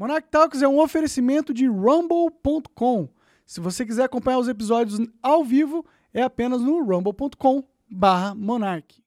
[0.00, 3.06] Monarch Talks é um oferecimento de rumble.com.
[3.44, 5.84] Se você quiser acompanhar os episódios ao vivo,
[6.14, 9.04] é apenas no rumble.com barra Monark.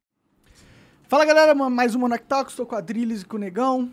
[1.07, 3.91] Fala galera, mais um Monarch Talks, estou com a Drilis e com o Negão.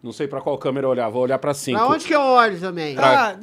[0.00, 1.76] Não sei pra qual câmera olhar, vou olhar pra cinco.
[1.78, 2.94] Pra onde que eu olho também?
[2.96, 3.34] Ah,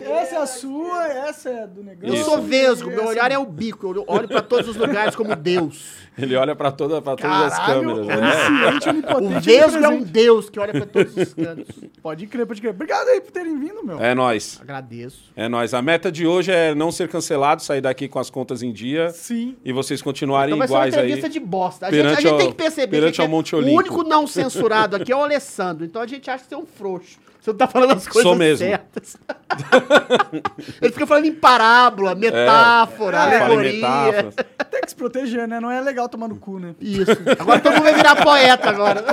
[0.00, 2.08] é, essa é a sua, essa é a do Negão.
[2.08, 2.24] Eu Isso.
[2.24, 3.94] sou vesgo, meu Essa- olhar é o bico.
[3.94, 6.00] Eu olho pra todos os lugares como Deus.
[6.16, 8.16] Ele olha pra, toda, pra todas as câmeras, né?
[8.16, 10.04] onisciente, O vesgo é um onipresente.
[10.12, 11.66] Deus que olha pra todos os cantos.
[12.02, 12.70] Pode crer, pode crer.
[12.70, 14.00] Obrigado aí por terem vindo, meu.
[14.00, 14.58] É nóis.
[14.62, 15.30] Agradeço.
[15.36, 15.74] É nóis.
[15.74, 19.10] A meta de hoje é não ser cancelado, sair daqui com as contas em dia
[19.10, 19.56] Sim.
[19.64, 21.00] e vocês continuarem Então vai ser uma iguais aí.
[21.12, 21.86] entrevista de bosta.
[21.86, 23.58] A gente, a perante gente ao- tem que perceber perante que ao é- Monte o
[23.58, 23.78] Olimpo.
[23.78, 25.81] único não censurado aqui é o Alessandro.
[25.84, 27.18] Então a gente acha que você é um frouxo.
[27.40, 28.64] Você não tá falando as coisas Sou mesmo.
[28.66, 29.16] certas.
[30.80, 34.32] Ele fica falando em parábola, metáfora, É, Fala em alegoria.
[34.70, 35.58] Tem que se proteger, né?
[35.58, 36.74] Não é legal tomar no cu, né?
[36.80, 37.10] Isso.
[37.38, 39.04] Agora todo mundo vai virar poeta agora.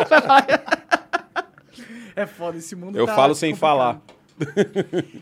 [2.16, 4.02] É foda, esse mundo Eu tá falo sem complicado.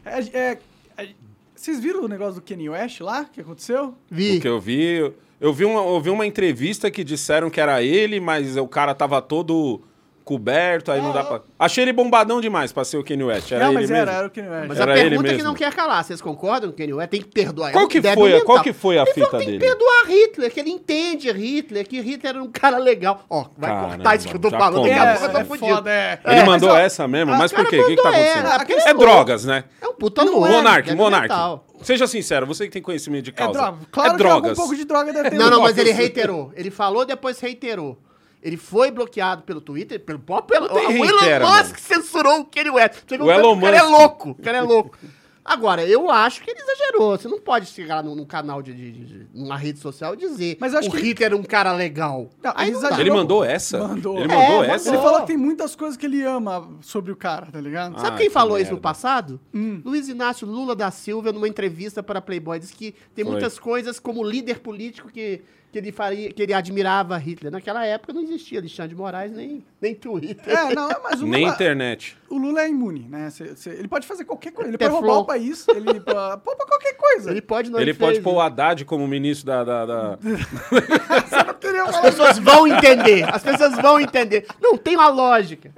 [0.06, 0.58] É, é,
[0.98, 1.08] é,
[1.56, 3.96] vocês viram o negócio do Kanye West lá, que aconteceu?
[4.10, 4.38] Vi.
[4.38, 7.60] O que eu vi, eu- eu vi, uma, eu vi uma entrevista que disseram que
[7.62, 9.82] era ele, mas o cara tava todo
[10.28, 11.42] coberto, aí não dá pra...
[11.58, 14.02] Achei ele bombadão demais pra ser o Kanye West, era não, ele mas mesmo.
[14.04, 14.68] era, era o Kanye West.
[14.68, 15.48] Mas Era a ele pergunta é que mesmo.
[15.50, 16.04] não quer calar.
[16.04, 17.08] Vocês concordam que ele é?
[17.08, 17.72] Tem que perdoar.
[17.72, 19.60] Qual É que foi, qual que foi a Ele fita falou, tem dele?
[19.60, 23.24] que perdoar Hitler, que ele entende Hitler, que Hitler era um cara legal.
[23.30, 25.38] Ó, vai Caramba, cortar isso que eu tô falando, daqui a pouco eu é, tô
[25.40, 25.68] é fudido.
[25.76, 26.20] foda, é.
[26.26, 27.34] Ele É, mandou mas, ó, essa mesmo?
[27.34, 27.80] ah, Mas o por cara quê?
[27.82, 28.58] O que, que tá mandou acontecendo?
[28.60, 29.64] porque É drogas, né?
[29.82, 30.48] É um puta Não louco.
[30.48, 31.28] é, Monark, Monark.
[31.30, 31.66] mental.
[31.82, 33.54] Seja sincero, você que tem conhecimento de É causa.
[33.54, 33.78] droga.
[33.92, 34.44] Claro é que drogas.
[34.50, 35.36] algum pouco de droga deve ter.
[35.38, 36.52] Não, não, mas ele reiterou.
[36.56, 37.98] Ele falou, depois reiterou.
[38.42, 41.80] Ele foi bloqueado pelo Twitter, pelo próprio Elon, o Elon Musk mano.
[41.80, 43.04] censurou o Kanye West.
[43.08, 43.92] Você vê O Elon que O cara é Musk.
[44.00, 44.98] louco, o cara é louco.
[45.44, 47.18] Agora, eu acho que ele exagerou.
[47.18, 50.18] Você não pode chegar num, num canal de, de, de- de- numa rede social e
[50.18, 52.30] dizer Mas eu acho o que- Hitler era um cara legal.
[52.44, 53.00] Não, Aí ele exagerou.
[53.02, 53.80] Ele mandou essa?
[53.88, 54.16] Mandou.
[54.20, 54.64] Ele É, mandou mandou.
[54.76, 54.90] essa?
[54.90, 57.96] Ele falou que tem muitas coisas que ele ama sobre o cara, tá ligado?
[57.96, 58.76] Sabe Ai, quem que falou isso merda.
[58.76, 59.40] no passado?
[59.54, 59.82] Hum.
[59.86, 63.32] Luiz Inácio Lula da Silva, numa entrevista para Playboy, disse que tem Foi.
[63.32, 65.42] muitas coisas como líder político que,
[65.82, 67.52] que, ele faria, que ele admirava Hitler.
[67.52, 70.38] Naquela época não existia Alexandre de Moraes nem, nem Twitter.
[70.58, 72.18] É, não, mas o Nem Lula, internet.
[72.30, 73.30] o Lula é imune, né?
[73.30, 74.70] Cê- cê- ele pode fazer qualquer coisa.
[74.72, 74.96] Ele Teflon.
[74.96, 77.32] pode roubar o país, ele pode poupa qualquer coisa.
[77.32, 78.24] Ele pode não Ele fez, pode né?
[78.24, 79.64] pôr o Haddad como ministro da...
[79.64, 80.20] da, da-
[81.88, 83.24] As pessoas vão entender.
[83.34, 84.46] As pessoas vão entender.
[84.62, 85.72] Não tem uma lógica.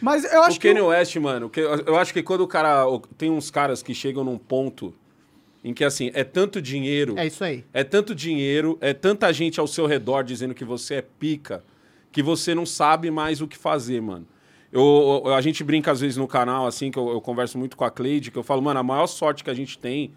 [0.00, 0.68] Mas eu acho o que.
[0.68, 1.50] Kanye West, mano,
[1.86, 2.86] eu acho que quando o cara...
[2.88, 4.94] o- Tem uns caras que chegam num ponto
[5.64, 7.16] em que, assim, é tanto dinheiro...
[7.18, 7.64] É isso aí.
[7.72, 11.64] É tanto dinheiro, é tanta gente ao seu redor dizendo que você é pica,
[12.10, 14.26] que você não sabe mais o que fazer, mano.
[14.72, 17.76] Eu, eu- a gente brinca às vezes no canal, assim, que eu, eu converso muito
[17.76, 20.12] com a Cleide, que eu falo, mano, a maior sorte que a gente tem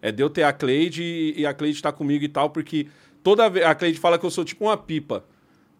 [0.00, 2.86] é de eu ter a Cleide e, e a Cleide tá comigo e tal, porque
[3.22, 3.66] toda vez.
[3.66, 5.24] A Cleide fala que eu sou tipo uma pipa.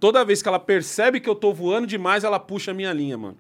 [0.01, 3.17] Toda vez que ela percebe que eu tô voando demais, ela puxa a minha linha,
[3.17, 3.37] mano.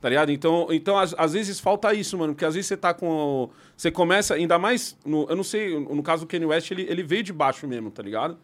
[0.00, 0.30] Tá ligado?
[0.30, 2.32] Então, então às, às vezes falta isso, mano.
[2.32, 3.08] Porque às vezes você tá com.
[3.08, 4.96] o- Você começa, ainda mais.
[5.04, 7.90] No, eu não sei, no caso do Kanye West, ele, ele veio de baixo mesmo,
[7.90, 8.38] tá ligado?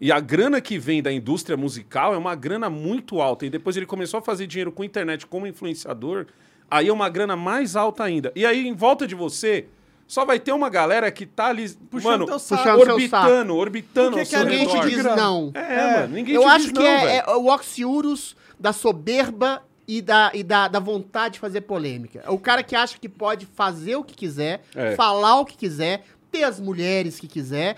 [0.00, 3.44] E a grana que vem da indústria musical é uma grana muito alta.
[3.44, 6.26] E depois ele começou a fazer dinheiro com internet como influenciador.
[6.70, 8.30] Aí é uma grana mais alta ainda.
[8.36, 9.66] E aí, em volta de você,
[10.06, 12.26] só vai ter uma galera que tá ali, Puxando mano.
[12.26, 15.50] Puxando orbitando, orbitando Porque seu quer Ninguém te diz não.
[15.54, 17.30] É, mano, ninguém Eu te acho diz que não, é, velho.
[17.30, 22.22] é o oxiurus da soberba e, da, e da, da vontade de fazer polêmica.
[22.24, 24.94] É o cara que acha que pode fazer o que quiser, É.
[24.94, 27.76] falar o que quiser, ter as mulheres que quiser,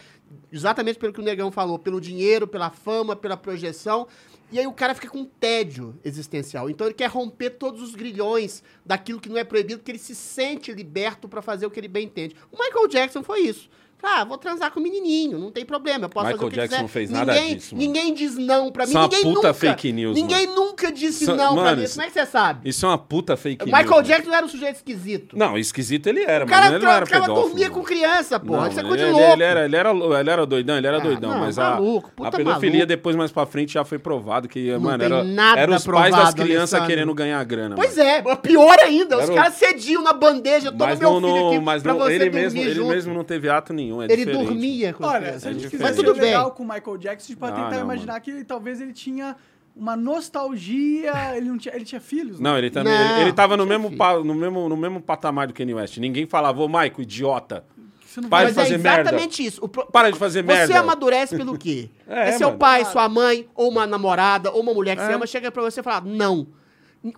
[0.53, 4.09] exatamente pelo que o Negão falou, pelo dinheiro, pela fama, pela projeção.
[4.53, 6.69] E aí o cara fica com tédio existencial.
[6.69, 10.15] Então ele quer romper todos os grilhões daquilo que não é proibido, porque ele se
[10.17, 12.35] sente liberto pra fazer o que ele bem entende.
[12.51, 13.71] O Michael Jackson foi isso.
[14.03, 16.57] Ah, vou transar com o menininho, não tem problema, eu posso Michael fazer o que
[16.57, 16.83] Jackson quiser.
[16.83, 17.87] não fez nada ninguém, disso, mano.
[17.87, 19.55] Ninguém diz não pra mim, Isso é uma ninguém puta nunca.
[19.55, 21.83] fake news, Ninguém nunca disse Isso- não pra mano, mim.
[21.85, 22.69] isso- Como é que você sabe?
[22.69, 23.79] Isso é uma puta fake O news.
[23.79, 24.07] Michael mano.
[24.09, 25.37] Jackson era um sujeito esquisito.
[25.39, 27.49] Não, esquisito ele era, o cara, mas ele não era ficava pedófilo.
[27.49, 27.81] dormia mano.
[27.81, 28.57] com criança, pô.
[28.57, 29.33] Não, Isso é ele, coisa de ele- louco.
[29.35, 32.11] ele era, ele, era, ele era doidão, ele era Ah, doidão, não, mas maluco, a,
[32.17, 32.87] puta a pedofilia maluco.
[32.87, 35.85] depois, mais pra frente, já foi provado que, Não mano, tem era, nada era os
[35.85, 36.87] pais das provado, crianças Alessandro.
[36.87, 37.77] querendo ganhar grana.
[37.77, 39.17] Pois é, pior ainda.
[39.19, 41.83] Os Era o- caras cediam na bandeja, toma Mas, meu não, filho não, aqui mas
[41.83, 42.89] pra não, você ele, dormir mesmo, ele junto.
[42.89, 44.45] mesmo não teve ato nenhum, é Ele diferente.
[44.47, 45.43] dormia com as Olha, crianças.
[45.43, 47.65] se a gente É quiser ser legal com o Michael Jackson, a gente pode Ah,
[47.65, 49.35] tentar não, imaginar que talvez ele tinha
[49.75, 52.51] uma nostalgia, ele não tinha, ele tinha filhos, né?
[52.51, 52.93] Não, ele também.
[52.93, 55.99] Não, ele, ele tava no mesmo, pa- no, mesmo, no mesmo patamar do Kanye West.
[55.99, 57.65] Ninguém falava, ô, Michael, idiota.
[58.05, 59.03] Você não Para de fazer é merda.
[59.03, 59.65] exatamente isso.
[59.65, 60.81] O pro- Para de fazer Você merda.
[60.81, 61.89] amadurece pelo quê?
[62.09, 62.59] É, É, seu mano.
[62.59, 65.07] pai, sua mãe, ou uma namorada, ou uma mulher que É.
[65.07, 66.49] você ama, chega pra você e fala, não.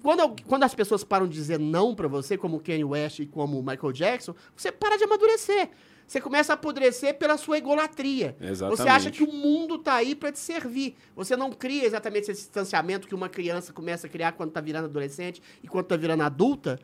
[0.02, 3.20] Quando, eu- quando as pessoas param de dizer não pra você, como o Kanye West
[3.20, 5.70] e como o Michael Jackson, você para de amadurecer.
[6.06, 8.36] Você começa a apodrecer pela sua egolatria.
[8.40, 8.78] Exatamente.
[8.78, 10.96] Você acha que o mundo tá aí para te servir.
[11.16, 14.86] Você não cria exatamente esse distanciamento que uma criança começa a criar quando tá virando
[14.86, 16.78] adolescente e quando tá virando adulta.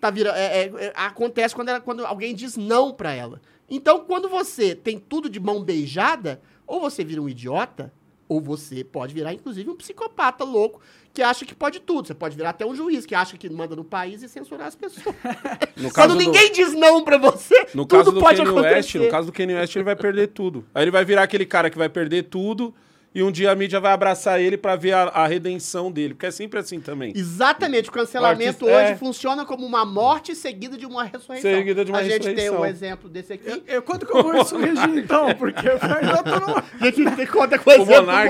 [0.00, 3.40] Tá vira, é, é, é, acontece quando, ela, quando alguém diz não para ela.
[3.70, 7.92] Então, quando você tem tudo de mão beijada, ou você vira um idiota,
[8.28, 10.80] ou você pode virar, inclusive, um psicopata louco
[11.14, 12.08] que acha que pode tudo.
[12.08, 14.74] Você pode virar até um juiz que acha que manda no país e censurar as
[14.74, 15.14] pessoas.
[15.76, 18.74] No Quando do- ninguém diz não pra você, No tudo caso do pode Kanye acontecer.
[18.74, 20.64] West, no caso do Kanye West, ele vai perder tudo.
[20.74, 22.74] Aí ele vai virar aquele cara que vai perder tudo
[23.14, 26.26] e um dia a mídia vai abraçar ele pra ver a, a redenção dele, porque
[26.26, 27.12] é sempre assim também.
[27.14, 28.96] Exatamente, o cancelamento O artista- hoje é.
[28.96, 31.50] funciona como uma morte seguida de uma ressurreição.
[31.50, 32.60] Seguida de uma a gente tem ressurreição.
[32.60, 33.48] um exemplo desse aqui.
[33.48, 35.34] Eu, eu- quando que eu vou ressurgir, então?
[35.34, 36.64] Porque eu no...
[36.80, 38.28] A gente tem conta com o exemplo Monark-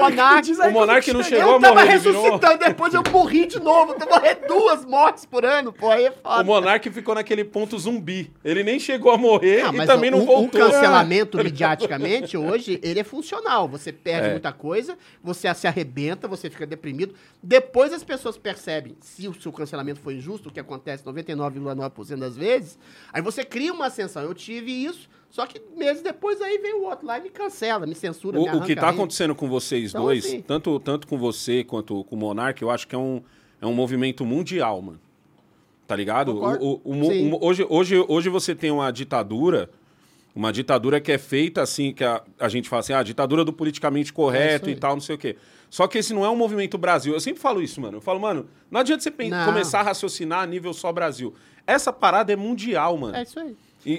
[0.53, 2.95] do aí O Monark quando não chegou Eu a tava morrer, ele virou- ressuscitando, depois
[2.95, 3.97] eu morri de novo.
[3.99, 6.43] Eu morrer duas mortes por ano, pô, aí é foda.
[6.43, 8.31] O Monark ficou naquele ponto zumbi.
[8.45, 10.61] Ele nem chegou a morrer Ah, e também o, não o voltou.
[10.61, 13.67] cancelamento midiaticamente hoje, ele é funcional.
[13.69, 14.31] Você perde É.
[14.33, 14.74] muita coisa,
[15.23, 17.15] você se arrebenta, você fica deprimido.
[17.43, 22.37] Depois as pessoas percebem se o seu cancelamento foi injusto, o que acontece 99,9% das
[22.37, 22.79] vezes.
[23.13, 24.23] Aí você cria uma ascensão.
[24.23, 27.87] Eu tive isso, só que meses depois aí vem o outro lá e me cancela,
[27.87, 28.99] me censura, me O, o que tá rede.
[28.99, 32.71] acontecendo com vocês Então, dois, assim- tanto, tanto com você quanto com o Monark, eu
[32.71, 33.23] acho que é um,
[33.61, 35.01] é um movimento mundial, mano.
[35.87, 36.31] Tá ligado?
[36.35, 39.69] O- o- o o- hoje, hoje, hoje você tem uma ditadura,
[40.35, 43.53] uma ditadura que é feita assim, que a, a gente fala assim, ah, ditadura do
[43.53, 45.37] politicamente correto É e tal, não sei o quê.
[45.71, 47.13] Só que esse não é um movimento Brasil.
[47.15, 47.99] Eu sempre falo isso, mano.
[47.99, 49.45] Eu falo, mano, não adianta você Não.
[49.47, 51.35] começar a raciocinar a nível só Brasil.
[51.67, 53.17] Essa parada é mundial, mano.
[53.17, 53.57] É isso aí.
[53.87, 53.93] E,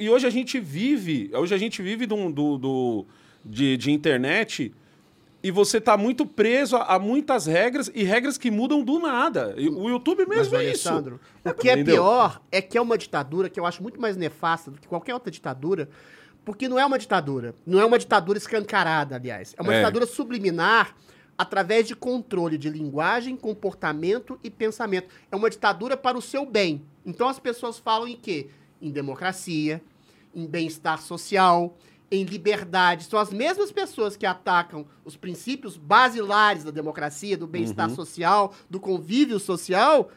[0.00, 3.06] e- e- hoje a gente vive, hoje a gente vive do, do-
[3.44, 4.72] de, de internet
[5.42, 9.54] e você tá muito preso a, a muitas regras e regras que mudam do nada.
[9.56, 10.88] O YouTube mesmo Mas, é isso.
[10.88, 11.94] Alessandro, o que é Entendeu?
[11.96, 15.14] pior é que é uma ditadura que eu acho muito mais nefasta do que qualquer
[15.14, 15.88] outra ditadura,
[16.44, 17.54] porque não é uma ditadura.
[17.66, 19.54] Não é uma ditadura escancarada, aliás.
[19.58, 19.78] É uma É.
[19.78, 20.94] ditadura subliminar
[21.36, 25.08] através de controle de linguagem, comportamento e pensamento.
[25.30, 26.82] É uma ditadura para o seu bem.
[27.04, 28.48] Então as pessoas falam em quê?
[28.80, 29.82] Em democracia,
[30.34, 31.76] em bem-estar social,
[32.12, 33.04] em liberdade.
[33.04, 38.78] São as mesmas pessoas que atacam os princípios basilares da democracia, do bem-estar social, do
[38.78, 40.10] convívio social,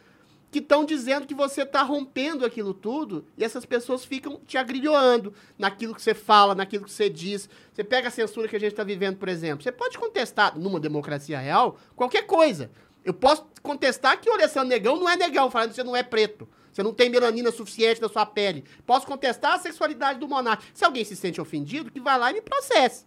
[0.52, 5.34] que estão dizendo que você está rompendo aquilo tudo e essas pessoas ficam te agrilhoando
[5.58, 7.50] naquilo que você fala, naquilo que você diz.
[7.74, 9.64] Você pega a censura que a gente está vivendo, por exemplo.
[9.64, 12.70] Você pode contestar, numa democracia real, qualquer coisa.
[13.06, 16.04] Eu posso contestar que o Alessandro Negão não é negão, falando que você não é
[16.04, 16.46] preto.
[16.76, 18.66] Você não tem melanina suficiente na sua pele.
[18.86, 20.62] Posso contestar a sexualidade do monarca.
[20.74, 23.06] Se alguém se sente ofendido, que vai lá e me processe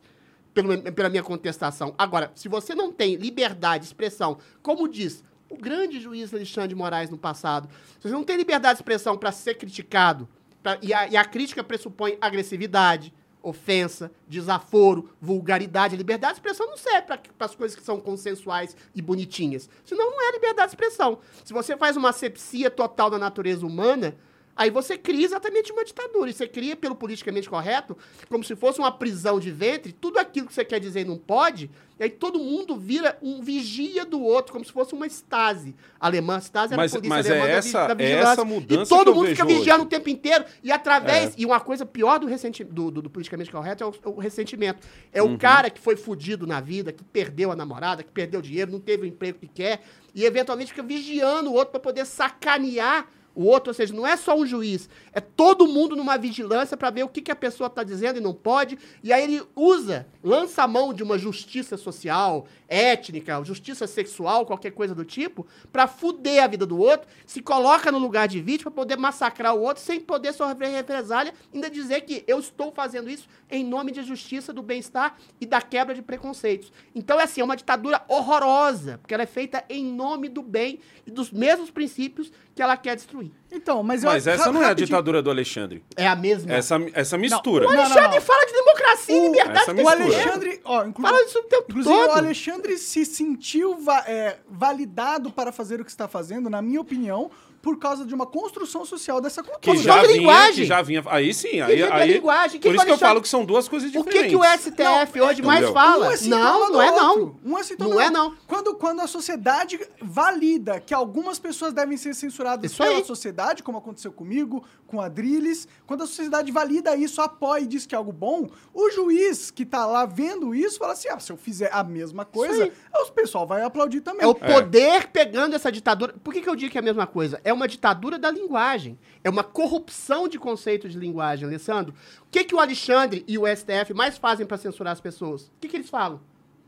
[0.94, 1.94] pela minha contestação.
[1.98, 6.74] Agora, se você não tem liberdade de expressão, como diz o grande juiz Alexandre de
[6.74, 7.68] Moraes no passado,
[8.00, 10.26] se você não tem liberdade de expressão para ser criticado,
[10.62, 13.12] pra- e, a, e a crítica pressupõe agressividade,
[13.42, 19.00] ofensa, desaforo, vulgaridade, liberdade de expressão não serve para as coisas que são consensuais e
[19.00, 19.68] bonitinhas.
[19.84, 21.18] Senão não é liberdade de expressão.
[21.44, 24.16] Se você faz uma asepsia total da natureza humana,
[24.58, 26.28] Aí você cria exatamente uma ditadura.
[26.28, 27.96] E você cria, pelo politicamente correto,
[28.28, 31.70] como se fosse uma prisão de ventre, tudo aquilo que você quer dizer não pode,
[31.98, 36.38] e aí todo mundo vira um vigia do outro, como se fosse uma estase alemã.
[36.40, 38.32] Stasi era Mas- a polícia mas alemã é da vi- essa- da é vigilância.
[38.32, 39.86] essa mudança E todo mundo fica vigiando hoje.
[39.86, 40.44] o tempo inteiro.
[40.62, 41.30] E através.
[41.30, 41.34] É.
[41.38, 44.84] E uma coisa pior do, ressenti, do, do- do politicamente correto é o, o ressentimento.
[45.12, 45.34] É Uhum.
[45.34, 48.80] o cara que foi fudido na vida, que perdeu a namorada, que perdeu dinheiro, não
[48.80, 49.82] teve o emprego que quer,
[50.12, 53.06] e eventualmente fica vigiando o outro para poder sacanear
[53.38, 56.90] o outro, ou seja, não é só um juiz, é todo mundo numa vigilância para
[56.90, 60.08] ver o que, que a pessoa está dizendo e não pode, e aí ele usa,
[60.24, 65.86] lança a mão de uma justiça social, étnica, justiça sexual, qualquer coisa do tipo, para
[65.86, 69.62] fuder a vida do outro, se coloca no lugar de vítima para poder massacrar o
[69.62, 74.02] outro sem poder sofrer represália, ainda dizer que eu estou fazendo isso em nome de
[74.02, 76.72] justiça, do bem-estar e da quebra de preconceitos.
[76.92, 80.80] Então, é assim, é uma ditadura horrorosa, porque ela é feita em nome do bem
[81.06, 83.27] e dos mesmos princípios que ela quer destruir.
[83.50, 85.82] Então, mas eu Mas essa não é a ditadura do Alexandre.
[85.96, 86.52] É a mesma.
[86.52, 87.66] Essa, essa mistura.
[87.66, 88.20] O Não, não, Alexandre não.
[88.22, 90.02] fala de democracia e O- liberdade essa O mistura.
[90.04, 92.08] Alexandre, ó, inclu- Fala isso o tempo inclusive todo.
[92.08, 96.80] o Alexandre se sentiu va- é, validado para fazer o que está fazendo, na minha
[96.80, 99.72] opinião, por causa de uma construção social dessa Que cultura.
[99.76, 100.54] Construção já, vinha, linguagem.
[100.54, 101.02] que já vinha.
[101.06, 101.82] Aí sim, Que aí.
[101.82, 102.60] aí linguagem.
[102.60, 104.22] Que por que isso que eu falo que são duas coisas O diferentes.
[104.22, 105.72] que, que o STF hoje mais Entendeu?
[105.74, 106.08] fala?
[106.08, 107.36] Um é não, não é o não.
[107.44, 108.34] Um é Não o é não.
[108.46, 113.04] Quando, quando a sociedade valida que algumas pessoas devem ser censuradas Isso pela aí.
[113.04, 117.86] sociedade, como aconteceu comigo, com a Drilis, quando a sociedade valida isso, apoia e diz
[117.86, 121.30] que é algo bom, o juiz que tá lá vendo isso fala assim: ah, se
[121.32, 124.22] eu fizer a mesma coisa, o pessoal vai aplaudir também.
[124.22, 126.14] É o poder pegando essa ditadura.
[126.22, 127.40] Por que, que eu digo que é a mesma coisa?
[127.48, 128.98] É uma ditadura da linguagem.
[129.24, 131.94] É uma corrupção de conceito de linguagem, Alessandro.
[132.20, 135.46] O que, que o Alexandre e o STF mais fazem para censurar as pessoas?
[135.46, 136.20] O que, que eles falam?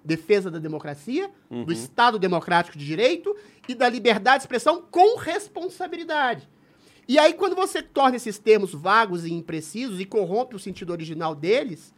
[0.03, 3.37] Defesa da democracia, do Estado democrático de direito
[3.69, 6.49] e da liberdade de expressão com responsabilidade.
[7.07, 11.35] E aí, quando você torna esses termos vagos e imprecisos e corrompe o sentido original
[11.35, 11.93] deles,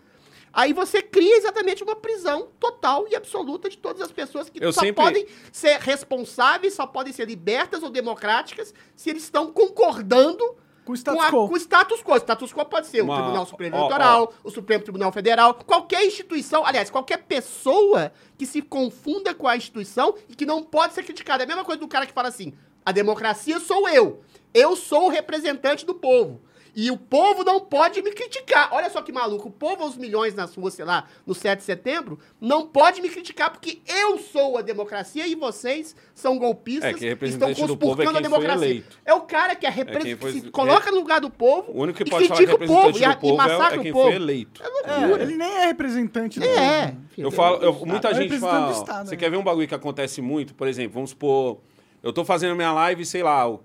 [0.53, 4.73] aí você cria exatamente uma prisão total e absoluta de todas as pessoas que Eu
[4.73, 10.57] só sempre- podem ser responsáveis, só podem ser libertas ou democráticas se eles estão concordando
[10.85, 11.49] Com o status a- quo.
[11.49, 12.13] com o status quo.
[12.13, 16.05] O status quo pode ser Uma- o Tribunal Supremo Eleitoral, o Supremo Tribunal Federal, qualquer
[16.05, 21.03] instituição, aliás, qualquer pessoa que se confunda com a instituição e que não pode ser
[21.05, 21.43] criticada.
[21.43, 22.53] É a mesma coisa do cara que fala assim:
[22.85, 24.23] a democracia sou eu.
[24.53, 26.41] Eu sou o representante do povo.
[26.75, 28.71] E o povo não pode me criticar.
[28.73, 29.49] Olha só que maluco.
[29.49, 33.11] O povo aos milhões nas ruas, sei lá, no 7 de setembro, não pode me
[33.11, 36.85] criticar porque eu sou a democracia e vocês são golpistas.
[36.85, 38.67] É que estão representante do povo é conspurcando a quem foi democracia.
[38.71, 38.99] eleito.
[39.05, 39.99] É o cara que é repre...
[40.03, 42.39] quem foi- que se coloca no lugar do povo O único que e pode falar
[42.39, 43.83] que é critica o povo representante e, a- do povo e massacra é, é o
[43.83, 44.07] quem povo.
[44.07, 44.63] foi eleito.
[44.85, 46.99] É, ele nem é representante do É, povo.
[47.19, 48.73] Eu falo, eu- muita É o gente fala.
[48.73, 49.17] do Estado, você né?
[49.19, 50.55] quer ver um bagulho que acontece muito?
[50.55, 51.59] Por exemplo, vamos supor,
[52.03, 53.61] eu tô fazendo minha live, sei lá, o-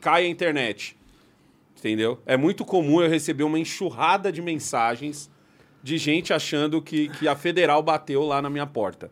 [0.00, 0.96] cai a internet.
[1.78, 2.18] Entendeu?
[2.26, 5.30] É muito comum eu receber uma enxurrada de mensagens
[5.82, 9.10] de gente achando que, que a federal bateu lá na minha porta.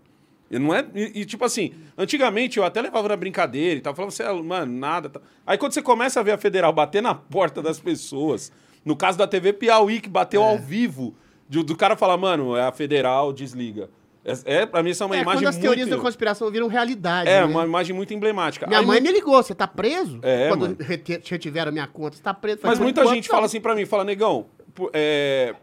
[0.50, 0.84] E não é.
[0.94, 4.32] E, e, tipo assim, antigamente eu até levava na brincadeira e tal, falava, você, é,
[4.32, 5.08] mano, nada.
[5.08, 8.50] tá." Aí quando você começa a ver a federal bater na porta das pessoas,
[8.84, 10.44] no caso da TV Piauí, que bateu É.
[10.50, 11.14] ao vivo,
[11.48, 13.88] de- do cara falar, mano, é a federal, desliga.
[14.26, 15.98] É, é, pra mim, isso é uma É, imagem quando as teorias muito.
[15.98, 17.30] da conspiração viram realidade.
[17.30, 17.44] É, né?
[17.46, 18.66] uma imagem muito emblemática.
[18.66, 20.18] Minha Aí mãe me ligou, você tá preso?
[20.22, 20.76] É, Quando mano.
[21.24, 22.58] retiveram a minha conta, você tá preso.
[22.64, 23.34] Mas muita enquanto, gente não.
[23.36, 24.46] fala assim pra mim, fala, negão,
[24.92, 25.54] é,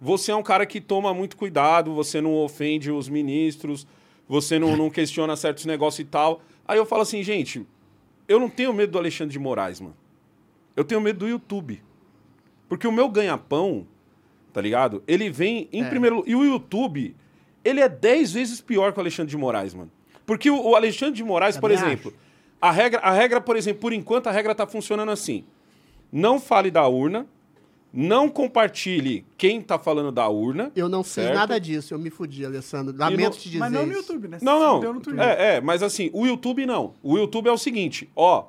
[0.00, 3.86] você é um cara que toma muito cuidado, você não ofende os ministros,
[4.28, 6.42] você não, não questiona certos negócios e tal.
[6.66, 7.64] Aí eu falo assim, gente,
[8.26, 9.96] eu não tenho medo do Alexandre de Moraes, mano.
[10.74, 11.82] Eu tenho medo do YouTube.
[12.68, 13.86] Porque o meu ganha-pão,
[14.52, 15.02] tá ligado?
[15.06, 15.88] Ele vem em É.
[15.88, 17.14] primeiro E o YouTube,
[17.64, 19.90] ele é 10 vezes pior que o Alexandre de Moraes, mano.
[20.26, 22.14] Porque o, o Alexandre de Moraes, por Também exemplo,
[22.60, 25.44] a regra, a regra, por exemplo, por enquanto a regra tá funcionando assim.
[26.10, 27.26] Não fale da urna,
[27.92, 30.70] não compartilhe quem tá falando da urna.
[30.74, 31.34] Eu não fiz certo?
[31.34, 32.94] nada disso, eu me fudi, Alessandro.
[32.96, 33.92] Lamento no- te dizer Mas não no.
[33.92, 34.38] YouTube, né?
[34.40, 34.92] Não, não.
[34.94, 35.22] no Twitter.
[35.24, 36.94] É, é, mas assim, o YouTube não.
[37.02, 38.44] O YouTube é o seguinte, ó,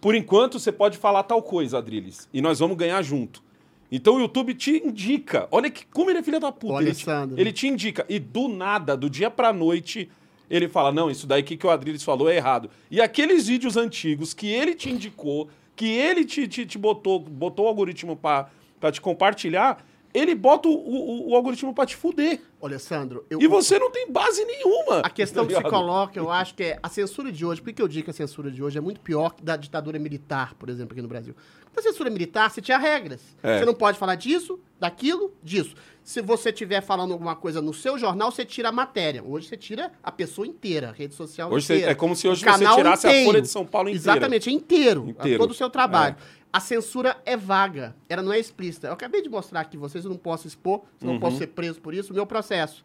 [0.00, 3.42] por enquanto você pode falar tal coisa, Adriles, e nós vamos ganhar junto.
[3.90, 5.48] Então o YouTube te indica.
[5.50, 6.74] Olha que como ele é filho da puta.
[6.82, 10.10] Ele, te, ele te indica e do nada, do dia pra noite,
[10.50, 12.68] ele fala: "Não, isso daí que, o Adriles falou é errado".
[12.90, 17.64] E aqueles vídeos antigos que ele te indicou, que ele te, te, te botou, botou
[17.64, 18.48] o algoritmo pra
[18.92, 19.82] te compartilhar,
[20.14, 22.40] ele bota o, o- o algoritmo pra te fuder.
[22.60, 24.98] Ô, Alessandro, eu, E você não tem base nenhuma.
[25.00, 27.62] A questão tá que se coloca, eu acho que é a censura de hoje.
[27.62, 29.98] Por que eu digo que a censura de hoje é muito pior que da ditadura
[29.98, 31.34] militar, por exemplo, aqui no Brasil?
[31.76, 33.20] Na censura militar, você tinha regras.
[33.42, 33.58] É.
[33.60, 35.74] Você não pode falar disso, daquilo, disso.
[36.02, 39.22] Se você estiver falando alguma coisa no seu jornal, você tira a matéria.
[39.22, 41.92] Hoje você tira a pessoa inteira, a rede social Hoje você- inteira.
[41.92, 43.26] é como se hoje você canal tirasse a inteiro.
[43.26, 44.02] Folha de São Paulo inteira.
[44.16, 45.06] Exatamente, é inteiro.
[45.10, 45.38] Inteiro.
[45.38, 46.16] Todo o seu trabalho.
[46.18, 46.37] É.
[46.52, 48.86] A censura é vaga, ela não é explícita.
[48.88, 51.20] Eu acabei de mostrar aqui, vocês eu não posso expor, não Uhum.
[51.20, 52.84] posso ser preso por isso, o meu processo.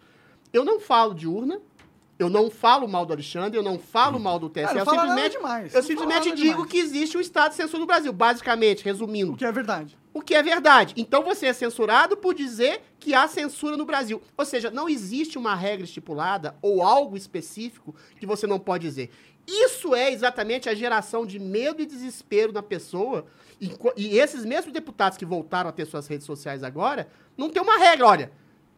[0.52, 1.60] Eu não falo de urna,
[2.20, 5.32] eu não falo mal do Alexandre, eu não falo mal do TSE, Ah, eu simplesmente,
[5.38, 6.72] demais, eu não simplesmente digo demais.
[6.72, 9.36] que existe um estado de censura no Brasil, basicamente, O resumindo.
[9.38, 9.98] que é verdade.
[10.14, 10.94] O que é verdade.
[10.96, 14.22] Então você é censurado por dizer que há censura no Brasil.
[14.38, 19.10] Ou seja, não existe uma regra estipulada ou algo específico que você não pode dizer.
[19.48, 23.26] Isso é exatamente a geração de medo e desespero na pessoa.
[23.64, 27.62] E, e esses mesmos deputados que voltaram a ter suas redes sociais agora, não tem
[27.62, 28.06] uma regra.
[28.08, 28.32] Olha,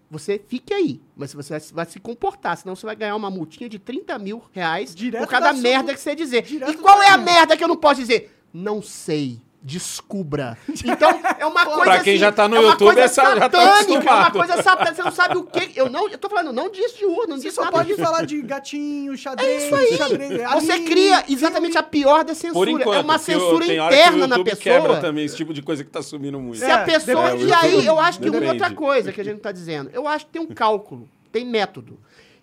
[0.09, 3.79] você fique aí, mas você vai, se comportar, senão você vai ganhar uma multinha de
[3.79, 6.43] 30 mil reais Direto por cada da merda sua- que você dizer.
[6.43, 8.31] direto E qual é a merda que eu não posso dizer?
[8.53, 9.41] Não sei.
[9.65, 10.55] Descubra.
[10.69, 13.49] Então, é uma coisa Pra quem assim, já tá no é uma YouTube, essa já
[13.49, 14.37] tá satânica, é uma acostumado.
[14.37, 15.71] coisa satânica, você não sabe o que.
[15.75, 18.25] Eu não, eu tô falando, não disso de urna, não Você só nada pode falar
[18.27, 19.97] de gatinho, xadrez, É isso aí.
[19.97, 20.51] xadrez.
[20.53, 21.77] Você anime, cria exatamente filme.
[21.87, 22.53] a pior da censura.
[22.53, 25.01] Por enquanto, é uma eu- censura interna na YouTube quebra pessoa.
[25.01, 26.59] também esse tipo de coisa que tá sumindo muito.
[26.59, 27.31] Se a É, pessoa.
[27.31, 27.45] depende.
[27.49, 28.61] e aí, eu acho que uma Depende.
[28.61, 29.89] outra coisa que a gente tá dizendo.
[29.91, 31.99] Eu acho que tem um cálculo, tem método.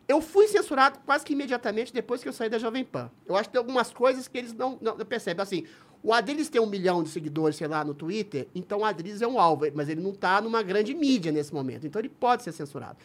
[0.09, 3.09] Eu fui censurado quase que imediatamente depois que eu saí da Jovem Pan.
[3.27, 5.41] Eu acho que tem algumas coisas que eles não, não percebem.
[5.41, 5.65] Assim,
[6.03, 9.27] o Adriles tem um milhão de seguidores, sei lá, no Twitter, então o Adriles é
[9.27, 11.87] um alvo, mas ele não tá numa grande mídia nesse momento.
[11.87, 12.99] Então ele pode ser censurado.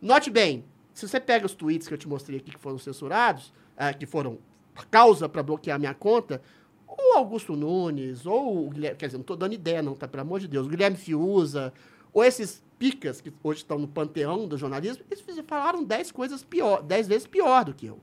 [0.00, 3.52] Note bem, se você pega os tweets que eu te mostrei aqui que foram censurados,
[3.76, 4.38] ah, que foram
[4.90, 6.42] causa para bloquear minha conta,
[6.86, 10.08] ou Augusto Nunes, ou o Guilherme, quer dizer, não tô dando ideia não, tá?
[10.08, 11.72] Pelo amor de Deus, o Guilherme Fiuza,
[12.12, 16.82] ou esses picas que hoje estão no panteão do jornalismo, eles falaram 10 coisas pior,
[16.82, 18.00] 10 vezes pior do que eu.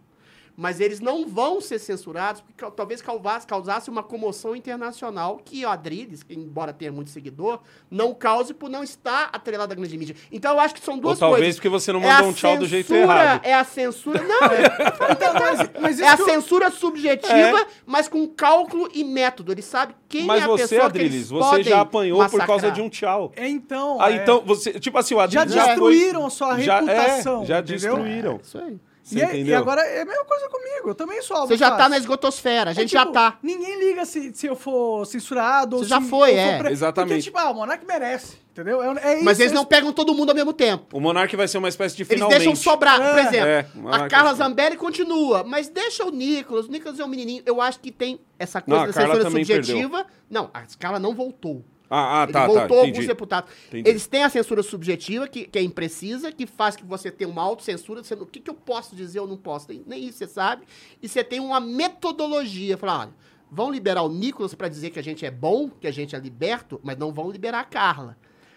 [0.61, 3.01] Mas eles não vão ser censurados, porque talvez
[3.47, 8.69] causasse, uma comoção internacional que o Adriles, que embora tenha muito seguidor, não cause por
[8.69, 10.17] não estar atrelado à grande mídia.
[10.29, 11.55] Então eu acho que são Ou duas talvez coisas.
[11.55, 13.41] porque você não É mandou um tchau do jeito censura- errado.
[13.45, 14.21] É a censura.
[14.21, 14.59] Não, é,
[15.15, 19.53] Então, mas, mas é a eu- censura subjetiva, mas com cálculo e método.
[19.53, 22.23] Ele sabe quem Mas é a você, pessoa que eles Adriles, você já apanhou por
[22.23, 22.47] massacrar.
[22.47, 23.31] causa de um tchau.
[23.37, 23.97] É, então.
[24.01, 24.77] Ah, é, então, você.
[24.77, 27.43] Tipo assim, o Já Adriles já, destruíram foi- a sua já, reputação.
[27.43, 27.75] É, já entendeu?
[27.95, 28.39] destruíram.
[28.43, 28.77] Isso aí.
[29.09, 30.89] Você E, é- e agora é a mesma coisa comigo.
[30.89, 33.39] Eu também sou alvo Você já tá na esgotosfera, a É gente tipo, já tá.
[33.41, 36.57] Ninguém liga se, se eu for censurado ou Você já se foi, é.
[36.59, 37.09] pre- Exatamente.
[37.09, 38.81] Porque, tipo, ah, o Monark merece, entendeu?
[38.83, 39.25] É, é isso.
[39.25, 39.69] Mas eles é não isso.
[39.69, 40.95] pegam todo mundo ao mesmo tempo.
[40.95, 42.37] O Monark vai ser uma espécie de Eles finalmente.
[42.37, 42.97] deixam sobrar.
[42.97, 43.21] Por É.
[43.21, 46.67] exemplo, É, a Carla é- Zambelli continua, mas deixa o Nicolas.
[46.67, 47.41] O Nicolas é um menininho.
[47.45, 50.05] Eu acho que tem essa coisa Não, a da censura subjetiva.
[50.29, 51.65] Não, a Carla não voltou.
[51.89, 52.47] Ah, ah, tá, tá.
[52.47, 53.07] voltou alguns Entendi.
[53.07, 53.51] deputados.
[53.67, 53.89] Entendi.
[53.89, 57.41] Eles têm a censura subjetiva, que, que é imprecisa, que faz que você tenha uma
[57.41, 58.01] autocensura.
[58.15, 59.67] Não- o que, que eu posso dizer ou não posso?
[59.87, 60.65] Nem, isso você sabe.
[61.01, 62.77] E você tem uma metodologia.
[62.77, 63.13] Falar, olha,
[63.51, 66.19] vão liberar o Nicolas pra dizer que a gente é bom, que a gente é
[66.19, 68.15] liberto, mas não vão liberar a Carla.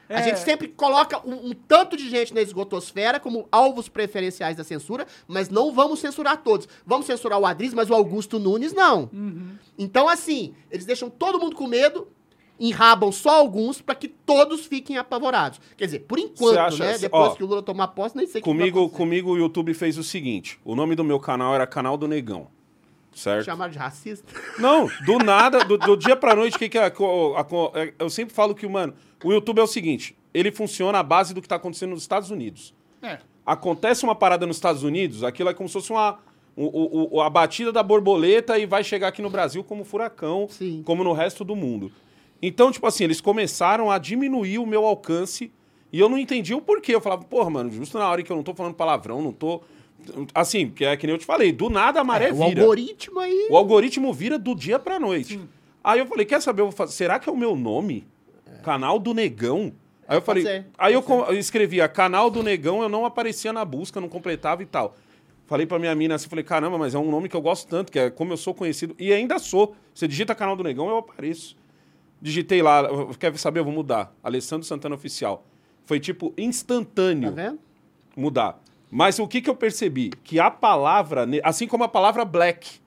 [0.08, 0.24] A É.
[0.24, 5.06] gente sempre coloca um, um tanto de gente na esgotosfera como alvos preferenciais da censura,
[5.26, 6.68] mas não vamos censurar todos.
[6.84, 9.08] Vamos censurar o Adris, mas o Augusto Nunes não.
[9.78, 12.08] Então, assim, eles deixam todo mundo com medo,
[12.69, 15.61] enrabam só alguns pra que todos fiquem apavorados.
[15.76, 16.99] Quer dizer, por enquanto, acha- né?
[16.99, 18.97] Depois ó, que o Lula tomar posse, nem sei o que vai Comigo, acontecer.
[18.99, 22.47] comigo o YouTube fez o seguinte: o nome do meu canal era Canal do Negão.
[23.14, 23.45] Certo?
[23.45, 24.26] Chamaram de racista.
[24.59, 26.90] Não, do nada, do, do dia pra noite, o que, que é, a a
[27.45, 31.02] co- é- Eu sempre falo que, mano, o YouTube é o seguinte: ele funciona à
[31.02, 32.73] base do que tá acontecendo nos Estados Unidos.
[33.02, 33.19] É.
[33.45, 36.19] Acontece uma parada nos Estados Unidos, aquilo é como se fosse uma.
[36.57, 40.47] o- o- o- a batida da borboleta e vai chegar aqui no Brasil como furacão,
[40.50, 40.83] Sim.
[40.85, 41.90] como no resto do mundo.
[42.42, 45.52] Então, tipo assim, eles começaram a diminuir o meu alcance
[45.92, 46.94] e eu não entendi o porquê.
[46.94, 49.62] Eu falava, porra, mano, justo na hora que eu não tô falando palavrão, não tô.
[50.34, 52.61] Assim, que é que nem eu te falei, do nada a maré É, o vira.
[52.62, 53.46] algoritmo aí.
[53.50, 55.38] O algoritmo vira do dia pra noite.
[55.84, 58.04] Aí eu falei, quer saber, fazer- será que é o meu nome?
[58.64, 59.72] Canal do Negão?
[60.08, 61.04] Aí eu falei, ser, aí eu
[61.38, 64.96] escrevia canal do Negão, eu não aparecia na busca, não completava e tal.
[65.46, 67.90] Falei pra minha mina assim, falei, caramba, mas é um nome que eu gosto tanto,
[67.92, 69.75] que é como eu sou conhecido, e ainda sou.
[69.94, 71.56] Você digita canal do Negão, eu apareço.
[72.23, 72.85] Digitei lá,
[73.19, 74.14] quer saber, eu vou mudar.
[74.23, 75.45] Alessandro Santana Oficial.
[75.85, 77.58] Foi tipo Tá instantâneo vendo?
[78.17, 78.61] mudar.
[78.89, 80.11] Mas o que, que eu percebi?
[80.23, 82.78] Que a palavra, assim como a palavra black,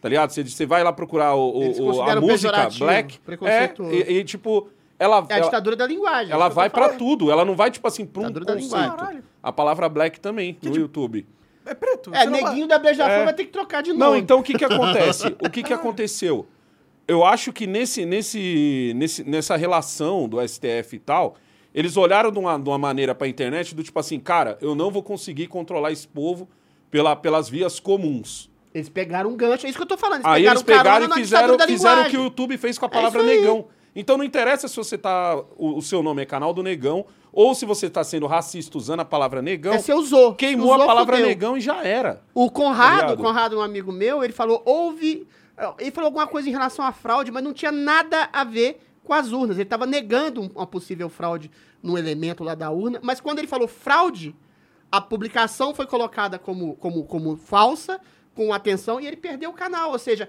[0.00, 0.30] tá ligado?
[0.30, 3.92] Você, você vai lá procurar o, o- a música black, é, preconceituoso.
[3.94, 6.32] e, e, tipo, ela, É a ela, ditadura da linguagem.
[6.32, 6.98] ela que eu vai falando.
[6.98, 9.22] tudo, ela não vai, tipo assim, pra um Ditadura da conceito.
[9.42, 11.26] A palavra black também, no YouTube.
[11.66, 12.10] É preto.
[12.14, 13.24] É, vai- neguinho da Beija-Flor É.
[13.24, 14.00] vai ter que trocar de nome.
[14.04, 15.26] Não, então o que que acontece?
[15.42, 16.46] o que que aconteceu?
[17.08, 21.36] Eu acho que nesse, nesse, nesse, nessa relação do STF e tal,
[21.74, 24.90] eles olharam de uma, de uma maneira pra internet do tipo assim, cara, eu não
[24.90, 26.46] vou conseguir controlar esse povo
[26.90, 28.50] pela, pelas vias comuns.
[28.74, 30.20] Eles pegaram um gancho, é isso que eu tô falando.
[30.24, 33.22] Aí eles pegaram e fizeram, fizeram o que o YouTube fez com a É palavra
[33.22, 33.26] aí.
[33.26, 33.64] negão.
[33.96, 35.34] Então não interessa se você tá.
[35.56, 39.00] O, o seu nome é canal do negão, ou se você tá sendo racista usando
[39.00, 39.72] a palavra negão.
[39.72, 40.34] É, você usou.
[40.34, 41.28] Queimou Usou, a palavra fudeu.
[41.28, 42.22] negão e já era.
[42.34, 45.26] O Tá Conrado, o Conrado, um amigo meu, ele falou, houve...
[45.78, 49.12] Ele falou alguma coisa em relação à fraude, mas não tinha nada a ver com
[49.12, 49.56] as urnas.
[49.56, 51.50] Ele estava negando um- uma possível fraude
[51.82, 54.34] num elemento lá da urna, mas quando ele falou fraude,
[54.90, 58.00] a publicação foi colocada como, como, como falsa,
[58.34, 59.90] com atenção, e ele perdeu o canal.
[59.92, 60.28] Ou seja,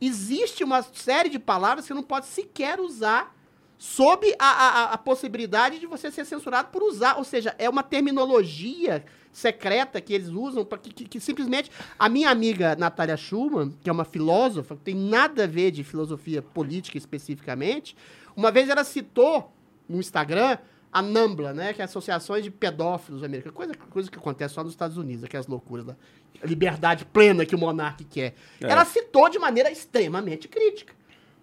[0.00, 3.34] existe uma série de palavras que não pode sequer usar
[3.76, 7.16] sob a, a- a possibilidade de você ser censurado por usar.
[7.16, 11.70] Ou seja, é uma terminologia secreta que eles usam para que, que- que simplesmente.
[11.98, 15.84] A minha amiga Natália Schumann, que é uma filósofa, que tem nada a ver de
[15.84, 17.96] filosofia política especificamente,
[18.36, 19.52] uma vez ela citou
[19.88, 20.58] no Instagram
[20.90, 21.72] a NAMBLA, né?
[21.74, 23.54] Que é Associações de Pedófilos Americanos.
[23.56, 25.96] Coisa, coisa que acontece só nos Estados Unidos, aquelas loucuras da
[26.42, 28.34] liberdade plena que o monarca quer.
[28.60, 28.70] É.
[28.70, 30.94] Ela citou de maneira extremamente crítica.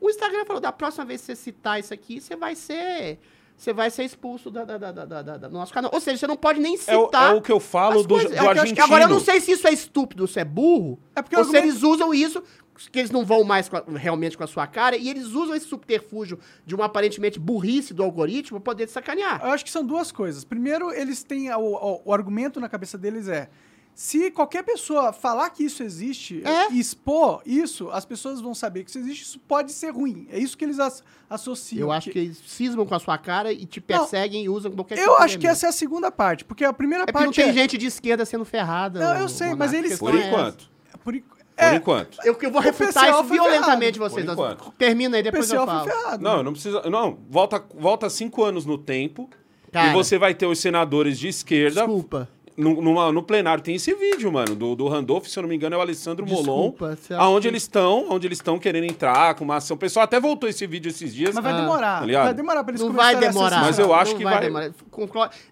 [0.02, 3.19] O Instagram falou: da próxima vez que você citar isso aqui, você vai ser.
[3.58, 5.89] Você vai ser expulso da, da- da- da- da- da- do nosso canal.
[5.94, 7.32] Ou seja, você não pode nem É o, citar.
[7.32, 8.86] é o que eu falo do, do É o que eu acho que- argentino.
[8.86, 11.00] Agora, eu não sei se isso é estúpido ou se é burro.
[11.15, 12.44] É porque ou se argumento- eles usam isso,
[12.91, 15.56] que eles não vão mais com a- realmente com a sua cara, e eles usam
[15.56, 19.39] esse subterfúgio de uma aparentemente burrice do algoritmo pra poder te sacanear.
[19.41, 20.44] Eu acho que são duas coisas.
[20.44, 21.50] Primeiro, eles têm.
[21.54, 23.50] O, o- o argumento na cabeça deles é.
[23.97, 26.69] Se qualquer pessoa falar que isso existe É.
[26.69, 30.27] e expor isso, as pessoas vão saber que isso existe, isso pode ser ruim.
[30.29, 31.79] É isso que eles as- associam.
[31.88, 34.97] Eu acho que eles cismam com a sua cara e te perseguem e usam qualquer
[34.97, 37.25] Eu tipo acho que essa é a segunda parte, porque a primeira É porque não
[37.27, 37.53] parte tem é.
[37.53, 38.99] gente de esquerda sendo ferrada.
[38.99, 40.27] Não, eu sei, mas eles Por é essa.
[40.27, 40.69] enquanto.
[41.01, 42.17] Por, en- Por é, enquanto.
[42.25, 44.13] Eu, eu vou refutar isso foi violentamente ferrado.
[44.13, 44.25] vocês.
[44.25, 44.71] Por enquanto.
[44.77, 45.86] Termina aí, depois eu falo.
[45.89, 46.21] ferrado.
[46.21, 46.81] Não, não precisa.
[46.89, 49.29] Não, volta, volta cinco anos no tempo
[49.71, 49.88] Cara.
[49.89, 51.79] e você vai ter os senadores de esquerda.
[51.86, 52.27] Desculpa.
[52.58, 55.56] No, numa- no plenário tem esse vídeo, mano, do, do Randolph, se eu não me
[55.56, 56.70] engano, é o Alessandro Molon.
[56.72, 59.76] Desculpa, acha Aonde que- eles estão, onde eles estão querendo entrar com uma ação.
[59.76, 61.36] O pessoal até voltou esse vídeo esses dias.
[61.36, 62.00] Mas vai Ah, demorar.
[62.00, 62.24] tá ligado?
[62.26, 63.62] vai demorar pra eles Não vai demorar.
[63.62, 64.72] Mas eu acho Não que vai- demorar.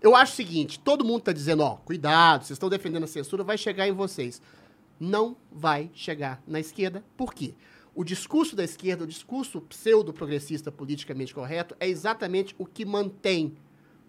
[0.02, 3.44] Eu acho o seguinte, todo mundo tá dizendo, ó, cuidado, vocês estão defendendo a censura,
[3.44, 4.42] vai chegar em vocês.
[5.00, 7.04] Não vai chegar na esquerda.
[7.18, 7.54] Por quê?
[7.96, 13.54] O discurso da esquerda, o discurso pseudo-progressista politicamente correto, é exatamente o que mantém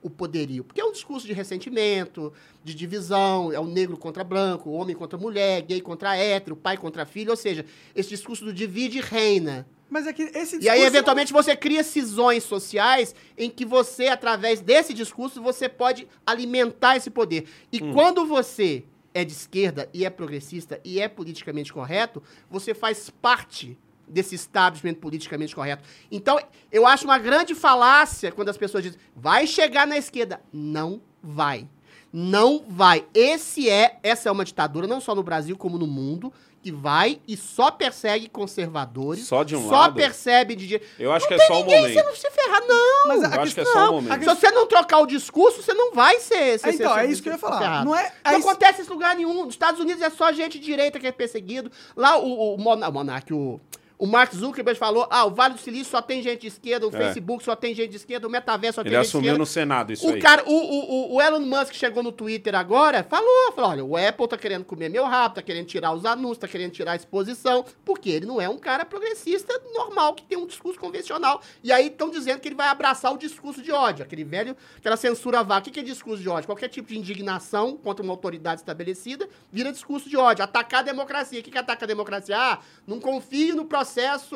[0.05, 0.63] o poderio.
[0.63, 2.31] Porque é um discurso de ressentimento,
[2.63, 6.77] de divisão, é o negro contra branco, o homem contra mulher, gay contra hétero, pai
[6.77, 7.65] contra filho, ou seja,
[7.97, 9.67] esse discurso do divide e reina.
[9.89, 14.09] Mas é que esse E aí, discurso- eventualmente, você cria cisões sociais em que você,
[14.09, 17.47] através desse discurso, você pode alimentar esse poder.
[17.73, 23.09] E quando você é de esquerda e é progressista e é politicamente correto, você faz
[23.23, 25.83] parte desse establishment politicamente correto.
[26.11, 26.39] Então,
[26.71, 30.41] eu acho uma grande falácia quando as pessoas dizem, vai chegar na esquerda.
[30.53, 31.67] Não vai.
[32.13, 33.05] Não vai.
[33.13, 37.21] Esse é, essa é uma ditadura, não só no Brasil, como no mundo, que vai
[37.27, 39.27] e só persegue conservadores.
[39.27, 39.97] Só de um só lado?
[39.97, 40.87] percebe de direita.
[40.99, 41.95] Eu acho Não que é só o ninguém, momento.
[41.95, 43.09] Você não se ferrar, não.
[43.09, 44.19] Mas Eu a acho que é só o momento.
[44.21, 46.59] Se você não trocar o discurso, você não vai ser.
[46.59, 47.59] ser- É, então, ser- é ser- isso que eu ia falar.
[47.59, 47.85] ferrado.
[47.85, 49.45] Não é- Não aí- acontece isso em lugar nenhum.
[49.45, 51.71] Nos Estados Unidos é só gente de direita que é perseguido.
[51.97, 53.61] Lá o, o, o Monark, o,
[53.99, 56.91] o Mark Zuckerberg falou: ah, o Vale do Silício só tem gente de esquerda, o
[56.95, 56.99] É.
[56.99, 59.39] Facebook só tem gente de esquerda, o Metaverso só tem Ele gente de assumiu esquerda.
[59.39, 60.21] no Senado isso O, aí.
[60.21, 64.29] cara, o, o, o- Elon Musk chegou no Twitter agora, falou, falou, olha, o Apple
[64.29, 67.65] tá querendo comer meu rabo, tá querendo tirar os anúncios, tá querendo tirar a exposição,
[67.85, 71.41] porque ele não é um cara progressista normal, que tem um discurso convencional.
[71.63, 74.97] E aí estão dizendo que ele vai abraçar o discurso de ódio, aquele velho, aquela
[74.97, 75.69] censura vaga.
[75.69, 76.47] O que é discurso de ódio?
[76.47, 80.43] Qualquer tipo de indignação contra uma autoridade estabelecida vira discurso de ódio.
[80.45, 81.39] Atacar a democracia.
[81.39, 82.37] O que que é atacar a democracia?
[82.37, 83.84] Ah, não confio no processo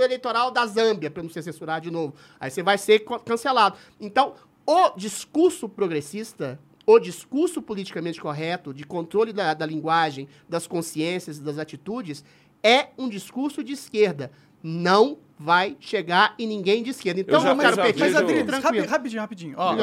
[0.03, 2.15] eleitoral da Zâmbia, pra não ser censurado de novo.
[2.39, 3.77] Aí você vai ser cancelado.
[4.01, 4.35] Então,
[4.67, 11.43] o discurso progressista, o discurso politicamente correto, de controle da, da linguagem, das consciências e
[11.43, 12.25] das atitudes,
[12.63, 14.31] é um discurso de esquerda.
[14.63, 17.21] Não vai chegar em ninguém de esquerda.
[17.21, 18.77] Então, Eu já- Mas, Adriano, tranquilo.
[18.85, 19.55] rapi- rapidinho, rapidinho.
[19.57, 19.75] Ó,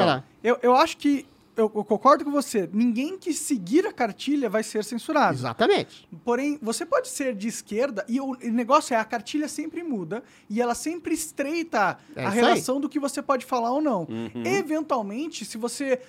[0.44, 1.26] eu, eu acho que.
[1.56, 2.68] Eu, eu concordo com você.
[2.72, 5.38] Ninguém que seguir a cartilha vai ser censurado.
[5.38, 6.06] Exatamente.
[6.24, 10.22] Porém, você pode ser de esquerda e o, o negócio é a cartilha sempre muda
[10.50, 14.02] e ela sempre estreita É a relação do que você pode falar ou não.
[14.02, 14.42] Uhum.
[14.44, 16.00] Eventualmente, se você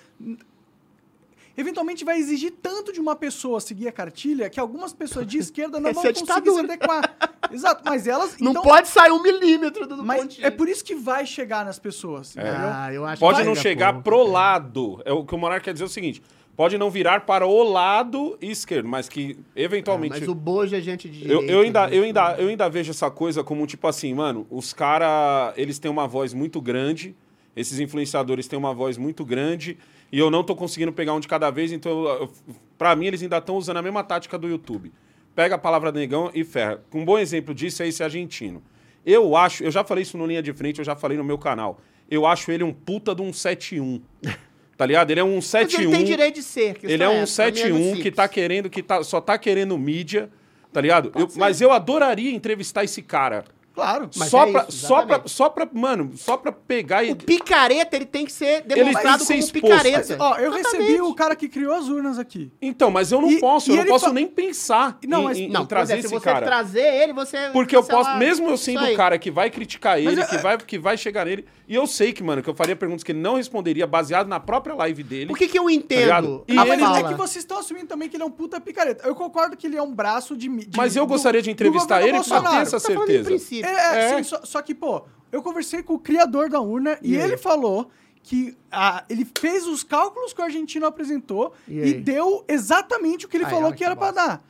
[1.58, 5.78] eventualmente vai exigir tanto de uma pessoa seguir a cartilha que algumas pessoas de esquerda
[5.80, 7.16] não Essa vão é conseguir se adequar.
[7.52, 10.46] Exato, mas elas Não então, pode sair um milímetro do mas pontinho.
[10.46, 12.52] é por isso que vai chegar nas pessoas, entendeu?
[12.54, 14.02] Ah, eu acho Pode que não vai, chegar pô.
[14.02, 15.02] pro lado.
[15.04, 16.22] É o que o Monarca quer dizer é o seguinte:
[16.54, 20.16] pode não virar para o lado esquerdo, mas que eventualmente.
[20.16, 21.52] Ah, Mas o Bojo é gente de Eu, direita.
[21.52, 21.96] eu, ainda, né?
[21.96, 25.90] eu, ainda, eu ainda vejo essa coisa como tipo assim, mano, os caras, eles têm
[25.90, 27.16] uma voz muito grande,
[27.56, 29.78] esses influenciadores têm uma voz muito grande,
[30.10, 32.30] e eu não tô conseguindo pegar um de cada vez, então,
[32.76, 34.92] pra mim, eles ainda estão usando a mesma tática do YouTube.
[35.34, 36.82] Pega a palavra negão e ferra.
[36.92, 38.62] Um bom exemplo disso é esse argentino.
[39.06, 41.38] Eu acho, eu já falei isso no Linha de Frente, eu já falei no meu
[41.38, 44.00] canal, eu acho ele um puta de um 7-1.
[44.78, 45.10] Tá ligado?
[45.10, 45.74] Ele é um Mas 7-1.
[45.80, 46.76] ele tem direito de ser.
[46.84, 49.20] Ele é um essa, pra mim é muito 7-1 que tá querendo, que tá, só
[49.20, 50.30] tá querendo mídia,
[50.72, 51.10] tá ligado?
[51.16, 53.44] Eu- mas eu adoraria entrevistar esse cara.
[53.78, 54.10] Claro.
[54.16, 57.12] Mas só, é pra, isso, só, pra, só pra, mano, só pra pegar e.
[57.12, 59.62] O picareta, ele tem que ser tem demonstrado que ser como exposto.
[59.62, 60.16] picareta.
[60.18, 60.82] Ó, eu Exatamente.
[60.88, 62.50] recebi o cara que criou as urnas aqui.
[62.60, 65.20] Então, mas eu não E- posso, e eu não ele posso fa- nem pensar Não,
[65.20, 66.44] em, mas- em- em Não, trazer é, se esse você cara.
[66.44, 67.36] trazer ele, você...
[67.52, 70.40] Porque eu posso, mesmo eu sendo o cara que vai criticar ele, Mas que, eu-
[70.40, 73.12] vai, que vai chegar nele, e eu sei que, mano, que eu faria perguntas que
[73.12, 75.26] ele não responderia baseado na própria live dele.
[75.26, 75.84] Por que que eu ligado?
[75.84, 76.98] entendo E a Ah, mas fala?
[76.98, 79.06] é que vocês estão assumindo também que ele é um puta picareta.
[79.06, 80.48] Eu concordo que ele é um braço de.
[80.48, 83.28] de Mas eu do- gostaria de entrevistar ele, porque eu tenho essa Tá certeza.
[83.68, 84.16] É, é, É.
[84.16, 87.36] sim, só, só que, pô, eu conversei com o criador da urna e, E ele
[87.36, 87.90] falou
[88.22, 93.28] que ah, ele fez os cálculos que o argentino apresentou E e, deu exatamente o
[93.28, 94.44] que ele Ai, falou que que era pra dar.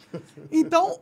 [0.51, 0.99] Então,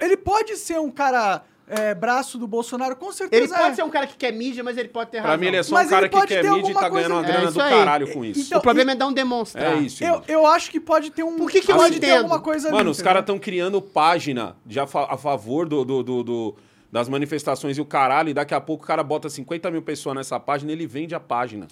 [0.00, 3.42] ele pode ser um cara é, braço do Bolsonaro, com certeza.
[3.44, 3.74] Ele pode é.
[3.76, 5.40] ser um cara que quer mídia, mas ele pode ter Pra razão.
[5.40, 7.24] mim, ele é só Mas um cara que pode quer mídia e tá ganhando uma
[7.24, 7.70] É grana do aí.
[7.70, 8.40] caralho com isso.
[8.40, 9.76] Então, o problema é não demonstrar.
[9.76, 10.02] É isso.
[10.04, 11.36] Eu, eu acho que pode ter um.
[11.36, 13.08] Por que que pode ter alguma coisa ali, Mano, os entendeu?
[13.10, 16.54] caras estão criando página fa- a favor do, do- do- do-
[16.94, 20.14] das manifestações e o caralho, e daqui a pouco o cara bota 50 mil pessoas
[20.14, 21.66] nessa página e ele vende a página.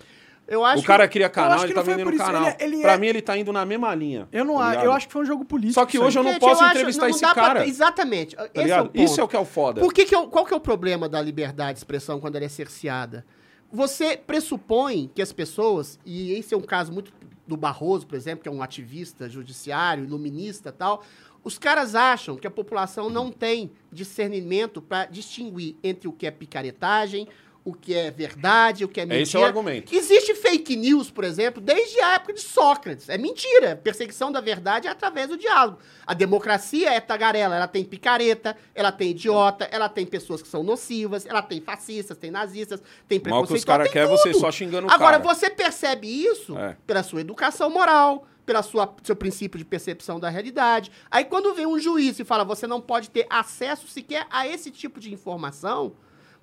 [0.49, 1.13] Eu acho o cara que...
[1.13, 2.43] cria canal, acho que ele tá não vendendo canal.
[2.59, 4.27] ele ele pra é- mim, ele tá indo na mesma linha.
[4.33, 5.75] Eu não tá eu acho que foi um jogo político.
[5.75, 7.61] Só que hoje eu não posso acho- entrevistar não esse dá pra cara.
[7.63, 8.35] ter- Exatamente.
[8.35, 8.87] Tá Esse é o ligado?
[8.91, 9.01] ponto.
[9.01, 9.81] Isso é o que é o foda.
[9.81, 12.45] Por que que eu- qual que é o problema da liberdade de expressão quando ela
[12.45, 13.25] é cerceada?
[13.73, 17.13] Você pressupõe que as pessoas, e esse é um caso muito
[17.47, 21.05] do Barroso, por exemplo, que é um ativista judiciário, iluminista e tal,
[21.45, 26.31] os caras acham que a população não tem discernimento para distinguir entre o que é
[26.31, 27.27] picaretagem,
[27.65, 29.23] o que é verdade, o que é mentira.
[29.23, 29.95] Esse é o argumento.
[29.95, 33.09] Existe fake news, por exemplo, desde a época de Sócrates.
[33.09, 33.77] É mentira.
[33.77, 35.79] Perseguição da verdade é através do diálogo.
[36.05, 40.65] A democracia é tagarela, ela tem picareta, ela tem idiota, ela tem pessoas que são
[40.65, 44.41] nocivas, ela tem fascistas, tem nazistas, tem Mal que os preconceituosos, caras querem você tudo.
[44.41, 45.35] só xingando o Agora, cara.
[45.35, 46.77] você percebe isso É.
[46.85, 50.91] pela sua educação moral, pela sua seu princípio de percepção da realidade.
[51.11, 54.71] Aí quando vem um juiz e fala, você não pode ter acesso sequer a esse
[54.71, 55.95] tipo de informação,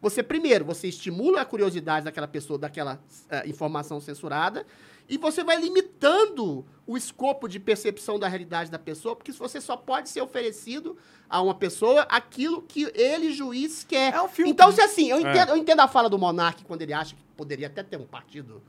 [0.02, 4.66] você primeiro, você estimula a curiosidade daquela pessoa, daquela eh, informação censurada,
[5.10, 9.76] e você vai limitando o escopo de percepção da realidade da pessoa, porque você só
[9.76, 10.96] pode ser oferecido
[11.28, 14.14] a uma pessoa aquilo que ele, juiz, quer.
[14.14, 14.52] É um filtro.
[14.52, 15.22] Então, se assim, eu É.
[15.22, 18.06] entendo, eu entendo a fala do Monark quando ele acha que poderia até ter um
[18.06, 18.62] partido,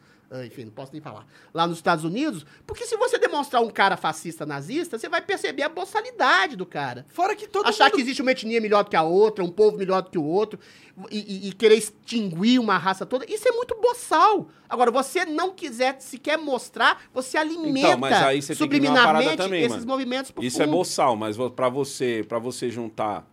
[0.46, 3.96] enfim, não posso nem falar, lá nos Estados Unidos, porque se você demonstrar um cara
[3.96, 7.04] fascista nazista, você vai perceber a boçalidade do cara.
[7.08, 7.94] Fora que todo Achar mundo...
[7.96, 10.22] que existe uma etnia melhor do que a outra, um povo melhor do que o
[10.24, 10.58] outro,
[11.10, 14.48] e, e- e querer extinguir uma raça toda, isso é muito boçal.
[14.68, 19.86] Agora, você não quiser sequer mostrar, você alimenta Então, uma parada subliminarmente também, esses mano.
[19.88, 20.76] movimentos Isso é fundo.
[20.76, 23.26] boçal, mas pra você, pra você juntar,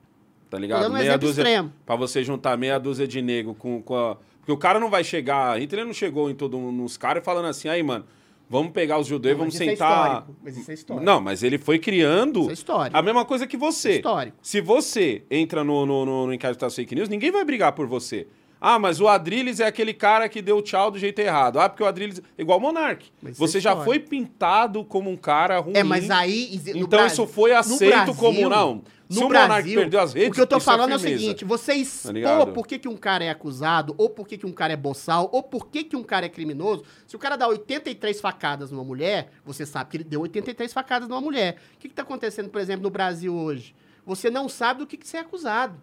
[0.49, 0.91] tá ligado?
[0.91, 1.71] Um exemplo extremo.
[1.85, 4.17] Pra você juntar meia dúzia de nego com, com a...
[4.47, 5.59] Porque o cara não vai chegar...
[5.59, 8.05] Hitler não chegou em todo nos caras falando assim, aí, mano,
[8.49, 10.07] vamos pegar os judeus e Não, vamos é sentar...
[10.07, 11.05] histórico, mas isso é histórico.
[11.05, 12.97] Não, mas ele foi criando Isso é histórico.
[12.97, 13.97] a mesma coisa que você.
[13.97, 14.37] Histórico.
[14.41, 17.87] Se você entra no, no, no, no inquérito das fake news, ninguém vai brigar por
[17.87, 18.25] você.
[18.59, 21.59] Ah, mas o Adrilles é aquele cara que deu tchau do jeito errado.
[21.59, 22.21] Ah, porque o Adrilles...
[22.37, 23.05] Igual o Monark.
[23.21, 25.75] Mas isso Você é já foi pintado como um cara ruim.
[25.75, 26.59] É, mas aí.
[26.67, 28.83] Então Brasil- isso foi aceito Brasil- como não.
[29.09, 30.95] Se No o Monark Brasil, perdeu as redes, o que eu tô é falando é,
[30.95, 31.21] o firmeza.
[31.21, 32.51] seguinte: você expor ligado?
[32.51, 35.29] por que, que um cara é acusado, ou por que, que um cara é boçal,
[35.31, 36.83] ou por que, que um cara é criminoso.
[37.05, 41.07] Se o cara dá 83 facadas numa mulher, você sabe que ele deu 83 facadas
[41.07, 41.55] numa mulher.
[41.75, 43.73] O que, que tá acontecendo, por exemplo, no Brasil hoje?
[44.05, 45.81] Você não sabe do que, que você é acusado.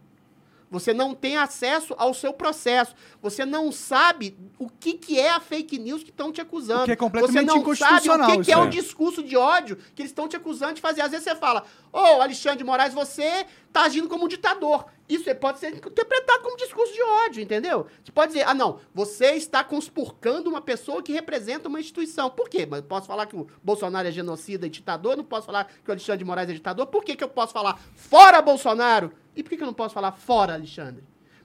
[0.71, 2.95] Você não tem acesso ao seu processo.
[3.23, 6.83] Você não sabe o que, que é a fake news que estão te acusando.
[6.83, 9.37] O que é completamente Você não sabe o que, que é isso o discurso de
[9.37, 11.03] ódio que eles estão te acusando de fazer.
[11.03, 14.87] Às vezes você fala, ô Alexandre de Moraes, você tá agindo como um ditador.
[15.09, 17.87] Isso pode ser interpretado como discurso de ódio, entendeu?
[18.03, 22.31] Você pode dizer, ah, não, você está conspurcando uma pessoa que representa uma instituição.
[22.31, 22.67] Por quê?
[22.67, 25.93] Mas posso falar que o Bolsonaro é genocida e ditador, não posso falar que o
[25.93, 26.87] Alexandre de Moraes é ditador.
[26.87, 29.13] Por que, que eu posso falar fora Bolsonaro?
[29.37, 31.03] E por que, que eu não posso falar fora Alexandre?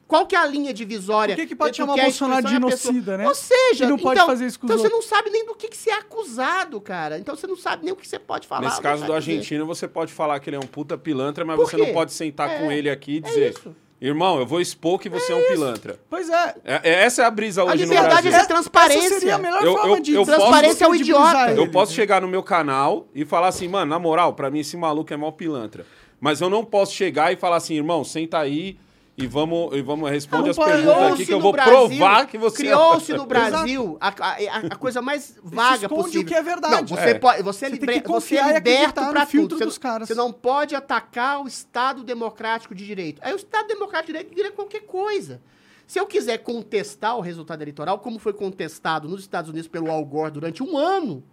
[0.07, 1.35] Qual que é a linha divisória?
[1.35, 2.93] Por que que pode entre chamar o que é a Bolsonaro de a pessoa?
[2.93, 3.27] genocida, né?
[3.27, 5.77] Ou seja, não pode então, fazer isso então você não sabe nem do que, que
[5.77, 7.19] você é acusado, cara.
[7.19, 8.61] Então você não sabe nem o que você pode falar.
[8.67, 11.77] Nesse caso do argentino, você pode falar que ele é um puta pilantra, mas você
[11.77, 13.75] não pode sentar É, com ele aqui e é dizer: isso.
[14.01, 15.99] Irmão, eu vou expor que você é, um pilantra.
[16.09, 16.55] Pois é.
[16.63, 18.31] É- é- essa é a brisa hoje no liberdade Brasil.
[18.31, 19.07] é transparência.
[19.07, 21.51] Essa seria a melhor Eu- forma eu- de eu posso- Transparência é o idiota.
[21.51, 24.77] Eu posso chegar no meu canal e falar assim, mano, na moral, pra mim esse
[24.77, 25.85] maluco é mó pilantra.
[26.19, 28.77] Mas eu não posso chegar e falar assim, irmão, senta aí
[29.17, 32.27] e vamos, e vamos responder as perguntas aqui Criou-se que eu no vou Brasil- provar
[32.27, 33.17] que você Criou-se é...
[33.17, 34.37] no Brasil a, a-
[34.71, 36.21] a coisa mais vaga esconde possível.
[36.21, 36.75] o que é verdade.
[36.91, 37.13] Não, você, É.
[37.19, 39.57] pode, você, é Você tem libre- que você confiar é liberto filtro tudo.
[39.57, 40.07] Você, dos caras.
[40.07, 43.19] você não pode atacar o Estado Democrático de Direito.
[43.23, 45.41] Aí o Estado Democrático de Direito vira qualquer coisa.
[45.85, 50.05] Se eu quiser contestar o resultado eleitoral, como foi contestado nos Estados Unidos pelo Al
[50.05, 51.23] Gore durante um ano,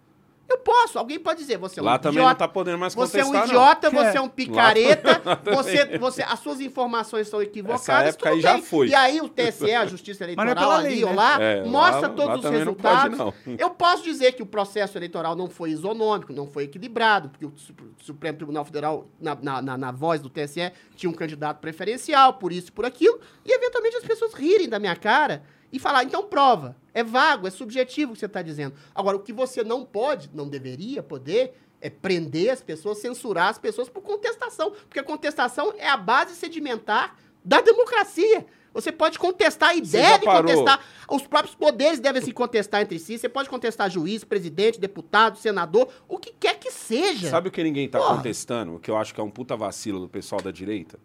[0.49, 0.97] eu posso.
[0.97, 2.29] Alguém pode dizer, você é um Lá também idiota.
[2.29, 4.01] não tá podendo mais Você é um idiota, não.
[4.03, 4.29] você é um É.
[4.29, 5.21] picareta,
[5.53, 7.81] você, você, as suas informações são equivocadas.
[7.89, 8.61] Essa época tudo aí já bem.
[8.61, 8.87] foi.
[8.87, 11.15] E aí o TSE, a Justiça é Eleitoral pela ali lei, ou né?
[11.15, 13.17] lá, É, mostra lá- todos lá os também não pode, resultados.
[13.45, 13.55] não.
[13.57, 17.53] Eu posso dizer que o processo eleitoral não foi isonômico, não foi equilibrado, porque o
[17.55, 22.33] Su- Supremo Tribunal Federal, na, na, na- na voz do TSE, tinha um candidato preferencial,
[22.35, 26.03] por isso e por aquilo, e eventualmente as pessoas rirem da minha cara e falar,
[26.03, 26.75] então prova.
[26.93, 28.75] É vago, é subjetivo o que você está dizendo.
[28.95, 33.57] Agora, o que você não pode, não deveria poder, é prender as pessoas, censurar as
[33.57, 34.71] pessoas por contestação.
[34.71, 38.45] Porque a contestação é a base sedimentar da democracia.
[38.73, 40.79] Você pode contestar e Você deve contestar.
[41.09, 43.17] Os próprios poderes devem se contestar entre si.
[43.17, 47.29] Você pode contestar juiz, presidente, deputado, senador, o que quer que seja.
[47.29, 48.17] Sabe o que ninguém tá Porra.
[48.17, 48.75] contestando?
[48.75, 50.99] O que eu acho que é um puta vacilo do pessoal da direita?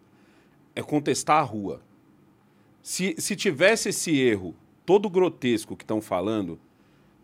[0.75, 1.81] É contestar a rua.
[2.83, 4.53] Se, se tivesse esse erro
[4.85, 6.59] todo grotesco que estão falando,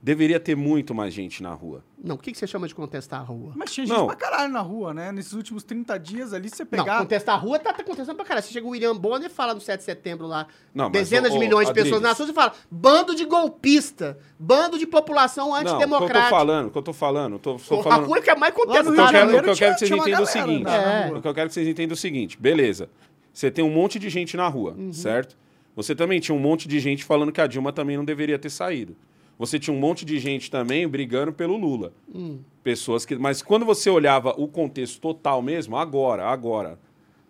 [0.02, 1.84] deveria ter muito mais gente na rua.
[2.02, 3.52] Não, o que que você chama de contestar a rua?
[3.54, 4.08] Mas tinha gente Não.
[4.08, 5.12] pra caralho na rua, né?
[5.12, 7.00] Nesses últimos 30 dias ali, você Não, pegar...
[7.00, 8.46] contestar a rua tá, tá contestando pra caralho.
[8.46, 11.32] Você chega o William Bonner e fala no 7 de setembro lá, Não, mas, dezenas
[11.32, 11.90] ô, de ô, milhões de Adriles.
[11.90, 15.68] pessoas nas ruas e fala, bando de golpista, bando de população Não, o que eu
[15.68, 16.30] tô antidemocrática.
[16.30, 17.92] falando, o que eu tô falando, eu tô, tô falando...
[17.92, 19.12] A rua que é mais Lá no O que eu de contestada.
[19.12, 20.64] quero, o que eu tinha- quero que vocês entendam é o seguinte.
[20.64, 21.08] na- na É.
[21.10, 21.18] rua.
[21.18, 22.38] O que eu quero que vocês entendam é o seguinte.
[22.40, 22.90] Beleza.
[23.34, 24.94] Você tem um monte de gente na rua, Uhum.
[24.94, 25.38] certo?
[25.80, 28.50] Você também tinha um monte de gente falando que a Dilma também não deveria ter
[28.50, 28.98] saído.
[29.38, 31.94] Você tinha um monte de gente também brigando pelo Lula.
[32.14, 32.40] Hum.
[32.62, 33.16] Pessoas que.
[33.16, 36.78] Mas quando você olhava o contexto total mesmo, agora, agora,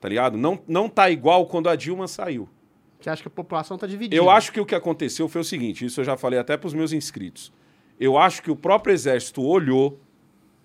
[0.02, 0.36] tá ligado?
[0.36, 2.50] Não, não tá igual quando a Dilma saiu.
[3.00, 4.16] Você acha que a população tá dividida?
[4.16, 6.74] Eu acho que o que aconteceu foi o seguinte, isso eu já falei até pros
[6.74, 7.54] meus inscritos.
[8.00, 10.00] Eu acho que o próprio exército olhou,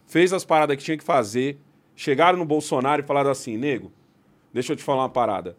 [0.07, 1.59] fez as paradas que tinha que fazer,
[1.95, 3.93] chegaram no Bolsonaro e falaram assim, nego,
[4.55, 5.55] deixa eu te falar uma parada.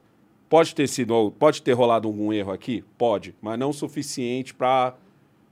[0.49, 2.83] Pode ter sido, pode ter rolado algum erro aqui?
[2.97, 4.95] Pode, mas não suficiente pra.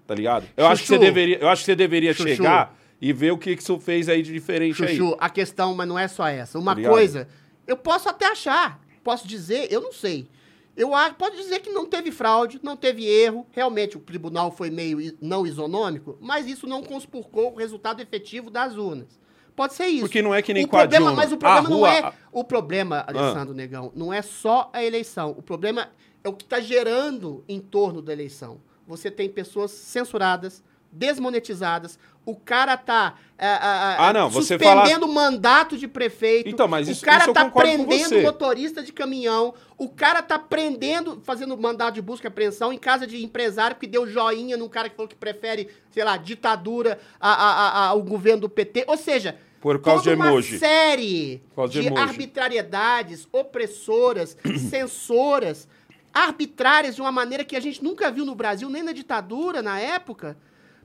[0.05, 0.45] Tá ligado?
[0.55, 1.05] Eu acho que você Chuchu.
[1.05, 2.35] deveria, eu acho que você deveria Chuchu.
[2.35, 4.95] chegar e ver o que, que isso fez aí de diferente aí.
[4.97, 6.59] Chuchu, a questão, mas não é só essa.
[6.59, 7.27] Uma Tá coisa,
[7.65, 10.27] eu posso até achar, posso dizer, eu não sei.
[10.75, 14.69] Eu acho, pode dizer que não teve fraude, não teve erro, realmente o tribunal foi
[14.69, 19.19] meio não isonômico, mas isso não conspurcou o resultado efetivo das urnas.
[19.55, 20.01] Pode ser isso.
[20.01, 21.11] Porque não é que nem o problema.
[21.13, 21.99] Mas o problema A não rua- é.
[21.99, 25.31] a- O problema, Alessandro Negão, não é só a eleição.
[25.37, 25.89] O problema
[26.23, 28.59] é o que está gerando em torno da eleição.
[28.87, 31.99] Você tem pessoas censuradas, desmonetizadas.
[32.25, 33.57] O cara tá é, é,
[33.99, 36.47] Ah, não, você suspendendo o mandato de prefeito.
[36.47, 39.53] Então, mas o isso- cara isso tá prendendo motorista de caminhão.
[39.77, 43.85] O cara tá prendendo, fazendo mandado de busca e apreensão em casa de empresário que
[43.87, 48.41] deu joinha num cara que falou que prefere, sei lá, ditadura a- a- ao governo
[48.41, 48.85] do PT.
[48.87, 50.57] Ou seja, Por causa toda de uma emoji.
[50.59, 54.37] série Por causa de de arbitrariedades, opressoras,
[54.69, 55.67] censoras,
[56.13, 59.79] arbitrárias de uma maneira que a gente nunca viu no Brasil, nem na ditadura na
[59.79, 60.37] época,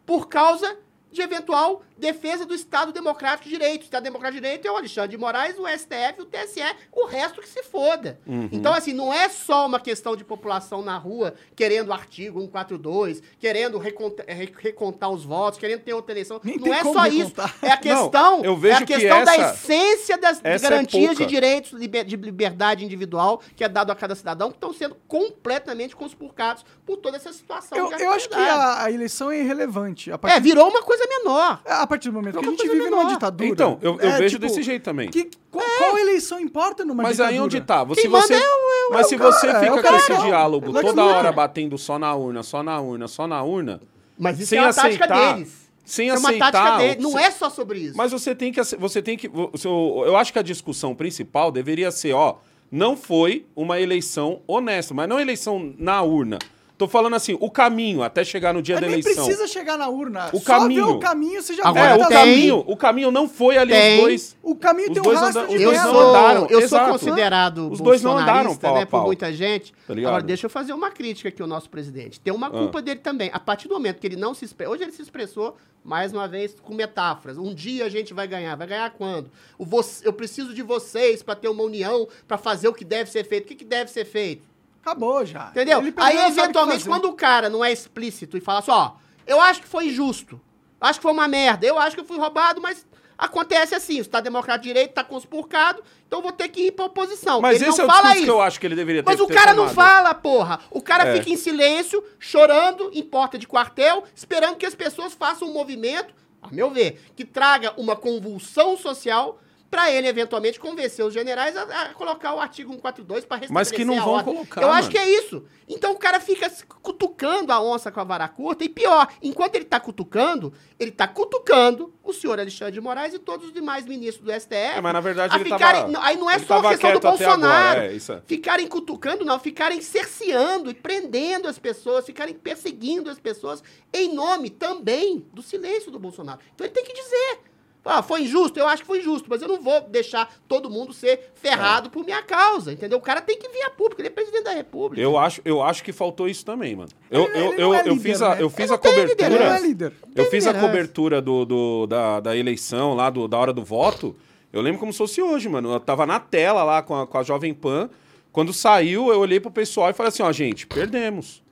[0.07, 0.77] por causa
[1.11, 3.81] de eventual defesa do Estado Democrático de Direito.
[3.83, 6.61] O Estado Democrático de Direito é o Alexandre de Moraes, o STF, o TSE,
[6.93, 8.21] o resto que se foda.
[8.27, 8.49] Uhum.
[8.53, 13.21] Então, assim, não é só uma questão de população na rua querendo o artigo 142,
[13.41, 16.41] querendo reconta- re- recontar os votos, querendo ter outra eleição.
[16.45, 17.19] Nem não é só isso.
[17.29, 17.55] recontar.
[17.63, 21.11] É a questão, eu vejo é a que questão da essa- essência das é garantias
[21.11, 21.27] de pouca.
[21.27, 25.97] direitos liber- de liberdade individual que é dado a cada cidadão, que estão sendo completamente
[25.97, 27.77] conspurcados por toda essa situação.
[27.77, 30.11] Eu, de eu acho que a, a eleição é irrelevante.
[30.13, 31.61] A É, virou uma coisa menor.
[31.67, 33.13] a partir do momento que a uma gente coisa vive numa menor.
[33.15, 33.49] ditadura.
[33.51, 35.09] Então, eu, eu É, vejo tipo, desse jeito também.
[35.11, 37.37] Que, qual, qual eleição importa numa Mas ditadura?
[37.37, 37.85] aí onde tá?
[37.85, 40.13] Você, Quem você, manda é o- mas é se cara, você é fica com esse
[40.13, 43.81] é diálogo toda hora batendo só na urna, só na urna, só na urna,
[44.19, 45.69] Mas isso Sem é uma tática aceitar- deles.
[45.85, 47.03] sem Isso é uma aceitar tática deles.
[47.03, 47.97] Não é só sobre isso.
[47.97, 48.61] Mas você tem que.
[48.63, 49.29] Você tem que.
[49.29, 52.37] Eu acho que a discussão principal deveria ser, ó,
[52.71, 56.39] não foi uma eleição honesta, mas não eleição na urna.
[56.79, 59.25] Tô falando assim, o caminho até chegar no dia Mas da nem eleição.
[59.25, 60.31] precisa chegar na urna.
[60.33, 60.87] O Só caminho.
[60.87, 63.59] ver o caminho, você já Agora, É, vai o tem- caminho, o caminho não foi
[63.59, 63.97] ali Tem.
[63.97, 64.37] os dois.
[64.45, 65.87] O caminho Os tem um dois rastro anda- de Eu dois terra.
[65.93, 66.93] não sou, andaram, eu sou exato.
[66.93, 69.01] considerado Os dois não andaram bolsonarista, pau né, pau.
[69.01, 69.73] por muita gente.
[69.89, 69.93] Tá?
[69.93, 72.21] Agora, deixa eu fazer uma crítica aqui ao nosso presidente.
[72.21, 72.51] Tem uma Ah.
[72.51, 73.29] culpa dele também.
[73.33, 74.73] A partir do momento que ele não se expressou...
[74.75, 77.39] Hoje ele se expressou, mais uma vez, com metáforas.
[77.39, 78.55] Um dia a gente vai ganhar.
[78.55, 79.31] Vai ganhar quando?
[79.59, 79.67] O
[80.05, 83.45] Eu preciso de vocês para ter uma união, para fazer o que deve ser feito.
[83.45, 84.47] O que, que deve ser feito?
[84.89, 85.49] Acabou já.
[85.51, 85.81] Entendeu?
[85.81, 88.93] Ele Aí, não o eventualmente, quando o cara não é explícito e fala assim, ó,
[89.27, 90.41] eu acho que foi injusto,
[90.81, 94.03] acho que foi uma merda, eu acho que eu fui roubado, mas acontece assim, o
[94.03, 97.41] Estado Democrático de Direito tá conspurcado, então vou ter que ir pra oposição.
[97.41, 98.25] Mas Ele esse é não o fala discurso isso.
[98.27, 99.75] que eu acho que ele deveria ter Mas o ter cara não tomado.
[99.75, 100.61] fala, porra.
[100.71, 101.17] O cara É.
[101.19, 106.15] fica em silêncio, chorando em porta de quartel, esperando que as pessoas façam um movimento,
[106.41, 109.39] a meu ver, que traga uma convulsão social
[109.71, 113.71] pra ele, eventualmente, convencer os generais a, a colocar o artigo 142 pra restabelecer Mas
[113.71, 114.91] que não vão colocar, Eu acho mano.
[114.93, 115.45] que é isso.
[115.69, 116.51] Então o cara fica
[116.83, 118.65] cutucando a onça com a vara curta.
[118.65, 123.19] E pior, enquanto ele tá cutucando, ele tá cutucando o senhor Alexandre de Moraes e
[123.19, 124.55] todos os demais ministros do STF.
[124.55, 127.01] É, mas na verdade ele ficarem- tava- não, Aí não é só a questão do
[127.01, 127.45] Bolsonaro.
[127.45, 128.23] agora, é, é.
[128.27, 134.49] Ficarem cutucando, não, ficarem cerceando e prendendo as pessoas, ficarem perseguindo as pessoas em nome
[134.49, 136.41] também do silêncio do Bolsonaro.
[136.55, 137.41] Então ele tem que dizer.
[137.89, 138.59] Ah, foi injusto?
[138.59, 142.05] Eu acho que foi injusto, mas eu não vou deixar todo mundo ser ferrado por
[142.05, 142.99] minha causa, entendeu?
[142.99, 145.01] O cara tem que vir a público, ele é presidente da república.
[145.03, 146.91] Eu acho, eu acho que faltou isso também, mano.
[147.11, 148.43] Eu, Ele- eu, ele eu, não é eu líder, fiz a, né?
[148.43, 149.27] eu fiz Ele a tem cobertura.
[149.35, 149.93] Ele não é líder.
[150.15, 154.15] Eu fiz a cobertura do, do- da, da eleição lá, do, da hora do voto.
[154.53, 155.73] Eu lembro como se fosse hoje, mano.
[155.73, 157.91] Eu tava na tela lá com a, com a Jovem Pan.
[158.33, 161.43] Quando saiu, eu olhei pro pessoal e falei assim, ó, gente, perdemos.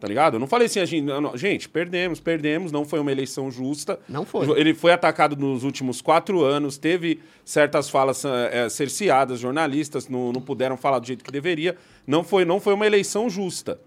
[0.00, 0.34] Tá ligado?
[0.34, 3.98] Eu não falei assim, a gente, não, gente, perdemos, perdemos, não foi uma eleição justa.
[4.08, 4.48] Não foi.
[4.58, 10.40] Ele foi atacado nos últimos quatro anos, teve certas falas eh, cerceadas, jornalistas não, não
[10.40, 11.76] puderam falar do jeito que deveria.
[12.06, 13.80] Não foi, não foi uma eleição justa.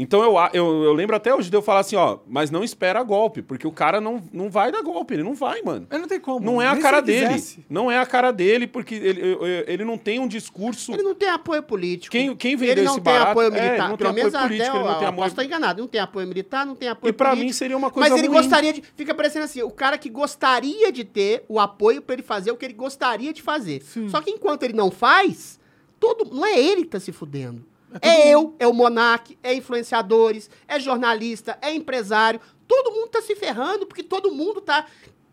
[0.00, 3.02] Então eu, eu, eu lembro até hoje de eu falar assim, ó, mas não espera
[3.02, 5.88] golpe, porque o cara não, não vai dar golpe, ele não vai, mano.
[5.90, 6.46] Ele não tem como.
[6.46, 7.26] Não é a cara ele dele.
[7.26, 7.64] quisesse.
[7.68, 10.92] Não é a cara dele, porque ele, ele não tem um discurso.
[10.92, 12.12] Ele não tem apoio político.
[12.12, 13.88] Quem- quem vendeu Ele não esse tem barato- apoio é, militar.
[13.88, 15.80] não Pelo tem menos apoio até político, ele não tem eu apoio- posso estar enganado.
[15.82, 17.46] Não tem apoio militar, não tem apoio E pra político.
[17.48, 18.36] mim seria uma coisa Mas ele ruim.
[18.38, 18.82] gostaria de...
[18.96, 22.56] Fica parecendo assim, o cara que gostaria de ter o apoio pra ele fazer o
[22.56, 23.82] que ele gostaria de fazer.
[24.08, 25.58] Só que enquanto ele não faz,
[25.98, 27.66] todo, não é ele que tá se fudendo.
[28.02, 32.40] É, eu, é o Monark, é influenciadores, é jornalista, é empresário.
[32.66, 34.86] Todo mundo tá se ferrando porque todo mundo tá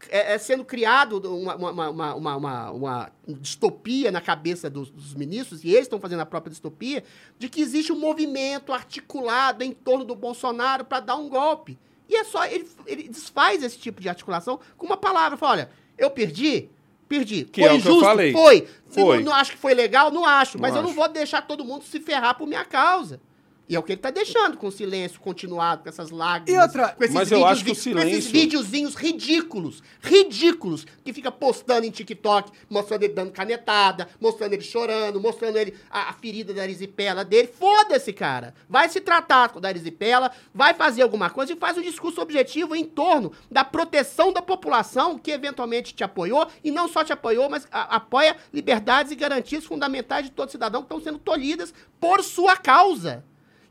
[0.10, 5.70] é, é sendo criado uma, uma, uma- uma distopia na cabeça dos, dos ministros, e
[5.70, 7.04] eles estão fazendo a própria distopia,
[7.40, 11.78] de que existe um movimento articulado em torno do Bolsonaro para dar um golpe.
[12.08, 15.38] E é só, ele, ele desfaz esse tipo de articulação com uma palavra.
[15.38, 16.70] Fala, olha, eu perdi,
[17.08, 17.46] perdi.
[17.46, 18.06] Que foi é o que eu injusto?
[18.06, 18.32] falei.
[18.32, 18.68] Foi.
[18.88, 19.18] Foi.
[19.18, 20.12] Não, não acho que foi legal?
[20.12, 20.58] Não acho.
[20.58, 20.98] Não mas eu não acho.
[20.98, 23.20] vou deixar todo mundo se ferrar por minha causa.
[23.68, 26.54] E é o que ele tá deixando, com o silêncio continuado, com essas lágrimas.
[26.62, 29.84] E outra- com esses Mas eu acho que o videozinhos- Com esses silêncio- videozinhos ridículos,
[30.02, 35.74] ridículos, que fica postando em TikTok, mostrando ele dando canetada, mostrando ele chorando, mostrando ele
[35.90, 37.48] a, a ferida da erisipela dele.
[37.48, 38.54] Foda-se, cara.
[38.70, 42.86] Vai se tratar da erisipela, vai fazer alguma coisa e faz um discurso objetivo em
[42.86, 47.68] torno da proteção da população que eventualmente te apoiou, e não só te apoiou, mas
[47.72, 52.56] a- apoia liberdades e garantias fundamentais de todo cidadão que estão sendo tolhidas por sua
[52.58, 53.24] causa.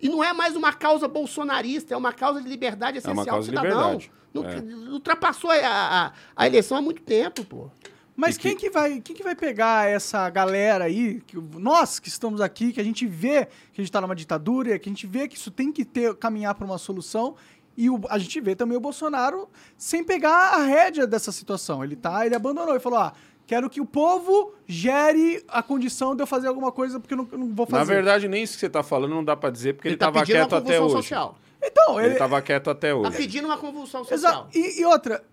[0.04, 3.36] E não é mais uma causa bolsonarista, é uma causa de liberdade É uma essencial
[3.36, 3.92] causa do de cidadão.
[3.98, 4.12] liberdade.
[4.34, 4.92] Não- É.
[4.92, 7.70] Ultrapassou a, a, a eleição há muito tempo, pô.
[8.16, 11.98] Mas E quem que- que vai, quem que vai pegar essa galera aí, que, nós
[11.98, 14.92] que estamos aqui, que a gente vê que a gente tá numa ditadura, que a
[14.92, 17.34] gente vê que isso tem que ter caminhar para uma solução,
[17.76, 21.82] e o- a gente vê também o Bolsonaro sem pegar a rédea dessa situação.
[21.82, 23.12] Ele tá, ele abandonou e falou: "Ah,
[23.46, 27.28] quero que o povo gere a condição de eu fazer alguma coisa porque eu não,
[27.32, 27.78] eu não vou fazer".
[27.78, 30.06] Na verdade, nem isso que você tá falando não dá pra dizer, porque ele, tá
[30.06, 31.08] tava pedindo uma quieto até convulsão hoje.
[31.08, 31.38] social.
[31.66, 33.16] Então, Ele ele, tava quieto até Tá hoje.
[33.16, 34.48] pedindo uma convulsão social.
[34.52, 34.58] Exato.
[34.58, 35.24] E, e outra,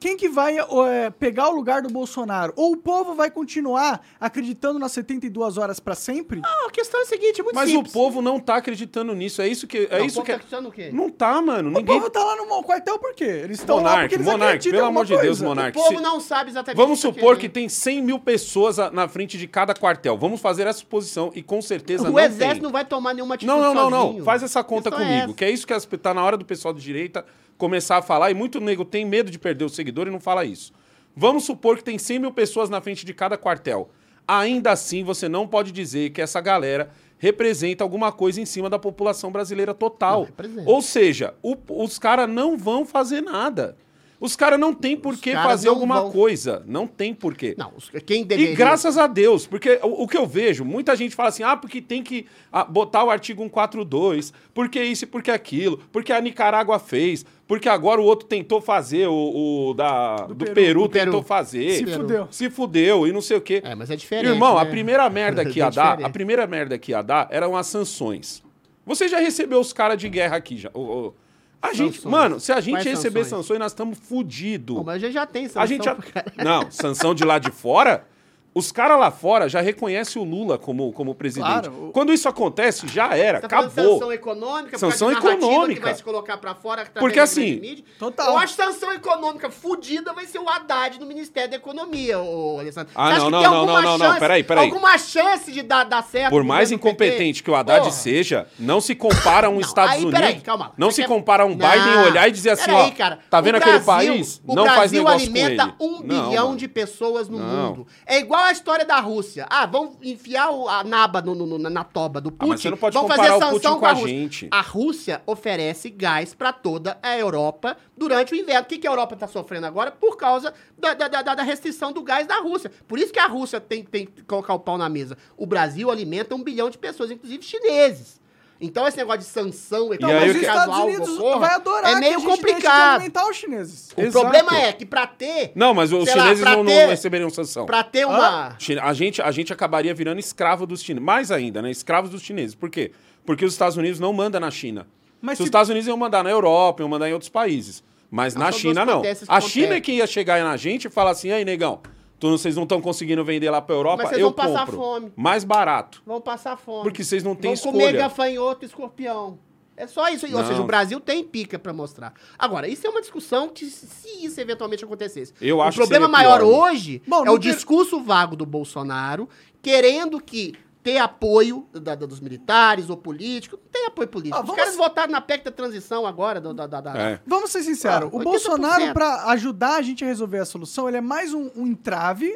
[0.00, 2.52] quem que vai é, pegar o lugar do Bolsonaro?
[2.56, 6.40] Ou o povo vai continuar acreditando nas 72 horas pra sempre?
[6.40, 7.90] Não, a questão é a seguinte, é muito Mas simples.
[7.90, 9.42] o povo não tá acreditando nisso.
[9.42, 10.90] É isso que é Não, isso o povo que tá é- acreditando o quê?
[10.92, 11.68] não tá, mano.
[11.68, 13.24] O Ninguém povo tá lá no quartel por quê?
[13.24, 15.40] Eles estão lá Monark, porque eles Monark, acreditam pelo amor de Deus.
[15.42, 15.78] Monark.
[15.78, 17.52] O povo se- não sabe exatamente Vamos o que tá supor que querendo.
[17.54, 20.16] tem 100 mil pessoas na frente de cada quartel.
[20.16, 22.62] Vamos fazer essa suposição e com certeza O não exército tem.
[22.62, 24.24] não vai tomar nenhuma atitude Não, não, não, não.
[24.24, 25.10] Faz essa conta é comigo.
[25.24, 25.34] essa.
[25.34, 27.24] que é isso que as, tá na hora do pessoal de direita
[27.60, 28.30] começar a falar.
[28.30, 30.72] E muito nego tem medo de perder o seguidor e não fala isso.
[31.14, 33.90] Vamos supor que tem 100 mil pessoas na frente de cada quartel.
[34.26, 38.78] Ainda assim, você não pode dizer que essa galera representa alguma coisa em cima da
[38.78, 40.22] população brasileira total.
[40.66, 43.76] Ou seja, o- os caras não vão fazer nada.
[44.20, 46.10] Os caras não tem por que fazer não alguma vão.
[46.12, 46.62] coisa.
[46.66, 47.54] Não tem por quê.
[47.56, 48.52] Não, os- quem deveria...
[48.52, 51.56] E graças a Deus, porque o, o que eu vejo, muita gente fala assim, ah,
[51.56, 56.20] porque tem que ah, botar o artigo 142, porque isso e porque aquilo, porque a
[56.20, 60.54] Nicarágua fez, porque agora o outro tentou fazer, o, o da, do, Peru.
[60.54, 61.04] Peru, Do Peru.
[61.06, 61.78] tentou fazer.
[61.78, 62.28] Se fudeu.
[62.30, 63.62] Se fudeu e não sei o quê.
[63.64, 64.70] É, mas é diferente, Irmão, a né?
[64.70, 68.42] primeira merda que ia É dar, a primeira merda que ia dar eram as sanções.
[68.84, 70.70] Você já recebeu os caras de guerra aqui já.
[70.74, 71.14] o- o-
[71.62, 72.10] a gente, Sanções.
[72.12, 73.40] mano, se a gente Quais receber sanções?
[73.46, 74.76] sanções, nós estamos fudidos.
[74.76, 75.96] Pô, mas a gente já tem sanção A gente já...
[76.42, 78.04] Não, sanção de lá de fora.
[78.52, 81.46] Os caras lá fora já reconhecem o Lula como, como presidente.
[81.68, 83.92] Claro, o- Quando isso acontece, já era, Você tá acabou.
[83.94, 85.74] sanção econômica, Sanção econômica.
[85.74, 87.84] que vai se colocar pra fora através Porque assim, mídia.
[87.96, 88.30] total.
[88.32, 92.58] Eu acho que sanção econômica fudida vai ser o Haddad no Ministério da Economia, ô
[92.58, 92.92] Alessandro.
[92.94, 94.64] Ah, Você acha não, que não, tem não, não, não, não, peraí, peraí.
[94.68, 97.92] Alguma chance de dar, dar certo Por mais incompetente que o Haddad Porra.
[97.92, 100.18] seja, não se compara a um Não, Estados aí, Unidos.
[100.20, 100.72] peraí, calma.
[100.76, 102.98] Não Você se quer- compara a um Não, Biden olhar e dizer assim, peraí, ó,
[102.98, 103.18] cara.
[103.30, 104.42] tá O vendo aquele Brasil- país?
[104.44, 105.94] O não Brasil faz negócio alimenta com ele.
[105.94, 106.56] um Não, bilhão mano.
[106.58, 107.46] de pessoas no Não.
[107.70, 107.86] mundo.
[108.04, 109.46] É igual a história da Rússia.
[109.48, 112.48] Ah, vamos enfiar o- a naba no- no- na toba do Ah, Putin.
[112.50, 114.08] mas você não pode vamos comparar fazer sanção com a Rússia.
[114.08, 114.48] gente.
[114.50, 118.62] A Rússia oferece gás para toda a Europa durante o inverno.
[118.62, 119.90] O que, que a Europa está sofrendo agora?
[119.90, 122.70] Por causa da, da, da- da restrição do gás da Rússia.
[122.86, 125.16] Por isso que a Rússia tem, tem que colocar o pau na mesa.
[125.36, 128.19] O Brasil alimenta um bilhão de pessoas, inclusive chineses.
[128.60, 131.92] Então esse negócio de sanção econômica, o mas os Estados algo Unidos ocorra, vai adorar
[131.92, 132.94] é meio complicado.
[132.96, 133.88] alimentar os chineses.
[133.96, 134.20] O Exato.
[134.30, 137.30] problema é que para ter, Não, mas os lá, chineses pra não, não ter- receberiam
[137.30, 137.64] sanção.
[137.64, 141.04] para ter uma China- A gente, a gente acabaria virando escravo dos chineses.
[141.06, 141.70] Mais ainda, né?
[141.70, 142.54] Escravos dos chineses.
[142.54, 142.92] Por quê?
[143.24, 144.86] Porque os Estados Unidos não mandam na China.
[145.22, 147.82] Mas se os Estados Unidos iam mandar na Europa, iam mandar em outros países.
[148.10, 149.02] Mas Não, na são China, não.
[149.28, 151.80] A China é que ia chegar na gente e falar assim, aí, negão,
[152.20, 154.76] tu, vocês não estão conseguindo vender lá pra Europa, Mas vocês eu vão passar compro.
[154.76, 155.12] fome.
[155.16, 156.02] Mais barato.
[156.06, 156.82] vão passar fome.
[156.84, 157.98] Porque vocês não têm Vão comer escolha.
[157.98, 159.38] gafanhoto e escorpião.
[159.76, 160.26] É só isso.
[160.26, 160.46] Ou Não.
[160.46, 162.12] seja, o Brasil tem pica pra mostrar.
[162.38, 165.32] Agora, isso é uma discussão que, se isso eventualmente acontecesse.
[165.40, 166.62] Eu o acho que problema seria maior pior, mano.
[166.70, 169.26] hoje Bom, é o ter- discurso vago do Bolsonaro,
[169.62, 173.58] querendo que ter apoio da- da- dos militares ou políticos.
[173.62, 174.36] Não tem apoio político.
[174.36, 176.40] Ah, Os vamos- caras votaram na PEC da transição agora.
[176.40, 177.20] Da, da, da- da- É.
[177.26, 178.24] Vamos ser sinceros, Ah, o 80%.
[178.24, 182.34] Bolsonaro, pra ajudar a gente a resolver a solução, ele é mais um, um entrave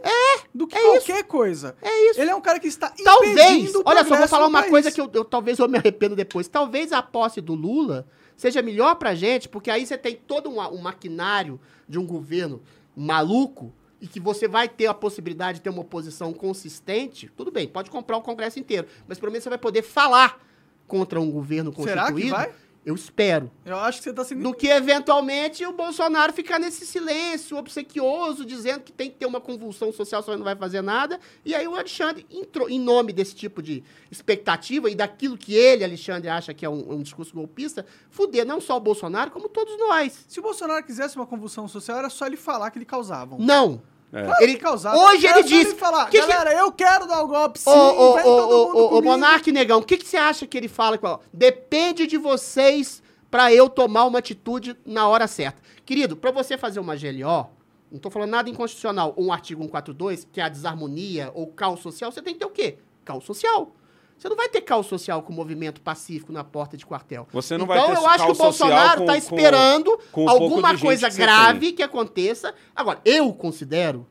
[0.55, 1.75] do que é qualquer coisa.
[1.81, 2.21] É isso.
[2.21, 4.71] Ele é um cara que está Talvez, olha só, vou falar uma país.
[4.71, 6.47] coisa que eu, eu- talvez eu me arrependo depois.
[6.47, 10.61] Talvez a posse do Lula seja melhor pra gente, porque aí você tem todo um,
[10.61, 12.61] um maquinário de um governo
[12.95, 13.73] maluco
[14.05, 17.31] e que você vai ter a possibilidade de ter uma oposição consistente.
[17.35, 20.39] Tudo bem, pode comprar o Congresso inteiro, mas pelo menos você vai poder falar
[20.87, 22.37] contra um governo Será que constituído.
[22.37, 22.53] vai?
[22.85, 23.51] Eu espero.
[23.65, 24.43] Eu acho que você tá sendo.
[24.43, 29.41] Do que eventualmente o Bolsonaro ficar nesse silêncio obsequioso, dizendo que tem que ter uma
[29.41, 31.19] convulsão social, só não vai fazer nada.
[31.47, 35.83] E aí o Alexandre entrou em nome desse tipo de expectativa e daquilo que ele,
[35.83, 39.79] Alexandre, acha que é um, um discurso golpista, fuder não só o Bolsonaro, como todos
[39.79, 40.27] nós.
[40.29, 43.39] Se o Bolsonaro quisesse uma convulsão social, era só ele falar que ele causava.
[43.39, 43.81] Não.
[44.15, 44.43] É.
[44.45, 44.97] Ele- que causava.
[44.97, 48.13] hoje ele disse- falar, que que- galera, eu quero dar o golpe sim, Ô, ô,
[48.13, 50.97] ô, ô, ô, comigo." Monarque Negão, o que, que você acha que ele fala?
[50.97, 51.21] com ela?
[51.33, 55.61] Depende de vocês pra eu tomar uma atitude na hora certa.
[55.85, 57.49] Querido, pra você fazer uma GLO,
[57.91, 62.13] não tô falando nada inconstitucional, um artigo 142, que é a desarmonia ou caos social,
[62.13, 62.79] você tem que ter o quê?
[63.05, 63.73] Caos social.
[64.19, 67.27] Você não vai ter caos social com movimento pacífico na porta de quartel.
[67.33, 70.23] Você não então, vai ter eu acho que o Bolsonaro com- tá com- esperando com
[70.23, 72.55] o pouco alguma de coisa grave que aconteça.
[72.75, 74.07] Agora, eu considero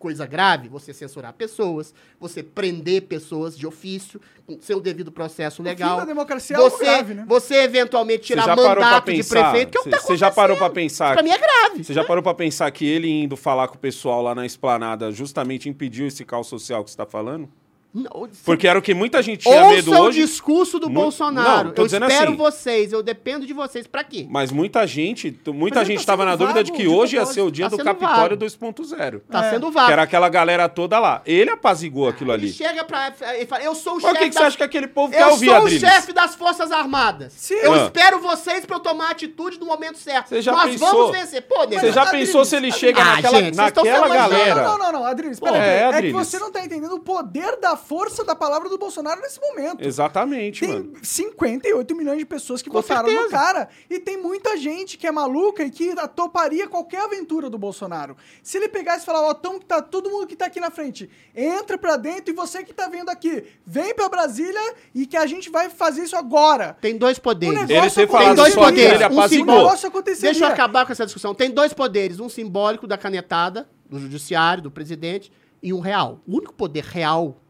[0.00, 5.64] coisa grave você censurar pessoas, você prender pessoas de ofício, com seu devido processo O
[5.64, 5.98] fim legal.
[5.98, 7.24] da democracia é algo Você, grave, né?
[7.28, 9.50] você eventualmente tirar mandato de pensar?
[9.52, 10.88] prefeito, que é o que tá Você já parou pra acontecendo.
[10.90, 11.12] pensar?
[11.14, 11.84] Pra mim é grave.
[11.84, 15.12] Você já parou pra pensar que ele indo falar com o pessoal lá na esplanada
[15.12, 17.48] justamente impediu esse caos social que você tá falando?
[17.94, 20.22] Não, Porque era o que muita gente tinha medo Ouça o hoje.
[20.22, 21.68] discurso do Mu- Bolsonaro.
[21.68, 22.36] Não, eu espero assim.
[22.36, 23.86] vocês, eu dependo de vocês.
[23.86, 24.26] Pra quê?
[24.30, 26.88] Mas muita gente, muita Mas ele gente tá estava sendo na dúvida de que de
[26.88, 28.36] hoje ia ser o dia Tá do Capitólio vago.
[28.36, 29.20] 2.0.
[29.30, 29.50] Tá É.
[29.50, 29.90] sendo Que vago.
[29.90, 31.20] era aquela galera toda lá.
[31.26, 32.52] Ele apazigou aquilo Ele ali.
[32.54, 33.12] chega pra.
[33.34, 35.12] Ele fala, eu sou o Mas o chefe que, que você acha que aquele povo
[35.12, 35.80] quer Eu ouvir, sou o Adriles?
[35.80, 37.34] chefe das Forças Armadas.
[37.36, 37.54] Sim.
[37.56, 37.84] Eu Ah.
[37.84, 40.28] espero vocês pra eu tomar atitude no momento certo.
[40.28, 40.88] Você já Nós pensou?
[40.90, 41.42] vamos vencer.
[41.42, 44.62] Pô, Você já Adriles, pensou se ele chega Ah, naquela, gente, galera?
[44.62, 45.60] Não, não, não, Adriles, peraí.
[45.60, 49.20] é, É, que você não tá entendendo o poder da força da palavra do Bolsonaro
[49.20, 49.84] nesse momento.
[49.84, 50.84] Exatamente, mano.
[50.92, 53.30] Tem 58 milhões de pessoas que Com votaram no certeza.
[53.30, 53.68] cara.
[53.90, 58.16] E tem muita gente que é maluca e que toparia qualquer aventura do Bolsonaro.
[58.42, 61.10] Se ele pegasse e falar, ó, tão, tá, todo mundo que tá aqui na frente,
[61.34, 65.26] entra pra dentro e você que tá vendo aqui, vem pra Brasília e que a
[65.26, 66.76] gente vai fazer isso agora.
[66.80, 67.58] Tem dois poderes.
[67.58, 68.94] Ele Tem dois que poderes.
[69.00, 69.54] ele Um apazigou.
[69.54, 70.30] O negócio aconteceria.
[70.30, 71.34] Deixa eu acabar com essa discussão.
[71.34, 76.20] Tem dois poderes: um simbólico da canetada, do judiciário, do presidente, e um real.
[76.26, 77.41] O único poder real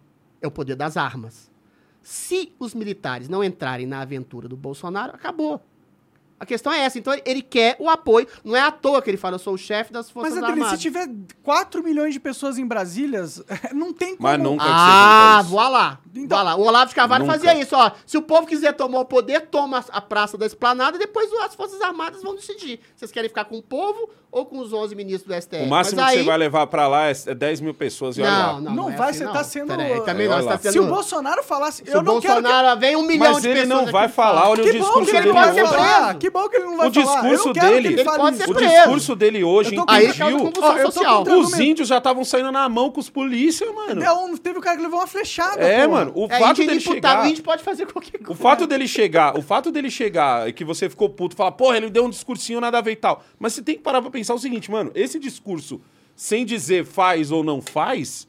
[0.42, 1.50] é o poder das armas.
[2.02, 5.60] Se os militares não entrarem na aventura do Bolsonaro, acabou.
[6.40, 6.98] A questão é essa.
[6.98, 8.26] Então ele quer o apoio.
[8.42, 10.68] Não é à toa que ele fala, eu sou o chefe das Forças Mas, Adriles,
[10.68, 10.82] se Armadas.
[10.82, 11.08] tiver
[11.44, 13.22] 4 milhões de pessoas em Brasília,
[13.72, 14.28] não tem como...
[14.28, 16.00] Mas nunca Ah, que você voa lá.
[16.12, 16.56] Então- Voa lá.
[16.56, 17.38] O Olavo de Carvalho Nunca.
[17.38, 17.92] fazia isso, ó.
[18.04, 21.54] Se o povo quiser tomar o poder, toma a praça da esplanada e depois as
[21.54, 22.80] Forças Armadas vão decidir.
[22.96, 25.62] Vocês querem ficar com o povo ou com os 11 ministros do STF?
[25.62, 28.16] O máximo Mas que aí- você vai levar pra lá é é 10 mil pessoas
[28.16, 28.52] e olha lá.
[28.54, 29.32] Não, não, Não é vai, assim, você não.
[29.34, 30.72] tá sendo- Peraí, também É, não, tá sendo...
[30.72, 31.84] Se o Bolsonaro falasse...
[31.84, 33.82] Se eu o não quero que- Bolsonaro vem um milhão Mas de ele pessoas não
[33.82, 34.50] aqui vai e falar, fala.
[34.50, 35.60] olha o Que bom discurso que ele dele não vai hoje.
[35.74, 36.14] falar.
[36.18, 37.04] Que bom que ele não vai O falar.
[37.20, 38.44] Discurso não quero que dele, ele Ele pode isso.
[38.46, 40.52] ser o discurso dele hoje Aí ele impediu.
[40.62, 44.02] Ó, Os índios já estavam saindo na mão com os polícias, mano.
[44.02, 45.98] É, um- teve um cara que levou uma flechada, É, porra.
[45.98, 47.22] mano, o É, fato dele chegar...
[47.24, 48.32] O índio pode fazer qualquer coisa.
[48.32, 51.76] O fato dele chegar, o fato dele chegar e que você ficou puto, falar, porra,
[51.76, 53.22] ele deu um discursinho nada a ver e tal.
[53.38, 55.80] Mas você tem que parar pra pensar o seguinte, mano, esse discurso,
[56.14, 58.28] sem dizer faz ou não faz,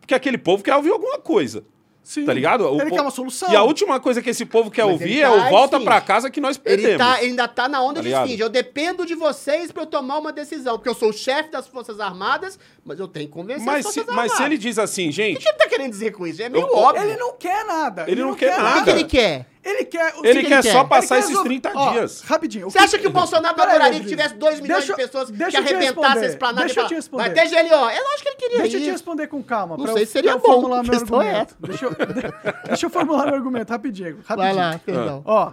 [0.00, 1.64] porque aquele povo quer ouvir alguma coisa.
[2.02, 2.24] Sim.
[2.24, 2.64] Tá ligado?
[2.64, 3.52] O Ele po- quer uma solução.
[3.52, 5.76] E a última coisa que esse povo quer Mas ouvir ele é tá o volta
[5.76, 5.84] assim.
[5.84, 6.96] pra casa que nós Ele, perdemos.
[7.06, 9.86] tá, ele ainda tá na onda Tá de seguinte, eu dependo de vocês pra eu
[9.86, 13.32] tomar uma decisão, porque eu sou o chefe das Forças Armadas, mas eu tenho que
[13.34, 15.68] convencer Mas, as se, Forças mas se ele diz assim, O gente, que ele tá
[15.68, 16.40] querendo dizer com isso?
[16.42, 17.02] É meio Eu- óbvio.
[17.04, 18.04] Ele não quer nada.
[18.08, 18.84] Ele não quer O que, nada.
[18.84, 19.46] que ele quer?
[19.64, 20.14] Ele quer...
[20.16, 20.88] o ele que quer ele só quer?
[20.88, 22.20] passar Ele quer esses resolver- 30 Ó, dias.
[22.22, 22.70] Rapidinho.
[22.70, 25.02] Você que- acha que o Bolsonaro Pera aí, adoraria que tivesse 2 milhões Deixa- de
[25.02, 27.22] pessoas deixa que arrebentassem esse planeta Deixa eu te responder.
[27.24, 27.88] vai ter GLO.
[27.90, 29.76] É lógico que ele queria Deixa eu te responder com calma.
[29.76, 31.56] Não sei eu- se seria eu bom, formular a meu é argumento.
[31.60, 31.90] Deixa eu,
[32.68, 34.18] deixa eu formular meu argumento rapidinho.
[34.24, 34.36] rapidinho.
[34.36, 35.22] Vai lá, perdão.
[35.26, 35.52] Ó,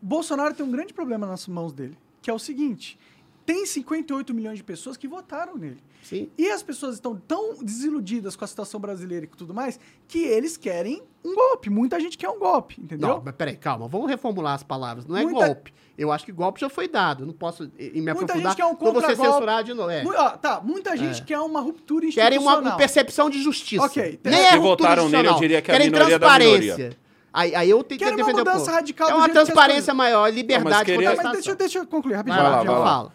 [0.00, 2.98] Bolsonaro tem um grande problema nas mãos dele, que é o seguinte:
[3.46, 5.78] tem 58 milhões de pessoas que votaram nele.
[6.02, 6.28] Sim.
[6.36, 10.56] E as pessoas estão tão desiludidas com a situação brasileira e tudo mais, que eles
[10.56, 11.70] querem um golpe.
[11.70, 13.08] Muita gente quer um golpe, entendeu?
[13.08, 13.88] Não, mas peraí, calma.
[13.88, 15.06] Vamos reformular as palavras.
[15.06, 15.72] Não é Muita- golpe.
[15.96, 17.22] Eu acho que golpe já foi dado.
[17.22, 18.42] Eu não posso eh, me Muita aprofundar.
[18.42, 19.90] gente quer um pra você censurar de novo.
[19.90, 20.02] É.
[20.04, 22.60] Mu- ó, tá, muita gente quer uma ruptura Querem institucional.
[22.60, 23.84] uma, uma percepção de justiça.
[23.86, 26.18] Ok, tem- Nem Os é que votaram nele, eu diria que é a Querem minoria
[26.18, 26.96] da transparência.
[27.32, 28.70] Aí, aí eu tenho que Querem uma defender o mudança povo.
[28.72, 31.56] radical É do uma transparência maior, Não, liberdade mas de queria- Tá, mas deixa, eu-
[31.56, 32.42] deixa eu concluir rapidinho.
[32.42, 32.84] Vai lá, vai lá.
[32.84, 33.12] fala.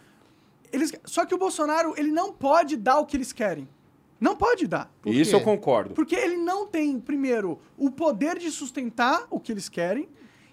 [0.72, 3.68] Eles, só que o Bolsonaro, ele não pode dar o que eles querem.
[4.20, 4.90] Não pode dar.
[5.02, 5.36] Por Isso quê?
[5.36, 5.94] eu concordo.
[5.94, 10.08] Porque ele não tem, primeiro, o poder de sustentar o que eles querem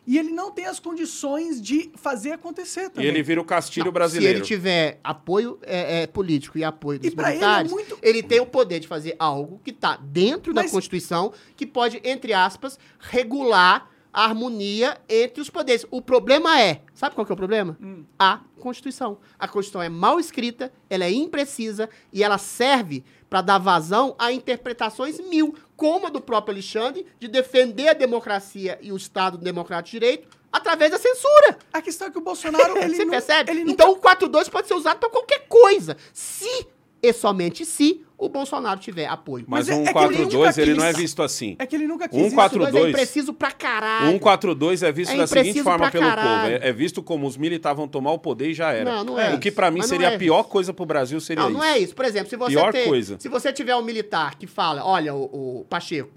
[0.07, 3.07] e ele não tem as condições de fazer acontecer E também.
[3.09, 4.37] ele vira o castilho Não, brasileiro.
[4.37, 7.71] Se ele tiver apoio é, é, político e apoio dos E pra ele é militares,
[7.71, 11.67] muito- ele tem o poder de fazer algo que está dentro Mas- da Constituição, que
[11.67, 15.85] pode, entre aspas, regular harmonia entre os poderes.
[15.91, 17.77] O problema é, sabe qual que é o problema?
[17.81, 18.03] Hum.
[18.17, 19.17] A Constituição.
[19.37, 24.31] A Constituição é mal escrita, ela é imprecisa e ela serve para dar vazão a
[24.31, 29.91] interpretações mil, como a do próprio Alexandre, de defender a democracia e o Estado democrático
[29.93, 31.59] de direito Através da censura.
[31.71, 33.51] A questão é que o Bolsonaro, ele Você não- percebe?
[33.51, 35.95] Ele nunca- Então o 42 pode ser usado pra qualquer coisa.
[36.11, 36.65] Se
[37.01, 39.45] e somente se o Bolsonaro tiver apoio.
[39.47, 41.55] Mas, Mas é- um é que ele 4-2 ele não é visto assim.
[41.57, 42.35] É que ele nunca quis Um isso.
[42.35, 42.89] quatro- 42 é 4-2.
[42.89, 44.11] impreciso pra caralho.
[44.11, 46.19] 142 é visto É da seguinte forma pelo povo.
[46.47, 48.83] É, é visto como os militares vão tomar o poder e já era.
[48.83, 49.55] Não, não é O que isso.
[49.55, 50.49] pra mim Mas não seria é a pior isso.
[50.49, 51.57] coisa pro Brasil seria Não, isso.
[51.59, 51.95] não é isso.
[51.95, 53.15] Por exemplo, se você Pior ter- coisa.
[53.17, 56.09] se você tiver um militar que fala, olha, o, o Pacheco,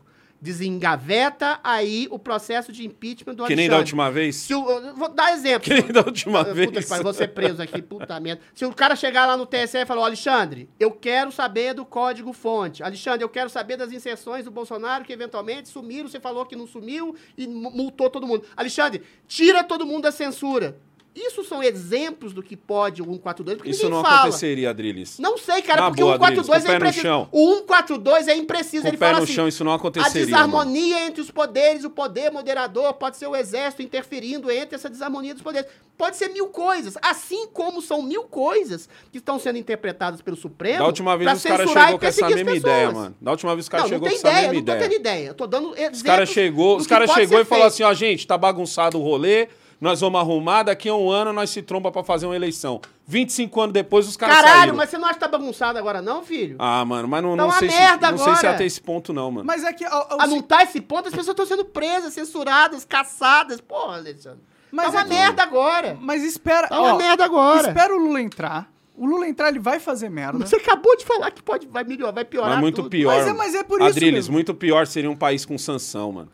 [0.43, 3.79] desengaveta aí o processo de impeachment do Que nem da Alexandre.
[3.79, 4.37] última vez.
[4.37, 5.63] Se o- vou dar exemplo.
[5.73, 6.71] Que nem da última Puta vez.
[6.71, 8.43] que pariu, vou ser preso aqui, puta merda.
[8.55, 11.85] Se o cara chegar lá no TSE e falar, "Ó, Alexandre, eu quero saber do
[11.85, 12.83] código fonte.
[12.83, 16.67] Alexandre, eu quero saber das inserções do Bolsonaro que eventualmente sumiram, você falou que não
[16.67, 18.45] sumiu e mu- multou todo mundo.
[18.57, 20.77] Alexandre, tira todo mundo da censura.
[21.15, 24.21] Isso são exemplos do que pode o 142, porque Isso ninguém não fala.
[24.23, 25.19] aconteceria, Adriles.
[25.19, 27.03] Não sei, cara, Na porque boa, o 142 Adriles, é no impreciso.
[27.03, 27.29] chão.
[27.31, 28.83] O 142 é impreciso.
[28.83, 30.25] Com Ele o pé fala no assim, chão, isso não a aconteceria.
[30.25, 35.35] desarmonia entre os poderes, o poder moderador, pode ser o exército interferindo entre essa desarmonia
[35.35, 35.69] dos poderes.
[35.99, 36.95] Pode ser mil coisas.
[37.03, 40.79] Assim como são mil coisas que estão sendo interpretadas pelo Supremo.
[40.79, 43.15] Da última vez os caras chegou com essa mesma ideia, mano.
[43.21, 44.89] Da última vez os caras Não, chegou não com essa ideia, mesma não tô ideia.
[44.89, 45.27] tendo ideia.
[45.29, 48.39] Eu tô dando Os caras chegou, os pode chegou e falou assim, ó, gente, tá
[48.39, 49.49] bagunçado o rolê,
[49.83, 52.81] nós vamos arrumar, daqui a um ano nós se tromba pra fazer uma eleição.
[53.07, 54.77] 25 anos depois os caras Caralho, saíram.
[54.77, 56.57] mas você não acha que tá bagunçado agora não, filho?
[56.59, 58.51] Ah, mano, mas não, Tá não uma sei se, não sei se agora.
[58.53, 59.45] até esse ponto não, mano.
[59.47, 59.85] Mas é que...
[59.85, 63.61] ó, ó, A o não tá esse ponto, as pessoas estão sendo presas, censuradas, caçadas.
[63.61, 64.39] Porra, Alexandre.
[64.71, 65.99] Mas tá uma é que- merda agora.
[66.01, 66.69] Mas espera...
[66.69, 67.69] Tá uma ó, merda agora.
[67.69, 68.71] Espera o Lula entrar.
[68.97, 70.39] O Lula entrar, ele vai fazer merda.
[70.47, 72.91] Você acabou de falar que pode, vai melhorar, vai piorar Mas muito tudo.
[72.91, 73.17] pior.
[73.17, 74.33] Mas é- mas é por isso Adriles, mesmo.
[74.35, 76.31] muito pior seria um país com sanção, mano.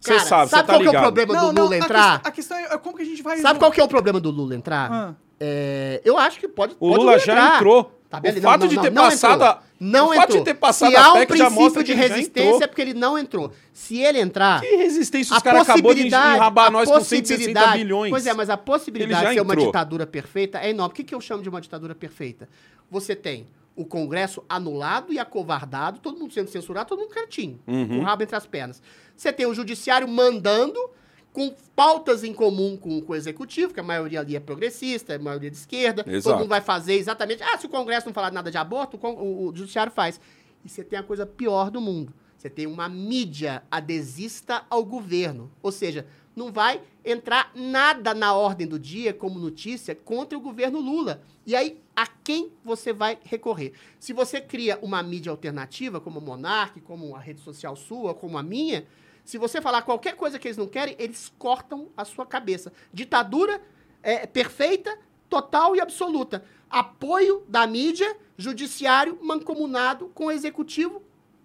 [0.00, 1.02] Você sabe, sabe tá qual que é o ligado.
[1.02, 2.12] problema do Lula a entrar?
[2.22, 3.38] questão- A questão, é como que a gente vai...
[3.38, 4.90] Sabe qual que é o problema do Lula entrar?
[4.92, 5.14] Ah.
[5.40, 7.56] É, eu acho que pode, O pode Lula já entrar.
[7.56, 7.94] entrou.
[8.10, 9.48] Tá o fato não, de não, ter não passado entrou.
[9.50, 9.62] a...
[9.78, 10.38] Não o fato entrou.
[10.38, 13.18] de ter passado Se a há um PEC princípio de resistência é porque ele não
[13.18, 13.52] entrou.
[13.72, 14.60] Se ele entrar...
[14.62, 15.32] Que resistência?
[15.34, 18.10] Os a caras acabou de enrabar a nós com 160 possibilidade- bilhões.
[18.10, 20.92] Pois é, mas a possibilidade de ser uma ditadura perfeita é enorme.
[20.92, 22.48] O que, que eu chamo de uma ditadura perfeita?
[22.90, 23.46] Você tem
[23.76, 27.86] o Congresso anulado e acovardado, todo mundo sendo censurado, todo mundo quietinho, Uhum.
[27.88, 28.82] com o rabo entre as pernas.
[29.18, 30.78] Você tem o Judiciário mandando,
[31.32, 35.18] com pautas em comum com, com o Executivo, que a maioria ali é progressista, a
[35.18, 36.22] maioria de esquerda, Exato.
[36.34, 37.42] todo mundo vai fazer exatamente.
[37.42, 40.20] Ah, se o Congresso não falar nada de aborto, o, o- o Judiciário faz.
[40.64, 42.14] E você tem a coisa pior do mundo.
[42.36, 45.50] Você tem uma mídia adesista ao governo.
[45.60, 46.06] Ou seja,
[46.36, 51.20] não vai entrar nada na ordem do dia como notícia contra o governo Lula.
[51.44, 53.72] E aí, a quem você vai recorrer?
[53.98, 58.38] Se você cria uma mídia alternativa, como o Monark, como a rede social sua, como
[58.38, 58.86] a minha,
[59.28, 62.72] se você falar qualquer coisa que eles não querem, eles cortam a sua cabeça.
[62.90, 63.60] Ditadura
[64.02, 64.98] é, perfeita,
[65.28, 66.42] total e absoluta.
[66.70, 71.02] Apoio da mídia, judiciário mancomunado com o executivo.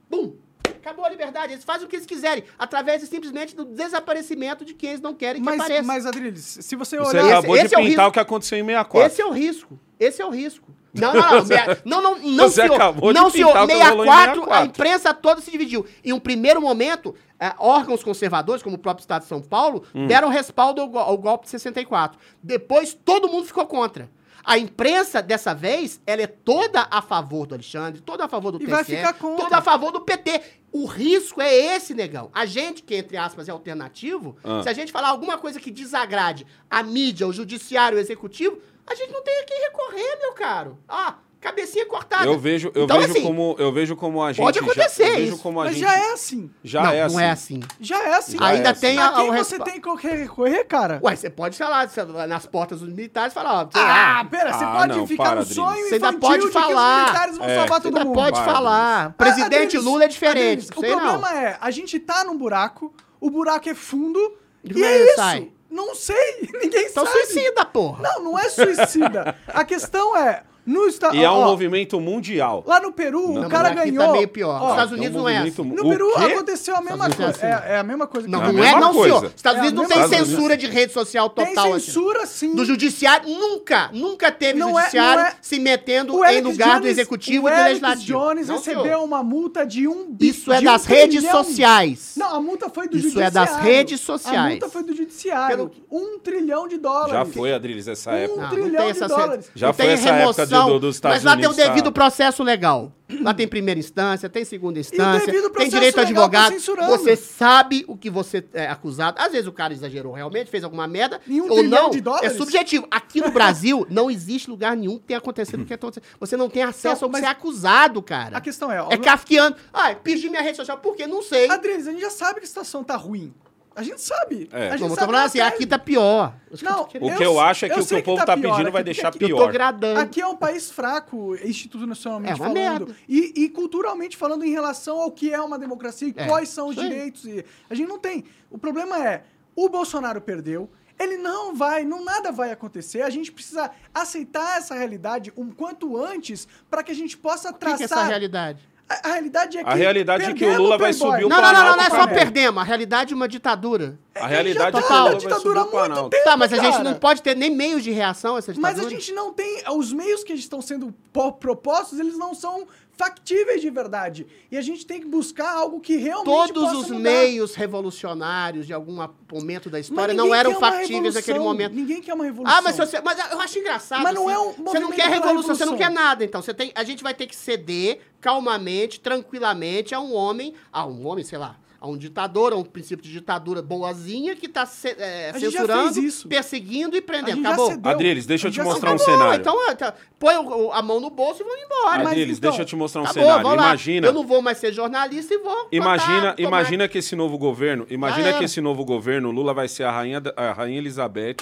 [0.10, 0.38] Bum!
[0.84, 1.54] Acabou a liberdade.
[1.54, 5.14] Eles fazem o que eles quiserem, através de, simplesmente do desaparecimento de quem eles não
[5.14, 5.84] querem que Mas, apareça.
[5.84, 7.24] mas Adriles, se você Você olhar...
[7.24, 8.10] Esse- acabou esse de é o pintar risco.
[8.10, 9.08] o que aconteceu em 64.
[9.12, 9.80] Esse é o risco.
[10.00, 10.74] Esse é o risco.
[10.94, 11.44] Não, não, não.
[11.86, 12.76] não, não, não, Você senhor.
[12.76, 13.48] acabou de não, senhor.
[13.48, 14.68] pintar o que rolou em 64, a 64.
[14.68, 15.86] imprensa toda se dividiu.
[16.04, 20.06] Em um primeiro momento, eh, órgãos conservadores, como o próprio Estado de São Paulo, Hum.
[20.06, 22.20] deram respaldo ao, go- ao golpe de 64.
[22.44, 24.08] Depois, todo mundo ficou contra.
[24.44, 28.58] A imprensa, dessa vez, ela é toda a favor do Alexandre, toda a favor do
[28.58, 29.44] E TSE, vai ficar contra.
[29.44, 30.42] toda a favor do PT.
[30.72, 32.30] O risco é esse, negão.
[32.34, 34.62] A gente, que entre aspas é alternativo, Ah.
[34.64, 38.58] se a gente falar alguma coisa que desagrade a mídia, o judiciário, o executivo,
[38.88, 40.78] a gente não tem a quem recorrer, meu caro.
[40.90, 42.26] Ah, cabecinha cortada.
[42.26, 45.04] Eu vejo, eu Então, vejo assim, como eu vejo como a gente pode já- acontecer
[45.10, 45.44] eu vejo isso.
[45.44, 46.52] como a Mas gente já é assim.
[46.64, 47.14] já não, é assim.
[47.16, 47.60] não é assim.
[47.80, 48.38] Já é assim.
[48.38, 48.82] Já Ainda é assim.
[48.82, 51.00] tem A a, quem o você respa- tem que recorrer, cara?
[51.04, 53.80] Ué, você pode falar sei lá, nas portas dos militares falar, ó, Ah,
[54.20, 55.56] lá, pera, você Ah, pode não, ficar para, no Adriles.
[55.56, 56.98] sonho Você ainda infantil pode de que falar.
[56.98, 58.16] os militares vão É, salvar você todo ainda mundo.
[58.16, 59.06] pode Para, falar.
[59.06, 60.68] Ah, Presidente Adriles, Lula é diferente.
[60.68, 61.38] Adriles, não O problema não.
[61.38, 64.20] é, a gente tá num buraco, o buraco é fundo,
[64.64, 65.16] E e é é que isso.
[65.16, 65.52] sai?
[65.70, 67.18] Não sei, ninguém Então sabe.
[67.26, 68.04] suicida, porra.
[68.04, 69.36] Não, não é suicida.
[69.48, 71.16] a questão é, no Estado...
[71.16, 72.64] E é um movimento mundial.
[72.66, 74.06] Lá no Peru, Não, o cara aqui ganhou...
[74.08, 74.62] tá meio pior.
[74.62, 75.64] Ó, Os Estados É um Unidos não é assim.
[75.64, 77.32] no O Peru aconteceu a mesma Estados coisa.
[77.32, 78.28] Unidos é É, é a mesma coisa.
[78.28, 79.16] Não, É a não é não, coisa.
[79.20, 79.32] senhor.
[79.36, 80.26] Estados É a Unidos não tem coisa.
[80.26, 81.86] censura de rede social Tem total assim.
[81.86, 82.56] censura, sim.
[82.56, 86.80] Do judiciário, nunca, nunca teve Não é- judiciário não é- se metendo O em lugar
[86.80, 88.06] do Jones- executivo o e do legislativo.
[88.06, 89.04] Jones Não, recebeu senhor.
[89.04, 91.44] uma multa de um bi- Isso é das um redes trilhão.
[91.44, 92.14] sociais.
[92.18, 93.28] Não, a multa foi do Isso judiciário.
[93.28, 94.52] é das redes A sociais.
[94.52, 95.72] multa foi do judiciário.
[95.92, 97.12] Um trilhão de dólares.
[97.14, 98.42] Já foi, Adriles, essa Um época.
[98.42, 99.52] Não, não trilhão tem de dólares.
[99.56, 101.86] Já não foi tem essa época do- dos Estados Mas lá tem o Unidos, devido
[101.86, 101.92] tá?
[101.92, 102.92] processo legal.
[103.22, 106.52] Lá tem primeira instância, tem segunda instância, tem direito a tá advogado.
[106.54, 106.90] censurando.
[106.98, 109.20] Você sabe o que você é acusado.
[109.22, 111.22] Às vezes o cara exagerou realmente, fez alguma merda.
[111.28, 112.32] E um ou não, de dólares?
[112.32, 112.88] é subjetivo.
[112.90, 116.02] Aqui no Brasil, não existe lugar nenhum que tenha acontecido o que aconteceu.
[116.20, 118.38] Você não tem acesso Não, ao que você é acusado, cara.
[118.38, 118.84] A questão é...
[118.90, 119.56] É kafkiano.
[119.72, 120.78] Ah, perdi minha rede social.
[120.80, 121.06] Por quê?
[121.06, 121.50] Não sei.
[121.52, 123.32] Adriles, a gente já sabe que a situação tá ruim.
[123.76, 124.48] A gente sabe.
[124.52, 124.68] É.
[124.68, 125.50] A gente Não, eu sabe falando assim, tese.
[125.54, 126.36] aqui tá pior.
[126.56, 128.36] Que Não, eu querendo- O que eu acho é que o que o povo tá
[128.36, 129.46] pedindo pior, vai deixar aqui- Eu pior.
[129.48, 130.00] tô gradando.
[130.00, 132.54] Aqui é um país fraco, institucionalmente É falando.
[132.54, 132.96] merda.
[133.10, 136.68] E, e culturalmente falando em relação ao que é uma democracia e É, quais são
[136.68, 136.88] os aí.
[136.88, 137.26] direitos.
[137.26, 138.24] E a gente não tem.
[138.52, 139.24] O problema é,
[139.56, 140.70] o Bolsonaro perdeu.
[141.00, 143.02] Ele não vai, não nada vai acontecer.
[143.02, 147.54] A gente precisa aceitar essa realidade o quanto antes para que a gente possa O
[147.54, 147.78] que, traçar.
[147.78, 148.60] que é essa realidade?
[148.90, 151.42] A, a realidade é que A realidade é que o Lula vai subir o Não,
[151.42, 152.62] não, não, não, não é só perdemos.
[152.62, 153.98] A realidade é uma ditadura.
[154.14, 154.98] A realidade é que o total.
[155.06, 156.84] Lula a vai subir ditadura há muito tempo, Tá, mas a gente cara.
[156.84, 158.88] não pode ter nem meios de reação a essa Mas ditadura.
[158.88, 159.64] a gente não tem.
[159.72, 164.28] Os meios que estão sendo po- propostos, eles não são factíveis de verdade.
[164.52, 166.54] E a gente tem que buscar algo que realmente.
[166.54, 167.00] Todos os mudar.
[167.00, 171.44] meios revolucionários de algum momento da história não eram factíveis naquele revolução.
[171.44, 171.74] momento.
[171.74, 172.58] Ninguém quer uma revolução.
[172.58, 174.04] Ah, mas, você, mas eu acho engraçado.
[174.04, 175.78] Mas não assim, é um Você não quer pela revolução, você não revolução.
[175.78, 176.24] quer nada.
[176.24, 180.86] Então, você tem, a gente vai ter que ceder calmamente, tranquilamente a um homem, a
[180.86, 184.64] um homem, sei lá, a um ditador, a um princípio de ditadura boazinha que está
[184.64, 186.30] já censurando, isso.
[186.30, 187.46] perseguindo e prendendo.
[187.46, 187.74] Acabou.
[187.84, 189.14] Adriles, deixa eu te mostrar um cedeu.
[189.18, 189.42] cenário.
[189.42, 191.98] Então, é, tá, põe o- a mão no bolso e vamos embora.
[192.00, 193.48] mas Adriles, então, deixa eu te mostrar um Acabou, cenário.
[193.54, 194.08] Imagina.
[194.08, 195.68] Eu não vou mais ser jornalista e vou.
[195.74, 198.38] Imagina, botar, imagina que esse novo governo, imagina era.
[198.38, 201.36] que esse novo governo, Lula vai ser a rainha, a rainha Elizabeth.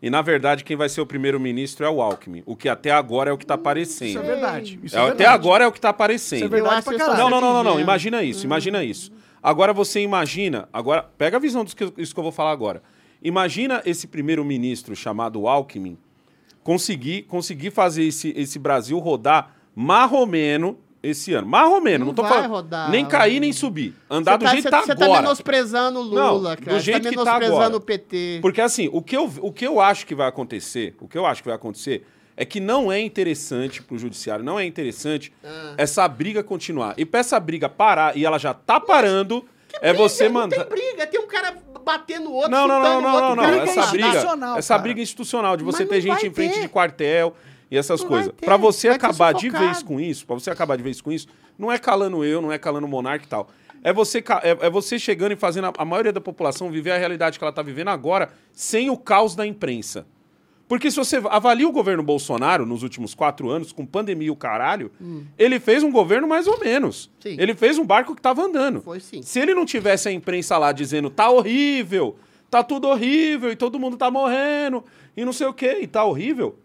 [0.00, 3.30] E na verdade quem vai ser o primeiro-ministro é o Alckmin, o que até agora
[3.30, 4.22] é o que tá Isso é aparecendo.
[4.22, 4.78] verdade.
[4.82, 5.34] Isso É, é até verdade.
[5.34, 6.48] agora é o que tá Isso é aparecendo.
[6.50, 7.18] verdade pra caralho.
[7.18, 7.80] Não, não, não, não, não.
[7.80, 9.10] Imagina isso, imagina isso.
[9.42, 12.82] Agora você imagina, agora pega a visão disso que, isso que eu vou falar agora.
[13.22, 15.96] Imagina esse primeiro-ministro chamado Alckmin
[16.62, 21.46] conseguir, conseguir fazer esse, esse Brasil rodar marromeno esse ano.
[21.46, 22.90] Marromeno, não, Não tô vai falando rodar.
[22.90, 23.94] nem cair nem subir.
[24.10, 25.12] Andar Você do tá, jeito você, que tá você agora.
[25.12, 26.56] tá menosprezando o Lula, Não, cara.
[26.56, 27.76] do Você jeito tá que tá menosprezando agora.
[27.76, 28.38] o PT.
[28.42, 31.24] Porque assim, o que, eu, o que eu acho que vai acontecer, o que eu
[31.24, 32.04] acho que vai acontecer
[32.36, 35.74] é que não é interessante pro judiciário, não é interessante Ah.
[35.76, 36.94] essa briga continuar.
[36.98, 39.44] E pra essa briga parar, e ela já tá parando,
[39.80, 40.64] é você Não mandar.
[40.64, 43.28] tem briga, tem um cara batendo o outro, Não, não, não, não, outro.
[43.28, 43.46] não, não.
[43.50, 44.82] briga Essa briga, institucional, essa cara.
[44.82, 46.60] briga institucional de você ter não gente em frente ter.
[46.62, 47.34] de quartel
[47.70, 48.32] e essas Não coisas.
[48.40, 51.26] Pra você vai acabar de vez com isso, pra você acabar de vez com isso,
[51.58, 53.48] não é calando eu, não é calando o monarca e tal.
[53.84, 56.98] É você, é, é você chegando e fazendo a, a maioria da população viver a
[56.98, 60.06] realidade que ela tá vivendo agora, sem o caos da imprensa.
[60.68, 64.36] Porque se você avalia o governo Bolsonaro nos últimos quatro anos, com pandemia e o
[64.36, 64.90] caralho,
[65.38, 67.06] ele fez um governo mais ou menos.
[67.06, 67.20] Hum.
[67.20, 67.36] Sim.
[67.38, 68.80] Ele fez um barco que tava andando.
[68.80, 69.22] Foi sim.
[69.22, 72.16] Se ele não tivesse a imprensa lá dizendo tá horrível,
[72.50, 74.82] tá tudo horrível e todo mundo tá morrendo
[75.16, 76.58] e não sei o que e tá horrível.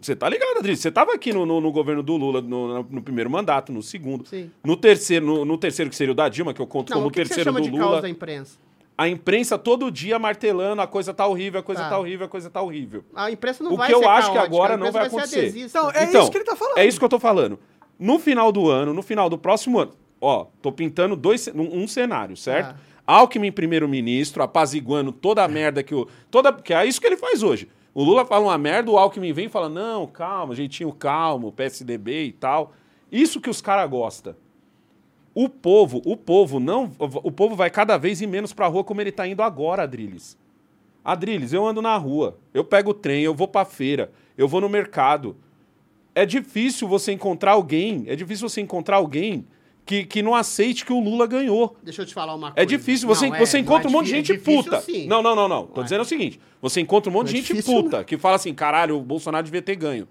[0.00, 0.76] Você tá ligado, Adri?
[0.76, 4.26] Você tava aqui no, no- no governo do Lula no, no- primeiro mandato, no segundo.
[4.26, 4.50] Sim.
[4.64, 7.10] No terceiro, no, terceiro que seria o da Dilma, que eu conto Não, como o
[7.10, 7.84] que, que você terceiro chama do de Lula.
[7.84, 8.58] causa da imprensa?
[9.00, 11.88] A imprensa todo dia martelando, a coisa tá horrível, a coisa Tá.
[11.88, 13.02] tá, horrível, a coisa tá horrível.
[13.14, 15.08] A imprensa não O vai que eu ser acho que agora a não imprensa vai
[15.08, 15.38] ser acontecer.
[15.38, 15.78] adesista.
[15.78, 16.76] Então, é Então, isso que ele tá falando.
[16.78, 17.58] É isso que eu tô falando.
[17.98, 21.88] No final do ano, no final do próximo ano, ó, tô pintando dois, um, um
[21.88, 22.74] cenário, certo?
[23.06, 23.14] Ah.
[23.20, 26.06] Alckmin primeiro-ministro, apaziguando toda a merda que o.
[26.30, 27.70] Toda, que é isso que ele faz hoje.
[27.94, 32.24] O Lula fala uma merda, o Alckmin vem e fala: não, calma, jeitinho calmo, PSDB
[32.24, 32.74] e tal.
[33.10, 34.36] Isso que os caras gostam.
[35.34, 36.90] O povo, o povo não.
[36.98, 40.36] O povo vai cada vez ir menos pra rua como ele tá indo agora, Adriles.
[41.04, 44.60] Adriles, eu ando na rua, eu pego o trem, eu vou pra feira, eu vou
[44.60, 45.36] no mercado.
[46.14, 49.46] É difícil você encontrar alguém, é difícil você encontrar alguém
[49.86, 51.74] que, que não aceite que o Lula ganhou.
[51.82, 52.60] Deixa eu te falar uma coisa.
[52.62, 54.64] É difícil, você, Não, é- você não encontra é um monte de gente é difícil,
[54.64, 54.80] puta.
[54.82, 55.06] sim.
[55.06, 55.66] Não, não, não, não.
[55.68, 55.84] Tô Ué.
[55.84, 58.36] dizendo o seguinte: você encontra um monte Não de é gente difícil, puta que fala
[58.36, 60.06] assim, caralho, o Bolsonaro devia ter ganho.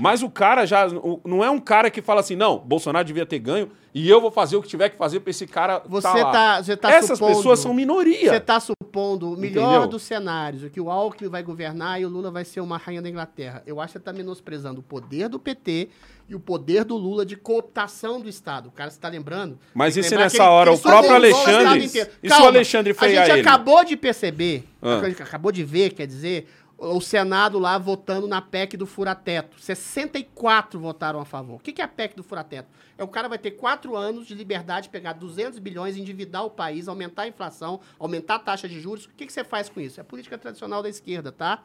[0.00, 0.86] Mas o cara já.
[0.86, 4.20] o- não é um cara que fala assim, não, Bolsonaro devia ter ganho e eu
[4.20, 5.82] vou fazer o que tiver que fazer pra esse cara.
[5.88, 8.30] Você tá, tá, você tá Essas supondo- pessoas são minoria.
[8.30, 9.88] Você tá supondo o melhor Entendeu?
[9.88, 13.02] dos cenários, o que o Alckmin vai governar e o Lula vai ser uma rainha
[13.02, 13.62] da Inglaterra.
[13.66, 15.88] Eu acho que você tá menosprezando o poder do PT
[16.28, 18.68] e o poder do Lula de cooptação do Estado.
[18.68, 19.58] O cara se tá lembrando?
[19.74, 22.10] Mas e que se nessa ele- hora que o ele próprio o Alexandre- inteiro.
[22.22, 23.48] e se o Alexandre A frear gente ele?
[23.48, 25.00] acabou de perceber, Ah.
[25.00, 26.46] a gente acabou de ver, quer dizer,
[26.78, 29.60] o Senado lá votando na PEC do furateto.
[29.60, 31.56] 64 votaram a favor.
[31.56, 32.68] O que é a PEC do furateto?
[32.96, 36.50] É o cara vai ter quatro anos de liberdade de pegar 200 bilhões, endividar o
[36.50, 39.06] país, aumentar a inflação, aumentar a taxa de juros.
[39.06, 39.98] O que, que você faz com isso?
[39.98, 41.64] É a política tradicional da esquerda, tá?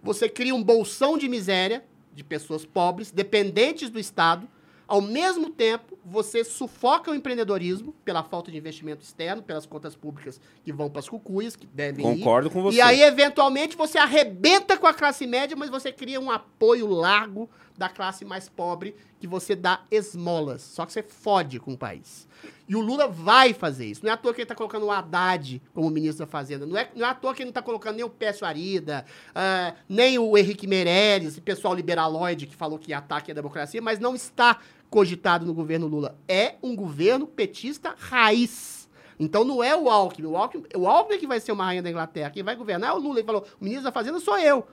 [0.00, 1.84] Você cria um bolsão de miséria
[2.14, 4.48] de pessoas pobres, dependentes do Estado.
[4.86, 10.40] Ao mesmo tempo, você sufoca o empreendedorismo pela falta de investimento externo, pelas contas públicas
[10.64, 12.18] que vão para as cucuias, que devem ir.
[12.18, 12.76] Concordo com você.
[12.76, 17.48] E aí, eventualmente, você arrebenta com a classe média, mas você cria um apoio largo
[17.76, 20.62] da classe mais pobre, que você dá esmolas.
[20.62, 22.28] Só que você fode com o país.
[22.68, 24.02] E o Lula vai fazer isso.
[24.04, 26.66] Não é à toa que ele está colocando o Haddad como ministro da Fazenda.
[26.66, 29.04] Não é, não é à toa que ele não está colocando nem o Pécio Arida,
[29.34, 33.98] ah, nem o Henrique Meirelles, esse pessoal liberaloide que falou que ataque a democracia, mas
[33.98, 34.58] não está
[34.96, 36.18] cogitado no governo Lula.
[36.28, 38.86] É um governo petista raiz.
[39.18, 40.26] Então não é o Alckmin.
[40.28, 42.28] O Alckmin, o Alckmin é que vai ser uma rainha da Inglaterra.
[42.30, 43.18] Quem vai governar é o Lula.
[43.20, 44.66] Ele falou: o ministro da Fazenda sou eu.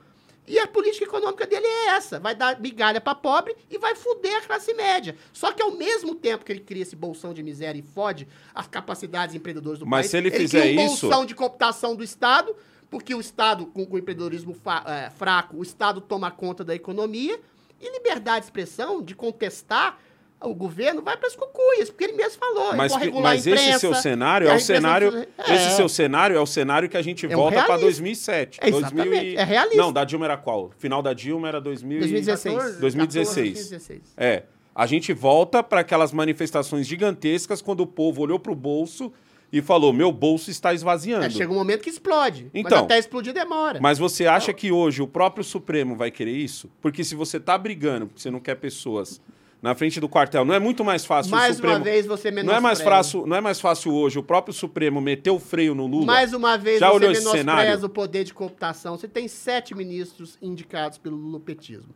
[0.46, 4.36] E a política econômica dele é essa: vai dar migalha para pobre e vai fuder
[4.36, 5.16] a classe média.
[5.32, 8.66] Só que ao mesmo tempo que ele cria esse bolsão de miséria e fode as
[8.66, 12.04] capacidades empreendedoras do Mas país, se ele cria fizer um isso- bolsão de cooptação do
[12.04, 12.54] Estado,
[12.90, 16.74] porque o Estado, com, com o empreendedorismo fa- é, fraco, o Estado toma conta da
[16.74, 17.40] economia,
[17.82, 19.98] e liberdade de expressão, de contestar
[20.42, 22.74] o governo, vai para as cucuias, porque ele mesmo falou.
[22.74, 25.10] Mas, mas esse imprensa, seu cenário e é o cenário.
[25.12, 25.70] precisa- Esse É.
[25.76, 27.78] seu cenário é o cenário que a gente É um volta realista.
[27.82, 28.58] 2007.
[28.62, 29.76] É, exatamente, é realista.
[29.76, 30.70] Não, da Dilma era qual?
[30.78, 32.76] Final da Dilma era 2000 e- 2016.
[32.78, 33.52] 2016.
[33.70, 34.00] 2016.
[34.16, 34.44] É.
[34.74, 39.12] A gente volta para aquelas manifestações gigantescas quando o povo olhou pro bolso
[39.52, 41.26] e falou: meu bolso está esvaziando.
[41.26, 42.48] É, chega um momento que explode.
[42.54, 43.78] Então, mas até explodir demora.
[43.80, 46.70] Mas você acha que hoje o próprio Supremo vai querer isso?
[46.80, 49.20] Porque se você tá brigando, porque você não quer pessoas
[49.62, 51.76] na frente do quartel, não é muito mais fácil o mais Supremo.
[51.76, 52.58] uma vez você não menospreza.
[52.58, 55.86] é mais fácil, não é mais fácil hoje o próprio Supremo meter o freio no
[55.86, 56.06] Lula?
[56.06, 58.96] Mais uma vez Já você menospreza o poder de cooptação.
[58.96, 61.94] Você tem sete ministros indicados pelo lulopetismo.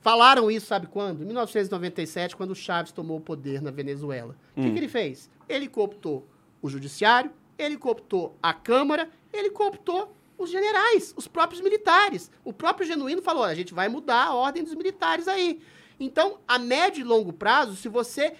[0.00, 1.22] Falaram isso, sabe quando?
[1.22, 4.36] Em 1997, quando o Chaves tomou o poder na Venezuela.
[4.56, 4.64] O Hum.
[4.64, 5.30] que, que ele fez?
[5.48, 6.26] Ele cooptou
[6.60, 12.30] o judiciário, ele cooptou a Câmara, ele cooptou os generais, os próprios militares.
[12.44, 15.60] O próprio Genuíno falou, "Olha, a gente vai mudar a ordem dos militares aí.
[16.04, 18.34] Então, a médio e longo prazo, se você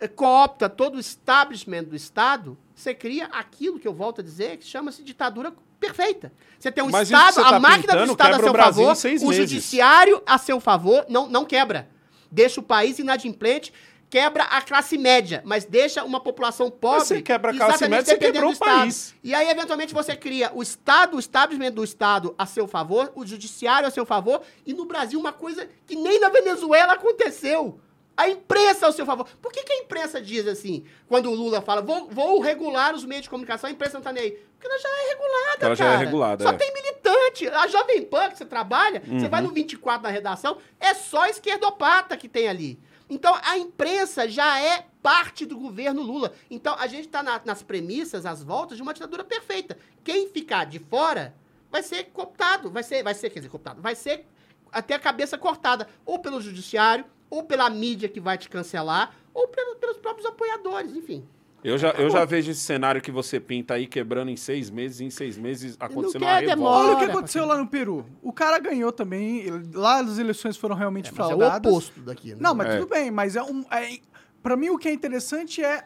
[0.00, 4.56] eh, coopta todo o establishment do Estado, você cria aquilo que eu volto a dizer,
[4.56, 6.32] que chama-se ditadura perfeita.
[6.58, 9.28] Você tem um Mas Estado, você a tá máquina do Estado a seu favor, o
[9.28, 9.36] meses.
[9.36, 11.88] judiciário a seu favor, não, não quebra.
[12.30, 13.72] Deixa o país inadimplente,
[14.08, 17.00] quebra a classe média, mas deixa uma população pobre.
[17.04, 19.14] Você quebra a classe média, você quebrou o país.
[19.22, 23.26] E aí, eventualmente, você cria o Estado, o establishment do Estado a seu favor, o
[23.26, 27.80] judiciário a seu favor, e no Brasil uma coisa que nem na Venezuela aconteceu.
[28.18, 29.26] A imprensa ao seu favor.
[29.42, 33.04] Por que, que a imprensa diz assim, quando o Lula fala, vou, vou regular os
[33.04, 34.30] meios de comunicação, a imprensa não tá nem aí?
[34.30, 35.98] Porque ela já é regulada, Ela já é cara.
[35.98, 36.52] regulada, Só é.
[36.54, 37.46] tem militante.
[37.48, 39.28] A Jovem Pan que você trabalha, você Uhum.
[39.28, 42.80] vai no 24 na redação, é só esquerdopata que tem ali.
[43.08, 46.32] Então, a imprensa já é parte do governo Lula.
[46.50, 49.78] Então, a gente está nas premissas, às voltas, de uma ditadura perfeita.
[50.02, 51.34] Quem ficar de fora
[51.70, 54.26] vai ser cooptado, vai ser, vai ser, quer dizer, cooptado, vai ser
[54.72, 59.46] até a cabeça cortada, ou pelo judiciário, ou pela mídia que vai te cancelar, ou
[59.48, 61.26] pelo- pelos próprios apoiadores, enfim.
[61.66, 65.00] Eu já, eu já vejo esse cenário que você pinta aí quebrando em seis meses,
[65.00, 66.54] e em seis meses acontecendo uma revolta.
[66.56, 66.84] demora.
[66.86, 68.06] Olha o que aconteceu lá no Peru.
[68.22, 69.40] O cara ganhou também.
[69.40, 71.72] ele- Lá as eleições foram realmente Mas é o fraudadas.
[71.72, 72.30] oposto daqui.
[72.30, 72.36] Né?
[72.40, 72.78] Não, mas É.
[72.78, 73.64] tudo bem, mas é um.
[73.70, 73.98] É,
[74.42, 75.84] pra mim, o que é interessante é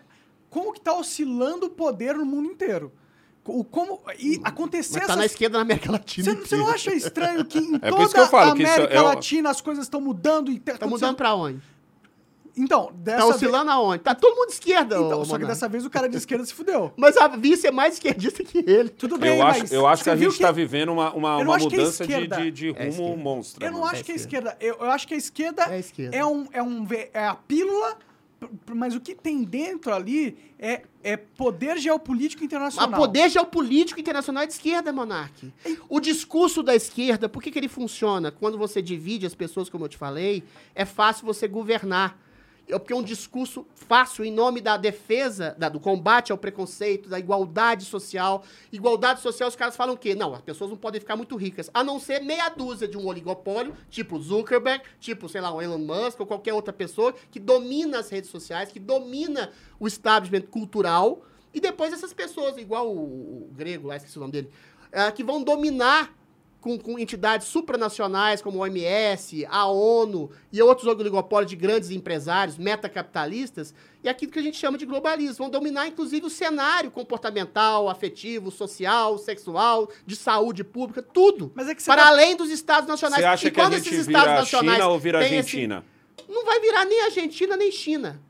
[0.50, 2.92] como que tá oscilando o poder no mundo inteiro.
[3.46, 6.24] O, como, e acontecer Mas tá essas na esquerda na América Latina.
[6.24, 6.74] Você, você não inteira.
[6.76, 8.94] acha estranho que em É por toda isso que eu falo a que isso América
[8.94, 11.58] é o- Latina as coisas estão mudando e tá Tá mudando pra onde?
[12.56, 14.02] Então, dessa Tá oscilando aonde?
[14.02, 15.06] Tá todo mundo de esquerda, vez...
[15.06, 15.46] Então, ô, só que Monark.
[15.54, 16.92] dessa vez o cara de esquerda se fudeu.
[16.98, 18.88] Mas a vice é mais esquerdista que ele.
[18.90, 21.12] Tudo bem, Eu acho, mas eu acho que você a viu gente está vivendo uma,
[21.12, 23.16] uma, Eu não uma acho que a mudança de, esquerda- de, de É rumo esquerda.
[23.22, 23.66] monstra.
[23.66, 23.92] Eu não mano.
[23.92, 24.56] acho É que a esquerda.
[24.60, 26.16] Eu, eu acho que a esquerda É esquerda.
[26.16, 27.96] é, um, é, um, ve- é a pílula,
[28.38, 32.98] p- p- mas o que tem dentro ali é, é poder geopolítico A internacional.
[33.00, 35.52] poder geopolítico internacional é de esquerda, Monark.
[35.88, 38.30] O discurso da esquerda, por que, que ele funciona?
[38.30, 40.42] Quando você divide as pessoas, como eu te falei,
[40.74, 42.18] é fácil você governar.
[42.72, 47.08] É porque é um discurso fácil em nome da defesa, da- do combate ao preconceito,
[47.08, 48.42] da igualdade social.
[48.72, 50.14] Igualdade social, os caras falam o quê?
[50.14, 53.06] Não, as pessoas não podem ficar muito ricas, a não ser meia dúzia de um
[53.06, 57.98] oligopólio, tipo Zuckerberg, tipo, sei lá, o Elon Musk ou qualquer outra pessoa que domina
[57.98, 61.22] as redes sociais, que domina o establishment cultural.
[61.52, 64.50] E depois essas pessoas, igual o, o grego lá, esqueci o nome dele,
[64.92, 66.14] ah, que vão dominar
[66.60, 72.58] com, com entidades supranacionais como a OMS, a ONU e outros oligopólios de grandes empresários,
[72.58, 75.36] metacapitalistas, e aquilo que a gente chama de globalismo.
[75.36, 81.52] Vão dominar, inclusive, o cenário comportamental, afetivo, social, sexual, de saúde pública, tudo.
[81.54, 83.22] Mas é para tá- além dos estados nacionais.
[83.22, 85.18] Você acha e que a quando gente esses vira estados a nacionais China ou vira
[85.18, 85.84] a têm esse- Argentina?
[86.28, 88.20] não vai virar nem Argentina nem China.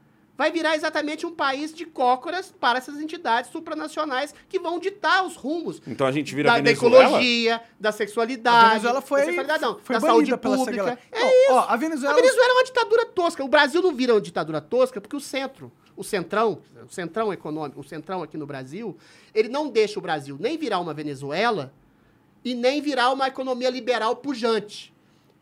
[0.41, 5.37] Vai virar exatamente um país de cócoras para essas entidades supranacionais que vão ditar os
[5.37, 7.05] rumos Então a gente vira da, da Venezuela?
[7.05, 8.65] ecologia, da sexualidade.
[8.65, 10.99] A Venezuela foi, da sexualidade, não, foi da saúde pública.
[11.13, 12.17] É Ó, ó, a A Venezuela...
[12.17, 13.45] Venezuela é uma ditadura tosca.
[13.45, 17.79] O Brasil não vira uma ditadura tosca porque o centro, o centrão, o centrão econômico,
[17.79, 18.97] o centrão aqui no Brasil,
[19.35, 21.71] ele não deixa o Brasil nem virar uma Venezuela
[22.43, 24.90] e nem virar uma economia liberal pujante.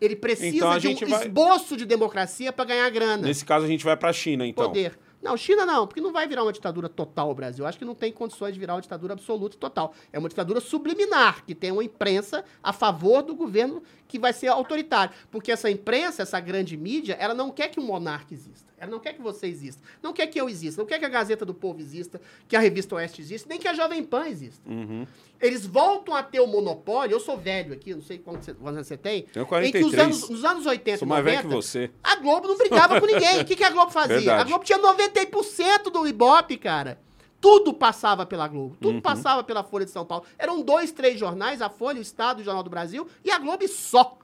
[0.01, 3.65] Ele precisa Então a de um vai- esboço de democracia para ganhar grana Nesse caso
[3.65, 4.67] a gente vai pra China, então.
[4.67, 4.99] poder.
[5.21, 7.67] Não, China não, porque não vai virar uma ditadura total o Brasil.
[7.67, 9.93] Acho que não tem condições de virar uma ditadura absoluta e total.
[10.13, 14.49] É uma ditadura subliminar, que tem uma imprensa a favor do governo que vai ser
[14.49, 15.15] autoritário.
[15.31, 18.67] Porque essa imprensa, essa grande mídia, ela não quer que um monarca exista.
[18.81, 19.83] Ela não quer que você exista.
[20.03, 20.81] Não quer que eu exista.
[20.81, 23.67] Não quer que a Gazeta do Povo exista, que a Revista Oeste exista, nem que
[23.67, 24.63] a Jovem Pan exista.
[24.69, 25.05] Uhum.
[25.41, 27.15] Eles voltam a ter o monopólio.
[27.15, 29.23] Eu sou velho aqui, não sei quantos anos você tem.
[29.23, 30.03] Tenho Em que os 43.
[30.05, 31.91] anos, nos anos 80 Sou e mais 90, velho que você.
[32.03, 33.41] a Globo não brigava com ninguém.
[33.41, 34.17] O que, que a Globo fazia?
[34.17, 34.41] Verdade.
[34.41, 36.99] A Globo tinha 90% do Ibope, cara.
[37.41, 38.77] Tudo passava pela Globo.
[38.81, 39.01] Tudo Uhum.
[39.01, 40.25] passava pela Folha de São Paulo.
[40.39, 43.67] Eram dois, três jornais, a Folha, o Estado, o Jornal do Brasil e a Globo
[43.69, 44.19] só.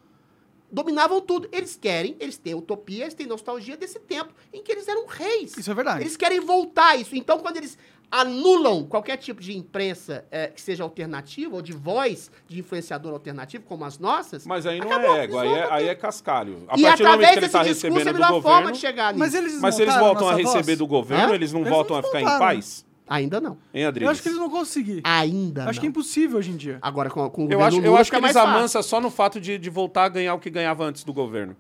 [0.71, 1.49] Dominavam tudo.
[1.53, 5.57] Eles querem, eles têm utopia, eles têm nostalgia desse tempo em que eles eram reis.
[5.57, 6.01] Isso é verdade.
[6.03, 7.15] Eles querem voltar a isso.
[7.15, 7.79] Então, quando eles
[8.11, 13.65] anulam qualquer tipo de imprensa eh, que seja alternativa ou de voz de influenciador alternativo,
[13.65, 15.17] como as nossas, Mas aí não acabou.
[15.17, 16.65] é ego, aí é, a aí é cascalho.
[16.69, 18.15] A E partir do momento através que ele desse tá discurso, recebendo é a do
[18.19, 18.57] melhor governo.
[18.57, 19.19] forma de chegar nisso.
[19.21, 20.45] Mas eles Mas se eles voltam a voz?
[20.55, 21.35] receber do governo, Hã?
[21.37, 22.85] eles não Eles voltam não a ficar em paz?
[23.07, 23.53] Ainda não.
[23.75, 24.11] Hein, Eu Adriles?
[24.13, 25.01] acho que eles não vão conseguir.
[25.05, 25.91] Ainda acho que é não.
[25.91, 26.79] impossível hoje em dia.
[26.81, 28.59] Agora, com, com o Eu governo acho, eu Lula acho que fica eles mais fácil.
[28.59, 31.55] amansam só no fato de, de voltar a ganhar o que ganhava antes do governo.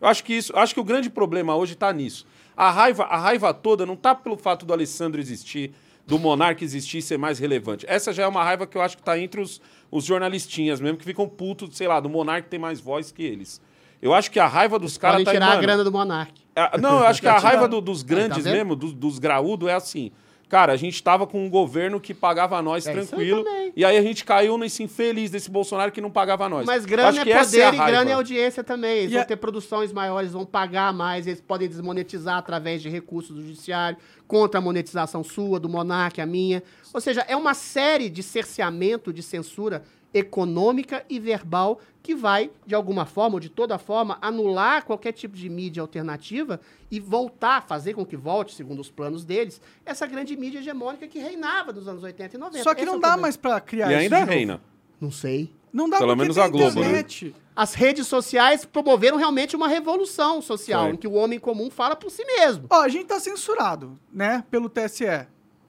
[0.00, 2.26] Eu acho que isso, eu acho que o grande problema hoje está nisso.
[2.56, 5.72] A raiva, a raiva toda não tá pelo fato do Alessandro existir,
[6.06, 7.86] do Monarca existir e ser mais relevante.
[7.88, 9.60] Essa já é uma raiva que eu acho que tá entre os,
[9.90, 13.60] os jornalistinhas mesmo, que ficam putos, sei lá, do Monarca tem mais voz que eles.
[14.02, 16.32] Eu acho que a raiva dos caras Podem tá tirar mano, a grana do Monark.
[16.56, 18.54] Ah, Não, eu acho que a raiva do- dos grandes vendo?
[18.54, 20.10] mesmo, dos, dos graúdos, é assim.
[20.50, 23.44] Cara, a gente tava com um governo que pagava nós É, tranquilo.
[23.76, 26.66] E aí a gente caiu nesse infeliz desse Bolsonaro que não pagava nós.
[26.66, 28.98] Mas grana acho é que essa poder a e grana é audiência também.
[28.98, 32.88] Eles E vão a- ter produções maiores, vão pagar mais, eles podem desmonetizar através de
[32.88, 33.96] recursos do judiciário,
[34.26, 36.62] contra a monetização sua, do Monark, a minha.
[36.92, 42.74] Ou seja, é uma série de cerceamento, de censura econômica e verbal que vai, de
[42.74, 47.94] alguma forma ou de toda forma, anular qualquer tipo de mídia alternativa e voltar, fazer
[47.94, 52.02] com que volte, segundo os planos deles, essa grande mídia hegemônica que reinava nos anos
[52.02, 52.62] 80 e 90.
[52.64, 53.22] Só que Esse é não o dá problema.
[53.22, 54.32] mais pra criar E isso ainda de novo.
[54.32, 54.60] reina.
[55.00, 55.52] Não sei.
[55.72, 56.86] Não dá Pelo menos a Globo, né?
[56.86, 57.34] internet.
[57.54, 60.92] As redes sociais promoveram realmente uma revolução social, Foi.
[60.94, 62.66] em que o homem comum fala por si mesmo.
[62.70, 65.04] Ó, a gente tá censurado, né, pelo TSE.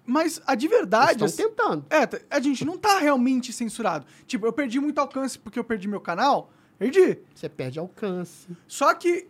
[0.06, 1.24] Mas a de verdade...
[1.24, 1.86] Estão tentando.
[1.89, 4.06] É, a gente não tá realmente censurado.
[4.26, 6.52] Tipo, eu perdi muito alcance porque eu perdi meu canal.
[6.78, 7.20] Perdi.
[7.34, 8.47] Você perde alcance.
[8.68, 9.28] Só que.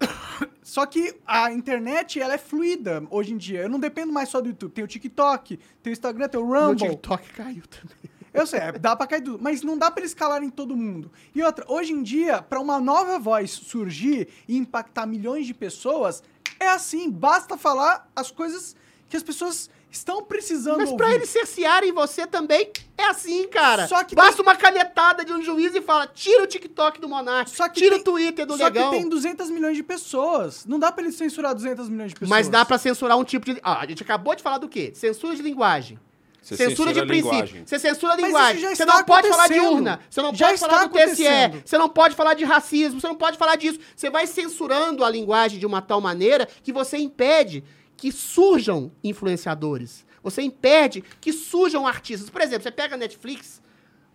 [0.62, 3.62] Só que a internet, ela é fluida hoje em dia.
[3.62, 4.72] Eu não dependo mais só do YouTube.
[4.72, 6.90] Tem o TikTok, tem o Instagram, tem o Rumble.
[6.90, 8.10] TikTok caiu também.
[8.36, 9.38] Eu sei, é, dá pra cair tudo.
[9.40, 11.10] Mas não dá pra eles calarem todo mundo.
[11.34, 16.22] E outra, hoje em dia, pra uma nova voz surgir e impactar milhões de pessoas,
[16.60, 17.10] é assim.
[17.10, 18.76] Basta falar as coisas
[19.08, 21.16] que as pessoas estão precisando Mas pra ouvir.
[21.18, 23.86] eles cercearem você também, é assim, cara.
[23.88, 27.08] Só que Basta tem- uma canetada de um juiz e fala: tira o TikTok do
[27.08, 28.90] Monark, Só que tira tem- o Twitter do Só Legão.
[28.90, 30.64] que tem 200 milhões de pessoas.
[30.66, 32.30] Não dá pra eles censurar 200 milhões de pessoas.
[32.30, 33.58] Mas dá pra censurar um tipo de.
[33.62, 34.92] Ah, a gente acabou de falar do quê?
[34.94, 35.98] Censura de linguagem.
[36.42, 37.32] Você censura, de censura a princípio.
[37.32, 37.66] linguagem.
[37.66, 38.74] Você censura a linguagem.
[38.76, 39.98] Você não pode falar de urna.
[40.08, 41.24] Você não Já pode falar do TSE.
[41.64, 43.00] Você não pode falar de racismo.
[43.00, 43.80] Você não pode falar disso.
[43.96, 47.64] Você vai censurando a linguagem de uma tal maneira que você impede
[47.96, 50.04] que surjam influenciadores.
[50.22, 52.28] Você impede que surjam artistas.
[52.30, 53.62] Por exemplo, você pega a Netflix,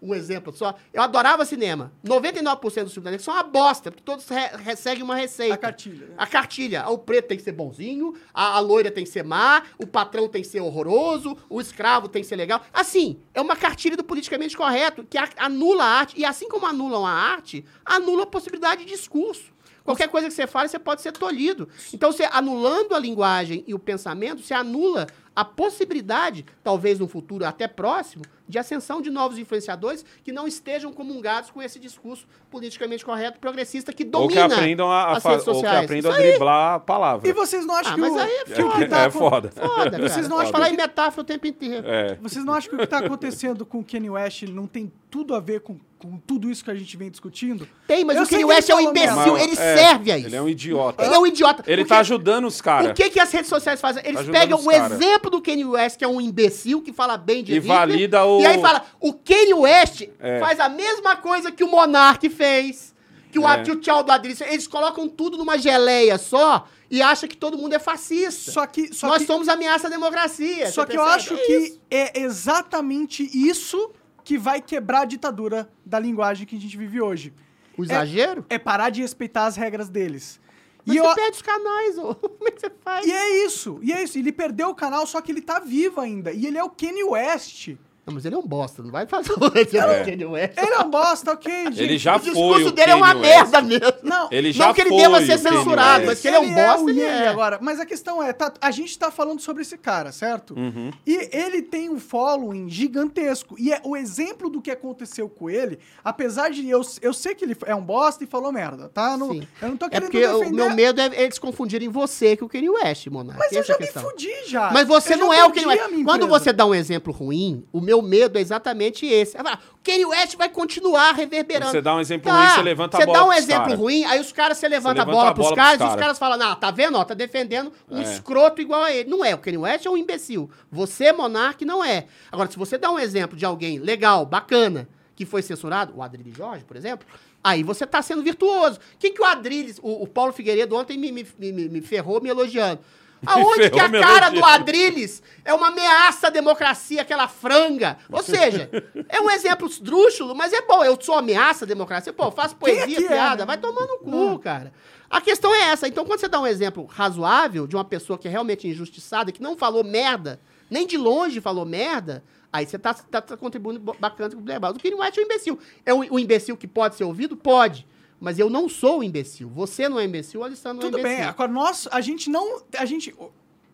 [0.02, 0.76] um exemplo só.
[0.94, 1.92] Eu adorava cinema.
[2.04, 5.54] 99% dos filmes da Netflix são uma bosta, porque todos re- seguem uma receita.
[5.54, 6.08] A cartilha.
[6.08, 6.16] né?
[6.18, 6.90] A cartilha.
[6.90, 10.28] O preto tem que ser bonzinho, a, a loira tem que ser má, o patrão
[10.28, 12.62] tem que ser horroroso, o escravo tem que ser legal.
[12.74, 16.20] Assim, é uma cartilha do politicamente correto, que anula a arte.
[16.20, 19.54] E assim como anulam a arte, anula a possibilidade de discurso.
[19.84, 21.68] Qualquer coisa que você fale, você pode ser tolhido.
[21.94, 27.46] Então, você anulando a linguagem e o pensamento, você anula a possibilidade, talvez no futuro
[27.46, 33.06] até próximo, de ascensão de novos influenciadores que não estejam comungados com esse discurso politicamente
[33.06, 36.18] correto, progressista, que Ou que domina aprendam a, a as redes ou que aprendam a
[36.18, 37.30] driblar a palavra.
[37.30, 38.88] E vocês não acham Ah, que mas o, aí é que o que foda.
[38.90, 39.52] tá É foda.
[39.52, 41.88] Foda, Vocês não acham falar que- em metáfora o tempo inteiro.
[41.88, 42.16] É.
[42.22, 45.34] Vocês não acham que o que tá acontecendo com o Kanye West não tem tudo
[45.34, 47.66] a ver com, com tudo isso que a gente vem discutindo?
[47.88, 50.28] Tem, mas Eu o Kanye West é um imbecil, ele É, serve a isso.
[50.28, 51.06] Ele é um idiota.
[51.06, 51.64] Ele é um idiota.
[51.68, 52.92] Ele Porque tá ajudando os O caras.
[52.94, 54.04] que, que as redes sociais fazem?
[54.06, 57.44] Eles ajudando pegam o exemplo do Kanye West, que é um imbecil que fala bem
[57.44, 60.40] de E Hitler, valida o- E aí fala, o Kanye West É.
[60.40, 62.94] faz a mesma coisa que o Monark fez,
[63.32, 63.64] que o, É.
[63.64, 64.42] que o Tchau do fez.
[64.42, 68.52] Eles colocam tudo numa geleia só e acham que todo mundo é fascista.
[68.52, 70.70] Só que, só Nós que, somos ameaça à democracia.
[70.70, 71.80] só que eu acho É que isso.
[71.90, 73.92] é exatamente isso
[74.24, 77.34] que vai quebrar a ditadura da linguagem que a gente vive hoje.
[77.78, 78.46] O exagero?
[78.50, 80.41] É parar de respeitar as regras deles.
[80.86, 82.16] Mas E, você eu, perde os canais, ô.
[82.16, 83.06] como é que você faz?
[83.06, 84.18] e é isso, e é isso.
[84.18, 86.32] Ele perdeu o canal, só que ele tá vivo ainda.
[86.32, 87.76] E ele é o Kanye West.
[88.06, 90.04] Não, mas ele é um bosta, não vai fazer o É.
[90.04, 90.58] Kanye West.
[90.58, 91.84] Ele é um bosta, ok, gente.
[91.84, 93.36] Ele já o foi discurso o dele é uma Kanye West.
[93.52, 93.94] merda mesmo.
[94.04, 96.40] Não, Ele já não que ele deva o ser Kanye censurado, mas que ele é
[96.40, 97.28] um bosta, o ele é.
[97.28, 97.60] agora.
[97.62, 100.56] Mas a questão é, tá- a gente tá falando sobre esse cara, certo?
[100.58, 100.90] Uhum.
[101.06, 103.56] E ele tem um following gigantesco.
[103.60, 107.46] E é o exemplo do que aconteceu com ele, apesar de eu, eu sei que
[107.46, 109.16] ele é um bosta e falou merda, tá?
[109.16, 109.48] Não- Sim.
[109.62, 110.56] eu não tô É querendo porque o defender.
[110.56, 113.40] meu medo é eles confundirem você com o Kanye West, Monark.
[113.40, 114.04] Mas eu Essa é já a me questão.
[114.04, 114.72] fudi já.
[114.72, 115.82] Mas você Eu não é o Kanye West.
[116.04, 116.28] Quando empresa.
[116.28, 119.36] você dá um exemplo ruim, o meu medo é exatamente esse.
[119.36, 121.72] Falar, O Kanye West vai continuar reverberando.
[121.72, 123.76] Você dá um exemplo Tá, ruim, você levanta a Você bola dá um exemplo cara.
[123.76, 125.88] ruim, aí os caras, você levanta a levanta bola a pros bola caras pros e
[125.88, 126.02] os cara.
[126.02, 127.00] caras falam, não, tá vendo?
[127.00, 128.04] Ó, tá defendendo um É.
[128.04, 129.10] escroto igual a ele.
[129.10, 130.48] Não é, o Kanye West é um imbecil.
[130.72, 132.06] Você, Monark, não é.
[132.32, 136.38] Agora, se você dá um exemplo de alguém legal, bacana, que foi censurado, o Adrilles
[136.38, 137.08] Jorge, por exemplo,
[137.44, 138.78] aí você tá sendo virtuoso.
[138.78, 142.22] O que, que o Adrilles, o, o Paulo Figueiredo ontem me, me, me, me ferrou
[142.22, 142.80] me elogiando.
[143.26, 147.98] Aonde que ferrou a cara do Adrilles é uma ameaça à democracia, aquela franga.
[148.12, 148.70] Ou seja,
[149.08, 150.84] é um exemplo esdrúxulo, mas é bom.
[150.84, 152.12] Eu sou ameaça à democracia.
[152.12, 153.44] Pô, eu faço é poesia, que é, piada.
[153.44, 153.46] né?
[153.46, 154.74] Vai tomar no cu, cara.
[155.10, 155.88] A questão é essa.
[155.88, 159.42] Então, quando você dá um exemplo razoável de uma pessoa que é realmente injustiçada, que
[159.42, 164.34] não falou merda, nem de longe falou merda, aí você tá, tá, tá contribuindo bacana
[164.34, 164.78] com o debate.
[164.78, 165.60] O Kanye West é um imbecil.
[165.86, 167.36] É um, um imbecil que pode ser ouvido?
[167.36, 167.86] Pode.
[168.22, 169.50] Mas eu não sou um imbecil.
[169.50, 171.18] Você não é imbecil, o Alessandro não é Tudo imbecil.
[171.18, 172.62] bem, agora nós, a gente não.
[172.78, 173.14] A gente.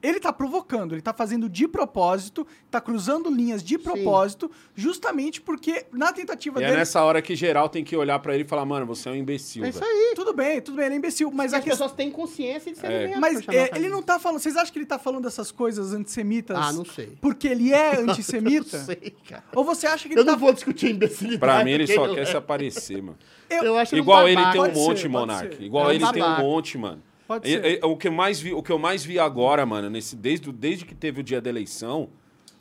[0.02, 5.86] Ele tá provocando, ele tá fazendo de propósito, tá cruzando linhas de propósito, justamente porque
[5.92, 6.78] na tentativa E é dele.
[6.80, 9.16] nessa hora que geral tem que olhar pra ele e falar, mano, você é um
[9.16, 9.92] imbecil, É isso velho.
[9.92, 10.14] aí.
[10.16, 12.92] Tudo bem, tudo bem, ele é imbecil, mas a as pessoas têm consciência de ser
[12.92, 13.18] É.
[13.18, 14.40] Mas é, ele não tá falando.
[14.40, 16.56] Vocês acham que ele tá falando dessas coisas antissemitas?
[16.58, 17.18] Ah, não sei.
[17.20, 18.78] Porque ele é antissemita?
[18.78, 19.44] Não sei, cara.
[19.56, 20.32] Ou você acha que ele Eu tá.
[20.34, 21.40] não vou discutir imbecilidade.
[21.40, 23.18] Pra mim, ele porque só eu- quer se aparecer, mano.
[23.50, 25.64] Eu acho Igual um ele tem um monte, Monark.
[25.64, 27.02] Igual É ele tem um monte, mano.
[27.28, 27.66] Pode E- ser.
[27.66, 30.52] e- o, que eu mais vi, o que eu mais vi agora, mano, nesse, desde,
[30.52, 32.10] desde que teve o dia da eleição,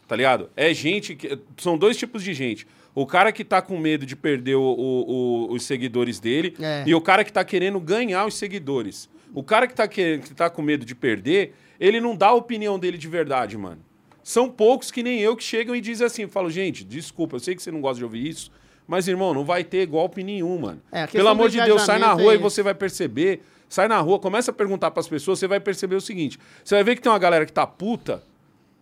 [0.09, 0.51] tá ligado?
[0.57, 1.39] É gente que.
[1.59, 2.67] São dois tipos de gente.
[2.95, 5.11] O cara que tá com medo de perder o- o-
[5.51, 6.83] o- os seguidores dele É.
[6.87, 9.09] e o cara que tá querendo ganhar os seguidores.
[9.35, 12.35] O cara que tá, querendo, que tá com medo de perder, ele não dá a
[12.35, 13.83] opinião dele de verdade, mano.
[14.25, 17.55] São poucos que nem eu que chegam e dizem assim: falo, gente, desculpa, eu sei
[17.55, 18.51] que você não gosta de ouvir isso,
[18.89, 20.81] mas, irmão, não vai ter golpe nenhum, mano.
[20.91, 23.43] É, Pelo amor de Deus, sai na rua é e você vai perceber.
[23.69, 26.85] Sai na rua, começa a perguntar pras pessoas, você vai perceber o seguinte: você vai
[26.85, 28.23] ver que tem uma galera que tá puta,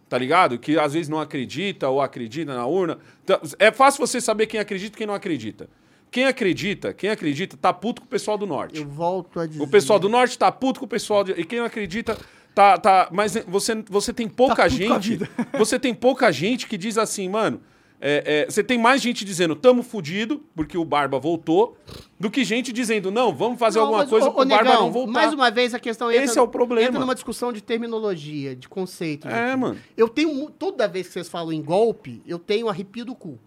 [0.08, 0.58] tá ligado?
[0.58, 2.98] Que às vezes não acredita ou acredita na urna.
[3.22, 5.68] Então, É fácil você saber quem acredita e quem não acredita.
[6.10, 8.78] Quem acredita, quem acredita, tá puto com o pessoal do norte.
[8.78, 9.60] Eu volto a dizer.
[9.60, 11.32] O pessoal do norte tá puto com o pessoal de...
[11.32, 12.16] E quem não acredita
[12.54, 12.78] tá.
[12.78, 13.08] tá...
[13.10, 15.18] Mas você, você tem pouca Tá gente.
[15.58, 17.60] Você tem pouca gente que diz assim, mano.
[18.06, 21.74] É, é, você tem mais gente dizendo tamo fudido, porque o Barba voltou,
[22.20, 25.12] do que gente dizendo, não, vamos fazer Não, alguma coisa pro ô, Barba não voltar.
[25.12, 26.88] Mais uma vez a questão entra, Esse é o problema.
[26.88, 29.26] entra numa discussão de terminologia, de conceito.
[29.26, 29.78] É, mano.
[29.96, 30.50] Eu tenho.
[30.50, 33.38] Toda vez que vocês falam em golpe, eu tenho arrepio do cu.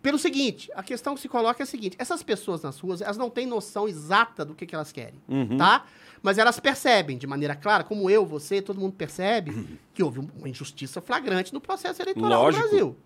[0.00, 3.18] Pelo seguinte, a questão que se coloca é a seguinte: essas pessoas nas ruas, elas
[3.18, 5.58] não têm noção exata do que, que elas querem, Uhum.
[5.58, 5.84] tá?
[6.22, 10.48] Mas elas percebem de maneira clara, como eu, você, todo mundo percebe, que houve uma
[10.48, 12.62] injustiça flagrante no processo eleitoral Lógico.
[12.64, 12.96] no Brasil.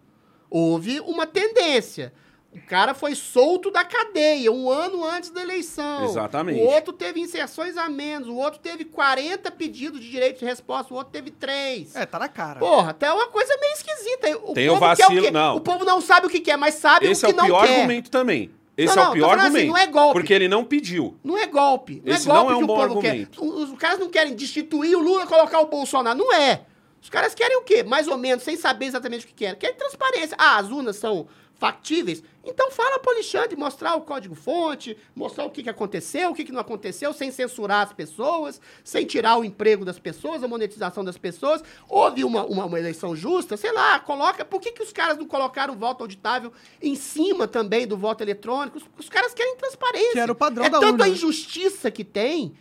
[0.57, 2.13] Houve uma tendência.
[2.53, 6.05] O cara foi solto da cadeia um ano antes da eleição.
[6.05, 6.61] Exatamente.
[6.61, 8.29] O outro teve inserções a menos.
[8.29, 10.95] O outro teve 40 pedidos de direito de resposta.
[10.95, 11.97] O outro teve 3.
[11.97, 12.61] É, tá na cara.
[12.61, 14.39] Porra, até uma coisa meio esquisita.
[14.45, 15.31] O Tem o povo quer vacilo, quê?
[15.33, 15.57] não.
[15.57, 17.47] O povo não sabe o que quer, mas sabe Esse o é que o não
[17.47, 17.75] pior quer.
[17.75, 18.53] argumento também.
[18.77, 19.67] Esse Não, é o pior assim, argumento.
[19.69, 20.13] não é golpe.
[20.13, 21.17] Porque ele não pediu.
[21.25, 22.03] Não é golpe.
[22.05, 23.41] Não Esse é golpe não é um que o bom povo argumento.
[23.41, 23.45] quer.
[23.47, 26.17] Os, os caras não querem destituir o Lula e colocar o Bolsonaro.
[26.19, 26.61] Não é.
[27.05, 27.83] Os caras querem o quê?
[27.83, 29.57] Mais ou menos, sem saber exatamente o que querem.
[29.57, 30.35] Querem transparência.
[30.41, 32.23] Ah, as urnas são factíveis?
[32.43, 36.51] Então fala pro Alexandre mostrar o código-fonte, mostrar o que, que aconteceu, o que, que
[36.51, 41.19] não aconteceu, sem censurar as pessoas, sem tirar o emprego das pessoas, a monetização das
[41.19, 41.63] pessoas.
[41.91, 44.43] Houve uma, uma, uma eleição justa, sei lá, coloca.
[44.43, 48.23] Por que, que os caras não colocaram o voto auditável em cima também do voto
[48.23, 48.79] eletrônico?
[48.79, 50.13] Os, os caras querem transparência.
[50.13, 51.11] Que era o padrão é da tanta urna, né?
[51.11, 52.55] injustiça que tem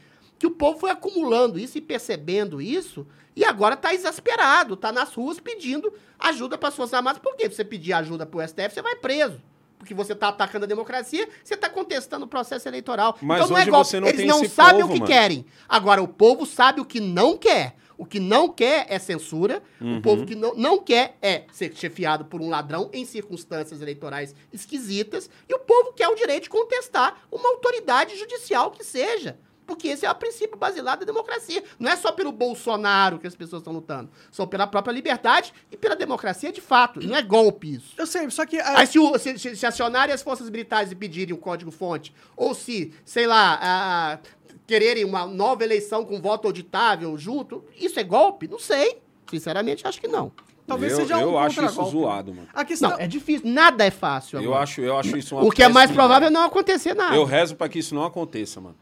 [0.44, 5.14] que o povo foi acumulando isso e percebendo isso e agora tá exasperado, tá nas
[5.14, 7.22] ruas pedindo ajuda para as Forças Armadas.
[7.22, 7.50] Por quê?
[7.50, 9.42] Se você pedir ajuda pro STF, você vai preso.
[9.78, 13.18] Porque você tá atacando a democracia, você tá contestando o processo eleitoral.
[13.22, 14.00] Mas então não é golpe.
[14.00, 15.12] não Eles não sabem povo, o que mano.
[15.12, 15.46] querem.
[15.68, 17.76] Agora, o povo sabe o que não quer.
[17.98, 19.62] O que não quer é censura.
[19.82, 19.98] Uhum.
[19.98, 24.34] O povo que não, não quer é ser chefiado por um ladrão em circunstâncias eleitorais
[24.54, 25.30] esquisitas.
[25.50, 29.38] E o povo quer o direito de contestar uma autoridade judicial que seja.
[29.66, 31.64] Porque esse é o princípio basilar da democracia.
[31.80, 34.10] Não é só pelo Bolsonaro que as pessoas estão lutando.
[34.32, 37.00] São pela própria liberdade e pela democracia de fato.
[37.06, 37.94] Não é golpe isso.
[37.98, 38.60] Eu sei, só que.
[38.60, 42.14] ah, Aí se, o- se, se- se acionarem as forças militares e pedirem o código-fonte,
[42.36, 44.20] ou se, sei lá, ah,
[44.68, 48.48] quererem uma nova eleição com voto auditável junto, isso é golpe?
[48.48, 49.02] Não sei.
[49.30, 50.32] Sinceramente, acho que não.
[50.68, 51.92] talvez eu, seja um eu acho isso contragolpe.
[51.98, 52.48] zoado, mano.
[52.54, 52.90] A questão.
[52.92, 53.50] Não, é difícil.
[53.50, 54.42] Nada é fácil.
[54.42, 57.16] Eu acho, eu acho isso uma O que é mais provável é não acontecer nada.
[57.16, 58.76] Eu rezo pra que isso não aconteça, mano.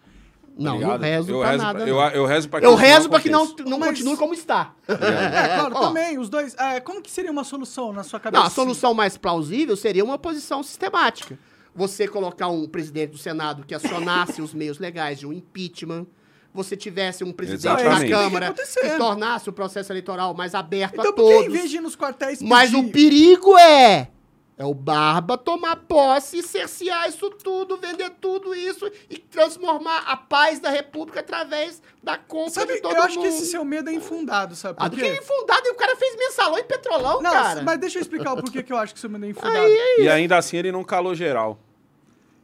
[0.57, 1.01] Não, não ligado?
[1.01, 2.09] rezo eu pra rezo, nada, Eu, não.
[2.09, 4.73] eu rezo pra que Eu rezo pra que não, não Mas- continue como está.
[4.87, 5.87] É, claro, Ó.
[5.87, 6.55] também, os dois.
[6.57, 8.39] Ah, como que seria uma solução na sua cabeça?
[8.41, 11.39] Não, a solução mais plausível seria uma oposição sistemática.
[11.73, 16.05] Você colocar um presidente do Senado que acionasse os meios legais de um impeachment.
[16.53, 18.11] Você tivesse um presidente da Exatamente.
[18.11, 21.53] Câmara Tem que tornasse o processo eleitoral mais aberto Então a por que em todos.
[21.53, 24.09] vez de ir nos quartéis Mas o pedir- perigo é.
[24.57, 30.15] É o Barba tomar posse e cercear isso tudo, vender tudo isso e transformar a
[30.15, 33.23] paz da República através da compra Sabe, de todo eu acho mundo.
[33.23, 35.09] que esse seu medo é infundado, sabe Ah, por do quê?
[35.11, 37.63] que infundado e o cara fez mensalão e petrolão, Não, cara.
[37.63, 39.67] mas deixa eu explicar o porquê que eu acho que seu medo é infundado.
[39.97, 41.57] E ainda assim ele não calou geral.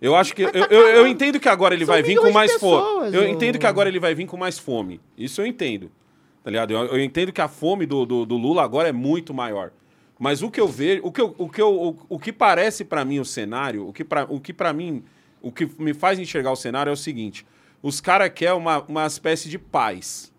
[0.02, 0.44] Eu acho que.
[0.44, 1.08] Eu, tá eu, eu calando.
[1.08, 3.16] entendo que agora ele São vai vir com mais fome.
[3.16, 3.26] Eu ô.
[3.26, 5.02] entendo que agora ele vai vir com mais fome.
[5.18, 5.92] Isso eu entendo.
[6.44, 6.72] Tá ligado?
[6.72, 9.72] Eu, eu entendo que a fome do, do, do Lula agora é muito maior.
[10.19, 12.84] Mas o que eu vejo, o que, eu, o que, eu, o, o que parece
[12.84, 15.03] pra mim o cenário, o que pra, o que para mim,
[15.41, 17.45] o que me faz enxergar o cenário é o seguinte:
[17.84, 20.34] os caras querem uma, uma espécie de paz.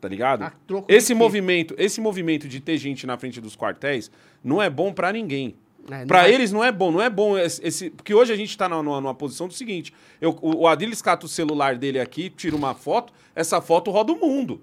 [0.00, 0.42] Tá ligado?
[0.88, 4.10] Esse movimento, esse movimento de ter gente na frente dos quartéis
[4.42, 5.54] não é bom pra ninguém.
[5.90, 8.36] É, Pra vai- eles não é bom, não é bom esse, esse- porque hoje a
[8.36, 11.98] gente tá numa, numa posição do seguinte, eu, o, o Adriles cata o celular dele
[12.00, 14.60] aqui, tira uma foto, essa foto roda o mundo.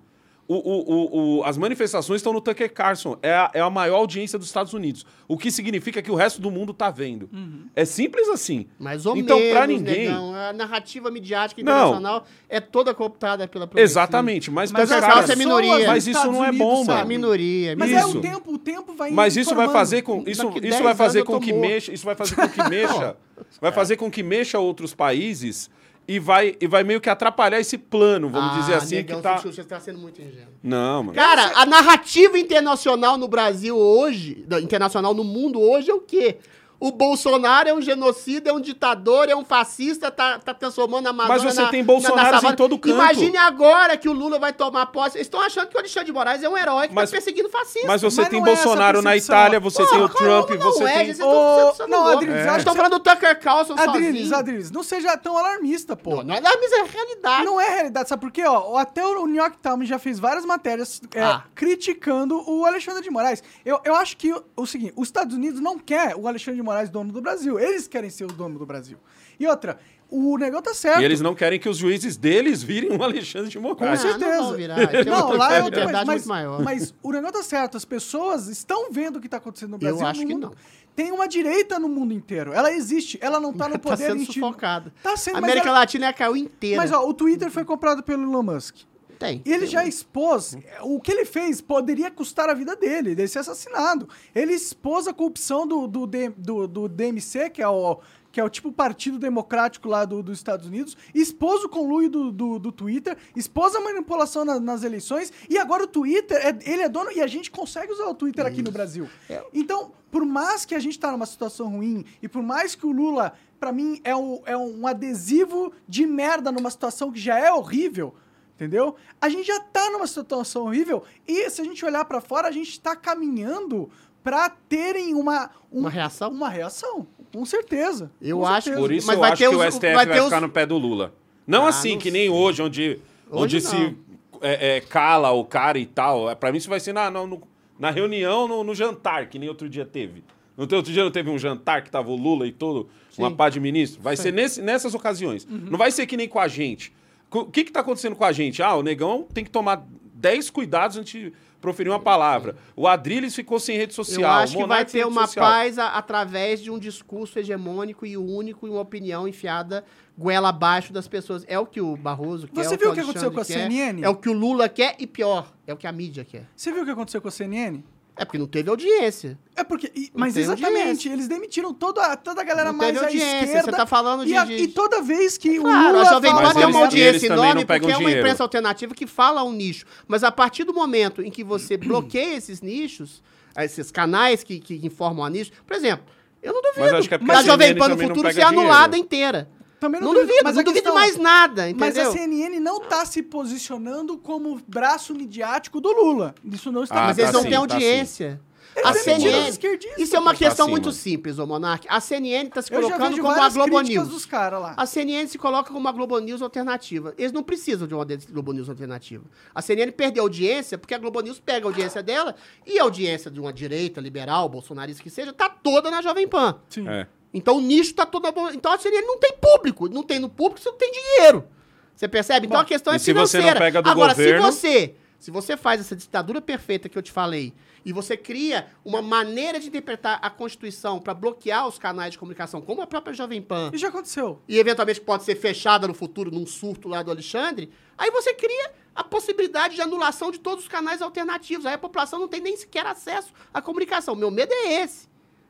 [0.49, 3.97] O, o- o- o- as manifestações estão no Tucker Carlson, é a, é a maior
[3.97, 7.29] audiência dos Estados Unidos, o que significa que o resto do mundo tá vendo.
[7.75, 8.65] É simples assim.
[8.79, 10.33] Mais ou então, menos, pra ninguém, negão.
[10.33, 11.71] A narrativa midiática Não.
[11.73, 13.99] internacional é toda cooptada pela progressista.
[13.99, 15.87] exatamente, mas, Mas essa Carlson- é minoria.
[15.87, 16.83] mas isso Estados não é bom?
[16.83, 17.07] É mano.
[17.07, 17.71] minoria.
[17.71, 18.05] é Mas minoria.
[18.05, 18.17] é Isso.
[18.17, 21.23] o tempo, o tempo vai Mas isso vai fazer com isso, isso 10 vai fazer
[21.25, 21.67] com que morto.
[21.69, 23.17] mexa, isso vai fazer com que mexa,
[23.59, 25.69] vai fazer com que mexa outros países
[26.07, 29.23] e vai e vai meio que atrapalhar esse plano, vamos Ah, dizer assim negão, que
[29.23, 30.53] tá Você está sendo muito ingênuo.
[30.63, 31.13] Não, mano.
[31.13, 36.37] Cara, a narrativa internacional no Brasil hoje, internacional no mundo hoje é o quê?
[36.79, 41.09] O Bolsonaro é um genocida, é um ditador, é um fascista, tá, tá transformando a
[41.09, 41.99] Amazônia Mas você na- tem na- na
[42.31, 42.53] savana.
[42.53, 42.93] em todo canto.
[42.93, 45.17] Imagine agora que o Lula vai tomar posse.
[45.17, 47.49] Eles estão achando que o Alexandre de Moraes é um herói que Mas- tá perseguindo
[47.49, 47.87] fascista.
[47.87, 49.35] Mas você Mas tem não é Bolsonaro na percepção.
[49.37, 52.07] Itália, você tem o Trump, não você é, tem vocês não.
[52.07, 54.35] Adriles, acho estão falando do Tucker Carlson Adriles, sozinho.
[54.37, 56.17] Adriles, não seja tão alarmista, pô.
[56.23, 57.45] Não, não é miséria, é realidade.
[57.45, 58.43] Não é realidade, sabe por quê?
[58.45, 61.43] Ó, até o New York Times já fez várias matérias é, Ah.
[61.55, 63.41] criticando o Alexandre de Moraes.
[63.65, 66.66] Eu, eu acho que o, o seguinte, os Estados Unidos não quer o Alexandre de
[66.67, 67.59] Moraes dono do Brasil.
[67.59, 68.97] Eles querem ser o dono do Brasil.
[69.39, 69.77] E outra,
[70.09, 71.01] o negócio tá certo.
[71.01, 74.03] E eles não querem que os juízes deles virem um Alexandre de Com Moraes.
[74.03, 74.41] Ah, não certeza.
[74.43, 74.77] vão virar.
[75.05, 76.63] Não, uma lá é outra coisa, mas, muito maior.
[76.63, 77.77] mas o negócio tá certo.
[77.77, 80.05] As pessoas estão vendo o que tá acontecendo no Eu Brasil.
[80.07, 80.51] acho no que não.
[80.95, 82.51] Tem uma direita no mundo inteiro.
[82.53, 83.19] Ela existe.
[83.21, 84.91] Ela não tá no Tá poder sendo institu- sufocada.
[85.03, 86.77] Tá sendo, América ela- Latina caiu inteira.
[86.81, 88.77] Mas ó, o Twitter foi comprado pelo Elon Musk.
[89.19, 89.41] Tem.
[89.45, 90.55] E ele já expôs.
[90.83, 94.07] O que ele fez poderia custar a vida dele, dele ser assassinado.
[94.35, 96.05] Ele expôs a corrupção do, do,
[96.37, 97.99] do, do DMC, que é o.
[98.29, 102.31] Que é o tipo partido democrático lá do- dos Estados Unidos, expôs o conluio do,
[102.31, 106.83] do, do Twitter, expôs a manipulação na- nas eleições, e agora o Twitter, é- ele
[106.83, 109.09] é dono, e a gente consegue usar o Twitter aqui no Brasil.
[109.27, 109.43] É.
[109.51, 112.91] Então, por mais que a gente tá numa situação ruim, e por mais que o
[112.91, 117.51] Lula, pra mim, é um, é um adesivo de merda numa situação que já é
[117.51, 118.13] horrível,
[118.57, 118.95] entendeu?
[119.21, 122.51] A gente já tá numa situação horrível, e se a gente olhar pra fora, a
[122.51, 123.89] gente tá caminhando
[124.23, 125.51] pra terem uma...
[125.71, 126.31] um- Uma reação?
[126.31, 128.11] Uma reação, com certeza.
[128.21, 128.81] Eu com acho certeza.
[128.85, 130.35] Por isso Mas eu vai acho ter que o os- STF vai vai, ter ficar
[130.37, 131.13] os- no pé do Lula.
[131.45, 132.19] Não Ah, assim, não que sei.
[132.21, 132.99] nem hoje, onde,
[133.31, 133.95] onde Hoje se
[134.41, 136.29] é, é, cala o cara e tal.
[136.29, 137.41] É, Pra mim isso vai ser na, na, no-
[137.79, 140.23] na reunião, no, no jantar, que nem outro dia teve.
[140.57, 143.29] No teu- outro dia não teve um jantar que tava o Lula e todo, uma
[143.29, 143.35] Sim.
[143.35, 144.01] pá de ministro?
[144.01, 145.47] Vai ser nesse, nessas ocasiões.
[145.49, 146.91] Não vai ser que nem com a gente.
[147.31, 148.61] O que que tá acontecendo com a gente?
[148.63, 152.55] Ah, o negão tem que tomar 10 cuidados antes de proferir uma palavra.
[152.75, 154.21] O Adrilles ficou sem rede social.
[154.21, 155.45] Eu acho que vai ter uma social.
[155.45, 159.83] paz a- através de um discurso hegemônico e único e uma opinião enfiada
[160.17, 161.43] goela abaixo das pessoas.
[161.47, 162.63] É o que o Barroso quer.
[162.63, 164.03] Você é viu o o que aconteceu com a quer, CNN?
[164.03, 166.45] É o que o Lula quer e pior, é o que a mídia quer.
[166.55, 167.83] Você viu o que aconteceu com a CNN?
[168.19, 169.37] É porque não teve audiência.
[169.55, 169.91] É porque.
[169.95, 171.09] e- mas exatamente, audiência.
[171.13, 173.71] eles demitiram toda, toda a galera Não mais teve à audiência, esquerda.
[173.71, 176.05] você tá falando de- E, a- de- e toda vez que Claro, o a Lula
[176.05, 178.19] Jovem fala tem uma audiência enorme porque é uma dinheiro.
[178.21, 179.85] imprensa alternativa que fala um nicho.
[180.07, 183.21] Mas a partir do momento em que você bloqueia esses nichos,
[183.55, 186.05] esses canais que, que informam a nicho, por exemplo,
[186.41, 189.05] eu não duvido Mas acho que é a Jovem Pan no futuro ser anulada dinheiro.
[189.05, 189.49] inteira.
[189.79, 192.11] Também Não, duvido, mas não duvido questão- mais nada, Mas a entendeu?
[192.11, 196.33] CNN não tá se posicionando como braço midiático do Lula.
[196.43, 197.03] Isso não está.
[197.03, 198.41] Ah, Mas tá eles não sim, têm tá audiência.
[198.75, 199.49] Eles A CNN.
[199.97, 200.37] Isso é uma pô.
[200.37, 201.87] questão Tá muito simples, ô Monark.
[201.89, 204.09] A CNN tá se colocando como a Globo críticas News.
[204.09, 204.73] dos caras lá.
[204.77, 207.11] A CNN se coloca como uma Globo News alternativa.
[207.17, 209.23] Eles não precisam de uma Globo News alternativa.
[209.55, 212.35] A CNN perdeu audiência porque a Globo News pega a audiência dela
[212.67, 216.59] e a audiência de uma direita, liberal, bolsonarista que seja, tá toda na Jovem Pan.
[216.69, 216.87] Sim.
[216.87, 217.07] É.
[217.37, 218.27] Então o nicho tá todo.
[218.53, 219.87] Então a CNN não tem público.
[219.87, 221.47] Não tem no público, você não tem dinheiro.
[221.95, 222.45] Você percebe?
[222.47, 223.59] Então Bom, a questão e é se você não financeira.
[223.59, 227.11] pega do Agora, governo- se você, se você faz essa ditadura perfeita que eu te
[227.11, 227.53] falei,
[227.85, 232.61] e você cria uma maneira de interpretar a Constituição para bloquear os canais de comunicação,
[232.61, 234.41] como a própria Jovem Pan, E já aconteceu.
[234.47, 238.71] e eventualmente pode ser fechada no futuro num surto lá do Alexandre, aí você cria
[238.93, 241.65] a possibilidade de anulação de todos os canais alternativos.
[241.65, 244.15] Aí a população não tem nem sequer acesso à comunicação.
[244.15, 245.07] Meu medo é esse.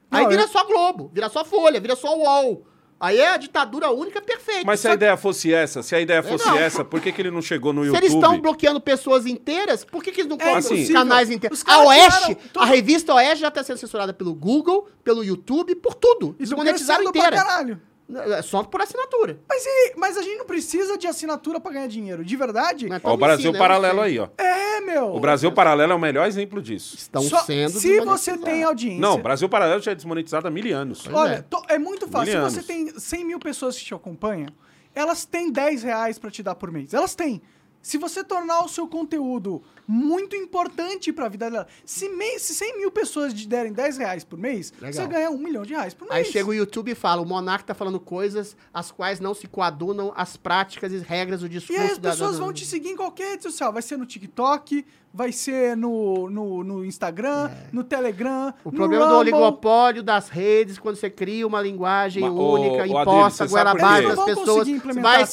[0.09, 2.65] Aí Não, vira eu- só Globo, vira só Folha, vira só UOL.
[2.99, 4.63] Aí é a ditadura única perfeita.
[4.65, 6.57] Mas se Só a ideia fosse essa, se a ideia fosse não.
[6.57, 8.03] essa, por que, que ele não chegou no se YouTube?
[8.03, 11.59] eles estão bloqueando pessoas inteiras, por que, que eles não colocam assim, os canais inteiros?
[11.59, 15.75] Os A Oeste, todo- a revista Oeste já está sendo censurada pelo Google, pelo YouTube,
[15.75, 16.35] por tudo.
[16.39, 17.45] Eles Isso monetizaram crescendo pra inteira.
[17.45, 17.81] caralho.
[18.09, 19.39] É Só por assinatura.
[19.49, 22.23] Mas, e- mas a gente não precisa de assinatura pra ganhar dinheiro.
[22.23, 22.87] De verdade?
[22.87, 24.29] Mas Ó, o Brasil ensina, eu Paralelo aí, ó.
[24.37, 25.13] É, meu.
[25.13, 26.95] O Brasil Paralelo é o melhor exemplo disso.
[26.95, 29.01] Estão Só- sendo Se você tem audiência.
[29.01, 31.01] Não, o Brasil Paralelo já é desmonetizado há mil anos.
[31.03, 31.41] Pois Olha, é.
[31.41, 32.39] to- é muito fácil.
[32.39, 34.47] Mil Se você tem 100 mil pessoas que te acompanham,
[34.95, 36.93] elas têm 10 reais pra te dar por mês.
[36.93, 37.41] Elas têm.
[37.81, 42.77] Se você tornar o seu conteúdo muito importante pra vida dela, se, me- se 100
[42.77, 44.93] mil pessoas te derem 10 reais por mês, Legal.
[44.93, 46.17] você ganha um milhão de reais por mês.
[46.17, 49.47] Aí chega o YouTube e fala, o monarca tá falando coisas as quais não se
[49.47, 51.81] coadunam às práticas e regras do E discurso.
[51.81, 53.71] aí as pessoas da- vão te seguir em qualquer rede social.
[53.71, 58.49] Vai ser no TikTok, vai ser no, no, no Instagram, no Telegram.
[58.49, 58.53] É.
[58.63, 59.33] O no problema do Rumble.
[59.33, 63.71] oligopólio das redes, quando você cria uma linguagem Mas, ô, única, Adriles, imposta, você goela
[63.71, 64.67] abaixo das pessoas,
[65.01, 65.25] vai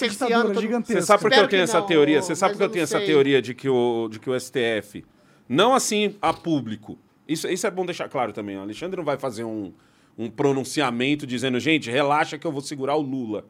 [0.60, 1.00] gigantesca.
[1.00, 2.22] Você sabe por que Espero eu tenho que essa não, teoria?
[2.22, 3.06] Você sabe por que eu tenho não essa sei.
[3.06, 5.04] teoria de que, o, de que o STF,
[5.48, 8.56] não assim a público, isso, isso é bom deixar claro também.
[8.56, 9.72] O Alexandre não vai fazer um,
[10.16, 13.44] um pronunciamento dizendo, gente, relaxa que eu vou segurar o Lula.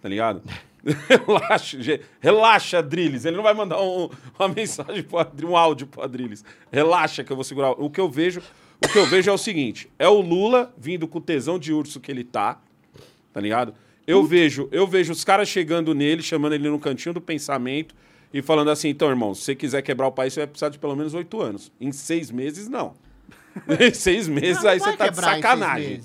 [0.00, 0.42] Tá ligado?
[1.08, 1.78] relaxa,
[2.20, 3.24] relaxa, Drilis.
[3.24, 6.44] Ele não vai mandar um- uma mensagem, pro Adri- um áudio pro Adriles.
[6.72, 7.72] Relaxa que eu vou segurar.
[7.72, 8.40] O que eu vejo,
[8.84, 11.72] o que eu vejo é o seguinte: é o Lula vindo com o tesão de
[11.72, 12.60] urso que ele tá,
[13.32, 13.74] tá ligado?
[14.06, 17.94] Eu vejo, eu vejo os caras chegando nele, chamando ele no cantinho do pensamento
[18.32, 20.78] e falando assim: então, irmão, se você quiser quebrar o país, você vai precisar de
[20.78, 21.70] pelo menos oito anos.
[21.80, 22.94] Em seis meses, não.
[23.80, 26.00] em seis meses, Não, aí não você tá de sacanagem.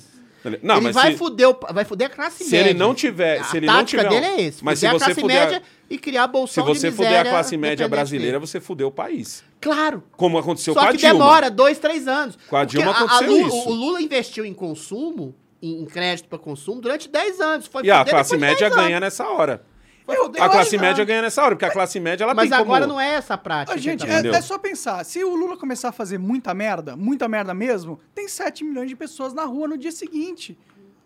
[0.62, 2.70] Não, ele vai, se, fuder o, vai fuder a classe se média.
[2.70, 3.40] ele não tiver.
[3.40, 4.10] A Se ele não tiver.
[4.10, 5.40] dele é esse, mas se fuder a você classe fuder.
[5.42, 8.92] média e criar Se bolsão você de fuder a classe média brasileira, você fudeu o
[8.92, 9.44] país.
[9.62, 10.04] Claro.
[10.18, 11.14] Como aconteceu Só com a que Dilma.
[11.14, 12.38] demora dois, três anos.
[12.50, 13.70] Com a Porque Dilma aconteceu Lu- isso.
[13.70, 17.68] O Lula investiu em consumo, em, crédito para consumo, durante 10 anos.
[17.68, 18.86] Foi E a classe média 10 anos.
[18.86, 19.62] ganha nessa hora.
[20.08, 22.82] Eu- A classe média ganha nessa hora, porque a classe média ela Mas tem agora
[22.82, 22.94] como...
[22.94, 23.78] não é essa a prática.
[23.78, 25.04] Ô, gente, é, é só pensar.
[25.06, 28.96] Se o Lula começar a fazer muita merda, muita merda mesmo, tem 7 milhões de
[28.96, 30.58] pessoas na rua no dia seguinte.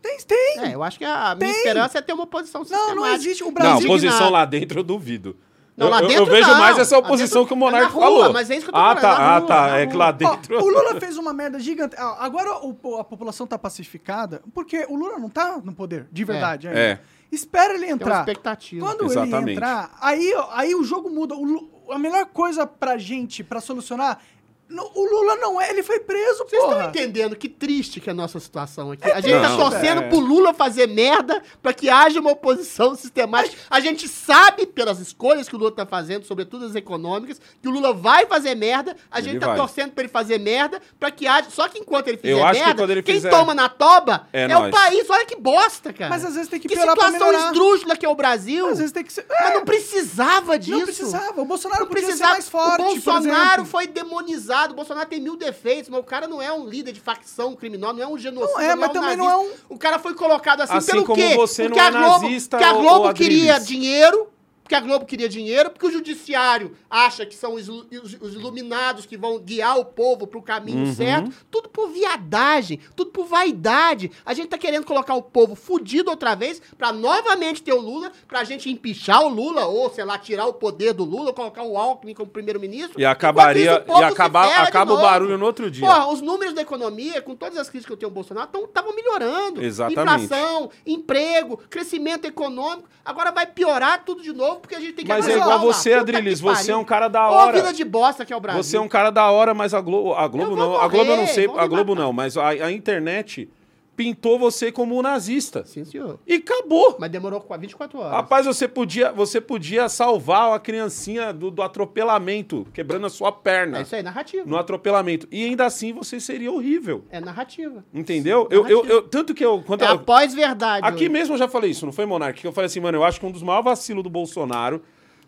[0.01, 0.59] Tem, tem.
[0.59, 1.57] É, eu acho que a minha Tem.
[1.57, 2.95] esperança é ter uma oposição não, sistemática.
[2.95, 3.43] não existe.
[3.43, 3.73] O Não, Brasil.
[3.75, 3.93] Indignado.
[4.07, 5.35] oposição lá dentro eu duvido.
[5.75, 6.57] Não, eu, lá eu- vejo não.
[6.57, 8.33] mais essa oposição dentro- que o Monarca é na rua, falou.
[8.33, 9.77] mas é isso que eu tô ah, falando, tá, é na ah, rua, tá.
[9.79, 10.57] É que lá Ó, dentro.
[10.59, 11.95] o Lula fez uma merda gigante.
[11.99, 16.23] Ah, Agora o- a população tá pacificada porque o Lula não tá no poder, de
[16.23, 16.67] verdade.
[16.67, 16.79] ainda.
[16.79, 16.99] É.
[17.31, 18.19] Espera ele Tem uma entrar.
[18.19, 18.85] expectativa.
[18.85, 19.51] Quando ele Exatamente.
[19.53, 21.35] entrar, aí, aí o jogo muda.
[21.35, 24.19] O a melhor coisa pra gente, pra solucionar,
[24.69, 28.15] o Lula não é, ele foi preso, Vocês estão entendendo que triste que é a
[28.15, 29.09] nossa situação aqui?
[29.09, 30.09] A gente tá Não, torcendo é.
[30.09, 33.55] pro Lula fazer merda pra que haja uma oposição sistemática.
[33.69, 37.71] A gente sabe, pelas escolhas que o Lula tá fazendo, sobretudo as econômicas, que o
[37.71, 38.95] Lula vai fazer merda.
[39.09, 39.55] A Ele gente tá vai.
[39.57, 41.49] torcendo pra ele fazer merda pra que haja.
[41.49, 43.69] Só que enquanto ele fizer Eu acho que merda, quando ele quem fizer- toma na
[43.69, 45.09] toba É é, o país.
[45.09, 46.09] Olha que bosta, cara.
[46.09, 48.67] Mas às vezes tem que que situação esdrúxula que é o Brasil.
[48.67, 49.25] Às vezes tem que ser.
[49.29, 50.77] Mas É, não precisava disso.
[50.77, 51.41] não precisava.
[51.41, 52.33] O Bolsonaro Não podia ser precisava.
[52.33, 54.56] mais forte, o Bolsonaro foi demonizado.
[54.71, 57.93] O Bolsonaro tem mil defeitos, mas o cara não é um líder de facção criminosa,
[57.93, 58.53] não é um genocida.
[58.59, 61.21] Não é, mas também não é um- O cara foi colocado assim, Assim pelo como
[61.21, 61.35] quê?
[61.35, 63.67] você porque não é a Globo, nazista, porque a Globo ô queria Adriles.
[63.67, 64.27] dinheiro.
[64.67, 69.05] Porque a Globo queria dinheiro, porque o judiciário acha que são os, os- os iluminados
[69.05, 70.93] que vão guiar o povo pro caminho Uhum.
[70.93, 71.31] certo.
[71.49, 74.11] Tudo por viadagem, tudo por vaidade.
[74.25, 78.11] A gente tá querendo colocar o povo fudido outra vez pra novamente ter o Lula,
[78.27, 81.77] pra gente empichar o Lula, ou, sei lá, tirar o poder do Lula, colocar o
[81.77, 82.99] Alckmin como primeiro-ministro.
[82.99, 83.83] E acabaria.
[83.85, 85.87] Isso, o E de acaba o barulho no outro dia.
[85.87, 88.93] Porra, os números da economia, com todas as crises que eu tenho ao Bolsonaro, estavam
[88.93, 89.63] melhorando.
[89.63, 90.25] Exatamente.
[90.25, 92.89] Inflação, emprego, crescimento econômico.
[93.05, 96.01] Agora vai piorar tudo de novo, porque a gente tem que Mas é igual você,
[96.03, 97.57] que você é um cara da Ô, hora.
[97.57, 98.63] vida de bosta que é o Brasil.
[98.63, 101.15] Você é um cara da hora, mas a Globo, a Globo não, a Globo eu
[101.17, 102.01] não morrer, sei, a Globo matar.
[102.03, 103.49] não, mas a, a internet
[103.97, 105.65] pintou você como um nazista.
[105.65, 106.19] Sim, senhor.
[106.27, 106.95] E acabou.
[106.99, 108.11] Mas demorou qua- 24 horas.
[108.13, 113.79] Rapaz, você podia, você podia salvar a criancinha do, do atropelamento, quebrando a sua perna
[113.79, 114.45] é isso aí, narrativa.
[114.45, 115.27] no atropelamento.
[115.31, 117.03] E ainda assim você seria horrível.
[117.09, 117.83] É narrativa.
[117.91, 118.47] Entendeu?
[118.51, 118.93] Eu, eu, Narrativa.
[118.93, 119.63] eu- tanto que eu.
[119.65, 120.85] Quando É eu- a pós-verdade.
[120.85, 121.09] Aqui hoje.
[121.09, 122.39] mesmo eu já falei isso, não foi, Monark?
[122.39, 124.81] Que eu falei assim, mano, eu acho que um dos maiores vacilos do Bolsonaro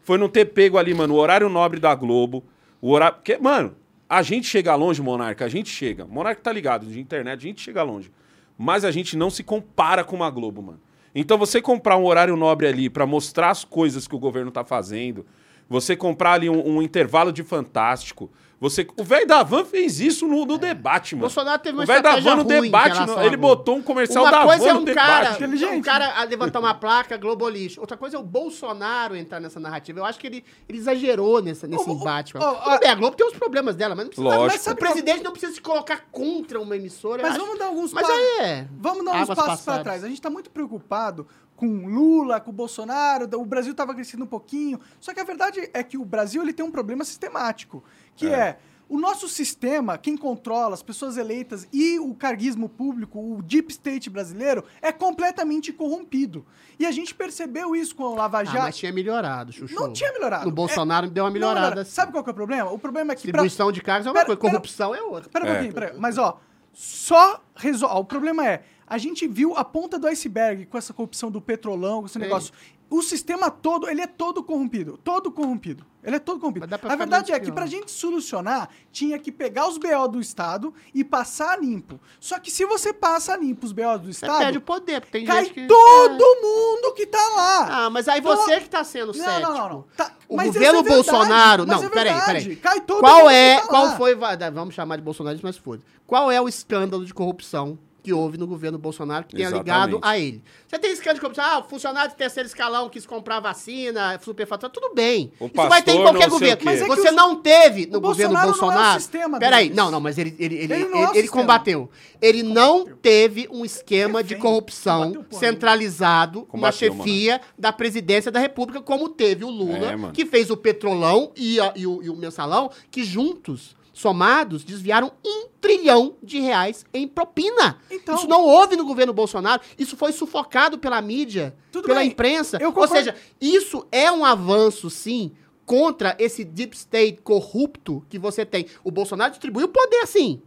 [0.04, 2.44] foi não ter pego ali, mano, o horário nobre da Globo.
[2.80, 3.16] O horário.
[3.18, 3.76] Porque, mano,
[4.08, 6.06] a gente chega longe, Monarca, a gente chega.
[6.06, 8.12] Monarca tá ligado, de internet, a gente chega longe.
[8.62, 10.82] Mas a gente não se compara com uma Globo, mano.
[11.16, 14.66] Então você comprar um horário nobre ali pra mostrar as coisas que o governo tá
[14.66, 15.26] fazendo,
[15.70, 18.30] você comprar ali um, um intervalo de fantástico,
[18.60, 21.22] você, o velho da van fez isso no, no debate, mano.
[21.28, 24.32] Bolsonaro teve uma o velho da van no debate, no- ele botou um comercial Uma
[24.32, 25.06] da coisa van é no um debate.
[25.08, 25.76] cara, Inteligente.
[25.78, 27.80] um cara a levantar uma placa globalista.
[27.80, 30.00] Outra coisa é o Bolsonaro entrar nessa narrativa.
[30.00, 32.34] Eu acho que ele, ele exagerou nessa, nesse ô, embate.
[32.34, 34.28] Tudo ó, bem, a Globo tem os problemas dela, mas não precisa.
[34.28, 34.48] Lógico.
[34.52, 37.22] Mas sabe, o presidente não precisa se colocar contra uma emissora.
[37.22, 37.40] Mas acho.
[37.42, 38.68] vamos dar alguns Mas pa- aí é.
[38.78, 40.04] Vamos dar uns passos para trás.
[40.04, 41.26] A gente tá muito preocupado
[41.56, 44.80] com Lula, com o Bolsonaro, o Brasil tava crescendo um pouquinho.
[45.00, 47.84] Só que a verdade é que o Brasil ele tem um problema sistemático,
[48.20, 53.42] que é, o nosso sistema, quem controla as pessoas eleitas e o carguismo público, o
[53.44, 56.44] deep state brasileiro, é completamente corrompido.
[56.80, 58.58] E a gente percebeu isso com o Lava Ah, Jato.
[58.64, 59.76] mas tinha melhorado, Chuchu.
[59.76, 60.46] Não tinha melhorado.
[60.46, 61.70] No Bolsonaro deu uma melhorada.
[61.70, 61.86] melhora.
[61.86, 62.72] Sabe qual que é o problema?
[62.72, 63.22] O problema é que...
[63.32, 65.30] pra- Distribuição de cargos é uma Pera- coisa, pera- corrupção é outra.
[65.30, 65.52] Pera um É.
[65.54, 65.96] pouquinho, pera.
[66.00, 66.40] Mas, ó,
[66.74, 67.96] só resolve.
[68.00, 72.00] O problema é, a gente viu a ponta do iceberg com essa corrupção do petrolão,
[72.02, 72.54] com esse negócio.
[72.90, 74.98] O sistema todo, ele é todo corrompido.
[75.04, 75.86] Todo corrompido.
[76.04, 76.66] Ele é todo corrompido.
[76.66, 77.54] A verdade é que pior.
[77.54, 82.00] pra gente solucionar, tinha que pegar os BO do Estado e passar limpo.
[82.20, 85.20] Só que se você passa limpo os BO do Você Estado, perde o poder, porque
[85.20, 85.68] tem cai gente que...
[85.68, 87.86] todo mundo que tá lá.
[87.86, 89.42] Ah, mas aí Então, você que tá sendo não, cético.
[89.42, 89.86] não, não, não.
[89.96, 91.66] Tá, O mas governo é verdade, Bolsonaro.
[91.68, 92.56] Não, é peraí, peraí.
[92.56, 93.56] Cai todo Qual mundo é.
[93.58, 94.18] que tá qual foi.
[94.54, 95.84] Vamos chamar de bolsonarismo, mas foda.
[96.08, 97.78] Qual é o escândalo de corrupção
[98.10, 100.42] que houve no governo Bolsonaro que tenha ligado a ele?
[100.68, 104.72] Você tem escândalo de corrupção, ah, o funcionário de terceiro escalão quis comprar vacina, superfatura,
[104.72, 105.32] tudo bem.
[105.40, 106.62] O Isso vai ter em qualquer governo.
[106.66, 109.00] Mas é Você o- não teve no o governo Bolsonaro não é o Bolsonaro.
[109.00, 109.78] sistema Peraí, deles.
[109.78, 111.90] não, não, mas ele, ele, ele, Ele ele, não é ele combateu.
[112.20, 118.40] Ele não teve um esquema de corrupção Combateu centralizado na Combateu, chefia da presidência da
[118.40, 120.14] República, como teve o Lula, É, mano.
[120.14, 125.12] que fez o Petrolão e, a- e o, e o Mensalão, que juntos, somados, desviaram
[125.26, 127.78] um trilhão de reais em propina.
[127.92, 132.08] Então- isso não houve no governo Bolsonaro, isso foi sufocado pela mídia, Tudo pela bem,
[132.10, 132.58] imprensa.
[132.62, 135.32] eu Ou seja, isso é um avanço, sim,
[135.66, 138.68] contra esse deep state corrupto que você tem.
[138.86, 140.42] O Bolsonaro distribuiu poder, sim.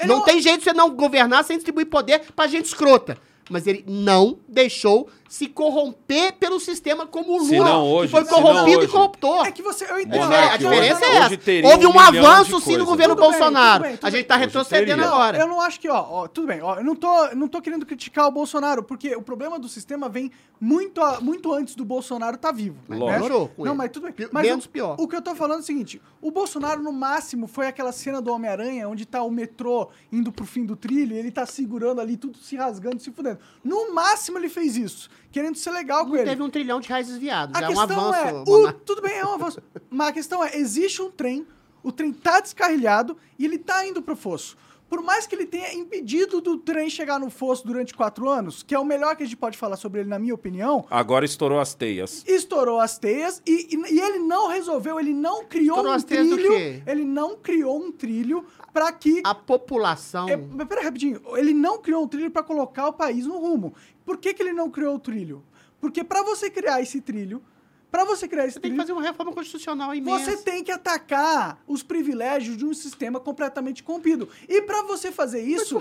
[0.00, 3.16] Não não- tem jeito de você não governar sem distribuir poder pra gente escrota.
[3.50, 8.24] Mas ele não deixou se corromper pelo sistema como o Lula, não hoje- que foi
[8.24, 9.46] corrompido e corruptor.
[9.46, 9.84] É que você.
[9.84, 10.22] Eu entendo.
[10.22, 11.68] Difer- a diferença hoje- é hoje essa.
[11.74, 13.82] Houve um um, avanço, sim, no governo Tudo bem, Bolsonaro.
[13.82, 14.26] tudo bem, tudo a gente bem.
[14.28, 15.38] tá retrocedendo agora.
[15.38, 17.84] Eu não acho que, ó, ó, tudo bem, ó, eu não tô, não tô querendo
[17.84, 20.30] criticar o Bolsonaro, porque o problema do sistema vem
[20.60, 22.76] muito, a- muito antes do Bolsonaro estar vivo.
[22.88, 23.20] Mas Lógico.
[23.22, 24.28] melhorou com Não, mas tudo bem.
[24.32, 24.96] Mas menos o, pior.
[24.98, 28.20] O que eu tô falando é o seguinte: o Bolsonaro, no máximo, foi aquela cena
[28.22, 32.00] do Homem-Aranha, onde tá o metrô indo pro fim do trilho e ele tá segurando
[32.00, 33.38] ali, tudo se rasgando, se fudendo.
[33.62, 36.30] No máximo ele fez isso, querendo ser legal com Não ele.
[36.30, 37.54] teve um trilhão de reais desviados.
[37.54, 38.50] A é um questão avanço.
[38.50, 39.60] é, o- tudo bem, é um avanço.
[39.90, 41.46] Mas a questão é, existe um trem,
[41.82, 44.56] o trem tá descarrilhado e ele tá indo pro fosso.
[44.88, 48.74] Por mais que ele tenha impedido do trem chegar no fosso durante quatro anos, que
[48.74, 51.60] é o melhor que a gente pode falar sobre ele, na minha opinião, Agora estourou
[51.60, 52.24] as teias.
[52.26, 56.04] estourou as teias e, e- e ele não resolveu, ele não criou Estourou um as
[56.04, 56.50] teias do trilho.
[56.54, 56.82] quê?
[56.86, 58.46] Ele não criou um trilho
[58.78, 59.20] para que.
[59.24, 60.28] A população.
[60.28, 63.74] É, mas pera rapidinho, ele não criou um trilho para colocar o país no rumo.
[64.04, 65.42] Por que, que ele não criou o trilho?
[65.80, 67.42] Porque para você criar esse trilho,
[67.90, 70.30] para você criar esse Você tem trilho, que fazer uma reforma constitucional imensa.
[70.30, 74.28] você tem que atacar os privilégios de um sistema completamente corrompido.
[74.48, 75.80] E para você fazer isso,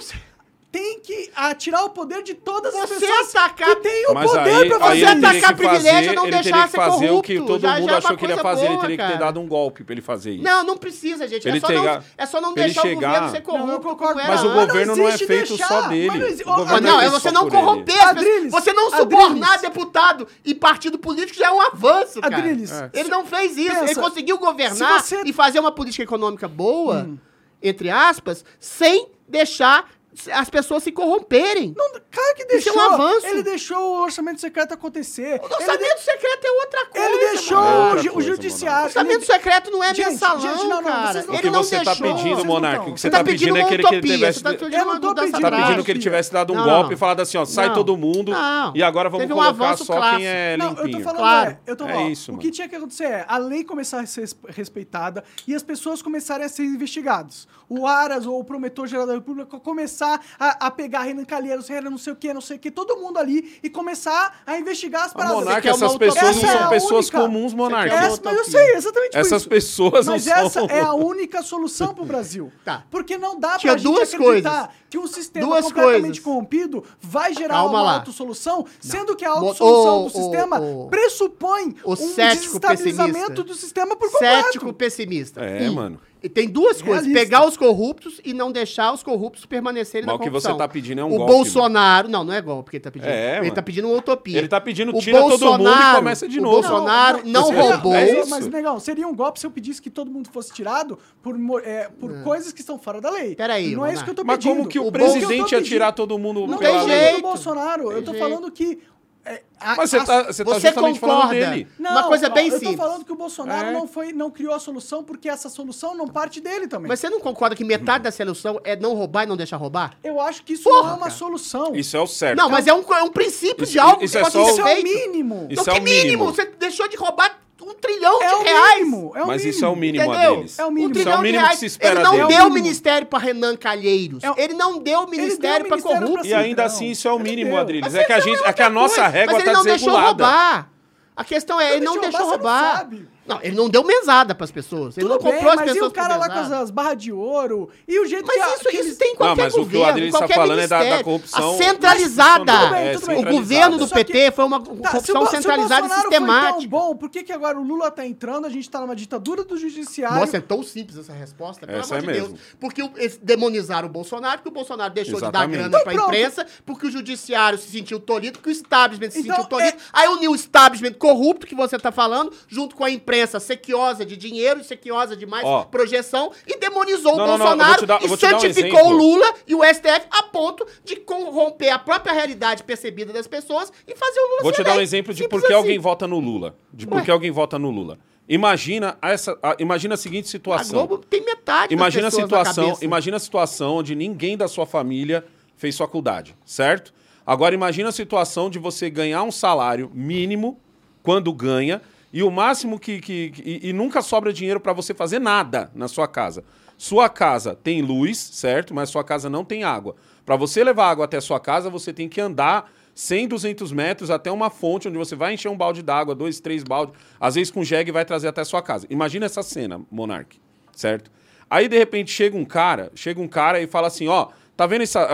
[0.70, 4.30] tem que atirar o poder de todas as Você pessoas atacar- que têm o Mas
[4.30, 6.78] poder aí, fazer ele você atacar que fazer, privilégio, não ele deixar teria que ser
[6.78, 7.54] fazer o que corrupto.
[7.54, 8.66] todo Já- mundo já é achou que ele ia fazer.
[8.66, 9.26] ele boa, teria que ter cara.
[9.26, 10.44] dado um golpe pra ele fazer isso.
[10.44, 11.48] Não, não precisa, gente.
[11.48, 13.42] Ele é, só pegar- não, é só não ele deixar chegar- o governo ser Não,
[13.44, 13.82] corrupto.
[13.88, 14.14] concordo.
[14.14, 16.08] como era Mas o governo não é existe feito deixar, só dele.
[16.08, 17.52] não Adriles, não, é é você não ele.
[17.52, 18.08] corromper.
[18.08, 19.00] Adriles, Você não Adriles.
[19.20, 22.38] subornar deputado e partido político já é um avanço, cara.
[22.38, 22.90] Adriles, É.
[22.94, 23.84] Ele não fez isso.
[23.84, 27.18] Ele conseguiu governar e fazer uma política econômica boa, Hum.
[27.64, 29.90] entre aspas, sem deixar
[30.32, 31.74] as pessoas se corromperem.
[31.78, 32.76] Não, claro que Isso é deixou.
[32.78, 33.28] um avanço.
[33.28, 35.40] Ele deixou o orçamento secreto acontecer.
[35.42, 37.08] O orçamento secreto é outra Ele, coisa.
[37.10, 37.58] ele deixou.
[37.58, 38.82] É o, ju- o coisa, judiciário.
[38.84, 41.24] O orçamento ele- secreto não é Gente, mensalão, gente, não, não, cara.
[41.24, 42.08] não- O Ele que não você tá deixou.
[42.08, 42.92] pedindo, vocês não Monark, tão.
[42.92, 44.38] o que Você você tá tá pedindo pedindo é que ele, que ele tivesse...
[44.40, 45.36] você tá pedindo Eu uma não tô pedindo.
[45.36, 47.96] Você tá pedindo que ele tivesse dado um golpe e falado assim, ó, sai todo
[47.98, 48.74] mundo Não.
[48.76, 51.04] e agora vamos colocar só quem é Não, eu tô limpinho.
[51.04, 54.00] falando, é, eu tô, É isso, o que tinha que acontecer é a lei começar
[54.02, 57.48] a ser res- respeitada e as pessoas começarem a ser investigadas.
[57.70, 61.98] O Aras ou o promotor-geral da República começar a, a pegar Renan Calheiros, Renan não
[61.98, 65.14] sei o que, não sei o que, todo mundo ali e começar a investigar as
[65.14, 65.44] paradas.
[65.62, 66.34] Quer uma essas pessoas não utopia?
[66.34, 69.42] são Essa é a pessoas única- comuns, uma Essa, mas eu sei, exatamente por Essas
[69.42, 69.50] isso.
[69.50, 70.66] pessoas Mas não essa são...
[70.70, 72.52] é a única solução pro Brasil.
[72.64, 72.84] Tá.
[72.92, 74.76] Porque não dá Tinha pra gente duas acreditar coisas.
[74.90, 76.20] que um sistema Duas completamente coisas.
[76.20, 77.94] corrompido vai gerar Calma uma lá.
[77.96, 80.88] autossolução, sendo que a autossolução ô, do sistema ô.
[80.90, 83.44] pressupõe O um desestabilizamento pessimista.
[83.44, 84.44] do sistema por completo.
[84.46, 85.42] Cético pessimista.
[85.42, 86.02] É, Um, mano.
[86.28, 87.20] E Tem duas coisas: Realista.
[87.26, 90.52] pegar os corruptos e não deixar os corruptos permanecerem Mas na o que corrupção.
[90.52, 92.10] você tá pedindo é um o golpe, Bolsonaro.
[92.10, 93.10] Não, não é golpe que ele tá pedindo.
[93.10, 93.56] É, ele mano.
[93.56, 94.38] tá pedindo uma utopia.
[94.38, 96.56] Ele tá pedindo O tira todo mundo e Bolsonaro- começa de o novo.
[96.62, 97.96] Bolsonaro não seria- roubou.
[97.96, 98.30] é Mas, isso.
[98.30, 101.90] mas, negão, seria um golpe se eu pedisse que todo mundo fosse tirado por, é,
[102.00, 103.34] por coisas que estão fora da lei.
[103.36, 104.58] Peraí, Não é isso que eu tô Mas pedindo.
[104.58, 107.16] como que o, O presidente ia tirar todo mundo Não tem jeito.
[107.18, 107.92] do Bolsonaro.
[107.92, 108.24] Eu tô jeito.
[108.28, 108.80] falando que...
[109.28, 111.34] é, a- Mas você a- tá, você tá justamente falando concorda?
[111.50, 111.68] dele.
[111.80, 112.72] Uma coisa bem eu simples.
[112.72, 113.72] tô falando que o Bolsonaro É.
[113.74, 116.88] não, foi, não criou a solução porque essa solução não parte dele também.
[116.88, 119.98] Mas você não concorda que metade da solução é não roubar e não deixar roubar?
[120.04, 121.12] eu acho que isso Porra, não é uma cara.
[121.12, 121.76] solução.
[121.76, 122.38] Isso é o certo.
[122.38, 124.46] Não, mas é um, é um princípio Isso- de algo isso que é pode só
[124.46, 125.48] ser o- Isso é o mínimo.
[125.50, 126.04] Isso é que o mínimo.
[126.04, 126.26] mínimo?
[126.26, 127.38] Você deixou de roubar
[127.70, 128.80] um trilhão É de o reais.
[128.80, 129.12] mínimo.
[129.16, 129.50] É o Mas mínimo.
[129.58, 130.36] isso é o mínimo Entendeu?
[130.38, 130.60] deles.
[130.60, 130.88] É o mínimo.
[130.88, 131.54] Um Isso é trilhão o mínimo de reais.
[131.54, 132.24] que se espera Ele não dele.
[132.24, 134.24] É o deu ministério pra Renan Calheiros.
[134.24, 136.28] É o- Ele não deu o ministério deu ministério corrupto.
[136.28, 137.60] E ainda assim, isso é o mínimo, deu.
[137.60, 137.94] Adriles.
[137.96, 139.90] É que a, gente, é é que a nossa régua Mas ele tá não deixou
[139.90, 140.24] desregulada.
[140.26, 140.70] roubar.
[141.16, 142.88] A questão é, ele Não deixou roubar,
[143.28, 144.98] não ele não deu mesada pras pessoas.
[144.98, 146.64] Ele Tudo não comprou bem, as mas e pessoas o cara lá com as, mesada.
[146.64, 147.70] as barras de ouro?
[147.88, 148.42] E o jeito Mas que...
[148.42, 150.18] a- isso, que isso tem em qualquer Não, mas o que o governo, Adriles tá
[150.20, 151.04] qualquer falando é da- da ministério.
[151.06, 152.40] corrupção A centralizada.
[152.42, 152.64] institucional.
[152.68, 153.18] Tudo bem, É, tudo bem.
[153.18, 155.38] O governo do Só que- PT foi uma Tá, se o corrupção Bo- se o
[155.38, 156.70] centralizada e Bolsonaro Foi tão sistemática.
[156.70, 159.58] bom, por que, que agora o Lula tá entrando, a gente tá numa ditadura do
[159.58, 160.18] judiciário?
[160.20, 162.36] Nossa, é tão simples essa resposta, pelo Essa amor é de mesmo.
[162.36, 162.40] Deus.
[162.60, 165.50] Porque o- eles demonizaram o Bolsonaro, porque o Bolsonaro deixou Exatamente.
[165.52, 166.08] de dar grana Então pra pronto.
[166.16, 169.78] imprensa, porque o judiciário se sentiu tolhido, porque o establishment se Então, sentiu tolhido.
[169.78, 174.06] é- Aí uniu o establishment corrupto que você tá falando, junto com a imprensa sequiosa
[174.06, 175.64] de dinheiro, sequiosa de mais Ó.
[175.64, 178.18] projeção, e demonizou Não, o não, não, eu vou Bolsonaro te dar- eu e vou
[178.18, 178.88] te dar um santificou exemplo.
[178.88, 183.72] o Lula e o STF a ponto de corromper a própria realidade percebida das pessoas
[183.88, 184.90] e fazer o Lula Vou ser te dar um eleito.
[184.90, 185.56] exemplo de Simples por que assim.
[185.62, 186.56] alguém vota no Lula.
[186.72, 187.04] De por Ué.
[187.06, 187.98] que alguém vota no Lula.
[188.30, 190.86] Imagina essa, a- imagina a seguinte A situação.
[190.86, 192.86] Globo tem metade Imagina a das pessoas na situação, cabeça.
[192.86, 195.26] imagina a situação onde ninguém da sua família
[195.56, 196.94] fez faculdade, certo?
[197.26, 200.60] Agora imagina a situação de você ganhar um salário mínimo
[201.02, 201.82] quando ganha
[202.18, 205.70] e o máximo que, que, que- e, e nunca sobra dinheiro para você fazer nada
[205.76, 206.44] na sua casa.
[206.78, 208.74] Sua casa tem luz, certo?
[208.74, 209.96] Mas sua casa não tem água.
[210.26, 214.32] Para você levar água até sua casa, você tem que andar 100, 200 metros até
[214.32, 217.64] uma fonte onde você vai encher um balde d'água, dois, três baldes, às vezes com
[217.64, 218.88] jegue vai trazer até sua casa.
[218.90, 220.40] Imagina essa cena, Monark,
[220.72, 221.12] certo?
[221.50, 224.82] Aí de repente chega um cara, chega um cara e fala assim, ó, tá vendo
[224.82, 225.08] essa,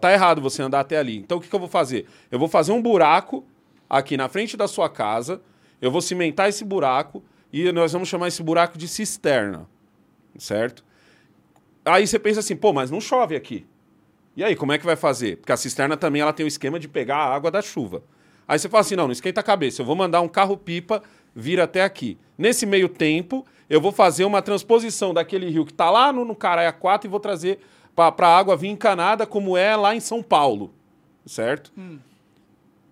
[0.00, 1.16] tá errado você andar até ali.
[1.18, 2.06] Então o que, que eu vou fazer?
[2.30, 3.44] Eu vou fazer um buraco
[3.88, 5.40] aqui na frente da sua casa,
[5.84, 9.68] eu vou cimentar esse buraco e nós vamos chamar esse buraco de cisterna,
[10.38, 10.82] certo?
[11.84, 13.66] Aí você pensa assim, pô, mas não chove aqui.
[14.34, 15.36] E aí, como é que vai fazer?
[15.36, 18.02] Porque a cisterna também ela tem o esquema de pegar a água da chuva.
[18.48, 21.02] Aí você fala assim: não, não esquenta a cabeça, eu vou mandar um carro-pipa
[21.34, 22.18] vir até aqui.
[22.36, 26.34] Nesse meio tempo, eu vou fazer uma transposição daquele rio que está lá no, no
[26.34, 27.60] Caraia 4 e vou trazer
[27.94, 30.72] para a água vir encanada, como é lá em São Paulo.
[31.26, 31.70] Certo?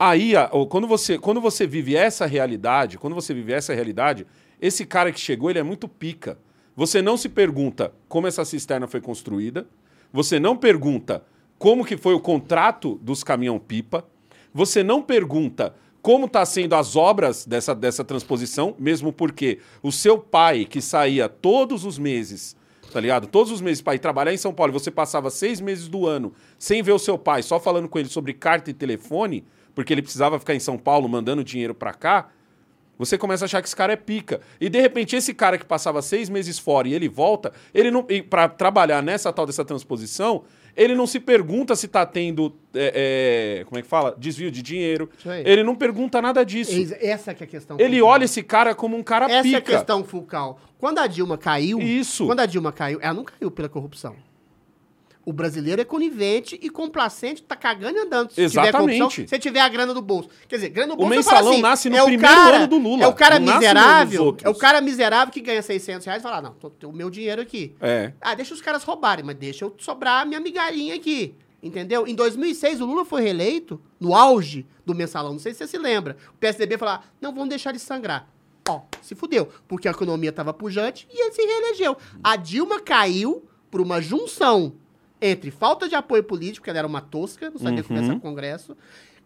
[0.04, 0.32] Aí,
[0.68, 4.26] quando você, quando você vive essa realidade, quando você vive essa realidade,
[4.60, 6.36] esse cara que chegou, ele é muito pica.
[6.74, 9.64] Você não se pergunta como essa cisterna foi construída,
[10.12, 11.24] você não pergunta
[11.56, 14.04] como que foi o contrato dos caminhão-pipa,
[14.52, 20.18] você não pergunta como está sendo as obras dessa, dessa transposição, mesmo porque o seu
[20.18, 22.56] pai, que saía todos os meses,
[22.92, 23.28] tá ligado?
[23.28, 26.32] Todos os meses para ir trabalhar em São Paulo, você passava seis meses do ano
[26.58, 30.02] sem ver o seu pai, só falando com ele sobre carta e telefone, porque ele
[30.02, 32.28] precisava ficar em São Paulo mandando dinheiro para cá,
[32.98, 34.40] você começa a achar que esse cara é pica.
[34.60, 38.06] E de repente, esse cara que passava seis meses fora e ele volta, ele não.
[38.28, 40.44] para trabalhar nessa tal dessa transposição,
[40.76, 42.54] ele não se pergunta se tá tendo.
[42.74, 44.14] é, é, como é que fala?
[44.16, 45.10] Desvio de dinheiro.
[45.44, 46.72] Ele não pergunta nada disso.
[47.00, 47.76] Essa que é a questão.
[47.78, 48.08] Ele Fulcal.
[48.08, 49.56] olha esse cara como um cara Essa pica.
[49.56, 50.60] é a questão, Fulcal.
[50.78, 51.80] Quando a Dilma caiu.
[51.80, 52.26] Isso.
[52.26, 54.14] Quando a Dilma caiu, ela não caiu pela corrupção.
[55.24, 58.32] O brasileiro é conivente e complacente, tá cagando e andando.
[58.32, 58.72] Se Exatamente.
[58.72, 60.28] tiver corrupção, se tiver a grana do bolso.
[60.48, 61.12] Quer dizer, grana do O bolso.
[61.12, 63.38] eu mensalão assim, nasce no é o primeiro cara- ano do Lula, É o cara
[63.38, 64.36] não miserável.
[64.42, 67.08] É o cara miserável que ganha 600 reais e fala: "Ah, não, tô, o meu
[67.08, 67.74] dinheiro aqui.
[67.80, 68.12] É.
[68.20, 71.34] Ah, deixa os caras roubarem, mas deixa eu sobrar a minha migalhinha aqui.
[71.62, 72.04] Entendeu?
[72.08, 75.30] Em 2006, o Lula foi reeleito no auge do mensalão.
[75.32, 76.16] Não sei se você se lembra.
[76.34, 78.28] O PSDB falou: não, vamos deixar de sangrar.
[78.68, 79.48] Ó, se fudeu.
[79.68, 81.96] Porque a economia estava pujante e ele se reelegeu.
[82.24, 84.72] A Dilma caiu por uma junção
[85.22, 88.20] entre falta de apoio político, que ela era uma tosca, não sabia conversar com o
[88.20, 88.76] Congresso,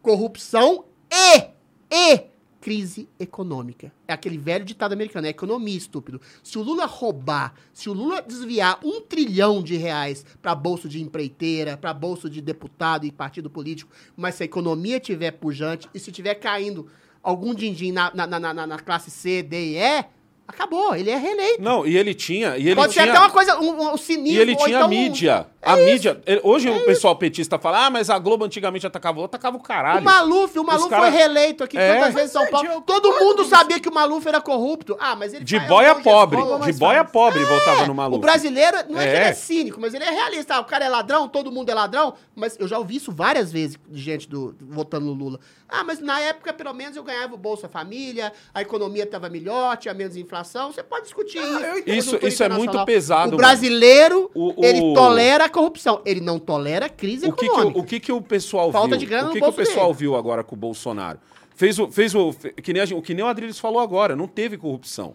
[0.02, 1.48] corrupção e,
[1.90, 3.92] e crise econômica.
[4.06, 6.20] É aquele velho ditado americano, é economia, estúpido.
[6.42, 11.00] Se o Lula roubar, se o Lula desviar um trilhão de reais para bolso de
[11.00, 15.98] empreiteira, para bolso de deputado e partido político, mas se a economia tiver pujante e
[15.98, 16.88] se tiver caindo
[17.22, 20.04] algum din-din na, na, na, na, na classe C, D e E,
[20.48, 21.60] Acabou, ele é reeleito.
[21.60, 22.56] Não, e ele tinha.
[22.56, 23.04] E ele Pode tinha...
[23.04, 24.38] ser até uma coisa, um, um cinismo.
[24.38, 25.46] E ele tinha então um- mídia.
[25.60, 26.20] a mídia.
[26.24, 29.24] ele- Hoje o pessoal petista fala, ah, mas a Globo antigamente atacava.
[29.24, 30.00] Atacava o caralho.
[30.00, 31.94] O Maluf, o Maluf caras- foi reeleito aqui É.
[31.94, 32.80] tantas vezes em São Paulo.
[32.82, 34.96] Todo mundo sabia que o Maluf era corrupto.
[35.00, 36.38] Ah, mas ele De boia pobre.
[36.64, 37.10] De boia faz.
[37.10, 38.18] pobre votava no É, maluco.
[38.18, 39.16] O brasileiro, não é, que É.
[39.16, 40.54] ele é cínico, mas ele é realista.
[40.54, 42.14] Ah, o cara é ladrão, todo mundo é ladrão.
[42.36, 45.40] Mas eu já ouvi isso várias vezes de gente do, votando no Lula.
[45.68, 49.76] Ah, mas na época, pelo menos, eu ganhava o Bolsa Família, a economia estava melhor,
[49.76, 50.35] tinha menos inflação.
[50.72, 51.58] Você pode discutir isso.
[51.58, 51.78] entendo.
[51.88, 56.00] Isso- Conjuntura isso é muito pesado, O brasileiro, O- o- ele tolera a corrupção.
[56.04, 57.78] Ele não tolera a crise O que, que, econômica.
[57.78, 58.98] o, o que que o pessoal Falta viu?
[58.98, 59.98] de grana o no que, que o pessoal dele.
[59.98, 61.18] viu agora com o Bolsonaro?
[61.54, 61.90] Fez o.
[61.90, 62.32] Fez o
[62.62, 65.14] que, nem a, gente- que nem o Adriles falou agora, não teve corrupção.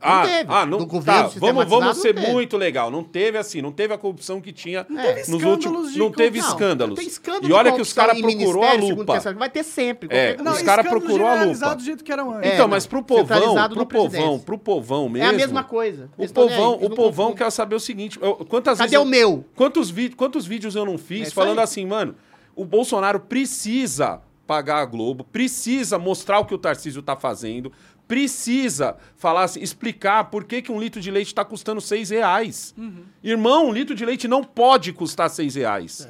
[0.00, 0.52] Ah, teve.
[0.52, 2.32] ah, não Do governo tá, vamos, vamos ser não teve.
[2.34, 2.90] muito legal.
[2.90, 5.96] Não teve assim, não teve a corrupção que tinha teve nos escândalos últimos.
[5.96, 6.98] Não teve escândalos.
[6.98, 9.12] Tem escândalo e olha que os caras procurou a lupa.
[9.14, 10.08] terceiro, Vai ter sempre.
[10.10, 11.74] É, qualquer- os caras procurou a lupa.
[11.74, 12.42] do jeito que era antes.
[12.50, 12.68] É, então, não.
[12.68, 15.26] mas pro povão, pro povão, pro povão mesmo.
[15.26, 16.08] É a mesma coisa.
[16.16, 19.04] O aí, povão, eles o não povão quer saber o seguinte, eu- quantas Cadê vezes
[19.06, 19.44] o meu?
[19.54, 21.64] Quantos, vi- quantos vídeos eu não fiz É isso falando aí.
[21.64, 22.14] assim, mano,
[22.56, 27.70] o Bolsonaro precisa pagar a Globo, precisa mostrar o que o Tarcísio tá fazendo,
[28.14, 32.74] precisa falar assim, explicar por que, que um litro de leite tá custando seis reais.
[32.76, 33.04] Uhum.
[33.22, 36.08] Irmão, um litro de leite não pode custar seis reais.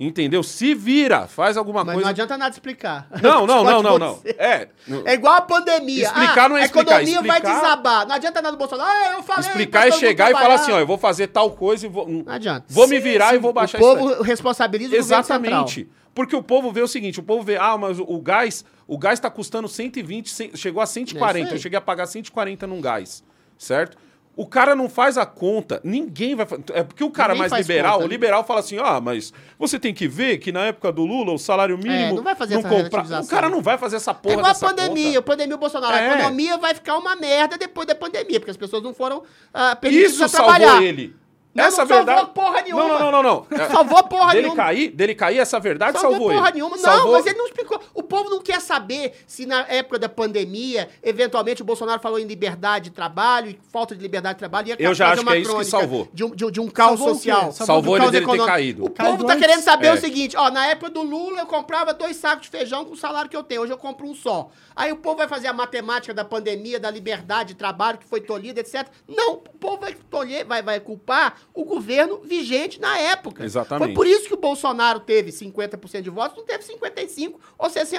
[0.00, 0.44] Entendeu?
[0.44, 1.84] Se vira, faz alguma É.
[1.84, 2.04] Mas coisa.
[2.04, 3.08] não adianta nada explicar.
[3.20, 4.20] Não, não, não, não, não.
[4.24, 4.68] É.
[5.04, 6.04] É igual a pandemia.
[6.04, 8.06] Explicar Ah, não é A explicar, economia vai explicar- desabar.
[8.06, 8.88] Não adianta nada do Bolsonaro.
[8.88, 9.48] Ah, eu falei.
[9.48, 12.08] Explicar é chegar e falar assim, ó, eu vou fazer tal coisa e vou.
[12.08, 12.66] Não adianta.
[12.68, 13.34] Vou me Sim, virar sim.
[13.36, 13.98] e vou baixar O isso aí.
[14.14, 14.96] povo responsabiliza o.
[14.98, 15.88] Exatamente.
[16.18, 19.20] Porque o povo vê o seguinte, o povo vê, ah, mas o, gás, o gás
[19.20, 21.56] tá custando 120, cem- chegou a É 140, isso aí.
[21.58, 23.22] eu cheguei a pagar 140 num gás,
[23.56, 23.96] certo?
[24.36, 27.92] O cara não faz a conta, ninguém vai É porque o cara Ninguém mais liberal,
[27.94, 28.14] conta, o né?
[28.14, 31.38] liberal fala assim: ah, mas você tem que ver que na época do Lula o
[31.38, 31.94] salário mínimo.
[31.94, 33.02] É, não vai fazer essa compra...
[33.20, 35.04] O cara não vai fazer essa É porra igual a pandemia.
[35.06, 35.18] conta.
[35.18, 35.92] A pandemia, o Bolsonaro.
[35.96, 36.08] É.
[36.08, 39.24] A economia vai ficar uma merda depois da pandemia, porque as pessoas não foram
[39.54, 40.82] ah, permitidas Isso a salvou trabalhar.
[40.84, 41.16] ele.
[41.58, 42.30] Não, essa não salvou verdade.
[42.34, 42.82] porra nenhuma.
[42.82, 43.46] Não, não, não, não.
[43.50, 43.70] não.
[43.70, 44.56] Salvou porra dele nenhuma.
[44.64, 46.54] cair, dele cair, essa verdade Salvou salvou porra ele.
[46.54, 46.76] nenhuma.
[46.76, 47.80] Não, Salvou- mas ele não explicou.
[48.08, 52.24] O povo não quer saber se na época da pandemia, eventualmente o Bolsonaro falou em
[52.24, 54.68] liberdade de trabalho e falta de liberdade de trabalho.
[54.68, 56.08] Ia Eu já acho uma que é isso que salvou.
[56.14, 57.52] De um, de um- de um caos Salvou social.
[57.52, 58.84] Salvou do ele caos dele ter caído.
[58.86, 59.46] O povo tá antes.
[59.46, 59.92] querendo saber É.
[59.92, 62.96] o seguinte, ó, na época do Lula eu comprava dois sacos de feijão com o
[62.96, 64.48] salário que eu tenho, hoje eu compro um só.
[64.74, 68.22] Aí o povo vai fazer a matemática da pandemia, da liberdade de trabalho que foi
[68.22, 68.86] tolhida, etc.
[69.06, 73.44] Não, o povo vai, tolher, vai, vai culpar o governo vigente na época.
[73.44, 73.88] Exatamente.
[73.88, 77.97] Foi por isso que o Bolsonaro teve 50% de votos, não teve 55% ou 60%.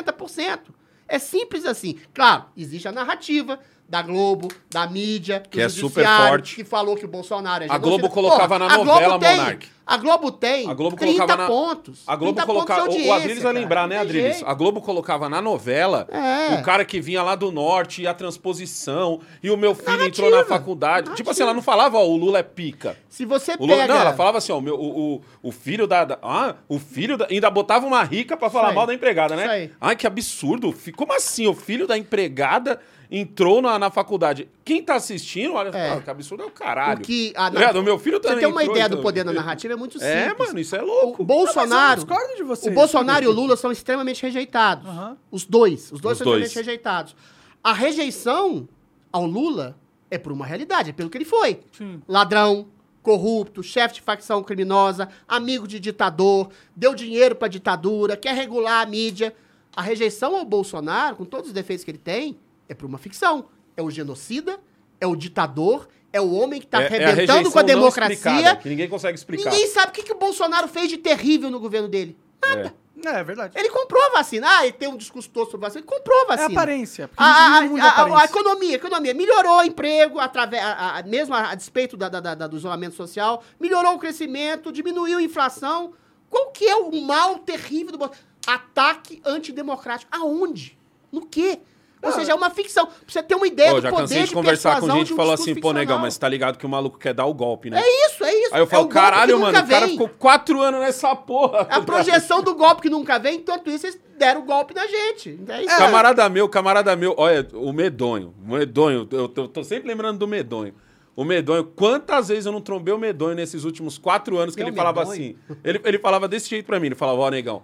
[1.07, 1.99] É simples assim.
[2.13, 3.59] Claro, existe a narrativa
[3.89, 6.55] da Globo, da mídia, Que é super forte.
[6.55, 9.67] que falou que o Bolsonaro é A Globo colocava na a novela, tem- Monark.
[9.89, 12.03] A Globo tem A Globo 30 colocava na pontos.
[12.05, 12.89] A Globo 30 colocava.
[12.91, 14.35] O, o Adriles vai lembrar, né, Adriles?
[14.35, 14.47] jeito.
[14.47, 16.53] A Globo colocava na novela É.
[16.53, 19.19] o cara que vinha lá do norte e a transposição.
[19.41, 20.27] E o meu filho Narrativa.
[20.27, 21.15] entrou na faculdade.
[21.15, 22.95] Tipo assim, ela não falava, ó, o Lula é pica.
[23.09, 23.91] Se você Lula- pega...
[23.95, 27.17] não, ela falava assim, ó, o, meu, o, o, filho da, da- Ah, o filho
[27.17, 27.25] da.
[27.27, 29.49] Ainda botava uma rica pra falar mal da empregada, Isso né?
[29.51, 29.71] aí.
[29.81, 30.71] Ai, que absurdo.
[30.95, 31.47] Como assim?
[31.47, 32.79] O filho da empregada
[33.11, 34.47] entrou na, na faculdade.
[34.63, 35.91] Quem tá assistindo, olha, É.
[35.93, 36.99] ah, que absurdo é o caralho.
[36.99, 37.33] O que...
[37.35, 37.77] A, ligado?
[37.79, 38.97] O meu filho Você também tem uma entrou, ideia então.
[38.97, 40.09] do poder da narrativa, é muito simples.
[40.15, 41.23] É, mano, isso é O louco.
[41.23, 41.69] Bolsonaro...
[41.69, 42.71] Mas eu discordo de vocês.
[42.71, 44.87] O Bolsonaro e o Lula são extremamente rejeitados.
[44.87, 45.17] Aham.
[45.31, 45.91] Os dois.
[45.91, 46.45] Os dois Os são dois.
[46.45, 47.15] extremamente rejeitados.
[47.63, 48.67] A rejeição
[49.11, 49.75] ao Lula
[50.11, 51.59] é por uma realidade, é pelo que ele foi.
[51.71, 52.01] Sim.
[52.07, 52.67] Ladrão,
[53.01, 58.85] corrupto, chefe de facção criminosa, amigo de ditador, deu dinheiro pra ditadura, quer regular a
[58.85, 59.33] mídia.
[59.75, 62.37] A rejeição ao Bolsonaro, com todos os defeitos que ele tem,
[62.69, 63.45] é por uma ficção.
[63.75, 64.59] É o genocida,
[65.01, 68.55] é o ditador, é o homem que tá É- é a arrebentando com a democracia.
[68.55, 69.51] que ninguém consegue explicar.
[69.51, 72.15] Ninguém sabe o que, que o Bolsonaro fez de terrível no governo dele.
[72.43, 72.71] É.
[73.05, 73.57] É, é verdade.
[73.57, 74.45] Ele comprou a vacina.
[74.49, 75.79] Ah, ele tem um discurso todo sobre vacina.
[75.81, 76.51] Ele comprou a É vacina.
[76.59, 77.07] aparência.
[77.07, 78.25] porque A, a- a a- a- a aparência.
[78.25, 82.19] economia, a economia melhorou o emprego, através, a- a- mesmo a, a despeito da- da-
[82.35, 85.93] da- do isolamento social, melhorou o crescimento, diminuiu a inflação.
[86.29, 88.27] Qual que é o mal terrível do Bolsonaro?
[88.45, 90.11] Ataque antidemocrático.
[90.15, 90.77] Aonde?
[91.11, 91.59] No quê?
[92.01, 92.85] Ou seja, é uma ficção.
[92.85, 95.13] Pra você ter uma ideia Pô, do já poder cansei de conversar com gente que
[95.13, 97.69] um falou assim, pô, negão, mas tá ligado que o maluco quer dar o golpe,
[97.69, 97.81] né?
[97.83, 98.55] É isso, é isso.
[98.55, 99.91] Aí eu É falo, o golpe caralho, mano, nunca o cara vem.
[99.95, 101.67] ficou quatro anos nessa porra.
[101.69, 105.37] A projeção do golpe que nunca vem, enquanto isso, eles deram o golpe na gente.
[105.49, 105.77] É isso.
[105.77, 110.27] Camarada meu, camarada meu, olha, o medonho, o medonho, eu tô, tô sempre lembrando do
[110.27, 110.73] medonho.
[111.15, 114.65] O medonho, quantas vezes eu não trombei o medonho nesses últimos quatro anos que É
[114.65, 115.13] o ele falava medonho?
[115.21, 115.35] assim?
[115.65, 117.63] Ele, ele falava desse jeito pra mim, ele falava, ó, negão,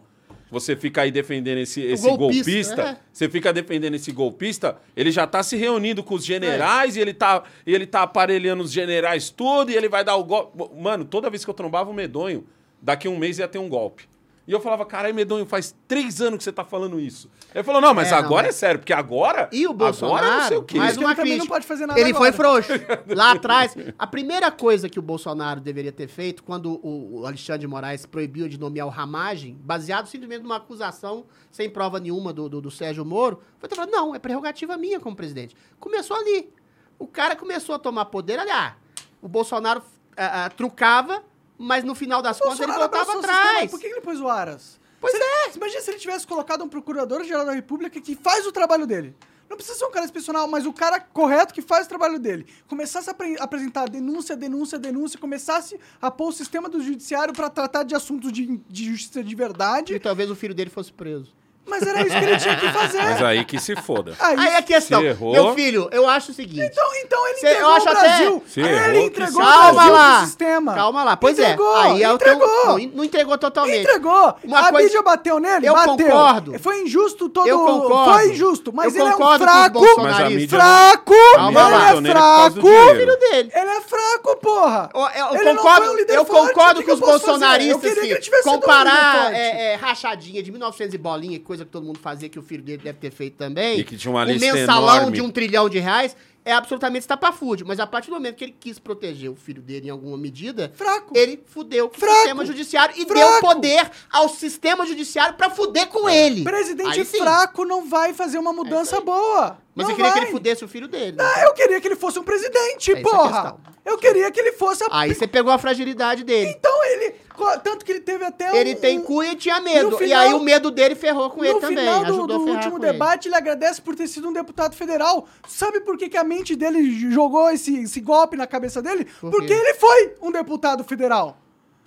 [0.56, 2.98] você fica aí defendendo esse, esse golpista, golpista, é.
[3.12, 7.14] você fica defendendo esse golpista, ele já tá se reunindo com os generais e ele
[7.14, 10.58] tá, e ele tá aparelhando os generais tudo e ele vai dar o golpe.
[10.80, 12.48] Mano, toda vez que eu trombava o medonho,
[12.82, 14.08] daqui a um mês ia ter um golpe.
[14.48, 17.30] E eu falava, caralho, Medonho, faz três anos que você tá falando isso.
[17.54, 18.50] Ele falou, não, mas É, agora é.
[18.50, 19.50] é sério, porque agora.
[19.52, 20.78] E o Bolsonaro, Agora não sei o quê.
[20.78, 21.38] Mas uma também crítica.
[21.44, 22.44] não pode fazer nada Ele foi agora.
[22.64, 22.72] frouxo.
[23.16, 27.62] Lá atrás, a primeira coisa que o Bolsonaro deveria ter feito, quando o, o Alexandre
[27.62, 32.48] de Moraes proibiu de nomear o Ramagem, baseado simplesmente numa acusação sem prova nenhuma do,
[32.48, 35.56] do, do Sérgio Moro, foi ter falado, não, é prerrogativa minha como presidente.
[35.80, 36.54] Começou ali.
[37.00, 38.76] O cara começou a tomar poder, ali, ah,
[39.22, 39.82] o Bolsonaro
[40.16, 41.24] ah, ah, trucava,
[41.58, 43.72] mas no final das contas ele voltava atrás.
[43.72, 44.80] Por que ele pôs o Aras?
[45.00, 48.52] Pois Se ele- Imagina se ele tivesse colocado um procurador-geral da República que faz o
[48.52, 49.16] trabalho dele.
[49.48, 52.48] Não precisa ser um cara excepcional, mas o cara correto que faz o trabalho dele.
[52.68, 57.48] Começasse a apre- apresentar denúncia, denúncia, denúncia, começasse a pôr o sistema do judiciário para
[57.50, 60.00] tratar de assuntos de, de justiça de E verdade.
[60.00, 61.32] talvez o filho dele fosse preso.
[61.68, 63.02] Mas era isso que ele tinha que fazer.
[63.02, 64.14] Mas aí que se foda.
[64.20, 66.62] Aí, Aí a questão, se errou- meu filho, eu acho o seguinte.
[66.64, 68.44] então, então ele entregou eu acho o até- Brasil.
[68.48, 70.18] Se Aí errou, ele entregou se- o Calma Brasil lá.
[70.18, 70.74] pro sistema.
[70.76, 71.18] Calma lá.
[71.18, 71.82] Pois entregou, é.
[71.82, 72.66] Aí é o teu- entregou.
[72.66, 73.82] não, não entregou totalmente.
[73.82, 74.36] Entregou.
[74.44, 75.68] Uma a coisa- mídia bateu nele?
[75.68, 75.96] Eu bateu.
[76.08, 76.60] concordo.
[76.60, 78.14] Foi injusto todo Eu concordo.
[78.14, 79.80] Foi injusto, mas Eu ele é um fraco.
[80.02, 81.14] Mas a mídia Fraco!
[81.36, 81.78] Calma ele lá.
[81.78, 82.96] é causa do fraco!
[82.96, 83.52] filho dele.
[83.54, 84.90] Ele é fraco, porra!
[84.94, 88.44] Eu, eu Ele não concordo, eu concordo com os bolsonaristas queria que que ele tivesse
[88.44, 92.28] sido líder comparar é, é, rachadinha de 1900 e bolinha, coisa que todo mundo fazia,
[92.28, 93.80] que o filho dele deve ter feito também.
[93.80, 95.12] E que tinha uma o lista mensalão enorme.
[95.14, 97.66] de um trilhão de reais é absolutamente estapafúrdio.
[97.66, 100.72] Mas a partir do momento que ele quis proteger o filho dele em alguma medida,
[100.76, 101.18] Fraco.
[101.18, 102.14] ele fudeu com Fraco.
[102.14, 103.14] o sistema judiciário e Fraco.
[103.14, 106.44] deu poder ao sistema judiciário pra fuder com ele.
[106.44, 109.58] Presidente Aí fraco não vai fazer uma mudança boa.
[109.74, 110.28] Mas não eu queria que vai.
[110.28, 111.18] ele fudesse o filho dele.
[111.18, 111.24] né?
[111.24, 113.58] Ah, eu queria que ele fosse um presidente, É a porra!
[113.84, 114.88] eu queria que ele fosse a...
[114.92, 116.52] Aí você pegou a fragilidade dele.
[116.52, 117.16] Então ele...
[117.64, 119.92] Tanto que ele teve até Ele um- tem um- cu e tinha medo.
[119.92, 121.78] No e final- aí o medo dele ferrou com ele no também.
[121.78, 122.92] final do, ajudou do último com ele.
[122.94, 123.36] debate, ele.
[123.36, 125.28] agradece por ter sido um deputado federal.
[125.48, 129.06] Sabe por que, que a mente dele jogou esse, esse golpe na cabeça dele?
[129.20, 129.32] Por?
[129.32, 131.38] Porque ele foi um deputado federal.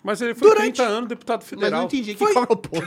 [0.08, 1.84] Mas ele foi Durante- 30 anos deputado Mas não federal.
[1.84, 2.82] entendi que Foi- qual é o ponto.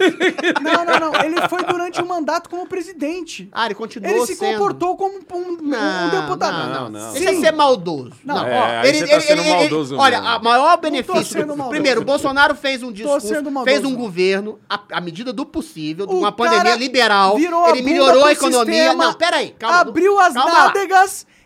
[0.59, 1.23] Não, não, não.
[1.23, 3.47] Ele foi durante um mandato como presidente.
[3.51, 4.53] Ah, ele continuou Ele se sendo.
[4.57, 6.57] comportou como um, um- um Não, deputado.
[6.57, 7.13] Não, Não, não, não.
[7.13, 7.41] Deixa Sim.
[7.41, 8.11] ser maldoso.
[8.25, 10.35] Não, Não, É, ó, aí você tá sendo maldoso Olha, mesmo.
[10.35, 11.45] a maior benefício.
[11.69, 13.27] primeiro, o Bolsonaro fez um discurso,
[13.65, 17.35] fez um governo, à medida do possível, de O uma pandemia liberal.
[17.35, 18.73] virou Ele melhorou a economia.
[18.73, 19.77] sistema, não, peraí, calma.
[19.81, 20.71] abriu as calma lá.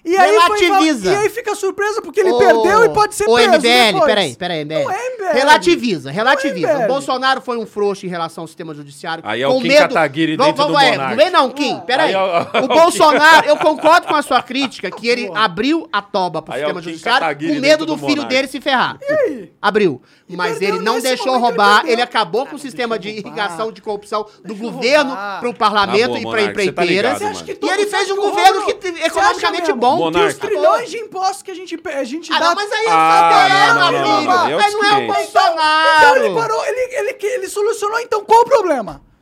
[0.05, 1.11] E aí, foi, Relativiza.
[1.11, 3.61] e aí fica surpresa porque ele perdeu e pode ser ô, preso MBL,
[3.93, 4.05] depois.
[4.05, 4.83] peraí, peraí, MBL.
[4.83, 5.33] Não é MBL.
[5.33, 6.67] Relativiza, relativiza.
[6.67, 6.87] É o MBL.
[6.87, 9.23] Bolsonaro foi um frouxo em relação ao sistema judiciário.
[9.25, 9.79] Aí é o com Kim medo...
[9.79, 11.09] Kataguiri Vamos- dentro do vamos- é, Monark.
[11.15, 12.07] Não vem não, Kim, peraí.
[12.09, 15.29] Aí é o- o o Kim- Bolsonaro, eu concordo com a sua crítica, que ele
[15.33, 18.25] abriu a toba pro Aí é o sistema judiciário Kataguiri com medo do do filho
[18.25, 18.97] dele se ferrar.
[19.09, 19.51] aí?
[19.61, 20.01] Abriu.
[20.27, 24.25] Mas ele não deixou ele roubar, ele acabou com o sistema de irrigação de corrupção
[24.43, 27.21] do governo pro parlamento Tá bom, e pra tá empreiteiras.
[27.21, 30.25] E ele fez um o governo que economicamente mesmo bom.
[30.25, 32.45] Os trilhões de impostos que a gente, a gente Ah, dá...
[32.47, 34.29] não, mas aí é Ah, só não, não, não, filho.
[34.31, 35.07] não, não, Mas não é o eu disquei.
[35.07, 35.97] Bolsonaro.
[35.97, 38.93] Então ele parou, ele, ele, ele solucionou, então qual o problema?
[38.95, 39.14] Se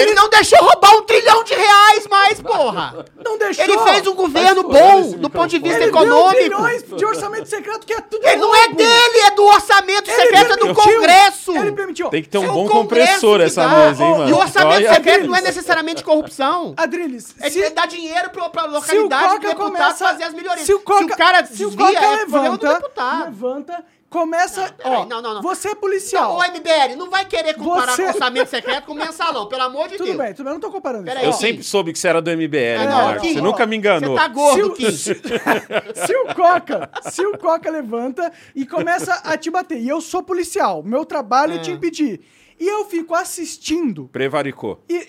[0.00, 3.04] Ele não deixou roubar um trilhão de reais mais, porra.
[3.24, 3.64] não deixou...
[3.64, 6.32] Ele fez um governo Mas, bom do ponto de vista ele econômico.
[6.32, 8.76] deu trilhões de orçamento secreto que é tudo Ele não é roubo.
[8.76, 11.56] dele, é do orçamento Ele secreto é do permitiu, Congresso.
[11.56, 12.08] Ele permitiu.
[12.08, 12.78] Tem que ter um É o bom Congresso
[13.20, 13.68] compressor essa dá.
[13.68, 14.30] mesa, hein, mano?
[14.30, 16.74] E o orçamento Olha- secreto não é necessariamente corrupção.
[16.76, 20.04] Adriles, É se, dar dinheiro pra, pra se o localidade Coca deputado começa...
[20.04, 20.66] fazer as melhorias.
[20.66, 23.24] Se o, Coca, cara se o desvia, Coca é problema do levanta, deputado.
[23.24, 24.72] levanta, começa...
[24.72, 25.42] peraí, ó, não, não, não.
[25.42, 26.36] Você é Não, policial.
[26.36, 30.06] ô MBL, não vai querer comparar Você- orçamento secreto com mensalão, pelo amor de Tudo
[30.06, 30.18] Deus.
[30.18, 31.32] bem, tudo bem, eu não tô comparando Peraí, Eu.
[31.32, 31.38] Kim.
[31.38, 33.20] sempre soube que você era do MBL, Ah, não.
[33.20, 34.14] Kim, Você ó, nunca me enganou.
[34.14, 35.16] Você tá gordo, Se o-
[36.06, 40.22] se o Coca, se o Coca levanta e começa a te bater, e eu sou
[40.22, 42.20] policial, meu trabalho é, te impedir,
[42.60, 44.84] e eu fico assistindo, Prevaricou.
[44.88, 45.08] e,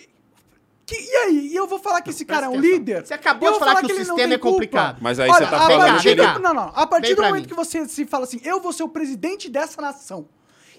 [0.85, 1.47] que- e aí?
[1.51, 2.71] E eu vou falar que esse cara é um atenção.
[2.71, 3.05] líder?
[3.05, 4.97] Você acabou de vou falar que o ele não sistema tem é complicado.
[5.01, 6.71] Mas aí Olha, você tá a falando partir que do- Não, não.
[6.75, 7.47] A partir Vem do momento mim.
[7.49, 10.27] que você se fala assim, eu vou ser o presidente dessa nação,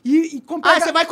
[0.05, 1.07] e, e com- Ah, você vai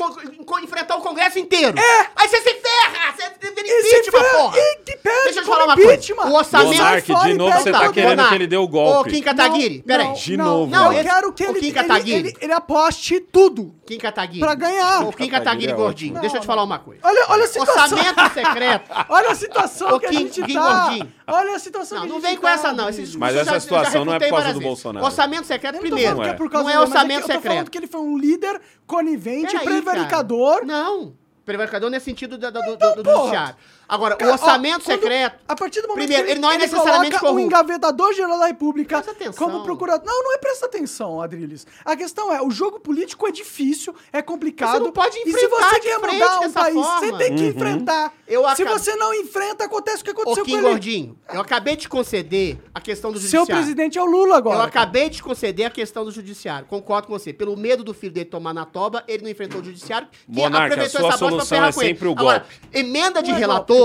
[0.63, 1.79] enfrentar o Congresso inteiro.
[1.79, 2.01] É.
[2.17, 3.13] Aí você se ferra.
[3.17, 4.59] Você E se impeachment, ferra, porra.
[4.59, 6.15] e que pede Deixa eu te falar uma coisa.
[6.29, 6.73] O orçamento...
[6.77, 8.29] Monark, de novo você o tá querendo Monark.
[8.29, 9.11] que ele dê o Ô, golpe.
[9.11, 10.13] Kim Kataguiri, peraí.
[10.13, 10.71] De não, novo.
[10.71, 12.19] Não, Não, eu esse- quero que o ele, Kim ele, Kataguiri.
[12.29, 13.75] ele, ele aposte tudo.
[13.87, 14.41] Kim Kataguiri.
[14.41, 15.03] Pra ganhar.
[15.07, 16.21] Ô, Kim Kataguiri é gordinho.
[16.21, 17.01] Deixa eu te falar uma coisa.
[17.05, 17.83] Olha, olha a situação.
[17.99, 18.91] Orçamento secreto.
[19.09, 20.81] Olha a situação Ô, que a Kim- gente Kim tá.
[20.85, 21.13] Gordinho.
[21.33, 22.89] Olha a situação Não, não vem com tá, essa, não.
[22.89, 24.61] Esse Mas essa já- situação não é por causa do.
[24.61, 25.05] Bolsonaro.
[25.07, 26.23] Orçamento secreto, não primeiro.
[26.23, 27.71] é por causa não é dele, mas orçamento que eu tô falando secreto.
[27.71, 30.55] que ele foi um líder conivente, prevaricador.
[30.61, 30.67] cara.
[30.67, 31.15] Não.
[31.45, 33.17] Prevaricador não é sentido da- do, Então, do, do porra.
[33.25, 33.57] judiciário.
[33.93, 35.37] Agora, Cara, o orçamento ó, quando- secreto.
[35.47, 37.47] A partir do momento Primeiro, que ele não é necessariamente coloca o corrupto.
[37.47, 39.51] engavetador geral da República Presta atenção.
[39.51, 40.07] como procurador.
[40.07, 41.67] Não, não é presta atenção, Adriles.
[41.85, 44.79] A questão é, o jogo político é difícil, é complicado.
[44.79, 47.01] Você não pode E se enfrentar você quer mudar um país, forma.
[47.01, 48.13] você tem que enfrentar.
[48.27, 50.67] Eu Se você não enfrenta, acontece o que Ô, aconteceu com Kim ele.
[50.69, 53.63] Gordinho, eu acabei de conceder a questão do Seu judiciário.
[53.63, 54.57] presidente é o Lula agora.
[54.61, 56.67] Eu acabei de conceder a questão do judiciário.
[56.67, 57.31] Concordo com você.
[57.35, 60.09] Pelo medo do filho dele tomar na toba, ele não enfrentou o judiciário.
[60.09, 61.89] que Monarca, aproveitou a sua essa bosta pra solução ferrar é com ele.
[61.91, 63.39] sempre o Agora, emenda de Não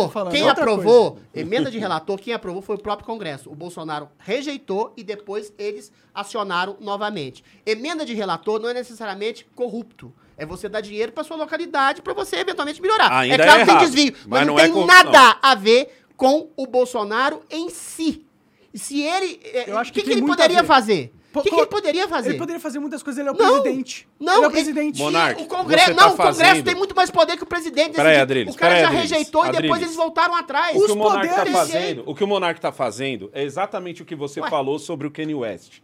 [0.04, 3.06] é que falando, quem é outra aprovou, emenda de relator, quem aprovou foi o próprio
[3.06, 3.52] Congresso.
[3.52, 7.44] O Bolsonaro rejeitou e depois eles acionaram novamente.
[7.66, 10.14] Emenda de relator não é necessariamente corrupto.
[10.38, 13.12] É você dar dinheiro pra sua localidade pra você eventualmente melhorar.
[13.12, 15.04] Ainda é claro é que tem errado, desvio, mas, mas não, não é tem corrupção.
[15.12, 18.24] nada a ver com o Bolsonaro em si.
[18.74, 19.40] E se ele.
[19.44, 21.14] é, Eu acho O que que, que tem ele poderia fazer?
[21.40, 22.30] O que, que ele poderia fazer?
[22.30, 24.08] Ele poderia fazer muitas coisas, ele é o Não, presidente.
[24.20, 25.00] Não, ele é o presidente.
[25.00, 27.48] Monarca, o Congresso, você tá não, o Congresso fazendo- tem muito mais poder que o
[27.48, 27.96] presidente.
[27.96, 28.18] Peraí.
[28.18, 29.84] Adriles, o cara peraí, já Adriles, rejeitou e depois Adriles.
[29.88, 30.76] eles voltaram atrás.
[30.76, 33.44] O que Os o Monark tá poderes- fazendo, o que o Monark tá fazendo é
[33.44, 34.50] exatamente o que você Ué.
[34.50, 35.80] falou sobre o Kanye West.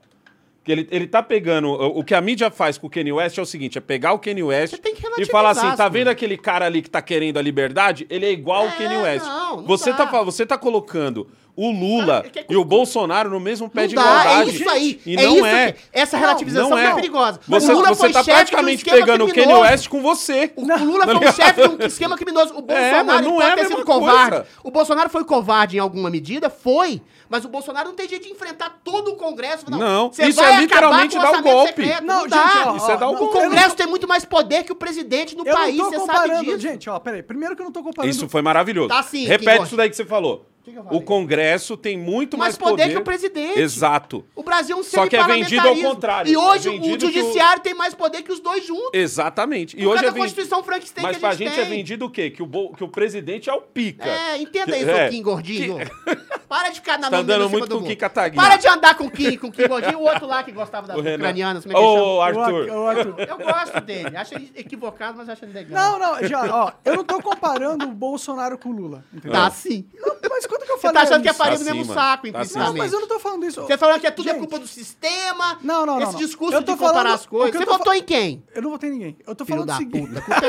[0.66, 1.68] Que ele, ele tá pegando.
[1.68, 4.14] O, o que a mídia faz com o Kanye West é o seguinte: é pegar
[4.14, 4.74] o Kanye West
[5.18, 8.08] e falar assim: as tá vendo aquele cara ali que tá querendo a liberdade?
[8.10, 9.26] Ele é igual É, ao Kanye West.
[9.26, 9.98] não, não você, dá.
[9.98, 13.88] tá, fa- você tá colocando o Lula que- e o Bolsonaro no mesmo pé Não
[13.88, 14.50] de dá, igualdade.
[14.50, 15.02] é isso aí.
[15.06, 15.72] E é não isso é.
[15.74, 17.40] que- essa Não, relativização não que é perigosa.
[17.48, 19.62] Você, o Lula você foi tá chefe de um praticamente esquema pegando o Kanye criminoso.
[19.62, 20.52] West com você.
[20.56, 22.54] O Lula foi o chefe de um esquema criminoso.
[22.58, 24.30] O Bolsonaro mas não pode é mesma sido covarde.
[24.32, 24.48] coisa.
[24.64, 26.50] O Bolsonaro foi covarde em alguma medida?
[26.50, 27.02] Foi.
[27.30, 29.66] Mas o Bolsonaro não tem jeito de enfrentar todo o Congresso.
[29.70, 31.68] Não, Não, Você isso vai é literalmente o dar o golpe.
[31.70, 32.04] secreto.
[32.04, 32.64] Não, Não, gente, dá.
[32.74, 33.34] ó, Isso é dar o O golpe.
[33.40, 36.60] Congresso tem muito mais poder que o presidente no Eu país, não você sabe disso.
[36.60, 37.24] Gente, ó, peraí.
[37.24, 38.10] Primeiro que eu não tô comparando.
[38.14, 38.90] Isso foi maravilhoso.
[38.90, 40.46] Tá sim, Repete isso daí que você falou.
[40.64, 40.74] Que?
[40.96, 43.60] O Congresso tem muito mais, Mais poder que o presidente.
[43.60, 44.26] Exato.
[44.36, 46.32] O Brasil é um Só que é vendido ao contrário.
[46.32, 48.90] E hoje É o que o- judiciário tem mais poder que os dois juntos.
[48.94, 49.76] Exatamente.
[49.78, 50.20] E Por hoje é vendido.
[50.22, 52.30] Constituição Frankenstein Mas que pra a gente gente é vendido o quê?
[52.30, 54.08] Que o, bo- que o presidente é o pica.
[54.10, 55.10] É, entenda isso, É.
[55.10, 55.78] Kim Gordinho.
[56.48, 57.88] Para de ficar na Tá mão dele andando muito do com o.
[57.88, 58.36] Kim Kataguiri.
[58.44, 59.98] Para de andar com o Kim, com o Kim Gordinho.
[59.98, 61.16] O outro lá que gostava das O Renan.
[61.16, 61.66] ucranianas.
[61.66, 62.26] É que Ô, chama?
[62.44, 62.88] Arthur.
[62.90, 63.16] Arthur.
[63.20, 64.16] Eu gosto dele.
[64.16, 66.00] Acho ele equivocado, mas acho ele legal.
[66.00, 69.32] Não, não, já, ó, eu não tô comparando o Bolsonaro com o Lula, entendeu?
[69.32, 69.86] Tá sim.
[70.30, 71.90] Mas quando que eu Você falei tá achando que é farinha Tá do mesmo sim,
[71.90, 72.00] mano.
[72.02, 72.60] saco, Tá.
[72.60, 73.62] Não, mas eu não tô falando isso.
[73.62, 75.58] Você falando que é tudo é Gente, culpa do sistema.
[75.62, 77.56] Não, não, não, Esse discurso Eu de comparar falando- as coisas.
[77.60, 78.44] Você votou em quem?
[78.54, 79.18] Eu não votei em ninguém.
[79.26, 80.08] Eu tô Filho falando da o seguinte.
[80.08, 80.46] puta, culpa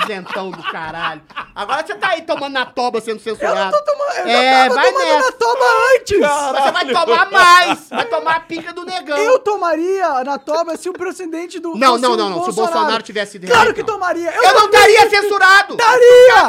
[0.00, 1.22] é isentão do caralho.
[1.54, 3.76] Agora você tá aí tomando na toba sendo Eu não censurado.
[3.76, 4.08] tô tomando.
[4.18, 5.24] Eu É, vai tomando nessa.
[5.26, 6.18] na toba antes.
[6.20, 7.88] Mas você vai tomar mais.
[7.88, 9.18] Vai tomar a pica do negão.
[9.18, 11.76] Eu tomaria na toba se o presidente do.
[11.76, 12.44] Não, não, não, não.
[12.44, 14.32] Se o Bolsonaro tivesse sido Claro que tomaria.
[14.34, 15.76] Eu não estaria censurado.
[15.76, 16.48] Daria!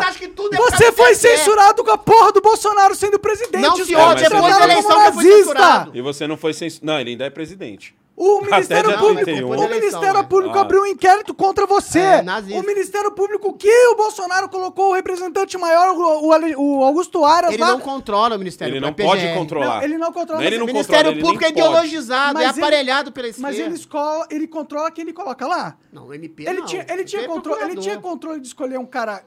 [0.52, 3.62] é Você foi censurado com a porra do Bolsonaro sendo presidente.
[3.62, 5.90] Não, senhor, depois da eleição como nazista.
[5.94, 6.86] E você não foi censurado.
[6.86, 7.96] Não, ele ainda é presidente.
[8.22, 9.48] O Ministério Público, 31.
[9.48, 10.60] o Ministério eleição, Público né?
[10.60, 12.00] abriu um inquérito contra você.
[12.00, 12.22] É,
[12.60, 17.54] o Ministério Público que o Bolsonaro colocou o representante maior, o, o o Augusto Aras
[17.54, 17.70] Ele lá.
[17.70, 19.78] não controla o Ministério Ele não Público, é pode controlar.
[19.78, 22.50] Não, ele não controla, Ele não O Ministério controla, ele Público é ideologizado, Mas é
[22.50, 23.48] ele- aparelhado pela esquerda.
[23.48, 25.78] Mas ele, escola, ele controla quem ele coloca lá.
[25.90, 26.66] Não, o MP Ele não.
[26.66, 29.24] tinha, ele, tinha é controle, ele tinha controle de escolher um cara.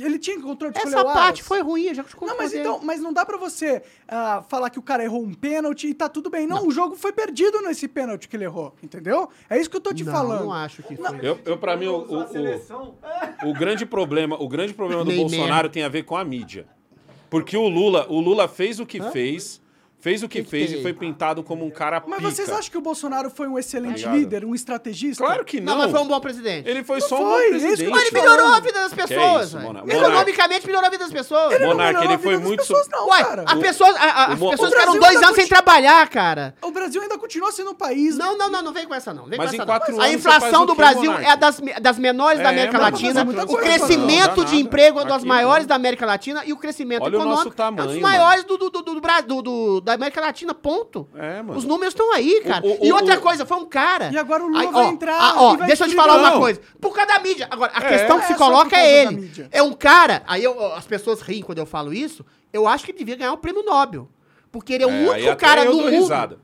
[0.00, 2.54] Ele tinha controle de escolher Essa o parte foi ruim, eu já te Não, mas
[2.54, 5.94] então, mas não dá pra você ah, falar que o cara errou um pênalti e
[5.94, 6.46] tá tudo bem.
[6.46, 9.28] Não, o jogo foi perdido nesse pênalti que ele errou, entendeu?
[9.48, 10.44] É isso que eu tô te não, falando.
[10.44, 11.18] não acho que foi.
[11.22, 15.20] Eu, eu para mim, o, o, o, o grande problema, o grande problema do Nem
[15.20, 15.68] Bolsonaro merda.
[15.68, 16.66] tem a ver com a mídia.
[17.28, 19.60] Porque o Lula, o Lula fez o que fez,
[20.00, 20.78] fez o que, Que que fez tem?
[20.78, 22.30] e foi pintado como um cara Mas pica.
[22.30, 24.16] vocês acham que o Bolsonaro foi um excelente Obrigado.
[24.16, 25.22] líder, um estrategista?
[25.24, 25.82] Claro que Não, não.
[25.82, 26.68] mas foi um bom presidente.
[26.68, 27.90] Ele foi Não só um foi, bom é isso que eu presidente.
[27.92, 29.46] Mas ele melhorou a vida das Que pessoas.
[29.48, 31.52] isso, Economicamente melhorou a vida das pessoas.
[31.52, 33.44] Ele não Monarca, melhorou ele a vida foi das muito pessoas, so- não, Ué, cara.
[33.46, 36.54] a pessoa, a- a- as Mo- pessoas ficaram Brasil dois anos sem trabalhar, cara.
[36.62, 38.16] O Brasil ainda continua sendo um país.
[38.16, 39.26] Não, não, não, não vem com essa não.
[39.26, 40.00] Vem Mas com em essa quatro não.
[40.00, 43.22] A anos você inflação do Brasil é das, me- das menores da É, América Latina.
[43.48, 47.70] O crescimento de emprego é Aqui, maiores da América Latina e o crescimento econômico é
[47.86, 48.70] dos maiores do, do,
[49.96, 51.08] do, do, do- do- da América Latina, ponto.
[51.14, 51.58] É, mano.
[51.58, 52.64] Os números estão aí, cara.
[52.66, 54.10] O- o- e outra o- coisa, foi um cara.
[54.12, 56.14] E agora o Lula Aí, vai ó, entrar ah, ó, vai deixa eu te falar
[56.16, 56.38] o uma Não.
[56.40, 56.60] coisa.
[56.80, 57.48] Por causa da mídia.
[57.50, 57.88] Agora, a É.
[57.88, 59.48] questão É que se só por coloca é ele.
[59.50, 60.22] É um cara.
[60.26, 62.24] Aí eu- as pessoas riem quando eu falo isso.
[62.52, 64.08] Eu acho que ele devia ganhar o prêmio Nobel.
[64.52, 65.90] Porque ele é o É, único cara no dou mundo.
[65.90, 66.38] risada.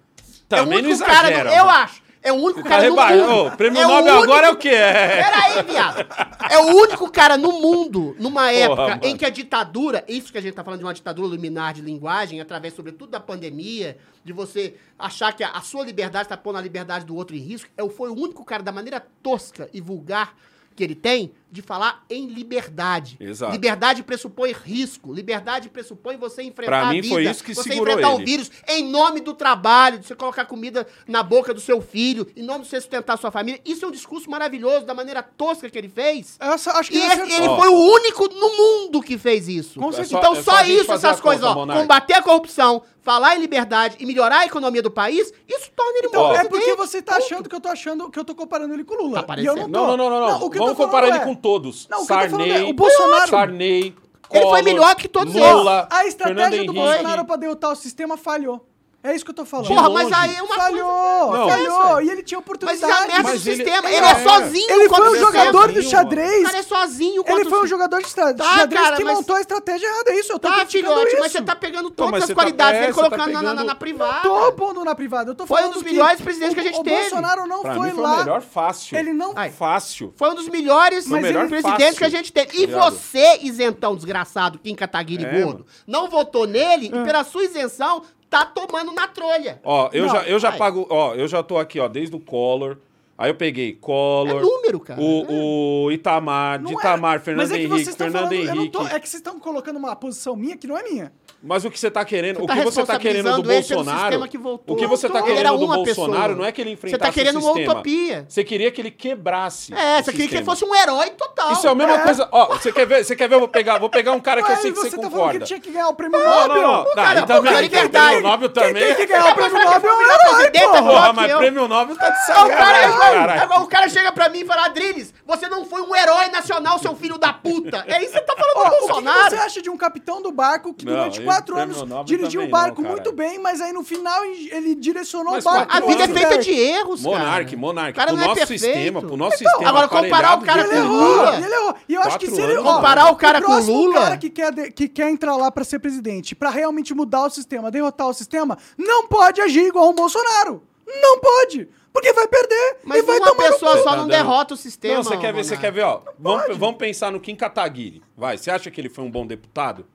[0.48, 1.50] É o Também não único cara exagera.
[1.50, 2.02] do, Eu acho.
[2.26, 3.46] É o único cara no mundo.
[3.46, 5.22] Ô, prêmio É Nobel único- agora é o que é?
[5.22, 6.06] Peraí, viado.
[6.50, 9.00] É o único cara no mundo, numa época mano.
[9.04, 11.82] em que a ditadura, isso que a gente tá falando de uma ditadura luminar de
[11.82, 16.58] linguagem, através, sobretudo, da pandemia, de você achar que a, a sua liberdade tá pondo
[16.58, 19.80] a liberdade do outro em risco, é, foi o único cara, da maneira tosca e
[19.80, 20.34] vulgar
[20.74, 23.16] que ele tem, de falar em liberdade.
[23.18, 23.52] Exato.
[23.52, 25.12] Liberdade pressupõe risco.
[25.12, 27.14] Liberdade pressupõe você enfrentar Pra a mim, vida.
[27.14, 28.24] foi isso que você enfrentar o ele.
[28.24, 32.42] vírus em nome do trabalho, de você colocar comida na boca do seu filho, em
[32.42, 33.60] nome de você sustentar a sua família.
[33.64, 36.36] Isso é um discurso maravilhoso, da maneira tosca que ele fez.
[36.38, 37.38] Essa, acho que E ele esse- acertou.
[37.44, 37.56] ele Ó.
[37.58, 39.80] foi o único no mundo que fez isso.
[39.80, 40.10] Com É certeza.
[40.10, 43.36] só- então é só, gente isso, fazer essas coisas, conta, ó, combater a corrupção, falar
[43.36, 46.44] em liberdade e melhorar a economia do país, isso torna ele um Então, bom é
[46.44, 49.06] porque você tá achando que eu tô achando que eu tô comparando ele com o
[49.06, 49.22] Lula.
[49.22, 49.68] Tá e eu não tô.
[49.68, 50.28] Não, não, não, não.
[50.40, 50.46] não.
[50.46, 51.88] o Vamos comparar ele é- com todos.
[51.88, 53.94] Não, falando Sarney, é, o Bolsonaro- Sarney, Ele
[54.30, 56.72] foi Collor, melhor que todos Lula, A estratégia do.
[56.72, 58.66] Bolsonaro pra derrotar o sistema falhou.
[59.06, 59.68] É isso que eu tô falando.
[59.68, 61.38] Porra, mas aí é uma falhou, coisa...
[61.38, 61.48] Não.
[61.50, 62.02] falhou.
[62.02, 62.92] E ele tinha Mas oportunidade.
[62.92, 63.88] é a merda do Mas ele- sistema.
[63.88, 64.14] é, Ele é, é.
[64.22, 66.42] sozinho Ele foi um o jogador de sozinho, O xadrez.
[66.46, 69.14] cara é sozinho Ele o foi um jogador de de Tá, xadrez cara, que mas-
[69.16, 70.10] montou a estratégia errada.
[70.12, 71.18] É isso, eu tô Tá, filhote, isso.
[71.20, 73.32] mas você tá pegando todas mas as tá- qualidades é, dele e você tá colocando
[73.32, 74.20] na- na, na, pegando- na privada.
[74.22, 75.30] Tô pondo na privada.
[75.30, 77.00] Eu tô Foi um falando dos que melhores presidentes que a o- gente o teve.
[77.00, 78.14] Bolsonaro não Pra foi mim foi lá.
[78.14, 78.98] o melhor fácil.
[78.98, 79.34] Ele não...
[79.56, 80.12] Fácil.
[80.16, 82.62] Foi um dos melhores Mas melhor presidentes que a gente teve.
[82.62, 86.98] E tá você, isentão desgraçado, Kim Kataguiri gordo, não votou nele Ah.
[86.98, 89.60] e pela sua isenção tá tomando na trolha.
[89.64, 90.58] Ó, eu Não, já, eu já vai.
[90.58, 92.78] pago, ó, eu já tô aqui, ó, desde o Collor.
[93.18, 95.00] Aí eu peguei É Collor, número, cara.
[95.00, 96.78] o, o Itamar, Não de é.
[96.78, 98.72] Itamar, Fernando Mas é que Henrique, vocês estão Fernando falando, eu não Henrique.
[98.72, 101.12] tô- é que vocês estão colocando uma posição minha que não é minha.
[101.46, 104.28] Mas o que você tá querendo, Você o tá que você tá querendo do Bolsonaro,
[104.28, 104.74] que voltou.
[104.74, 106.28] o que você tá querendo era do Bolsonaro pessoa.
[106.36, 108.26] não é que ele Você enfrentasse tá querendo o uma utopia.
[108.28, 109.72] Você queria que ele quebrasse.
[109.72, 111.52] É, o você queria que ele fosse um herói total.
[111.52, 112.28] Isso é a mesma coisa.
[112.32, 113.04] Ó, você quer ver?
[113.04, 113.36] Você quer ver?
[113.36, 115.10] Eu vou pegar, vou pegar um cara que eu sei que você você tá falando
[115.12, 115.36] que concorda.
[115.38, 116.62] ele tinha que ganhar o prêmio Não, Nobel.
[116.62, 116.84] não, não.
[116.84, 118.06] Não, cara, e também, pô, quem tem liberdade.
[118.10, 118.74] prêmio Nobel também.
[118.74, 121.96] Quem tem que ganhar o prêmio Nobel é virar herói, é Porra, mas prêmio Nobel
[121.96, 124.44] tá de É, o cara, é sacanagem, é igual o cara chega pra mim e
[124.44, 127.84] fala, Adriles, você não foi um herói nacional, seu filho da puta.
[127.86, 129.30] É isso que você tá falando do o que Bolsonaro.
[129.30, 132.04] você acha de um capitão do barco que Não, durante ele- quatro prêmio anos Nobel
[132.04, 135.76] dirigiu o barco não, muito bem, mas aí no final ele direcionou Mas o barco?
[135.76, 137.18] A vida é feita de erros, cara.
[137.18, 137.56] Monark.
[137.56, 138.60] O cara pro é nosso perfeito.
[138.60, 141.36] sistema, pro nosso Então, sistema agora comparar o cara com o Lula.
[141.36, 141.74] ele errou.
[141.88, 142.56] E eu acho que se ele.
[142.62, 143.94] Comparar o cara com o próximo Lula?
[143.94, 147.70] cara que quer, que quer entrar lá pra ser presidente, pra realmente mudar o sistema,
[147.70, 150.62] derrotar o sistema, não pode agir igual o Bolsonaro.
[150.86, 151.68] Não pode.
[151.92, 154.56] Porque vai perder Mas e vai uma tomar pessoa só tá não dando- derrota o
[154.56, 154.96] sistema.
[154.96, 156.02] Não, você quer ver, você quer ver, ó.
[156.18, 158.02] Vamos, vamos pensar no Kim Kataguiri.
[158.14, 159.86] Vai, você acha que ele foi um bom deputado?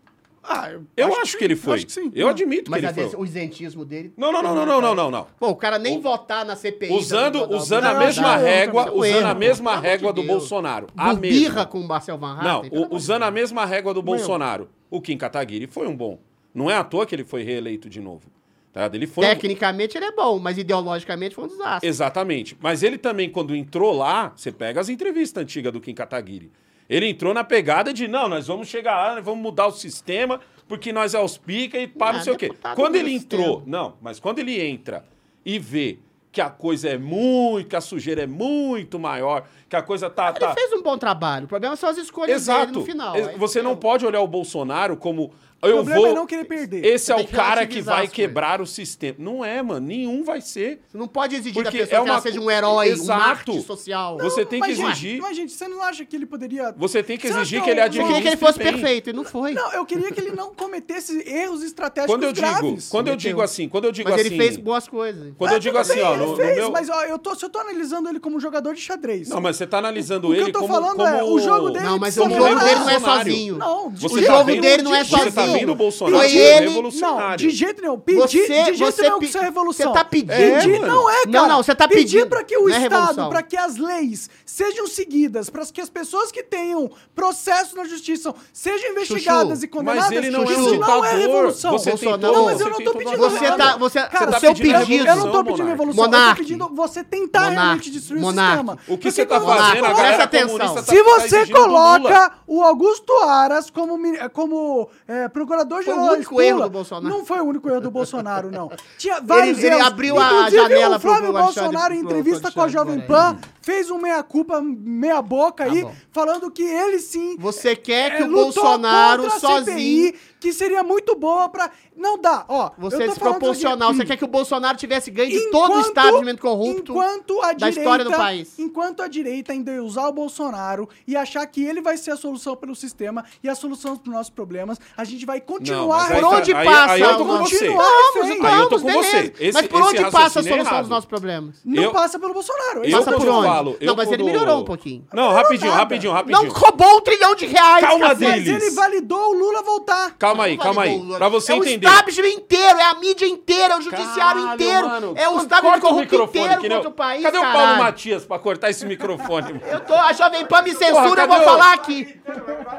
[0.43, 1.76] Ah, Eu acho, que ele foi.
[1.76, 2.11] Acho que sim.
[2.15, 3.19] Eu admito Mas que ele foi.
[3.19, 4.11] o isentismo dele...
[4.18, 5.27] Não, não, não, não, não, não, não, não.
[5.39, 6.91] Pô, o cara nem votar na CPI...
[6.93, 10.23] Usando, usando a Não, mesma não, régua, não, não, usando a mesma régua do.
[10.23, 10.88] Bolsonaro.
[10.97, 12.72] A Birra com o Marcel Van Não, Hatten.
[12.80, 14.68] o- de usando a mesma régua do Bolsonaro.
[14.89, 16.19] O Kim Kataguiri foi um bom.
[16.53, 18.30] Não é à toa que ele foi reeleito de novo.
[18.73, 18.89] Tá?
[18.93, 21.88] Ele foi um- Tecnicamente ele é bom, mas ideologicamente foi um desastre.
[21.88, 22.57] Exatamente.
[22.59, 26.51] Mas ele também, quando entrou lá, você pega as entrevistas antigas do Kim Kataguiri.
[26.91, 30.41] Ele entrou na pegada de, não, nós vamos chegar lá, nós vamos mudar o sistema,
[30.68, 32.49] porque nós é os pica e pá, não, sei o quê.
[32.49, 35.05] deputado Quando ele entrou, não, mas quando ele entra
[35.45, 35.99] e vê
[36.34, 40.31] que a coisa é muito, que a sujeira é muito maior, que a coisa tá...
[40.31, 40.53] Ele tá...
[40.53, 41.45] fez um bom trabalho.
[41.45, 42.73] O problema são as escolhas Exato.
[42.73, 43.15] no final.
[43.15, 45.34] Ex- Aí Você não pode olhar o Bolsonaro como...
[45.64, 46.10] O Eu problema vou...
[46.10, 46.84] é não querer perder.
[46.84, 49.16] Esse é Tem o que cara que vai quebrar o sistema.
[49.20, 49.86] Não é, mano.
[49.86, 50.82] Nenhum vai ser.
[50.90, 52.94] Você não pode exigir da Porque pessoa é que ela uma seja um herói, um
[52.94, 53.20] Exato.
[53.20, 54.18] mártir social.
[54.18, 55.22] Você tem que mas, exigir.
[55.22, 56.74] Mas, gente, você não acha que ele poderia.
[56.76, 58.58] Você tem que Você exigir acha que ele eu- Eu administre queria que ele fosse
[58.58, 58.72] bem.
[58.74, 59.54] perfeito, e não foi.
[59.54, 62.90] Não, eu queria que ele não cometesse erros estratégicos Quando eu digo, graves.
[62.90, 65.34] quando eu digo assim, quando eu digo Mas assim, ele fez boas coisas.
[65.38, 67.46] quando eu Ah, digo assim, bem, ó, ele fez, meu, mas ó, eu tô, se
[67.46, 69.30] eu tô analisando ele como jogador de xadrez.
[69.30, 71.40] não, mas você tá analisando O que ele eu tô como, falando como é, o
[71.40, 73.58] jogo dele Não, mas o jogo dele não é sozinho.
[73.58, 75.51] Não, o Você tá jogo dele não é você sozinho.
[75.53, 76.68] Vendo o Bolsonaro Foi como ele.
[76.69, 77.30] revolucionário.
[77.30, 77.99] Não, de jeito nenhum.
[77.99, 79.88] Pedir, Você- de jeito você nenhum pe- que isso é revolução.
[79.91, 80.36] você tá pedindo.
[80.36, 81.30] Pedir É, não é, cara.
[81.30, 82.28] Não, não, você tá Pedir pedindo.
[82.30, 83.30] pra que o Não é Estado, revolução.
[83.30, 88.34] pra que as leis sejam seguidas, pra que as pessoas que tenham processo na justiça
[88.53, 91.03] sejam investigadas Chuchu, e condenadas, Mas ele não é um isso não é ditador.
[91.19, 91.72] revolução.
[91.72, 93.57] Você Bolsonaro- tentou, Não, mas eu você não tô pedindo Você nada.
[93.72, 95.07] tá, você, Cara, o tá seu pedindo pedido.
[95.07, 98.78] Eu não tô pedindo revolução, eu tô pedindo você tentar realmente destruir o sistema.
[98.88, 100.57] O que você tá fazendo, a Monark, galera presta atenção.
[100.76, 103.99] tá- Se tá você do coloca o Augusto Aras como,
[104.34, 107.15] como é, procurador-geral Foi o da único erro do Bolsonaro.
[107.18, 108.72] Não foi o único erro do Bolsonaro, não.
[108.97, 109.88] Tinha vários ele erros.
[109.88, 113.07] abriu a janela o Flávio pro Alexandre- Bolsonaro, em pro entrevista com a Alexandre Jovem.
[113.07, 115.96] Pan, fez um meia-culpa, meia-boca aí, Tá bom.
[116.12, 119.66] falando que ele sim Você quer que é, o lutou Bolsonaro sozinho.
[119.66, 121.70] CPI, que seria muito boa pra...
[121.96, 122.72] Não dá, ó.
[122.80, 123.94] Você é desproporcional.
[123.94, 127.54] Você quer que o Bolsonaro tivesse ganho de todo o estabelecimento corrupto enquanto a da
[127.70, 128.58] direita, história do país.
[128.58, 132.56] Enquanto a direita ainda usar o Bolsonaro e achar que ele vai ser a solução
[132.56, 136.12] pelo sistema e a solução para os nossos problemas, a gente vai Não, continuar...
[136.12, 136.94] aí Por tá- onde aí- passa?
[136.94, 137.56] aí eu tô com você.
[137.68, 137.86] continuar
[138.16, 138.46] Vamos.
[138.46, 139.08] Aí eu tô com beleza.
[139.10, 139.34] você.
[139.40, 140.80] Esse- Mas por onde passa a é solução errado.
[140.82, 141.56] dos nossos problemas?
[141.64, 142.84] Não Eu- passa pelo Bolsonaro.
[142.84, 143.48] É Passa por onde?
[143.53, 143.78] Falo.
[143.80, 145.06] eu não, mas ele quando- melhorou um pouquinho.
[145.14, 145.82] Não, rapidinho, nada.
[145.84, 146.44] rapidinho, rapidinho.
[146.44, 148.52] Não roubou um trilhão de reais, Calma, cacete.
[148.52, 150.15] Mas ele validou o Lula voltar.
[150.18, 150.99] Calma aí, calma aí.
[151.18, 151.88] Pra você é entender.
[151.88, 154.88] o establishment inteiro, é a mídia inteira, é o judiciário Caralho, inteiro.
[154.88, 155.14] mano.
[155.15, 157.41] é o Corta establishment o corrupto microfone, inteiro que nem contra o país, Cadê o
[157.41, 157.84] Paulo caralho?
[157.84, 159.53] Matias pra cortar esse microfone?
[159.53, 159.61] mano?
[159.69, 162.19] Eu tô, a Jovem Pan me censura, Porra, eu vou o- falar aqui.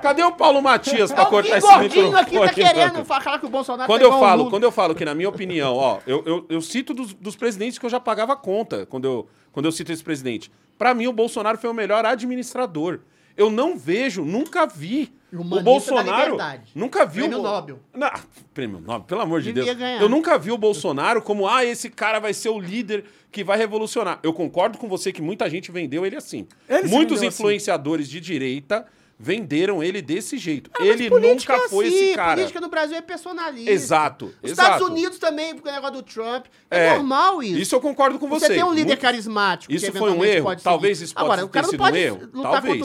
[0.02, 2.20] Cadê o Paulo Matias pra cortar Alguém esse gordinho microfone?
[2.44, 3.04] aqui tá querendo mano?
[3.04, 4.50] falar que o Bolsonaro Quando tá eu o falo, Lula.
[4.50, 7.78] quando eu falo que, na minha opinião, ó, eu, eu, eu cito dos, dos presidentes
[7.78, 10.50] que eu já pagava conta quando eu, quando eu cito esse presidente.
[10.78, 13.00] Pra mim, o Bolsonaro foi o melhor administrador.
[13.36, 15.12] Eu não vejo, nunca vi.
[15.32, 16.36] O humanista da Bolsonaro.
[16.74, 17.42] Nunca vi Prêmio o.
[17.42, 17.80] Nobel.
[17.94, 18.10] Não,
[18.52, 19.78] prêmio Nobel, pelo amor de Devia Deus.
[19.78, 20.02] ganhar.
[20.02, 23.56] Eu nunca vi o Bolsonaro como, ah, esse cara vai ser o líder que vai
[23.56, 24.20] revolucionar.
[24.22, 26.46] Eu concordo com você que muita gente vendeu ele assim.
[26.68, 27.28] Ele Muitos assim.
[27.28, 28.86] influenciadores de direita
[29.18, 30.70] venderam ele desse jeito.
[30.78, 32.34] Ah, ele nunca é foi assim, esse cara.
[32.34, 33.70] Política no Brasil é personalista.
[33.70, 34.72] Exato, Os exato.
[34.72, 36.46] Estados Unidos também, com o negócio do Trump.
[36.70, 37.58] É, É, normal isso.
[37.58, 38.46] Isso eu concordo com você.
[38.46, 39.72] Você tem um líder Muito- carismático.
[39.72, 40.56] Isso foi um erro?
[40.56, 42.28] Talvez isso Agora, o ter sido um erro?
[42.42, 42.78] Talvez.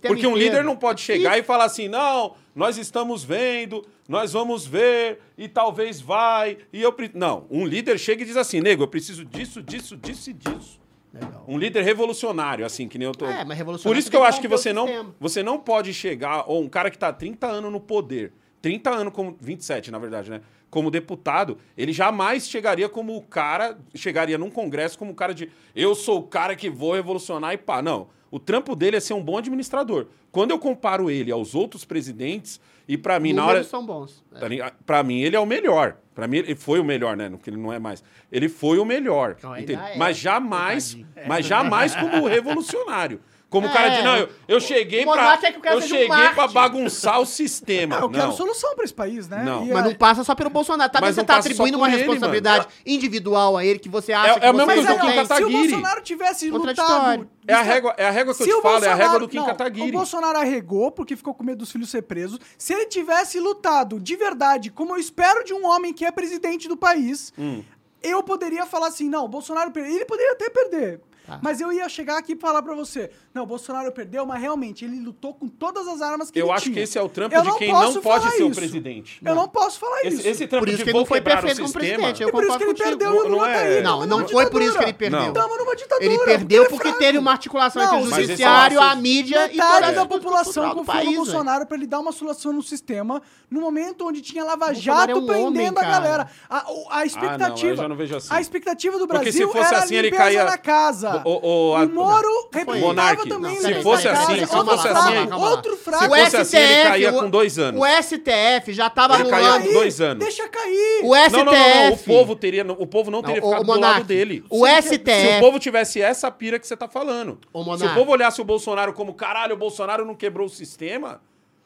[0.00, 0.36] Porque um inteiro.
[0.38, 5.48] líder não pode chegar e falar assim, não, nós estamos vendo, nós vamos ver, e
[5.48, 6.92] talvez vai, e eu...
[6.92, 10.32] pre-" Não, um líder chega e diz assim, nego, eu preciso disso, disso, disso e
[10.32, 10.83] disso.
[11.14, 11.44] Legal.
[11.46, 13.24] Um líder revolucionário, assim, que nem eu tô...
[13.24, 16.44] É, mas revolucionário Por isso que eu acho que você não, você não pode chegar,
[16.48, 19.36] ou um cara que tá há 30 anos no poder, 30 anos como...
[19.40, 20.40] 27, na verdade, né?
[20.68, 25.48] Como deputado, ele jamais chegaria como o cara, chegaria num congresso como o cara de
[25.72, 27.80] eu sou o cara que vou revolucionar e pá.
[27.80, 28.08] Não.
[28.28, 30.08] O trampo dele é ser um bom administrador.
[30.32, 33.52] Quando eu comparo ele aos outros presidentes, e pra mim, na hora.
[33.52, 34.24] Números são bons.
[34.34, 34.72] É.
[34.84, 35.96] Pra mim, ele é o melhor.
[36.14, 37.28] Pra mim, ele foi o melhor, né?
[37.28, 38.02] Porque ele não é mais.
[38.30, 39.36] Ele foi o melhor.
[39.42, 39.80] Não, entende?
[39.82, 40.96] é, Mas jamais,
[41.26, 43.20] mas jamais como revolucionário.
[43.54, 45.22] Como o cara É, de, não, eu, eu cheguei o pra.
[45.22, 47.96] Monarca que o cara Eu seja um cheguei pra bagunçar o sistema.
[47.98, 48.32] Ah, eu quero não.
[48.32, 49.44] solução pra esse país, né?
[49.44, 49.64] Não.
[49.64, 50.90] E Mas a- não passa só pelo Bolsonaro.
[50.90, 51.06] Tá vendo?
[51.06, 53.88] Mas Você não tá passa só atribuindo por uma ele, responsabilidade individual a ele que
[53.88, 55.68] você acha É- que é você Mas coisa aí, do Kim ó, se o Kataguiri.
[55.70, 57.18] Bolsonaro tivesse Contraditório.
[57.20, 57.28] lutado...
[57.46, 59.28] É a régua, é a régua que eu te o falo, é a régua do
[59.28, 59.88] Kim não, Kataguiri.
[59.90, 62.38] O Bolsonaro arregou porque ficou com medo dos filhos ser presos.
[62.58, 66.66] Se ele tivesse lutado de verdade, como eu espero de um homem que é presidente
[66.66, 67.62] do país, Hum.
[68.02, 69.94] eu poderia falar assim: não, o Bolsonaro perdeu.
[69.94, 71.00] Ele poderia até perder.
[71.26, 71.38] Tá.
[71.42, 74.84] Mas eu ia chegar aqui e falar pra você: não, o Bolsonaro perdeu, mas realmente
[74.84, 76.74] ele lutou com todas as armas que Eu ele acho tinha.
[76.74, 79.20] que esse é o trampo Eu de não quem não pode ser o presidente.
[79.24, 80.28] Eu não posso falar Esse, isso.
[80.28, 82.22] esse trampo Por isso de que ele vou não foi perfeito como presidente.
[82.22, 83.24] Eu É por isso que ele concordo perdeu contigo.
[83.24, 83.82] e o Lula Não tá é- aí.
[83.82, 85.32] Não, não foi por isso que ele perdeu.
[85.32, 86.04] Numa ditadura.
[86.04, 89.46] Ele perdeu é porque teve uma articulação Não, entre o judiciário, é o- a mídia
[89.46, 92.62] e toda Metade a da população confiou no Bolsonaro pra ele dar uma solução no
[92.62, 96.28] sistema no momento onde tinha Lava Jato é homem, prendendo a galera.
[96.50, 97.82] A, o- a expectativa.
[97.82, 98.28] eu não assim.
[98.30, 101.13] A expectativa do Brasil era assim, ele limpeza caía- na casa.
[101.24, 104.88] O- o- o- a- o Moro representava também limpeza se fosse assim, se Outro fosse
[104.88, 105.32] assim.
[105.32, 106.04] Outro fraco.
[106.04, 107.80] Se fosse assim, ele caía o- com dois anos.
[107.80, 110.24] O STF já tava Ele caía com dois anos.
[110.24, 111.00] Deixa cair.
[111.04, 111.36] O STF.
[111.36, 113.80] Não, não, não, não, O povo teria, o povo não teria Não, ficado o do
[113.80, 114.44] lado dele.
[114.50, 115.40] O Se o STF.
[115.40, 117.38] povo tivesse essa pira que você tá falando.
[117.78, 121.20] Se o povo olhasse o Bolsonaro como caralho, o Bolsonaro não quebrou o sistema,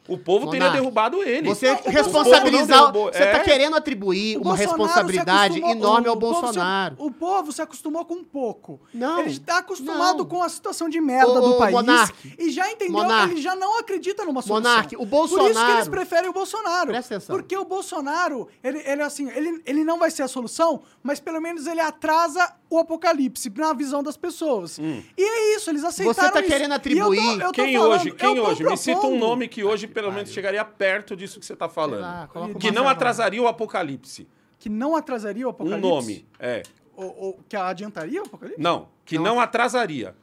[0.09, 1.49] o povo teria derrubado ele.
[1.49, 2.93] Você O responsabilizar.
[2.93, 3.41] Você tá É.
[3.41, 6.97] querendo atribuir O uma Bolsonaro responsabilidade enorme ao o povo se- Bolsonaro.
[6.99, 8.81] o povo se acostumou com pouco.
[8.93, 10.25] Não, Ele está acostumado não.
[10.27, 11.75] com a situação de merda Ô, do país.
[11.75, 13.33] Monark, e já entendeu, Monark.
[13.33, 14.71] ele já não acredita numa solução.
[14.73, 16.87] Monark, o Por isso que Bolsonaro- eles preferem o Bolsonaro.
[16.89, 17.37] Presta atenção.
[17.37, 21.41] Porque o Bolsonaro, ele, ele assim, ele, ele não vai ser a solução, mas pelo
[21.41, 24.79] menos ele atrasa o apocalipse na visão das pessoas.
[24.79, 25.03] Hum.
[25.17, 26.49] E é isso, eles aceitaram tá isso.
[26.51, 28.65] querendo E eu tô- atribuir- eu tô Quem falando- hoje, eu quem hoje?
[28.65, 31.69] Me cita um propondo- nome que hoje pelo menos chegaria perto disso que você tá
[31.69, 32.01] falando.
[32.03, 32.29] lá,
[32.61, 34.29] que não atrasaria o apocalipse.
[34.59, 35.89] Que não atrasaria o Um apocalipse?
[35.89, 36.63] nome, é.
[36.97, 38.61] Ou, ou que adiantaria o apocalipse?
[38.61, 40.15] Não, que não, atrasaria.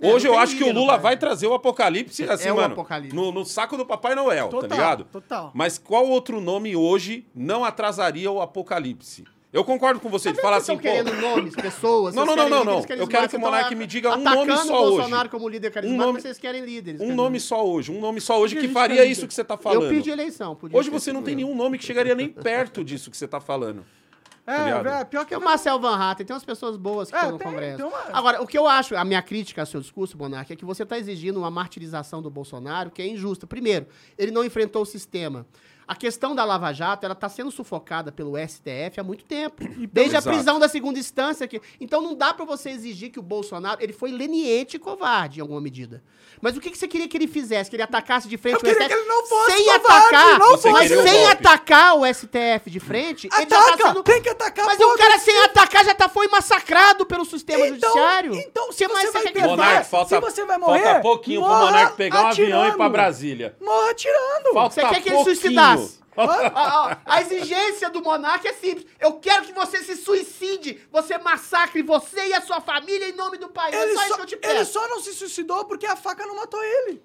[0.00, 2.52] É, Hoje não eu tem acho que o Lula vai trazer o apocalipse, assim, É
[2.52, 3.14] o mano, apocalipse.
[3.14, 5.04] No, no saco do Papai Noel, Total, tá ligado?
[5.04, 5.50] total.
[5.54, 9.24] Mas qual outro nome hoje não atrasaria o apocalipse?
[9.52, 10.82] Eu concordo com você, de falar assim, Vocês pô...
[11.04, 12.14] querendo nomes, pessoas?
[12.16, 12.78] Não, não, não, não, não.
[12.96, 14.96] Eu quero que o então, Monark me diga um nome só o hoje.
[14.96, 17.00] Bolsonaro como líder carismático, nome- mas vocês querem líderes.
[17.02, 19.84] Um nome só hoje, um nome só hoje Que faria isso que você tá falando.
[19.84, 20.54] Eu pedi eleição.
[20.56, 23.40] podia Hoje você não tem nenhum nome que chegaria nem perto disso que você tá
[23.40, 23.84] falando.
[24.44, 24.88] É, ligado?
[24.88, 27.32] é, pior que Tem o Marcel Van Hatten, tem umas pessoas boas que É, estão
[27.32, 27.76] no tem- Congresso.
[27.76, 30.56] tem uma- Agora, o que eu acho, a minha crítica ao seu discurso, Monark, é
[30.56, 33.46] que você está exigindo uma martirização do Bolsonaro que é injusta.
[33.46, 33.86] Primeiro,
[34.18, 35.46] ele não enfrentou o sistema.
[35.86, 39.62] A questão da Lava Jato, ela está sendo sufocada pelo STF há muito tempo.
[39.92, 40.34] Desde a Exato.
[40.34, 41.46] prisão da segunda instância.
[41.48, 41.60] Que...
[41.80, 43.82] Então não dá para você exigir que o Bolsonaro...
[43.82, 46.02] Ele foi leniente e covarde, em alguma medida.
[46.40, 47.68] Mas o que, que você queria que ele fizesse?
[47.68, 50.50] Que ele atacasse de frente Eu queria que ele não fosse sem covarde, atacar, não
[50.52, 51.32] Você mas o sem golpe.
[51.32, 53.76] atacar o STF de frente, ele já Ataca!
[53.76, 54.02] tá sendo...
[54.02, 57.90] Tem que atacar Mas o cara sem atacar já tá, foi massacrado pelo sistema Então,
[57.90, 58.34] judiciário.
[58.34, 59.90] então, O se que você mais vai quer que perder- ele Monark, faça?
[59.90, 62.66] falta, se você vai morrer, falta pouquinho pro Monark pegar um avião e ir pra
[62.86, 62.92] atirando.
[62.92, 63.56] Brasília.
[63.60, 64.52] Morra atirando.
[64.54, 65.36] Falta Você quer que ele pouquinho.
[65.36, 65.72] suicidasse?
[66.16, 66.24] A,
[66.92, 68.86] a- a exigência do monarca é simples.
[69.00, 73.38] Eu quero que você se suicide, você massacre você e a sua família em nome
[73.38, 73.74] do país.
[73.74, 75.96] Ele é só, só, isso que eu te ele só não se suicidou porque a
[75.96, 77.02] faca não matou ele.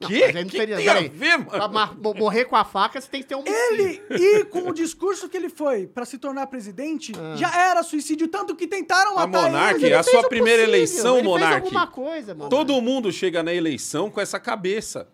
[0.00, 0.32] Não, Que?
[0.32, 2.14] não Que teria- tem a ver, mano?
[2.16, 5.36] Morrer com a faca, você tem que ter um Ele, e com o discurso que
[5.36, 7.34] ele foi pra se tornar presidente, Ah.
[7.34, 9.92] já era suicídio, tanto que tentaram matar Monark, ele.
[9.92, 11.52] a sua primeira possível, eleição, ele Monark.
[11.62, 12.48] Fez alguma coisa, mano.
[12.48, 15.08] Todo mundo chega na eleição com essa cabeça.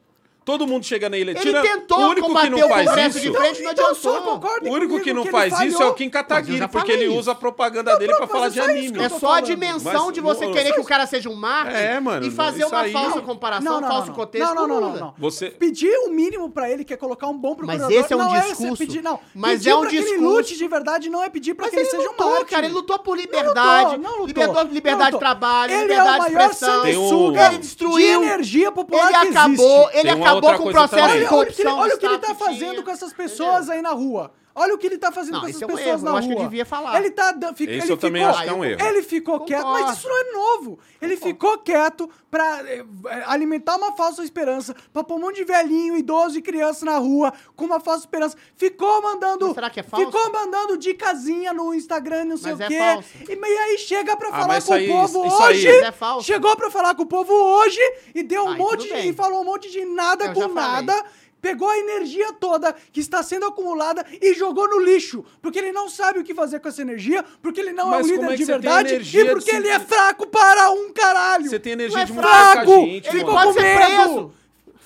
[0.44, 1.42] Todo mundo chega na eleição.
[1.42, 3.30] Ele tentou o único que combater não o faz Congresso isso.
[3.30, 4.22] de frente, não então só adiantou.
[4.34, 5.90] O único comigo que não ele faz isso é falhou.
[5.92, 7.18] o Kim Mas eu Kataguiri, já porque falei ele isso.
[7.20, 8.92] usa a propaganda dele pra falar é de só isso anime.
[8.92, 9.44] que eu É tô só a falando.
[9.46, 12.30] dimensão Mas de você não- querer que o cara seja um mártir É, mano, e
[12.30, 15.14] fazer isso uma aí- falsa Não, comparação, um falso contexto não, não, não.
[15.18, 17.90] Você- Pedir o mínimo pra ele, que é colocar um bom procurador.
[17.90, 18.76] esse é um não discurso.
[18.76, 19.18] pedir, não.
[19.34, 20.28] Mas pedir é um pra que ele discurso.
[20.36, 22.46] lute de verdade não é pedir pra Mas que ele, ele seja um lutou, mártir.
[22.48, 22.66] cara.
[22.66, 23.84] Ele lutou por Não liberdade.
[23.96, 24.26] lutou, não lutou.
[24.26, 25.20] liberdade, liberdade Não de lutou.
[25.20, 26.82] trabalho, ele liberdade é o de maior expressão.
[26.82, 28.20] Tem um- Ele destruiu.
[28.20, 29.94] de energia popular Ele que acabou, existe.
[29.98, 31.78] ele Tem acabou outra com o processo de Olha, olha o que ele, corrupção.
[31.78, 34.32] olha o que ele tá fazendo com essas pessoas aí na rua.
[34.54, 36.16] Olha o que ele tá fazendo Não, com essas é um pessoas erro, na eu
[36.16, 36.44] acho que rua.
[36.44, 36.96] devia falar.
[36.98, 38.86] Ele tá fica, Esse ele eu também ficou, acho que é um erro.
[38.86, 39.52] Ele ficou Concordo.
[39.52, 40.78] quieto, mas isso não é novo.
[41.02, 42.84] Ele ficou quieto pra eh,
[43.26, 47.32] alimentar uma falsa esperança, pra pôr um monte de velhinho, idoso e criança na rua
[47.56, 48.36] com uma falsa esperança.
[48.56, 49.46] Ficou mandando.
[49.46, 50.06] Mas será que é falso?
[50.06, 52.78] Ficou mandando dicasinha no Instagram, não sei Mas o é quê.
[52.78, 53.08] falso.
[53.28, 55.48] E, e aí chega pra Ah, falar mas com isso o aí- povo isso aí-
[55.56, 55.68] hoje.
[55.68, 56.26] Mas é falso.
[56.26, 57.80] Chegou pra falar com o povo hoje
[58.14, 59.08] e deu um Aí, monte de, bem.
[59.08, 61.02] e falou um monte de nada Eu com já falei.
[61.44, 65.22] Pegou a energia toda que está sendo acumulada e jogou no lixo.
[65.42, 68.14] Porque ele não sabe o que fazer com essa energia, porque ele não Mas é
[68.14, 71.50] um líder é de você tem verdade e porque ele é fraco para um caralho.
[71.50, 72.70] Você tem energia é de fraco!
[72.86, 74.32] gente, Ele Ficou com ser medo!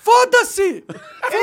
[0.09, 0.63] Foda-se!
[0.63, 0.85] Ele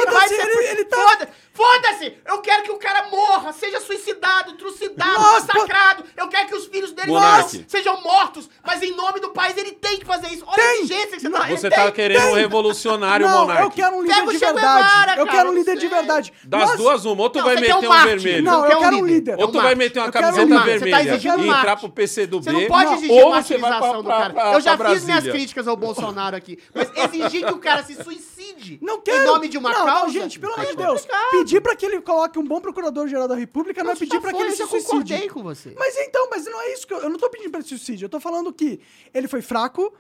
[0.05, 0.33] Foda-se!
[0.33, 0.71] Ele, preso.
[0.71, 0.97] ele tá.
[0.97, 2.13] Foda- Foda-se!
[2.25, 6.03] Eu quero que o cara morra, seja suicidado, trucidado, Nossa, massacrado.
[6.17, 7.57] Eu quero que os filhos dele Monark.
[7.59, 8.49] não sejam mortos.
[8.65, 10.43] Mas em nome do país ele tem que fazer isso.
[10.45, 10.79] Olha a Tem.
[10.79, 11.91] exigência que você tá Você ele tá tem.
[11.93, 13.61] querendo um revolucionário, Não, Monark.
[13.63, 14.83] eu quero um líder Pega o de verdade.
[14.83, 16.33] Guevara, eu quero um não líder de verdade.
[16.43, 17.21] Das Nós- duas, uma.
[17.23, 18.43] Ou tu Não, vai meter um um, vermelho.
[18.43, 19.39] Não, eu quero um líder.
[19.39, 22.43] Ou tu É vai meter uma um camiseta tá vermelha exigindo e entrar pro PCdoB.
[22.43, 24.33] Você não pode Não, exigir ou a você vai martirização do cara.
[24.33, 26.59] pra- pra- eu já fiz minhas críticas ao Bolsonaro aqui.
[26.73, 28.34] Mas exigir que o cara se suicide
[28.81, 29.23] Não quero.
[29.23, 30.05] em nome de uma não, causa...
[30.05, 31.07] Não, gente, pelo amor de Deus.
[31.31, 34.41] Pedir pra que ele coloque um bom procurador-geral da República não é pedir pra que
[34.41, 34.85] ele eu se suicide.
[34.85, 35.73] concordei com você.
[35.77, 36.99] Mas então, mas não é isso que eu.
[36.99, 38.03] Eu não tô pedindo pra ele se suicide.
[38.03, 38.79] Eu tô falando que
[39.13, 39.93] ele foi fraco.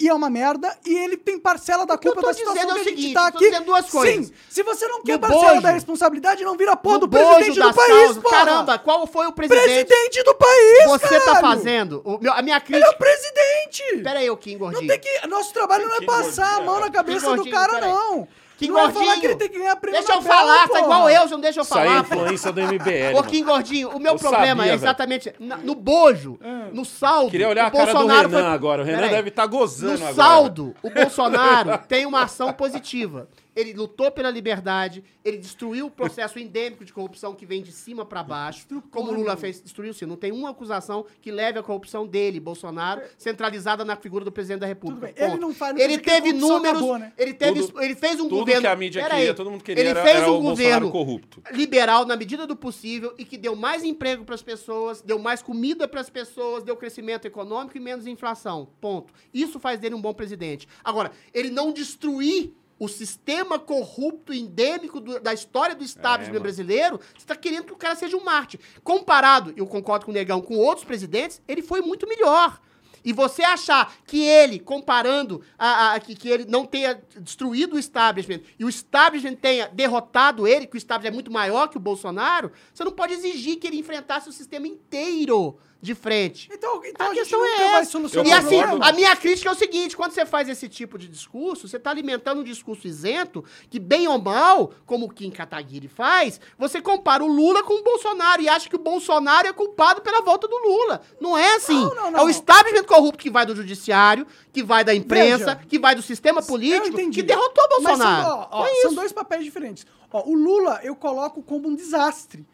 [0.00, 2.80] E é uma merda, e ele tem parcela da culpa da situação dizendo é que
[2.80, 3.50] a gente seguinte, tá eu tô aqui.
[3.50, 4.26] dizendo duas coisas.
[4.28, 5.60] Sim, se você não quer No parcela bojo.
[5.62, 8.18] da responsabilidade, não vira porra do presidente do país, causas.
[8.22, 8.36] porra.
[8.36, 9.64] Caramba, qual foi o presidente?
[9.64, 11.46] Presidente do país, Você tá caralho.
[11.48, 12.00] fazendo...
[12.04, 12.86] O meu, a minha Ele crítica...
[12.86, 14.02] é o presidente.
[14.04, 14.86] Pera aí, o Kim Não Gordinho.
[14.88, 15.26] tem que.
[15.26, 18.28] Nosso trabalho não é passar a gordinho, mão na cabeça do gordinho, cara, não.
[18.58, 19.20] Que não é falar gordinho.
[19.20, 21.60] que ele tem que ganhar prêmio Deixa eu Nobel, falar, tá igual eu, não deixa
[21.60, 22.00] eu Isso aí é falar.
[22.00, 23.16] influência do MBL.
[23.16, 23.22] Ô.
[23.22, 26.38] Kim Gordinho, o meu Eu problema sabia, é exatamente na- no bojo,
[26.72, 27.30] no saldo.
[27.30, 28.82] Queria olhar o a cara do Bolsonaro Renan foi- agora.
[28.82, 30.14] O Renan deve estar gozando No agora.
[30.14, 33.28] saldo, o Bolsonaro tem uma ação positiva.
[33.56, 38.04] Ele lutou pela liberdade, ele destruiu o processo endêmico de corrupção que vem de cima
[38.04, 40.06] pra baixo, como o Lula fez, destruiu sim.
[40.06, 44.60] Não tem uma acusação que leve à corrupção dele, Bolsonaro, centralizada na figura do presidente
[44.60, 45.12] da República.
[45.16, 47.12] Ele não faz- não Ele teve números, acabou, né?
[47.18, 48.60] ele teve, Tudo- ele fez um Tudo governo.
[48.60, 49.34] que a mídia queria, aí.
[49.34, 51.42] todo mundo queria Ele era, fez era um Bolsonaro governo corrupto.
[51.52, 55.42] liberal na medida do possível e que deu mais emprego para as pessoas, deu mais
[55.42, 58.68] comida para as pessoas, deu crescimento econômico e menos inflação.
[58.80, 59.12] Ponto.
[59.34, 60.68] Isso faz dele um bom presidente.
[60.84, 66.42] Agora, ele não destruir o sistema corrupto endêmico do- da história do establishment mano.
[66.42, 68.58] brasileiro, você está querendo que o cara seja um Marte.
[68.84, 72.60] Comparado, eu concordo com o Negão, com outros presidentes, ele foi muito melhor.
[73.04, 77.78] E você achar que ele, comparando, a, a- que, que ele não tenha destruído o
[77.78, 81.80] establishment e o establishment tenha derrotado ele, que o establishment é muito maior que o
[81.80, 86.48] Bolsonaro, você não pode exigir que ele enfrentasse o sistema inteiro de frente.
[86.52, 87.98] Então, então A a, questão é essa.
[88.24, 91.68] E assim, a minha crítica é o seguinte: quando você faz esse tipo de discurso,
[91.68, 96.40] você está alimentando um discurso isento, que, bem ou mal, como o Kim Kataguiri faz,
[96.58, 100.20] você compara o Lula com o Bolsonaro e acha que o Bolsonaro é culpado pela
[100.20, 101.00] volta do Lula.
[101.20, 101.80] Não é assim.
[101.80, 102.20] Não, não, não.
[102.20, 105.94] É o establishment corrupto que vai do judiciário, que vai da imprensa, Veja, que vai
[105.94, 108.26] do sistema político, que derrotou o Bolsonaro.
[108.26, 109.86] são, ó, ó, Foi são dois papéis diferentes.
[110.10, 112.44] Ó, o Lula eu coloco como um desastre.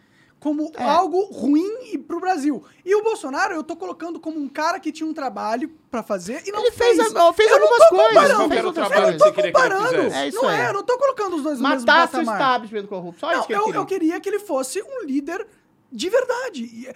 [0.45, 0.85] Como É.
[0.85, 2.63] algo ruim e pro Brasil.
[2.85, 6.43] E o Bolsonaro eu tô colocando como um cara que tinha um trabalho pra fazer
[6.47, 7.17] e não Ele fez fez.
[7.17, 8.15] a- fez Eu não algumas coisas, comparando.
[8.15, 9.89] Qual que era o fez outras trabalho Eu que não tô que comparando.
[9.89, 10.17] fizesse?
[10.17, 10.61] É isso não aí.
[10.61, 12.35] é, eu não tô colocando os dois no mesmo Matasse o patamar.
[12.41, 13.21] establishment corrupto.
[13.21, 13.81] Só isso Não, que ele eu, queria.
[13.81, 15.47] eu queria que ele fosse um líder
[15.95, 16.89] De verdade.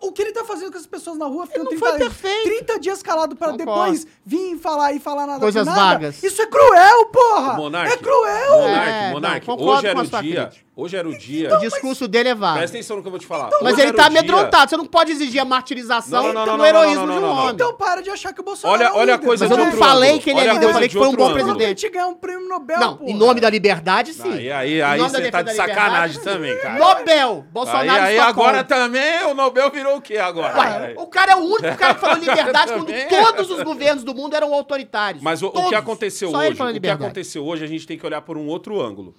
[0.00, 2.44] O que ele tá fazendo com as pessoas na rua ficando não 30, foi perfeito.
[2.44, 5.78] 30 dias calado para depois vir falar e falar nada Coisas nada.
[5.78, 6.22] vagas.
[6.22, 7.52] Isso é cruel, porra!
[7.54, 8.58] Monark, é cruel!
[8.62, 10.42] Monark, É, Monark, não, concordo hoje era com a o sua dia.
[10.46, 10.66] crítica.
[10.78, 11.54] Hoje era o dia.
[11.56, 12.58] O discurso dele é vago.
[12.58, 13.48] Presta atenção no que eu vou te falar.
[13.62, 14.68] Mas Hoje ele tá amedrontado.
[14.70, 17.24] Você não pode exigir a martirização Não, não, não, no não, heroísmo não, não, de
[17.24, 17.54] um homem.
[17.54, 19.64] Então para de achar que o Bolsonaro Olha- é um olha a coisa Mas eu
[19.64, 20.22] não falei ângulo.
[20.22, 21.44] que ele é Olha líder, eu falei que foi um bom ângulo.
[21.44, 21.78] Presidente.
[21.80, 23.10] te ganhar um prêmio Nobel, Não, porra.
[23.10, 24.50] em nome da liberdade, sim.
[24.50, 26.78] Aí, aí, você tá de sacanagem também, cara.
[26.78, 27.44] Nobel!
[27.50, 28.45] Bolsonaro Aí, aí Estocolmo.
[28.48, 30.58] Agora também o Nobel virou o quê agora?
[30.58, 34.14] Ué, o cara é o único cara que falou liberdade quando todos os governos do
[34.14, 35.22] mundo eram autoritários.
[35.22, 38.06] Mas o, o que aconteceu Só hoje, o que aconteceu hoje, a gente tem que
[38.06, 39.14] olhar por um outro ângulo.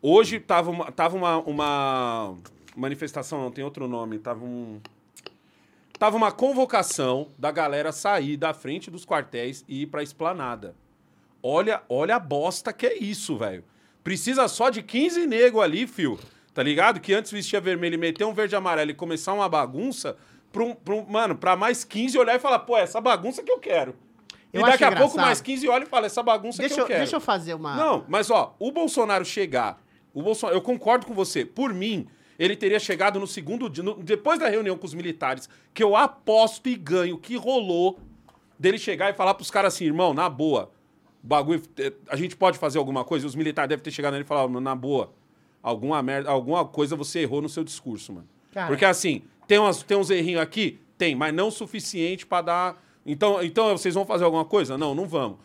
[0.00, 2.34] Hoje tava uma, tava uma, uma
[2.76, 4.80] manifestação, não tem outro nome, tava um
[5.98, 10.74] tava uma convocação da galera sair da frente dos quartéis e ir pra esplanada.
[11.42, 13.64] Olha, olha a bosta que é isso, velho.
[14.04, 16.18] Precisa só de 15 nego ali, fio.
[16.56, 17.00] Tá ligado?
[17.00, 20.16] Que antes vestia vermelho e meter um verde e amarelo e começar uma bagunça,
[20.50, 23.52] pra um, pra um- mano, pra mais 15 olhar e falar, pô, essa bagunça que
[23.52, 23.94] eu quero.
[24.54, 25.26] Eu e daqui a pouco engraçado.
[25.26, 27.00] mais 15 olha e fala, essa bagunça Deixa que eu, eu, quero.
[27.00, 27.76] deixa eu fazer uma...
[27.76, 29.78] Não, mas ó, o Bolsonaro chegar,
[30.14, 31.44] o Bolsonaro, eu concordo com você.
[31.44, 32.06] Por mim,
[32.38, 35.94] ele teria chegado no segundo dia, no- depois da reunião com os militares, que eu
[35.94, 37.98] aposto e ganho que rolou
[38.58, 40.70] dele chegar e falar pros caras assim, irmão, na boa,
[41.22, 43.26] o bagulho, eh, a gente pode fazer alguma coisa.
[43.26, 45.12] E os militares devem ter chegado nele e falar, na boa,
[45.68, 48.28] alguma merda, alguma coisa você errou no seu discurso, mano.
[48.52, 48.68] Cara.
[48.68, 52.82] Porque assim, tem, umas, tem uns errinhos aqui, tem, mas não o suficiente pra dar.
[53.04, 54.78] Então, então vocês vão fazer alguma coisa?
[54.78, 55.38] Não, não vamos.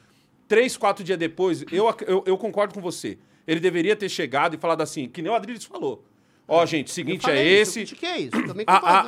[0.47, 3.17] Três, quatro dias depois, eu, eu, eu concordo com você.
[3.47, 6.03] Ele deveria ter chegado e falado assim, que nem o Adriles falou.
[6.47, 7.95] Ó, gente, o Eu seguinte é isso, esse.
[7.95, 8.99] critiquei isso, eu também A, a,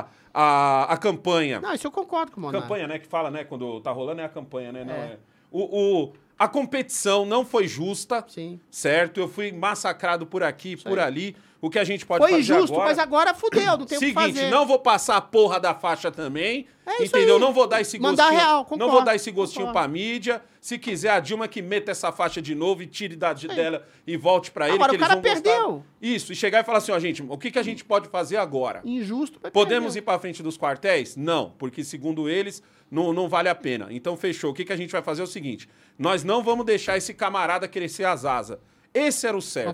[0.00, 1.60] a, a, a, campanha.
[1.60, 2.62] Não, isso eu concordo com o Monark.
[2.62, 2.98] Campanha, né?
[2.98, 3.42] Que fala, né?
[3.44, 4.84] Quando tá rolando é a campanha, né?
[4.84, 4.98] Não É.
[4.98, 5.18] é.
[5.50, 5.62] O,
[6.04, 8.24] o- a competição não foi justa.
[8.28, 8.60] Sim.
[8.70, 9.18] Certo?
[9.20, 11.36] Eu fui massacrado por aqui, por ali.
[11.58, 12.88] O que a gente pode Foi fazer injusto, agora...
[12.88, 14.50] mas agora fudeu, não tem o que Seguinte, fazer.
[14.50, 16.66] não vou passar a porra da faixa também.
[16.84, 17.38] É isso entendeu?
[17.38, 18.40] Não vou dar esse Mandar gostinho.
[18.40, 19.88] real, não concordo, vou dar esse gostinho concordo.
[19.88, 20.42] pra mídia.
[20.60, 24.16] Se quiser, a Dilma que meta essa faixa de novo e tire da, dela e
[24.18, 24.74] volte pra ele.
[24.76, 25.42] Agora, que o eles cara vão gostar.
[25.50, 25.84] perdeu.
[26.00, 28.36] Isso, e chegar e falar assim, ó, gente, o que, que a gente pode fazer
[28.36, 28.82] agora?
[28.84, 29.40] Injusto.
[29.42, 30.02] mas Podemos perdeu.
[30.02, 31.16] ir pra frente dos quartéis?
[31.16, 33.88] Não, porque segundo eles, não, não vale a pena.
[33.90, 34.50] Então, fechou.
[34.50, 35.68] O que, que a gente vai fazer é o seguinte:
[35.98, 38.58] nós não vamos deixar esse camarada crescer as asas.
[38.94, 39.66] Esse era o certo.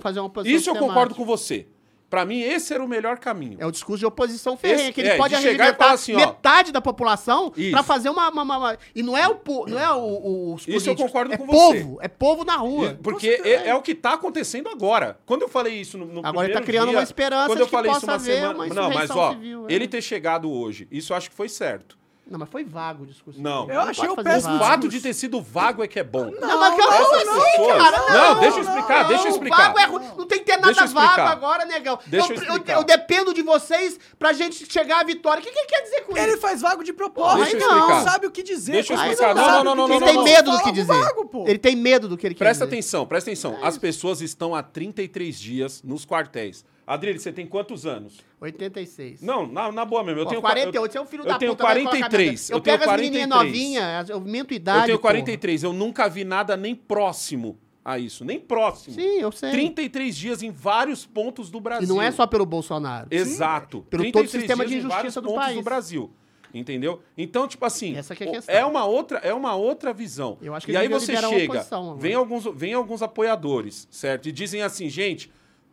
[0.56, 1.66] Isso eu concordo com você.
[2.10, 3.56] Pra mim, esse era o melhor caminho.
[3.58, 6.78] É o discurso de oposição ferrenha, Esse- que ele é, pode arregimentar assim, metade da
[6.78, 10.54] população pra fazer uma, uma- uma- E não é o po- não é o, o-
[10.54, 12.90] os Isso eu concordo é com povo, é povo na rua.
[12.90, 15.18] E- Porque é, é o que tá acontecendo agora.
[15.24, 17.62] Quando eu falei isso no, no Agora ele tá criando dia, uma esperança quando de
[17.62, 19.72] eu que falei isso uma semana, uma não, mas ó, civil, é.
[19.72, 21.96] ele ter chegado hoje, isso eu acho que foi certo.
[22.30, 23.40] Não, mas foi vago o discurso.
[23.42, 23.68] Não.
[23.68, 26.30] Eu Não achei o péssimo O fato de ter sido vago é que é bom.
[26.30, 27.98] Não, mas que eu Não, não, não, assim, não, cara.
[27.98, 29.56] não, Não, deixa eu explicar, deixa eu explicar.
[29.72, 30.04] Vago é ruim.
[30.16, 31.98] Não tem que ter nada vago agora, negão.
[32.06, 32.72] Deixa eu, eu eu- explicar.
[32.78, 35.40] eu dependo de vocês pra gente chegar à vitória.
[35.40, 36.40] O que, que ele quer dizer com Ele isso?
[36.40, 37.42] faz vago de propósito.
[37.42, 38.72] Deixa Ele não sabe o que dizer.
[38.72, 39.34] Deixa eu explicar.
[39.34, 39.96] Não, não, não, dizer.
[39.96, 40.86] Ele tem não, medo do que dizer.
[40.92, 41.44] vago, pô.
[41.46, 42.76] Ele tem medo do que ele quer Presta dizer.
[42.76, 43.58] atenção, presta É atenção.
[43.62, 46.64] As pessoas estão há 33 dias nos quartéis.
[46.92, 48.18] Adriele, você tem quantos anos?
[48.40, 49.22] 86.
[49.22, 50.20] Não, na, na boa mesmo.
[50.20, 51.64] Eu Ó, tenho 48, você é um filho eu da tenho puta.
[51.64, 53.52] vai colocar 43, minha- Eu, eu tenho pego as menininhas 43.
[53.52, 55.12] novinhas, eu minto idade, Eu tenho porra.
[55.14, 55.62] 43.
[55.62, 58.24] Eu nunca vi nada nem próximo a isso.
[58.24, 58.94] Nem próximo.
[58.94, 59.50] Sim, eu sei.
[59.50, 61.88] 33 dias em vários pontos do E Brasil.
[61.88, 63.08] não é só pelo Bolsonaro.
[63.10, 63.82] Exato.
[63.90, 65.56] Pelo 33 todo o sistema de dias em vários injustiça do pontos país.
[65.56, 66.10] do Brasil.
[66.54, 67.00] Entendeu?
[67.16, 68.54] Então, tipo assim, Essa é a questão.
[68.54, 70.36] é uma outra, é uma outra visão.
[70.42, 71.98] Eu acho que e aí você chega, oposição agora.
[71.98, 74.28] vem alguns, vem alguns apoiadores, certo?
[74.28, 75.32] E dizem assim, gente,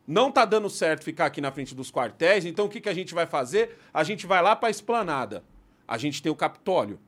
[0.09, 2.93] não tá dando certo ficar aqui na frente dos quartéis, então o que, que a
[2.95, 3.77] gente vai fazer?
[3.93, 5.43] A gente vai lá pra esplanada.
[5.87, 6.99] A gente tem o Capitólio,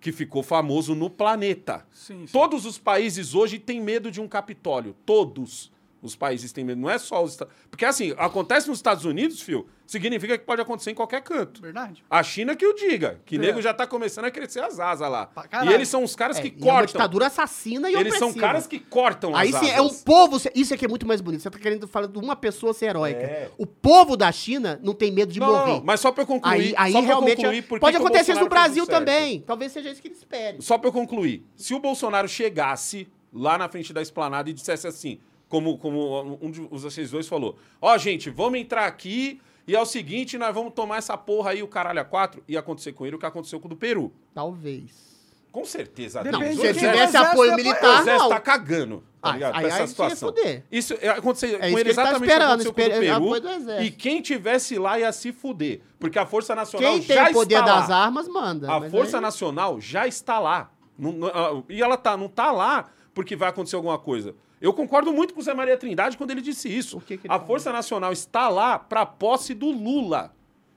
[0.00, 1.84] que ficou famoso no planeta.
[1.90, 2.32] Sim, sim.
[2.32, 4.94] Todos os países hoje têm medo de um Capitólio.
[5.04, 6.80] Todos os países têm medo.
[6.80, 10.60] Não é só os Estados Porque assim, acontece nos Estados Unidos, fio, significa que pode
[10.60, 11.60] acontecer em qualquer canto.
[11.60, 12.04] Verdade.
[12.08, 13.38] A China que o diga, que É.
[13.38, 15.30] nego já tá começando a crescer as asas lá.
[15.64, 16.86] E eles são os caras É, que e é uma cortam.
[16.86, 18.46] ditadura assassina e eles são opressiva.
[18.46, 19.78] caras que cortam Aí as sim, asas.
[19.78, 20.40] é um povo.
[20.54, 21.40] Isso aqui é muito mais bonito.
[21.42, 23.20] Você tá querendo falar de uma pessoa ser heróica.
[23.22, 23.50] É.
[23.58, 25.72] O povo da China não tem medo de Não, morrer.
[25.72, 26.54] não, mas só pra eu concluir.
[26.54, 27.36] aí aí só pra realmente.
[27.36, 29.40] concluir por que pode o acontecer isso no Brasil o também.
[29.40, 30.62] Talvez seja isso que ele espere.
[30.62, 31.44] Só pra eu concluir.
[31.56, 35.18] Se o Bolsonaro chegasse lá na frente da esplanada e dissesse assim,
[35.48, 39.86] como, como um de vocês dois falou: Ó, gente, vamos entrar aqui e é o
[39.86, 42.42] seguinte, nós vamos tomar essa porra aí, o caralho a quatro.
[42.48, 44.12] Ia acontecer com ele o que aconteceu com o do Peru.
[44.34, 45.08] Talvez.
[45.50, 46.22] Com certeza.
[46.22, 46.54] Depende Deus.
[46.54, 48.28] de O Se ele quem tivesse apoio o militar, exército não.
[48.28, 49.54] tá cagando, tá Ah, ligado?
[49.56, 50.28] aí- pra essa situação.
[50.28, 50.62] fuder.
[50.70, 53.82] Isso é, aconteceu É com isso ele tá exatamente esperando, aconteceu com o Peru.
[53.82, 55.80] E quem tivesse lá ia se fuder.
[55.98, 58.04] Porque a Força Nacional Quem já tem o poder está das lá.
[58.04, 58.70] armas, manda.
[58.72, 60.70] A Força aí- Nacional já está lá.
[60.98, 64.34] Não- não- ah, e ela tá, não tá lá porque vai acontecer alguma coisa.
[64.60, 67.00] Eu concordo muito com o Zé Maria Trindade quando ele disse isso.
[67.00, 67.46] Que que ele a falou?
[67.46, 70.34] Força Nacional está lá para posse do Lula.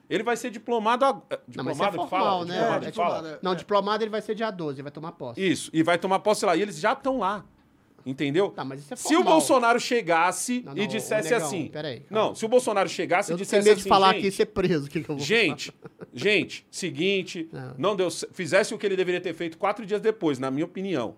[0.09, 1.05] Ele vai ser diplomado.
[1.05, 1.11] eh,
[1.55, 2.45] Não, é diplomado que formal, fala?
[2.45, 2.53] né?
[2.53, 3.15] Diplomado É fala?
[3.15, 5.41] diplomado, Não, diplomado ele vai ser dia 12, ele vai tomar posse.
[5.41, 6.55] Isso, e vai tomar posse lá.
[6.55, 7.45] E eles já estão lá.
[8.05, 8.49] Entendeu?
[8.49, 9.23] Tá, mas isso é Se o.
[9.23, 11.67] Bolsonaro chegasse Não, não, e dissesse negão, assim.
[11.71, 13.89] peraí, não, se o Bolsonaro chegasse Eu e não dissesse medo de assim.
[13.89, 14.85] falar gente, aqui e ser preso.
[14.87, 15.71] O que, que eu vou Gente,
[16.11, 17.75] gente, seguinte, Não.
[17.77, 21.15] não deu, fizesse o que ele deveria ter feito quatro dias depois, na minha opinião.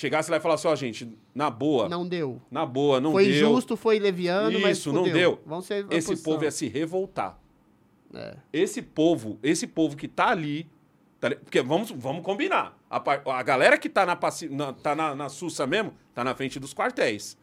[0.00, 2.40] Chegasse lá e falasse, ó, gente, na boa, Não deu.
[2.48, 3.34] na boa, não foi deu.
[3.50, 5.12] justo, foi leviano, mas Isso, não fudeu.
[5.18, 5.40] deu.
[5.44, 6.32] Vão ser Esse oposição.
[6.32, 7.36] povo ia se revoltar.
[8.14, 8.36] É.
[8.52, 10.70] Esse povo, esse povo que tá ali,
[11.18, 12.78] tá porque vamos, vamos combinar.
[12.88, 13.02] A,
[13.38, 14.16] a galera que tá na,
[14.50, 17.36] na- tá na, na Sussa mesmo, tá na frente dos quartéis.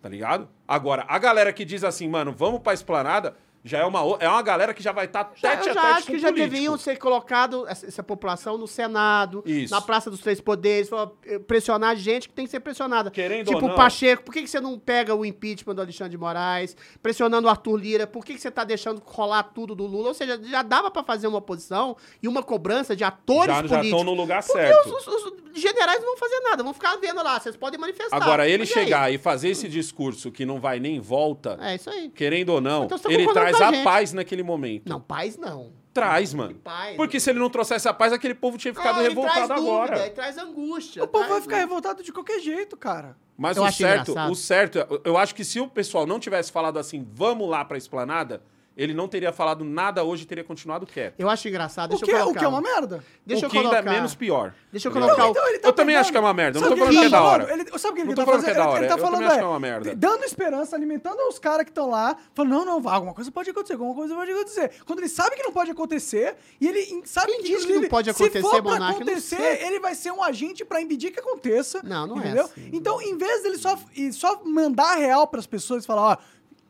[0.00, 0.48] Tá ligado?
[0.68, 3.34] Agora, a galera que diz assim, mano, vamos pra esplanada,
[3.64, 5.80] já é uma, é uma galera que já vai estar Já, tete eu a já
[5.82, 6.50] tete acho com que o já político.
[6.54, 9.74] deviam ser colocado essa, essa população no Senado, Isso.
[9.74, 10.88] na Praça dos Três Poderes,
[11.26, 13.10] eh, pressionar gente que tem que ser pressionada.
[13.10, 13.74] Querendo tipo o.
[13.74, 16.76] Pacheco, por que, que você não pega o impeachment do Alexandre de Moraes?
[17.02, 20.08] Pressionando o Arthur Lira, por que, que você tá deixando rolar tudo do Lula?
[20.08, 23.68] Ou seja, já dava pra fazer uma oposição e uma cobrança de atores já já
[23.68, 23.86] políticos.
[23.86, 24.88] estão no lugar Porque certo.
[24.88, 28.16] os, os- os generais não vão fazer nada, vão ficar vendo lá, vocês podem manifestar.
[28.16, 31.74] Agora, ele Mas e chegar e fazer esse discurso que não vai nem volta, É
[31.74, 32.08] isso aí.
[32.10, 33.84] querendo ou não, Então tá ele traz com a gente.
[33.84, 34.88] paz naquele momento.
[34.88, 35.72] Não, paz não.
[35.92, 36.54] Traz, mano.
[36.62, 36.96] Paz.
[36.96, 39.48] Porque se ele não trouxesse a paz, aquele povo tinha ficado Ah, ele revoltado traz
[39.48, 39.98] dúvida, agora.
[40.00, 41.02] Ele traz angústia.
[41.02, 41.66] O povo vai traz ficar dúvida.
[41.68, 43.16] revoltado de qualquer jeito, cara.
[43.36, 44.32] Mas Eu o certo, engraçado.
[44.32, 47.64] o certo, eu- eu acho que se o pessoal não tivesse falado assim, vamos lá
[47.64, 48.40] pra esplanada,
[48.82, 51.14] ele não teria falado nada hoje e teria continuado quieto.
[51.18, 51.90] Eu acho engraçado.
[51.90, 52.38] O Deixa que, eu é- o colocar.
[52.40, 53.04] que é uma merda.
[53.26, 53.90] Deixa o eu que ainda colocar.
[53.90, 54.54] é menos pior.
[54.72, 55.44] Deixa eu Tá colocar ligado?
[55.44, 55.48] o.
[55.48, 56.98] ele tá Eu também acho que é uma merda, eu não Sabe tô o falando
[56.98, 57.44] que é ele da hora.
[57.46, 57.60] falando?
[57.60, 58.88] Ele, sabe o que ele Não tá tô falando que é da Ele- hora, Ele
[58.88, 59.94] tá eu falando, acho é, que é uma merda.
[59.96, 63.72] dando esperança, alimentando os caras que estão lá, falando, não, não, alguma coisa pode acontecer,
[63.74, 64.70] alguma coisa pode acontecer.
[64.86, 67.88] Quando ele sabe que não pode acontecer, e ele sabe Quem que, diz que não
[67.88, 71.20] pode se acontecer, for pra não acontecer, ele vai ser um agente pra impedir que
[71.20, 71.80] aconteça.
[71.82, 72.44] Não, não é entendeu?
[72.44, 72.70] assim.
[72.72, 76.16] Então, em vez dele só, e só mandar a real pras pessoas e falar, ó,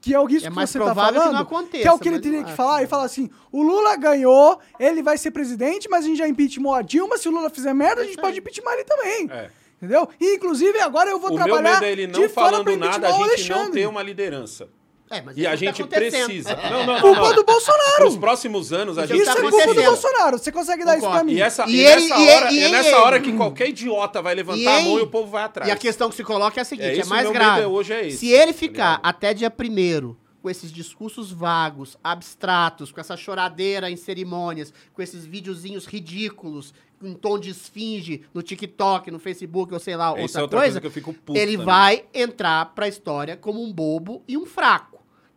[0.01, 1.89] que é o isso É que mais você tá provável que falando, não aconteça, que
[1.89, 5.02] é o que ele teria que acho, falar, e falar assim, o Lula ganhou, ele
[5.02, 8.02] vai ser presidente, mas a gente já impeachmentou a Dilma, se o Lula fizer merda,
[8.02, 9.28] a gente isso pode impeachment ele também.
[9.31, 9.51] É.
[9.77, 10.09] Entendeu?
[10.20, 13.24] E, inclusive, agora eu vou O meu trabalhar medo é ele não falando nada, impeachment
[13.24, 14.68] a gente não ter uma liderança.
[15.11, 16.55] É, mas E a tá gente precisa.
[16.55, 17.01] Não, não, não.
[17.01, 17.35] Culpa não.
[17.35, 18.05] do Bolsonaro.
[18.05, 19.82] Nos próximos anos, a gente Isso tá é culpa do.
[19.82, 20.39] Bolsonaro.
[20.39, 21.27] Você consegue dar isso pra Concordo.
[21.32, 21.37] mim?
[21.39, 23.69] E, essa, E e ele- nessa, e hora, ele- é e nessa hora que qualquer
[23.70, 25.69] idiota vai levantar E a mão e o povo vai atrás.
[25.69, 27.65] E a questão que se coloca é a seguinte: É é, mais grave.
[27.66, 32.91] hoje é esse, Se ele tá ficar até dia primeiro com esses discursos vagos, abstratos,
[32.93, 36.73] com essa choradeira em cerimônias, com esses videozinhos ridículos,
[37.03, 40.59] em tom de esfinge no TikTok, no Facebook, ou sei lá, outra, é outra coisa,
[40.61, 41.66] coisa que eu fico puto ele também.
[41.66, 44.90] vai entrar pra história como um bobo e um fraco.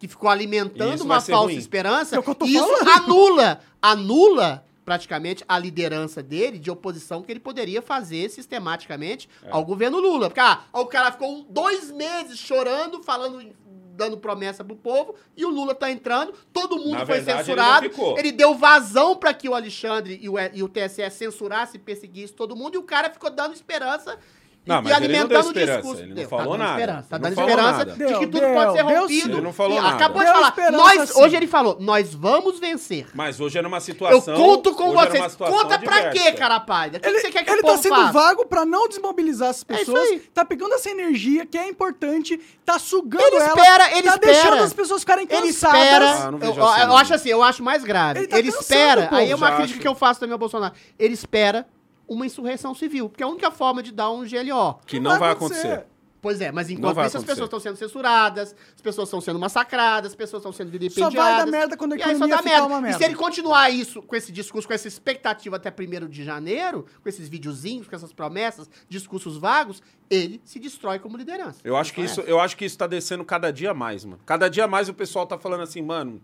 [0.03, 1.55] Que ficou alimentando Isso uma falsa ruim.
[1.55, 2.17] esperança.
[2.17, 2.89] É o que eu tô e isso falando.
[3.09, 9.47] anula, anula praticamente a liderança dele de oposição que ele poderia fazer sistematicamente É.
[9.49, 10.27] ao governo Lula.
[10.27, 13.49] Porque ah, o cara ficou dois meses chorando, falando,
[13.95, 17.45] dando promessa pro povo, e o Lula tá entrando, todo mundo Na foi verdade, ele
[17.45, 17.89] censurado.
[17.89, 18.19] ficou.
[18.19, 22.35] Ele deu vazão pra que o Alexandre e o, e o TSE censurassem e perseguissem
[22.35, 24.19] todo mundo, e o cara ficou dando esperança.
[24.65, 26.01] Não, e mas ele não deu alimentando o discurso.
[26.03, 26.71] ele não falou tá nada.
[26.79, 27.91] Esperança, tá Ele dando não falou esperança nada.
[27.91, 29.07] de que tudo deu, pode ser rompido.
[29.09, 29.31] sim.
[29.31, 29.95] Ele não falou E nada.
[29.95, 30.71] Acabou de falar.
[30.71, 31.21] Nós, sim.
[31.21, 33.07] hoje ele falou, nós vamos vencer.
[33.13, 34.35] Mas hoje é numa Eu situação.
[34.35, 35.35] conto com era uma vocês.
[35.35, 36.93] Conta pra quê, carapaz?
[36.95, 38.11] O que, Ele, que você quer que ele o povo tá sendo faça?
[38.13, 40.09] vago pra não desmobilizar as É isso pessoas.
[40.09, 40.19] aí.
[40.33, 43.47] tá pegando essa energia que é importante, tá sugando Ele ela.
[43.47, 44.31] espera, ele tá espera.
[44.33, 45.81] deixando as pessoas ficarem Ele cansadas.
[45.81, 46.05] espera.
[46.41, 48.19] Ah, eu, eu acho assim, eu acho mais grave.
[48.19, 49.09] Ele Ele, tá cansando, espera.
[49.11, 50.73] aí é uma crítica que eu faço também ao Bolsonaro.
[50.97, 51.65] Ele espera
[52.07, 54.79] uma insurreição civil, porque é a única forma de dar um GLO.
[54.85, 55.85] Que não vai acontecer.
[56.23, 57.27] Pois é, mas Não enquanto isso as acontecer.
[57.31, 61.13] pessoas estão sendo censuradas, as pessoas estão sendo massacradas, as pessoas estão sendo vilipendiadas.
[61.13, 62.67] Só vai dar merda quando a só economia dá ficar merda.
[62.67, 66.23] uma E se ele continuar isso, com esse discurso, com essa expectativa até 1 de
[66.23, 71.59] janeiro, com esses videozinhos, com essas promessas, discursos vagos, ele se destrói como liderança.
[71.61, 74.21] Eu acho que Não isso, eu acho que isso tá descendo cada dia mais, mano.
[74.25, 76.21] Cada dia mais o pessoal tá falando assim, mano.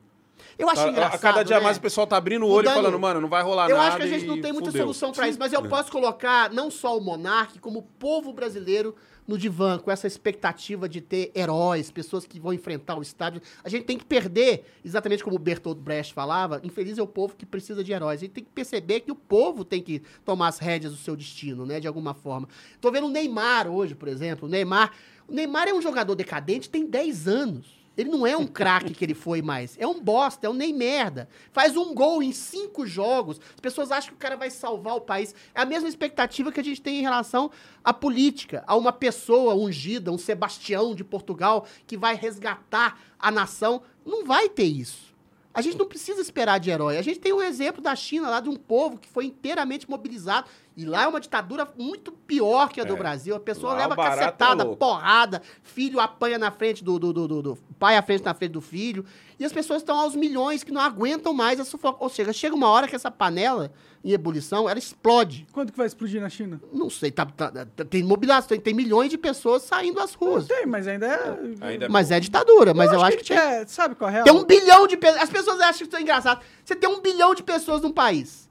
[0.59, 1.63] Eu acho a- a, engraçado, cada dia né?
[1.63, 3.87] mais o pessoal tá abrindo o olho e falando, mano, não vai rolar Eu nada.
[3.87, 4.81] acho que a gente não tem muita fudeu.
[4.83, 8.93] solução pra isso, mas eu posso colocar não só o monarca, como o povo brasileiro
[9.25, 13.39] no divã, com essa expectativa de ter heróis, pessoas que vão enfrentar o estádio.
[13.63, 17.35] A gente tem que perder, exatamente como o Bertolt Brecht falava, infeliz é o povo
[17.37, 18.19] que precisa de heróis.
[18.19, 21.15] A gente tem que perceber que o povo tem que tomar as rédeas do seu
[21.15, 22.49] destino, né, de alguma forma.
[22.81, 24.47] Tô vendo o Neymar hoje, por exemplo.
[24.47, 24.91] O Neymar,
[25.27, 27.78] o Neymar é um jogador decadente, tem 10 anos.
[27.99, 29.75] Ele não é um craque que ele foi mais.
[29.77, 31.27] É um bosta, é um nem merda.
[31.51, 33.41] Faz um gol em cinco jogos.
[33.53, 35.35] As pessoas acham que o cara vai salvar o país.
[35.53, 37.51] É a mesma expectativa que a gente tem em relação
[37.83, 43.81] à política, a uma pessoa ungida, um Sebastião de Portugal, que vai resgatar a nação.
[44.05, 45.09] Não vai ter isso.
[45.53, 46.97] A gente não precisa esperar de herói.
[46.97, 50.47] A gente tem o exemplo da China, lá de um povo que foi inteiramente mobilizado.
[50.77, 52.97] E lá é uma ditadura muito pior que a do É.
[52.97, 53.35] Brasil.
[53.35, 54.77] A pessoa Lá leva é cacetada, louco.
[54.79, 58.51] porrada, filho apanha na frente do, do, do, do- do- pai à frente na frente
[58.51, 59.03] do filho.
[59.37, 62.01] E as pessoas estão aos milhões que não aguentam mais a sufoco.
[62.03, 63.71] Ou seja, chega uma hora que essa panela
[64.01, 65.45] em ebulição, ela explode.
[65.51, 66.61] Quando que vai explodir na China?
[66.71, 70.47] Não sei, tá, tá- tá- tem mobilização, tem, tem milhões de pessoas saindo às ruas.
[70.47, 71.39] Tem, mas ainda é...
[71.67, 73.65] Ainda é Mas é ditadura, mas eu, acho que, que tem, é...
[73.67, 74.23] Sabe qual é a real?
[74.23, 75.23] tem um bilhão de pessoas.
[75.23, 76.41] As pessoas acham que isso é engraçado.
[76.63, 78.48] Você tem um bilhão de pessoas num país.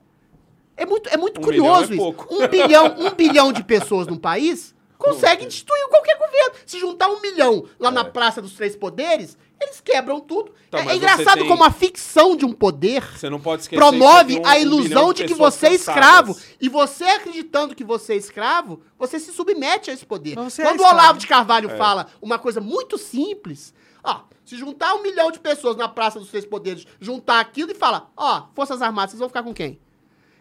[0.81, 1.97] É muito, é muito Um curioso é isso.
[1.97, 2.27] pouco.
[2.33, 6.51] Um bilhão, um bilhão de pessoas num país consegue destruir qualquer governo.
[6.65, 10.51] Se juntar um milhão lá na Praça dos Três Poderes, eles quebram tudo.
[10.67, 13.79] Então, é, é engraçado tem- como a ficção de um poder Você não pode esquecer
[13.79, 15.97] promove que um- a um ilusão de que pessoas você é cansadas.
[16.37, 16.37] escravo.
[16.61, 20.35] E você acreditando que você é escravo, você se submete a esse poder.
[20.35, 21.01] Você é Quando o escravo.
[21.01, 21.29] Olavo de É.
[21.29, 23.73] Carvalho fala uma coisa muito simples,
[24.03, 27.75] ó, se juntar um milhão de pessoas na Praça dos Três Poderes, juntar aquilo e
[27.75, 29.79] falar, ó, Forças Armadas, vocês vão ficar com quem?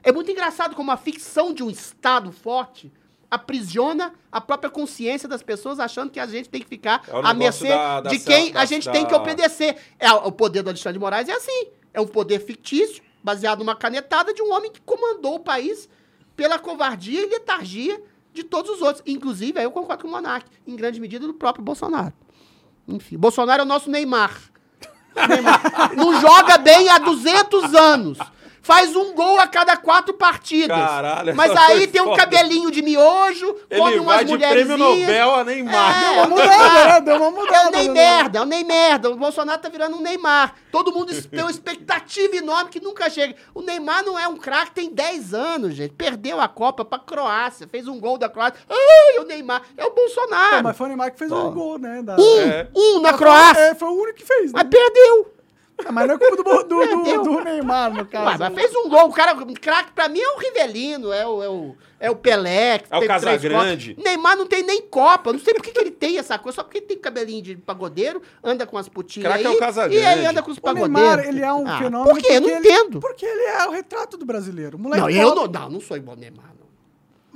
[0.09, 2.91] É muito engraçado como a ficção de um Estado forte
[3.31, 7.35] aprisiona a própria consciência das pessoas achando que a gente tem que ficar É à
[7.35, 9.77] mercê da- da de quem da- a gente tem que obedecer.
[9.99, 11.67] É, o poder do Alexandre de Moraes é assim.
[11.93, 15.89] É um poder fictício, baseado numa canetada de um homem que comandou o país
[16.35, 18.03] pela covardia e letargia
[18.33, 19.03] de todos os outros.
[19.07, 22.15] Inclusive, aí eu concordo com o Monark, em grande medida do próprio Bolsonaro.
[22.87, 24.41] Enfim, Bolsonaro é o nosso Neymar.
[25.29, 25.95] Neymar.
[25.95, 28.17] Não joga bem há 200 anos.
[28.69, 30.77] Faz um gol a cada quatro partidas.
[30.77, 32.19] Caralho, Mas aí tem um foda.
[32.19, 34.67] cabelinho de miojo, come Ele umas vai de mulherzinhas.
[34.67, 35.97] prêmio Nobel a Neymar.
[35.97, 37.01] É, Deu uma mudada, né?
[37.01, 37.71] Deu uma é o mudada.
[37.71, 39.09] Ney merda, é o Ney merda.
[39.11, 40.55] O Bolsonaro tá virando um Neymar.
[40.71, 43.35] Todo mundo tem uma expectativa enorme que nunca chega.
[43.55, 45.95] O Neymar não é um craque, tem 10 anos, gente.
[45.95, 48.61] Perdeu a Copa pra Croácia, fez um gol da Croácia.
[48.69, 49.63] Ai, o Neymar.
[49.79, 50.63] É o Pô, Bolsonaro.
[50.65, 52.03] mas foi o Neymar que fez um gol, né?
[52.03, 52.17] Da...
[52.17, 52.69] Um, É.
[52.77, 53.61] um na Croácia.
[53.63, 54.61] É, foi o único que fez, né?
[54.63, 55.38] Mas perdeu.
[55.87, 58.27] Ah, Mas não é culpa do, do, do, do Neymar, no caso.
[58.27, 59.07] Ué, mas fez um gol.
[59.09, 62.17] O cara, o craque pra mim é o Rivelino, é o, é o, é o
[62.17, 62.81] Pelé.
[62.81, 63.97] que É o Casagrande.
[64.03, 65.33] Neymar não tem nem Copa.
[65.33, 66.57] Não sei por que, que ele tem essa coisa.
[66.57, 69.53] Só porque ele tem cabelinho de pagodeiro, anda com as putinhas Craque aí.
[69.53, 69.97] é o Casagrande.
[70.03, 70.93] E aí anda com os O pagodeiros.
[71.01, 72.11] Neymar, ele é um Ah, fenômeno.
[72.15, 72.33] Por quê?
[72.33, 73.01] Eu não ele- entendo.
[73.01, 74.77] Porque ele é o retrato do brasileiro.
[74.77, 76.47] O moleque Não, eu pobre, não, não, não sou igual ao Neymar.
[76.59, 76.67] Não,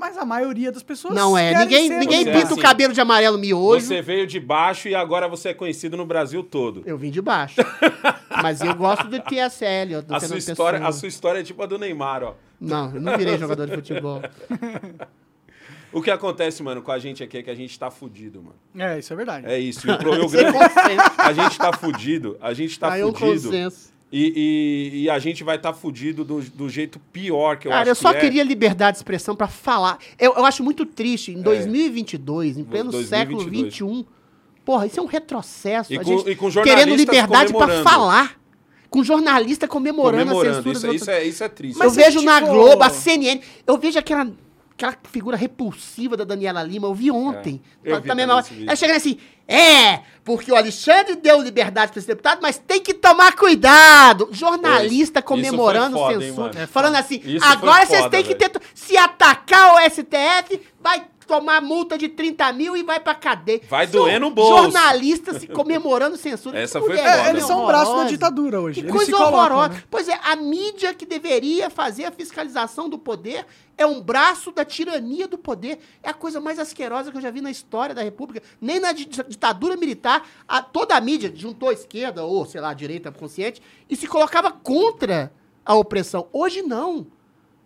[0.03, 1.15] Mas a maioria das pessoas.
[1.15, 1.57] não é.
[1.57, 3.87] Ninguém, ser ninguém pinta Assim, o cabelo de amarelo miojo.
[3.87, 6.83] Você veio de baixo e agora você é conhecido no Brasil todo.
[6.85, 7.61] Eu vim de baixo.
[8.43, 9.23] Mas eu gosto do
[9.95, 10.89] ó, Do A sua, história, Pessoa.
[10.89, 12.35] a sua história é tipo a do Neymar, ó.
[12.61, 14.21] Não, eu não virei jogador de futebol.
[15.93, 18.55] O que acontece, mano, com a gente aqui é que a gente tá fudido, mano.
[18.79, 19.47] É, isso é verdade.
[19.47, 19.87] É isso.
[19.87, 21.11] E o, pro- o Sem grande- consenso.
[21.19, 22.39] a gente tá fudido.
[22.41, 23.43] A gente tá Aí é um fudido.
[23.51, 23.93] consenso.
[24.13, 27.71] E, e- e a gente vai estar tá fudido do, do jeito pior que eu
[27.73, 28.21] Cara, acho eu só que é.
[28.21, 29.99] queria liberdade de expressão pra falar.
[30.19, 33.09] Eu, eu acho muito triste, em 2022, em pleno 2022.
[33.09, 34.07] século XXI,
[34.65, 35.93] porra, isso é um retrocesso.
[35.93, 37.89] E a com- gente e com querendo liberdade pra comemorando.
[37.89, 38.43] falar.
[38.91, 40.55] Com jornalista comemorando, a comemorando.
[40.57, 41.77] censura Isso, dos isso, é, isso é triste.
[41.77, 44.31] eu Mas se vejo a na Globo, a CNN, eu vejo aquela,
[44.85, 47.61] aquela figura repulsiva da Daniela Lima, eu vi ontem.
[47.85, 51.93] É, eu Tá- vi também também ela chegando assim, é, porque o Alexandre deu liberdade
[51.93, 54.29] para esse deputado, mas tem que tomar cuidado.
[54.33, 56.61] Jornalista comemorando foda, hein, censura.
[56.61, 58.51] É falando assim, Isso agora vocês têm que ter.
[58.75, 63.61] Se atacar o STF, vai tomar multa de 30 mil e vai pra cadeia.
[63.69, 64.63] Vai São doer no bolso.
[64.63, 66.59] Jornalista se comemorando censura.
[66.59, 67.27] Essa Que foi mulher foda.
[67.27, 68.81] É, eles são o braço da ditadura hoje.
[68.81, 69.69] Que Eles coisa colocam, horrorosa.
[69.71, 69.83] né?
[69.91, 73.47] Pois é, a mídia que deveria fazer a fiscalização do poder
[73.77, 75.79] é um braço da tirania do poder.
[76.03, 78.47] É a coisa mais asquerosa que eu já vi na história da República.
[78.61, 82.71] Nem na di- ditadura militar, a- toda a mídia juntou a esquerda, ou sei lá,
[82.71, 85.33] a direita consciente, e se colocava contra
[85.65, 86.27] a opressão.
[86.33, 87.07] Hoje não.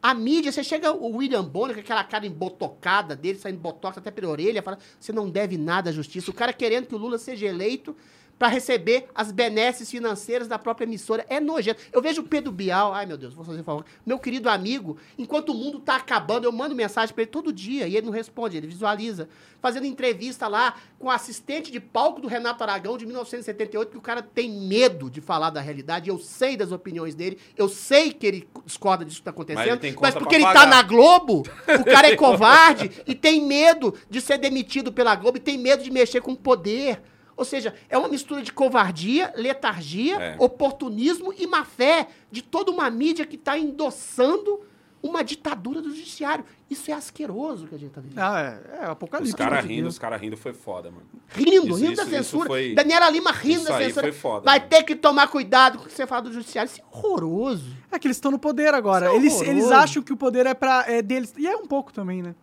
[0.02, 4.10] A mídia, você chega o William Bonner com aquela cara embotocada dele, saindo botox até
[4.10, 6.31] pela orelha, fala: você não deve nada à justiça.
[6.31, 7.97] O cara querendo que o Lula seja eleito
[8.39, 11.25] para receber as benesses financeiras da própria emissora.
[11.29, 11.81] É nojento.
[11.93, 13.85] Eu vejo o Pedro Bial, ai meu Deus, vou fazer um favor.
[14.05, 17.87] Meu querido amigo, enquanto o mundo tá acabando, eu mando mensagem para ele todo dia
[17.89, 19.29] e ele não responde, ele visualiza.
[19.61, 24.03] Fazendo entrevista lá com o assistente de palco do Renato Aragão de 1978, que o
[24.03, 26.11] cara tem medo de falar da realidade.
[26.11, 29.81] Eu sei das opiniões dele, eu sei que ele discorda disso que tá Mas acontecendo,
[29.83, 30.67] mas, conta porque ele tá pagar.
[30.67, 31.43] na Globo,
[31.81, 35.83] o cara é covarde e tem medo de ser demitido pela Globo e tem medo
[35.83, 37.01] de mexer com o poder.
[37.37, 40.37] Ou seja, é uma mistura de covardia, letargia, É.
[40.39, 44.61] oportunismo e má fé de toda uma mídia que está endossando
[45.03, 46.45] uma ditadura do judiciário.
[46.69, 48.19] Isso é asqueroso que a gente tá vivendo.
[48.19, 49.37] Ah, é, é Os apocalipse.
[49.37, 49.71] caras né?
[49.75, 51.05] rindo, os caras rindo foi foda, mano.
[51.29, 52.47] Rindo, Isso- rindo isso- da censura.
[52.49, 54.03] foi- Daniela Lima rindo isso da aí censura.
[54.07, 54.71] foi foda, Vai mano.
[54.71, 56.69] ter que tomar cuidado com o que você fala do judiciário.
[56.69, 57.71] Isso é horroroso.
[57.93, 59.13] É que eles estão no poder agora.
[59.13, 61.33] É Eles, eles acham que o poder é, pra, é deles.
[61.37, 62.35] E é um pouco também, né?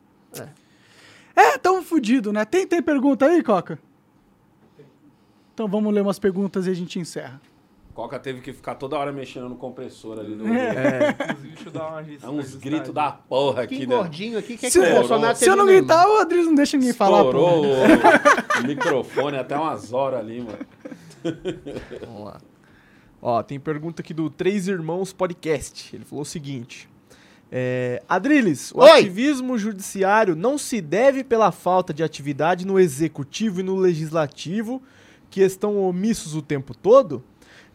[1.36, 2.46] É, tão fudido, né?
[2.46, 3.80] Tem, tem pergunta aí, Coca?
[5.54, 7.40] Então vamos ler umas perguntas e a gente encerra.
[7.94, 10.36] Coca teve que ficar toda hora mexendo no compressor ali.
[10.36, 10.48] Do...
[10.48, 11.16] É.
[11.72, 13.96] Uma É uns gritos da porra Que aqui, né?
[13.96, 16.76] gordinho aqui quer Se, que o Bolsonaro se eu não gritar, o Adriano não deixa
[16.76, 17.68] ninguém falar, Estourou pô.
[18.60, 20.58] o, o microfone até umas horas ali, mano.
[22.02, 22.42] Vamos lá.
[23.22, 25.96] Ó, tem pergunta aqui do Três Irmãos Podcast.
[25.96, 26.90] Ele falou o seguinte.
[27.52, 28.90] É, Adriles, o Oi.
[28.90, 34.82] ativismo judiciário não se deve pela falta de atividade no executivo e no legislativo,
[35.34, 37.24] que estão omissos o tempo todo?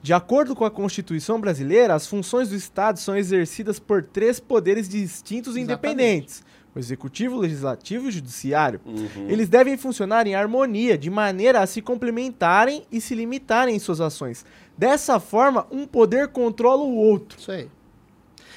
[0.01, 4.89] De acordo com a Constituição brasileira, as funções do Estado são exercidas por três poderes
[4.89, 5.93] distintos e Exatamente.
[5.93, 8.80] independentes: o executivo, o legislativo e o judiciário.
[8.86, 9.28] Uhum.
[9.28, 14.01] Eles devem funcionar em harmonia, de maneira a se complementarem e se limitarem em suas
[14.01, 14.47] ações.
[14.76, 17.40] Dessa forma, um poder controla o outro.
[17.40, 17.68] Isso aí.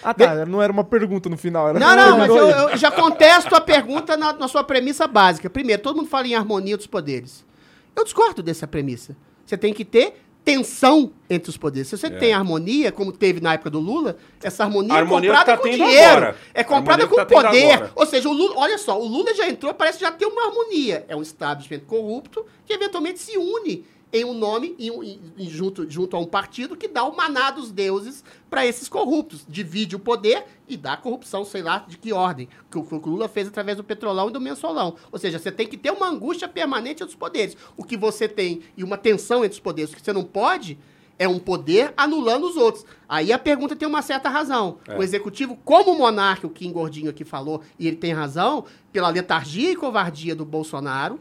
[0.03, 0.45] Ah, tá.
[0.45, 1.69] Não era uma pergunta no final.
[1.69, 5.49] Era Não, não, mas eu, eu já contesto a pergunta na, na sua premissa básica.
[5.49, 7.44] Primeiro, todo mundo fala em harmonia dos poderes.
[7.95, 9.15] Eu discordo dessa premissa.
[9.45, 11.88] Você tem que ter tensão entre os poderes.
[11.88, 15.34] Se você tem harmonia, como teve na época do Lula, essa harmonia, A harmonia é
[15.35, 16.11] comprada tá com dinheiro.
[16.11, 16.38] agora.
[16.53, 17.72] É comprada harmonia com tá poder.
[17.73, 17.91] agora.
[17.95, 20.47] Ou seja, o Lula, olha só, o Lula já entrou, parece que já tem uma
[20.47, 21.05] harmonia.
[21.07, 25.20] É um establishment corrupto que eventualmente se une em um nome, um- em-
[25.50, 29.46] junto, junto a um partido que dá o maná dos deuses para esses corruptos.
[29.48, 32.50] Divide o poder e dá corrupção, sei lá de que ordem.
[32.70, 34.96] Que o, que o Lula fez através do petrolão e do mensolão.
[35.12, 37.56] Ou seja, você tem que ter uma angústia permanente entre os poderes.
[37.78, 39.92] O que você tem e uma tensão entre os poderes.
[39.92, 40.78] O que você não pode
[41.18, 42.84] é um poder anulando os outros.
[43.08, 44.80] Aí a pergunta tem uma certa razão.
[44.88, 44.98] É.
[44.98, 49.08] O executivo, como o monarca, o Kim Gordinho aqui falou, e ele tem razão, pela
[49.10, 51.20] letargia e covardia do Bolsonaro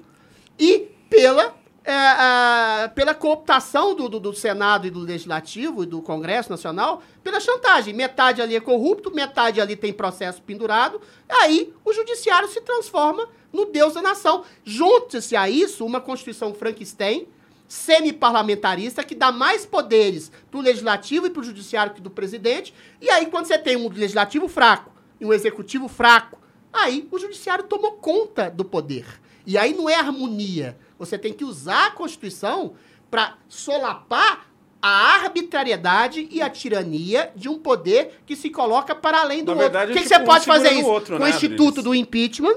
[0.59, 1.55] e pela,
[1.91, 7.03] é, a- pela cooptação do, do- do Senado e do Legislativo e do Congresso Nacional
[7.23, 7.93] pela chantagem.
[7.95, 11.01] Metade ali é corrupto, metade ali tem processo pendurado.
[11.29, 14.45] Aí o judiciário se transforma no Deus da nação.
[14.65, 17.27] Junte-se a isso uma Constituição Frankenstein
[17.69, 22.75] semi-parlamentarista que dá mais poderes pro legislativo e pro judiciário que do presidente.
[23.01, 24.91] E aí, quando você tem um legislativo fraco
[25.21, 26.39] e um executivo fraco,
[26.73, 29.07] aí o judiciário tomou conta do poder.
[29.47, 30.77] E aí não é harmonia.
[31.01, 32.75] Você tem que usar a Constituição
[33.11, 34.47] para solapar
[34.83, 39.63] a arbitrariedade e a tirania de um poder que se coloca para além do Na
[39.63, 39.93] verdade, outro.
[39.93, 40.89] O que, é que tipo você um pode fazer isso?
[40.89, 41.85] o outro, Com o né, Instituto Adriles?
[41.85, 42.57] do Impeachment,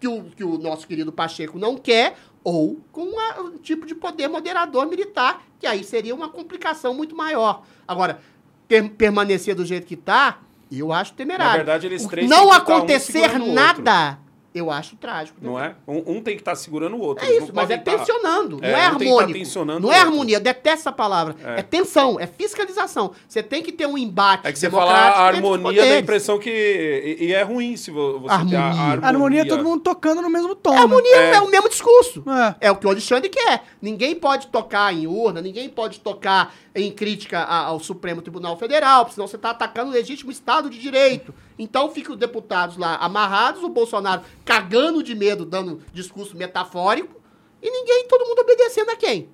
[0.00, 3.94] que o, que o nosso querido Pacheco não quer, ou com uma- um tipo de
[3.94, 7.62] poder moderador militar, que aí seria uma complicação muito maior.
[7.86, 8.20] Agora,
[8.66, 10.38] per- permanecer do jeito que está,
[10.72, 11.50] eu acho temerário.
[11.52, 14.18] Na verdade, eles O- três Não um acontecer o nada,
[14.54, 15.38] eu acho trágico.
[15.42, 15.74] Não é?
[15.86, 17.24] Um, um tem que estar segurando o outro.
[17.24, 19.32] É isso, não mas é tá- tensionando, É, não é um tem que tá harmônico.
[19.38, 21.34] tensionando não é harmonia, eu detesto essa palavra.
[21.44, 21.58] É.
[21.60, 21.62] É.
[21.62, 23.10] tensão, é fiscalização.
[23.28, 26.38] Você tem que ter um embate É que você fala a harmonia dá a impressão
[26.38, 27.16] que.
[27.20, 28.82] E, e é ruim se vo- você ter a, a Harmonia.
[28.82, 29.08] harmonia.
[29.08, 30.72] Harmonia é todo mundo tocando no mesmo tom.
[30.74, 31.30] É harmonia, É.
[31.34, 31.40] é.
[31.40, 32.22] o mesmo discurso.
[32.24, 32.54] né?
[32.60, 33.64] É o que o Alexandre quer.
[33.82, 39.28] Ninguém pode tocar em urna, ninguém pode tocar em crítica ao Supremo Tribunal Federal, senão
[39.28, 41.32] você está atacando o legítimo Estado de Direito.
[41.58, 47.20] Então ficam os deputados lá amarrados, o Bolsonaro cagando de medo, dando discurso metafórico,
[47.62, 49.28] e ninguém, todo mundo obedecendo a quem?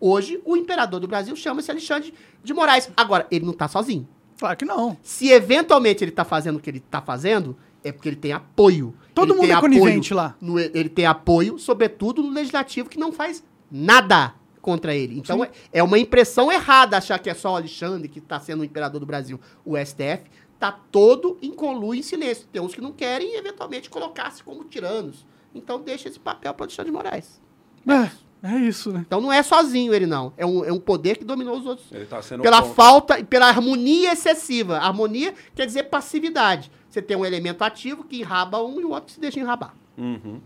[0.00, 2.88] Hoje, o imperador do Brasil chama-se Alexandre de Moraes.
[2.96, 4.08] Agora, ele não está sozinho.
[4.38, 4.96] Claro que não.
[5.02, 8.94] Se eventualmente ele tá fazendo o que ele tá fazendo, é porque ele tem apoio.
[9.14, 10.36] Todo Ele mundo é conivente lá.
[10.40, 15.18] no- ele tem apoio, sobretudo no legislativo, que não faz nada contra ele.
[15.18, 18.60] Então é, é uma impressão errada achar que é só o Alexandre que tá sendo
[18.60, 19.40] o imperador do Brasil.
[19.64, 20.24] O STF
[20.58, 22.46] tá todo em conluio em silêncio.
[22.52, 25.24] Tem uns que não querem eventualmente colocar-se como tiranos.
[25.54, 27.40] Então deixa esse papel para Alexandre de Moraes.
[27.86, 28.10] É,
[28.42, 29.04] é isso, né?
[29.06, 30.32] Então não é sozinho ele não.
[30.36, 32.74] É um, é um poder que dominou os outros Ele tá sendo pela contra.
[32.74, 34.78] falta e pela harmonia excessiva.
[34.78, 36.70] Harmonia quer dizer passividade.
[36.88, 39.74] Você tem um elemento ativo que enraba um e o outro se deixa enrabar.
[39.96, 40.40] Uhum.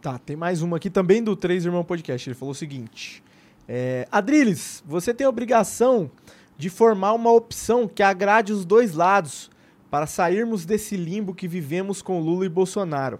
[0.00, 2.28] Tá, tem mais uma aqui também do Três Irmão Podcast.
[2.28, 3.23] Ele falou o seguinte:
[3.68, 6.10] é, Adriles, você tem a obrigação
[6.56, 9.50] de formar uma opção que agrade os dois lados
[9.90, 13.18] para sairmos desse limbo que vivemos com Lula e Bolsonaro.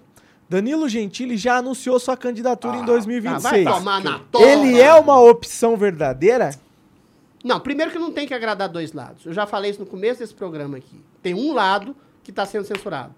[0.48, 3.64] Danilo Gentili já anunciou sua candidatura em Ah, 2026.
[3.64, 4.44] vai tomar na toma.
[4.46, 6.50] Ele é uma opção verdadeira?
[7.42, 9.24] Não, primeiro que não tem que agradar dois lados.
[9.26, 11.00] Eu já falei isso no começo desse programa aqui.
[11.22, 13.14] Tem um lado que está sendo censurado.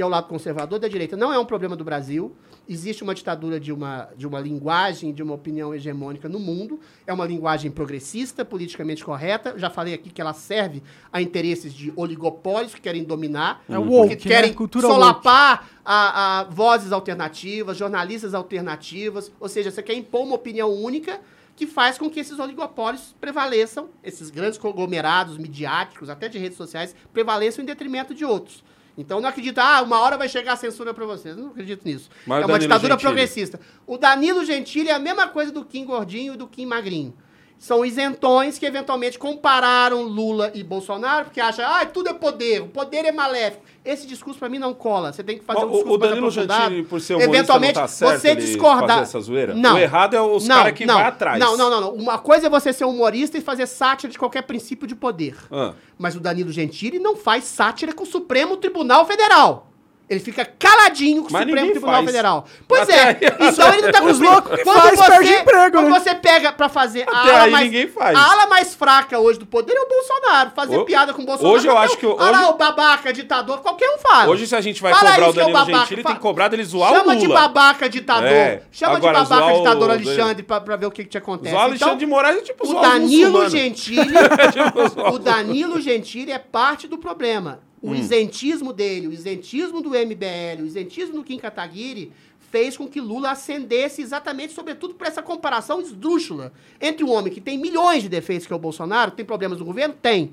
[0.00, 1.14] E é o lado conservador da direita.
[1.14, 2.34] Não é um problema do Brasil.
[2.66, 6.80] Existe uma ditadura de uma, de uma linguagem, de uma opinião hegemônica no mundo.
[7.06, 9.58] É uma linguagem progressista, politicamente correta.
[9.58, 10.82] Já falei aqui que ela serve
[11.12, 13.62] a interesses de oligopólios que querem dominar.
[13.68, 14.56] É porque woke, querem né?
[14.56, 19.30] Cultura solapar a, a vozes alternativas, jornalistas alternativas.
[19.38, 21.20] Ou seja, você quer impor uma opinião única
[21.54, 26.96] que faz com que esses oligopólios prevaleçam, esses grandes conglomerados midiáticos, até de redes sociais,
[27.12, 28.64] prevaleçam em detrimento de outros.
[28.96, 31.36] Então não acredito, ah, uma hora vai chegar a censura para vocês.
[31.36, 32.10] Eu não acredito nisso.
[32.26, 33.08] Mas é uma Danilo ditadura Gentili?
[33.08, 33.60] progressista.
[33.86, 37.14] O Danilo Gentili é a mesma coisa do Kim Gordinho e do Kim Magrinho.
[37.60, 42.68] São isentões que eventualmente compararam Lula e Bolsonaro, porque acham, ah, tudo é poder, o
[42.68, 43.62] poder é maléfico.
[43.84, 45.12] Esse discurso pra mim não cola.
[45.12, 46.30] Você tem que fazer um O, discurso o Danilo.
[46.30, 49.02] Gentili, por ser humorista, Eventualmente, não tá certo você discordar.
[49.02, 49.54] essa zoeira?
[49.54, 49.74] Não.
[49.74, 51.38] O errado é os caras que não, vai atrás.
[51.38, 51.94] Não, não, não, não.
[51.94, 55.36] Uma coisa é você ser humorista e fazer sátira de qualquer princípio de poder.
[55.52, 55.74] Ah.
[55.98, 59.69] Mas o Danilo Gentili não faz sátira com o Supremo Tribunal Federal.
[60.10, 62.52] Ele fica caladinho com o Mas Supremo ninguém Tribunal faz.
[62.66, 63.06] Pois Pois Até é.
[63.06, 64.32] aí- então ele não tá Os cumprindo.
[64.32, 66.00] loucos Quando faz, você- perde emprego, Quando né?
[66.00, 68.18] você pega pra fazer a Até ala, aí mais, ninguém faz.
[68.18, 70.50] a ala mais fraca hoje do poder é o Bolsonaro.
[70.50, 71.54] Fazer Ho- piada com o Bolsonaro.
[71.54, 74.32] hoje eu Qualquer acho que o- Ah lá, hoje- o babaca, ditador, qualquer um fala.
[74.32, 76.08] Hoje, se a gente vai Fala cobrar o que é o Danilo babaca, Gentili, fa-
[76.08, 77.20] tem que cobrar dele zoar Chama o Lula.
[77.20, 78.26] de babaca ditador.
[78.28, 78.62] É.
[78.72, 81.18] Chama Agora, de babaca zoar o- ditador Alexandre pra, pra ver o que, que te
[81.18, 81.50] acontece.
[81.54, 83.48] Zoar o Alexandre de Então, Moraes é tipo o zoar os Danilo.
[83.48, 84.00] Gentili,
[84.52, 87.60] Tipo, o Danilo Gentili é parte do problema.
[87.82, 87.90] Hum.
[87.90, 92.12] O isentismo dele, o isentismo do MBL, o isentismo do Kim Kataguiri
[92.50, 97.40] fez com que Lula ascendesse exatamente, sobretudo, por essa comparação esdrúxula entre um homem que
[97.40, 99.94] tem milhões de defeitos, que é o Bolsonaro, tem problemas no governo?
[100.00, 100.32] Tem.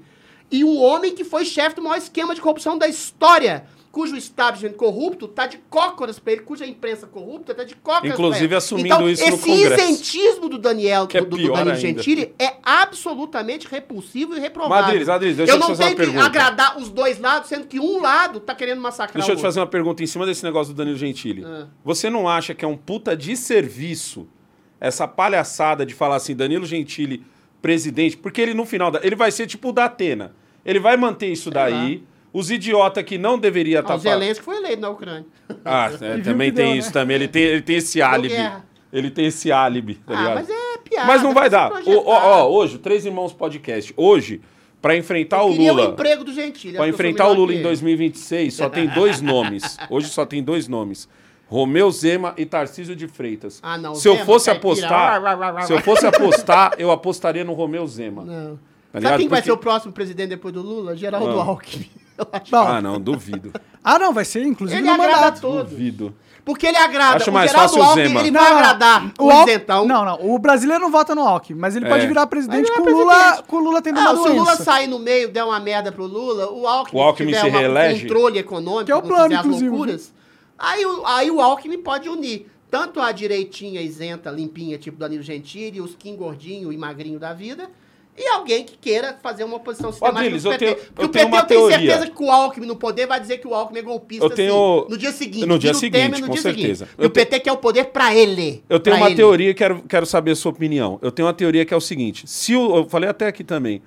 [0.50, 3.68] E um homem que foi chefe do maior esquema de corrupção da história,
[3.98, 8.54] cujo establishment corrupto tá de cócoras pra ele, cuja imprensa corrupta tá de cócoras Inclusive
[8.54, 9.84] assumindo então, isso no esse Congresso.
[9.84, 11.82] isentismo do Daniel, Que é do, do pior Danilo ainda.
[11.82, 14.86] Gentili é absolutamente repulsivo e reprovável.
[14.86, 16.26] Madriz, Madriz, deixa eu eu te não fazer uma tenho que pergunta.
[16.28, 19.60] agradar os dois lados, sendo que um lado tá querendo massacrar Deixa eu te fazer
[19.62, 21.44] uma pergunta em cima desse negócio do Danilo Gentili.
[21.44, 21.66] Ah.
[21.84, 24.28] Você não acha que é um puta desserviço
[24.80, 27.24] essa palhaçada de falar assim, Danilo Gentili,
[27.64, 30.36] presidente, porque ele no final, da- ele vai ser tipo o da Atena.
[30.64, 32.04] Ele vai manter isso daí.
[32.38, 35.26] Os idiotas que não deveria Ah, estar o Zelensky foi eleito na Ucrânia.
[35.66, 36.94] Ah, é, também tem deu, isso né?
[36.94, 37.16] também.
[37.16, 38.36] Ele tem, ele tem esse álibi.
[38.94, 40.36] Ele tem esse álibi, tá ah, ligado?
[40.36, 41.08] mas é piada.
[41.08, 41.72] Mas não vai dar.
[41.72, 43.92] Ó, ó, hoje, Três Irmãos Podcast.
[43.98, 44.40] Hoje,
[44.80, 45.90] pra enfrentar Eu o Lula.
[45.90, 46.78] o emprego do Gentili.
[46.78, 47.64] Sou enfrentar o Lula em ele.
[47.64, 49.76] 2026, só tem dois nomes.
[49.90, 51.10] Hoje só tem dois nomes.
[51.48, 53.60] Romeu Zema e Tarcísio de Freitas.
[53.64, 57.44] Ah, não, Se eu Zema, fosse caipira, apostar, rá, se eu fosse apostar, eu apostaria
[57.44, 58.24] no Romeu Zema.
[58.24, 58.60] Não.
[58.92, 60.96] Tá Sabe quem vai Porque- ser o próximo presidente depois do Lula?
[60.96, 61.44] Geraldo Ah.
[61.46, 61.90] Alckmin.
[62.18, 62.52] Eu acho.
[62.52, 63.52] Bom, Ah, não, duvido.
[63.84, 65.42] ah, não, vai ser inclusive Ele no agrada mandato.
[65.42, 65.72] todos.
[65.72, 66.16] Duvido.
[66.44, 67.18] Porque ele agrada.
[67.18, 68.20] Acho o mais Geraldo fácil o Alckmin, Zema.
[68.22, 69.86] ele Não, vai não, agradar o, Al- isentão.
[69.86, 70.20] Não, não.
[70.34, 72.08] O brasileiro não vota no Alckmin, mas ele pode É.
[72.08, 73.44] virar presidente com virar o Lula, presidente.
[73.48, 74.64] com o Lula tendo Ah, uma se o Lula doença.
[74.64, 77.60] sair no meio, der uma merda pro Lula, o Alckmin, O Alckmin tiver se uma-
[77.60, 77.96] reelege?
[78.06, 79.70] um controle econômico, Que é o não plano, fizer as inclusive.
[79.70, 80.14] loucuras,
[80.58, 85.82] aí, o- aí o Alckmin pode unir tanto a direitinha isenta, limpinha, tipo Danilo Gentili,
[85.82, 87.70] os Kim gordinho e magrinho da vida,
[88.18, 90.66] e alguém que queira fazer uma oposição sistemática Adriles, pro eu PT.
[90.76, 91.92] tenho- Porque eu o tenho PT eu tenho teoria.
[91.92, 94.80] certeza que o Alckmin no poder vai dizer que o Alckmin é golpista Eu tenho-
[94.82, 95.46] assim, no dia seguinte.
[95.46, 96.86] no dia o seguinte, Temer no com dia certeza.
[96.86, 97.04] Seguinte.
[97.04, 98.64] E o PT quer o poder pra ele.
[98.68, 99.16] Eu tenho uma ele.
[99.16, 100.98] teoria e quero, quero saber a sua opinião.
[101.02, 103.82] Eu tenho uma teoria que é o seguinte: se o, eu falei até aqui também.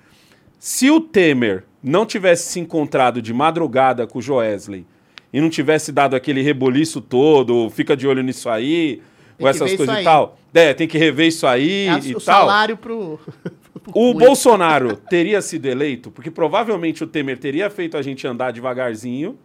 [0.59, 4.85] Se o Temer não tivesse se encontrado de madrugada com o Joesley
[5.33, 9.01] e não tivesse dado aquele reboliço todo, fica de olho nisso aí,
[9.39, 10.37] Tem essas coisas e tal.
[10.53, 12.41] É, tem que rever isso aí É e o tal.
[12.43, 13.19] salário pro.
[13.95, 14.15] O.
[14.15, 19.39] Bolsonaro teria sido eleito, porque provavelmente o Temer teria feito a gente andar devagarzinho,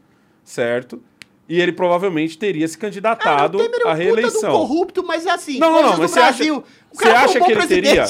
[0.43, 1.01] certo?
[1.47, 4.51] E ele provavelmente teria se candidatado o Temer é um à puta reeleição.
[4.51, 5.59] do corrupto, mas é assim.
[5.59, 6.63] Não, não, não, mas você acha, Brasil.
[6.91, 8.05] O você acha que ele teria?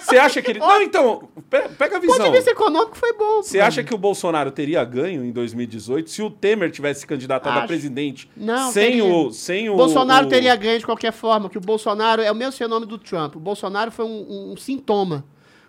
[0.00, 0.58] Você acha que ele.
[0.60, 2.30] Não, então, pe- pega a O ponto visão.
[2.30, 3.42] de vista econômico foi bom.
[3.42, 7.56] Você acha que o Bolsonaro teria ganho em 2018 se o Temer tivesse se candidatado
[7.56, 7.66] a Acho.
[7.68, 9.04] presidente Não, sem teria.
[9.04, 12.34] o sem o Bolsonaro o- teria ganho de qualquer forma, que o Bolsonaro é o
[12.34, 13.34] mesmo fenômeno do Trump.
[13.36, 15.24] O Bolsonaro foi um- um sintoma.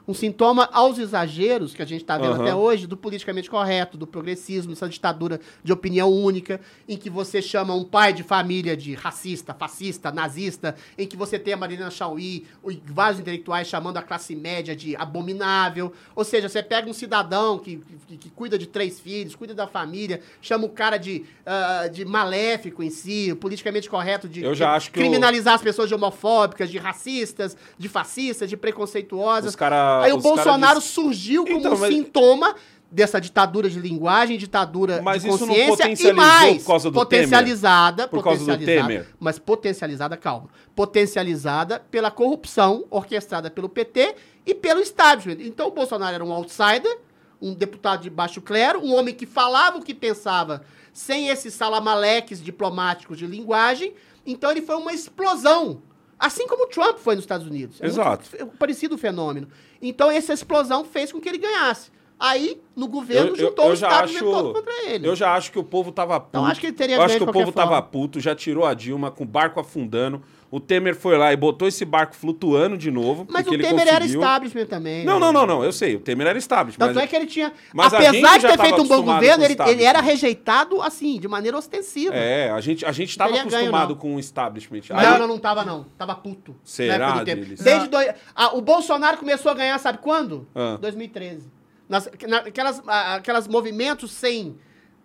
[0.09, 2.41] Um sintoma aos exageros que a gente está vendo Aham.
[2.41, 7.43] até hoje do politicamente correto, do progressismo, essa ditadura de opinião única, em que você
[7.43, 11.91] chama um pai de família de racista, fascista, nazista, em que você tem a Marina
[11.91, 15.93] Chauí e vários intelectuais chamando a classe média de abominável.
[16.15, 19.67] Ou seja, você pega um cidadão que, que, que cuida de três filhos, cuida da
[19.67, 24.55] família, chama o cara de, ah, de maléfico em si, o politicamente correto de Eu
[24.55, 28.57] já de acho que o- criminalizar as pessoas de homofóbicas, de racistas, de fascistas, de
[28.57, 29.51] preconceituosas.
[29.51, 29.55] Os
[30.05, 32.55] Aí o Bolsonaro diz- surgiu como Então, um mas- sintoma
[32.91, 38.23] dessa ditadura de linguagem, ditadura Mas de consciência e mais por causa do potencializada, Por
[38.23, 39.07] causa do potencializada, Temer?
[39.19, 45.37] mas potencializada, calma, potencializada pela corrupção orquestrada pelo PT e pelo establishment.
[45.45, 46.97] Então o Bolsonaro era um outsider,
[47.41, 50.61] um deputado de baixo clero, um homem que falava o que pensava
[50.91, 53.93] sem esses salamaleques diplomáticos de linguagem.
[54.25, 55.81] Então ele foi uma explosão.
[56.19, 57.79] Assim como o Trump foi nos Estados Unidos.
[57.79, 58.25] É muito Exato.
[58.25, 59.47] f- parecido o fenômeno.
[59.81, 61.89] Então essa explosão fez com que ele ganhasse.
[62.19, 65.07] Aí, no governo, Eu, eu, juntou eu o já establishment acho, todo contra ele.
[65.07, 66.29] eu já acho que o povo tava puto.
[66.31, 67.81] Então, acho que ele teria Eu acho que o povo qualquer tava forma.
[67.83, 70.21] puto, já tirou a Dilma com o barco afundando.
[70.51, 73.27] O Temer foi lá e botou esse barco flutuando de novo.
[73.29, 74.19] Mas o Temer era conseguiu.
[74.19, 75.05] establishment também.
[75.05, 75.19] Não, né?
[75.19, 75.63] não, não, não.
[75.63, 75.95] Eu sei.
[75.95, 76.87] O Temer era establishment.
[76.87, 77.53] Tanto mas- é que ele tinha.
[77.71, 81.55] Mas apesar de ter feito um bom governo, ele, ele era rejeitado, assim, de maneira
[81.55, 82.15] ostensiva.
[82.15, 83.95] É, a gente, a gente tava ganho, acostumado não.
[83.97, 84.81] com o establishment.
[84.89, 85.85] Não, Aí- não, não tava, não.
[85.97, 86.55] Tava puto.
[86.63, 87.23] Será?
[87.23, 90.47] Desde dois, ah, o Bolsonaro começou a ganhar, sabe quando?
[90.55, 90.77] Ah.
[90.81, 91.47] 2013.
[91.87, 94.55] Nas, na- aquelas, aquelas movimentos sem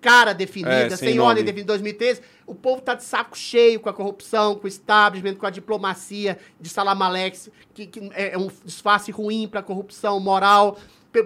[0.04, 1.68] cara definida, É, sem, sem ordem definida.
[1.68, 5.50] 2013, o povo tá de saco cheio com a corrupção, com o establishment, com a
[5.50, 10.78] diplomacia de Salamalex, que, que é um disfarce ruim pra corrupção moral.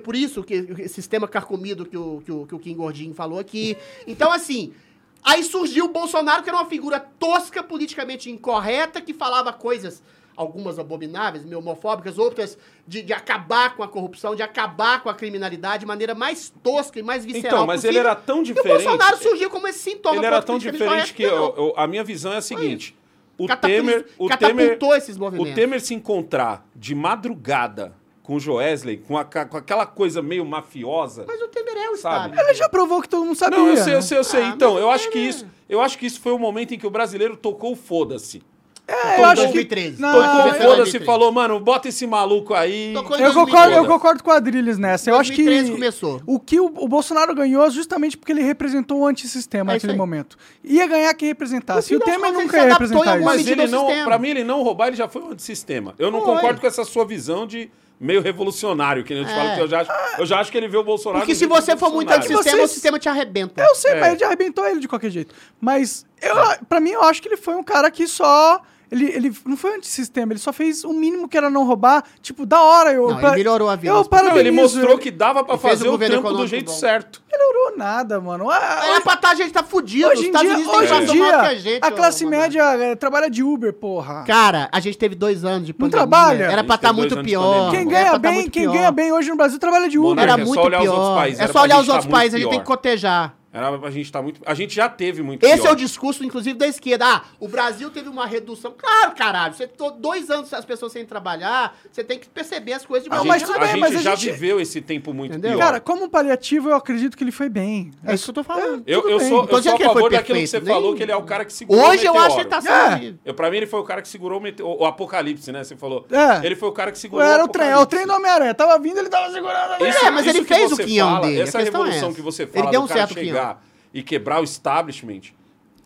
[0.04, 3.38] Por isso que esse sistema carcomido que o, que o, que o Kim Gordinho falou
[3.38, 3.76] aqui.
[4.06, 4.72] Então, assim,
[5.20, 10.00] Aí surgiu o Bolsonaro, que era uma figura tosca, politicamente incorreta, que falava coisas,
[10.38, 15.14] algumas abomináveis, meio homofóbicas, outras de, de acabar com a corrupção, de acabar com a
[15.14, 18.10] criminalidade de maneira mais tosca e mais visceral Então, mas ele possível.
[18.10, 18.84] era tão E o diferente.
[18.84, 20.16] Bolsonaro surgiu como esse sintoma.
[20.16, 22.96] Ele era tão diferente que correto, eu- eu- a minha visão é a seguinte:
[23.36, 25.54] o Temer, o catapultou Temer, esses o movimentos.
[25.54, 31.24] Temer se encontrar de madrugada com o Joesley, com, a- com aquela coisa meio mafiosa.
[31.26, 32.30] Mas o Temer é o Sabe?
[32.30, 32.46] Estado.
[32.48, 33.58] Ele já provou que todo mundo sabia.
[33.58, 34.42] Não, eu sei, eu sei, eu sei.
[34.42, 36.78] Ah, então, eu o acho que isso, eu acho que isso foi o momento em
[36.78, 38.42] que o brasileiro tocou o foda-se.
[38.90, 39.48] É, eu acho que...
[39.48, 40.00] 2013.
[40.00, 41.04] Não, Tocou foda-se 2013.
[41.04, 42.94] falou, mano, bota esse maluco aí.
[42.94, 43.34] Eu 2013.
[43.34, 45.10] concordo, eu concordo com o Adriles nessa.
[45.10, 46.22] Eu acho que 2013 começou.
[46.26, 50.38] o que o, o Bolsonaro ganhou justamente porque ele representou o antissistema É naquele momento.
[50.64, 51.92] Ia ganhar quem representasse.
[51.92, 53.24] E o Temer nunca ia representar isso.
[53.24, 55.94] Mas ele não, pra mim, ele não roubar, ele já foi um antissistema.
[55.98, 59.36] Eu não concordo com essa sua visão de meio revolucionário, que nem eu te É.
[59.36, 61.20] falo, que eu já acho, eu já acho que ele vê o Bolsonaro.
[61.20, 63.60] Porque se você for muito antissistema, Vocês- o sistema te arrebenta.
[63.60, 64.00] Eu sei, É.
[64.00, 65.34] mas ele arrebentou ele de qualquer jeito.
[65.60, 66.34] Mas, eu,
[66.68, 68.62] pra mim, eu acho que ele foi um cara que só...
[68.90, 72.02] Ele, ele não foi antissistema, ele só fez o mínimo que era não roubar.
[72.22, 72.92] Tipo, da hora.
[72.92, 74.08] Eu, Não, ele melhorou a vida Eu.
[74.10, 76.76] Não, ele mostrou que dava pra Ele fez fazer o governo trampo do jeito bom.
[76.78, 77.22] certo.
[77.30, 78.48] melhorou nada, mano.
[78.50, 80.06] Ah, Era pra tá, a gente tá fudido.
[80.08, 81.84] Os Hoje em Estados dia, hoje em que a dia gente.
[81.84, 84.24] a classe média é, trabalha de Uber, porra.
[84.26, 85.98] Cara, a gente teve dois anos de pandemia.
[85.98, 86.44] trabalha.
[86.44, 87.70] Era A pra estar teve muito pior.
[87.70, 88.72] Quem ganha pra tá bem, muito quem pior.
[88.72, 90.10] ganha bem hoje no Brasil trabalha de Uber.
[90.10, 91.16] Monark, Era é só muito olhar os outros pior.
[91.16, 93.34] países, É só pra olhar os tá outros muito países, a gente tem que cotejar.
[93.58, 94.40] Era, a gente tá muito.
[94.46, 95.68] A gente já teve muito Esse pior.
[95.68, 97.04] é o discurso, inclusive, da esquerda.
[97.06, 98.72] Ah, o Brasil teve uma redução.
[98.76, 99.54] Claro, caralho.
[99.54, 103.12] Você tô dois anos as pessoas sem trabalhar, você tem que perceber as coisas de
[103.14, 105.52] A Não, maneira mas a gente mas a já gente- viveu esse tempo muito Entendeu?
[105.58, 105.64] pior.
[105.64, 107.90] Cara, como paliativo, eu acredito que ele foi bem.
[108.04, 108.82] É isso que eu tô falando.
[108.86, 109.28] eu, tudo eu bem.
[109.28, 111.12] sou, eu dizendo sou a ele favor daquilo que você perfeito, falou, nem- que ele
[111.12, 112.64] é o cara que segurou Hoje o eu acho que ele meteoro.
[112.66, 112.98] tá É.
[112.98, 113.18] sendo.
[113.24, 115.64] Eu, pra mim, ele foi o cara que segurou o, mete- o- o apocalipse, né?
[115.64, 116.06] Você falou.
[116.10, 116.46] É.
[116.46, 117.96] Ele foi o cara que segurou Era o o trem, é o apocalipse.
[117.96, 118.54] trem do Homem-Aranha.
[118.54, 121.60] Tava vindo, ele tava segurando a Isso- É, mas ele fez o quinhão dele, Essa
[121.60, 123.14] é revolução que você Ele fala deu do um certo
[123.48, 125.32] chegar e quebrar o establishment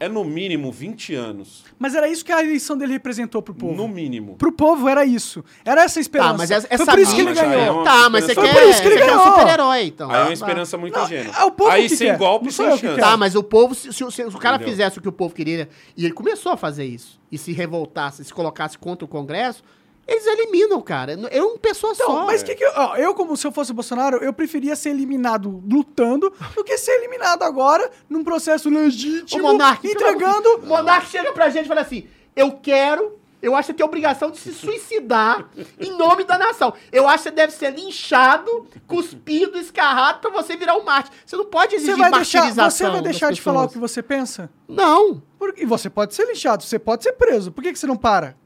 [0.00, 1.62] é no mínimo 20 anos.
[1.78, 3.72] Mas era isso que a eleição dele representou pro povo.
[3.72, 4.34] No mínimo.
[4.34, 5.44] Pro povo era isso.
[5.64, 6.30] Era essa a esperança.
[6.32, 7.62] Tá, mas essa, Foi essa por isso que ele mídia ganhou.
[7.62, 9.32] é uma Tá, mas você esperança- quer, por isso que ele você quer um ganhou.
[9.38, 10.10] super-herói, então.
[10.10, 11.34] Aí é uma esperança muito Não, ingênua.
[11.38, 12.18] é o povo Aí que sem quer.
[12.18, 13.00] golpe, sem que chance.
[13.00, 14.72] Tá, mas o povo, se, se- se o cara Entendeu?
[14.72, 18.24] fizesse o que o povo queria, e ele começou a fazer isso, e se revoltasse,
[18.24, 19.62] se colocasse contra o Congresso,
[20.06, 21.12] eles eliminam, cara.
[21.30, 22.26] É uma pessoa Então, só.
[22.26, 24.90] mas que que eu, ó, eu, como se eu fosse o Bolsonaro, eu preferia ser
[24.90, 30.56] eliminado lutando do que ser eliminado agora num processo O legítimo, Monark, entregando.
[30.62, 32.06] O Monark chega pra gente e fala assim:
[32.36, 33.18] eu quero.
[33.40, 35.50] Eu acho que você tem a obrigação de se suicidar
[35.80, 36.72] em nome da nação.
[36.92, 41.10] Eu acho que você deve ser linchado, cuspido, escarrado pra você virar um Marte.
[41.26, 44.00] Você não pode exigir Você vai deixar, você vai deixar de falar o que você
[44.00, 44.48] pensa?
[44.68, 45.20] Não.
[45.40, 47.50] Por- e você pode ser linchado, você pode ser preso.
[47.50, 48.36] Por que, que você não para?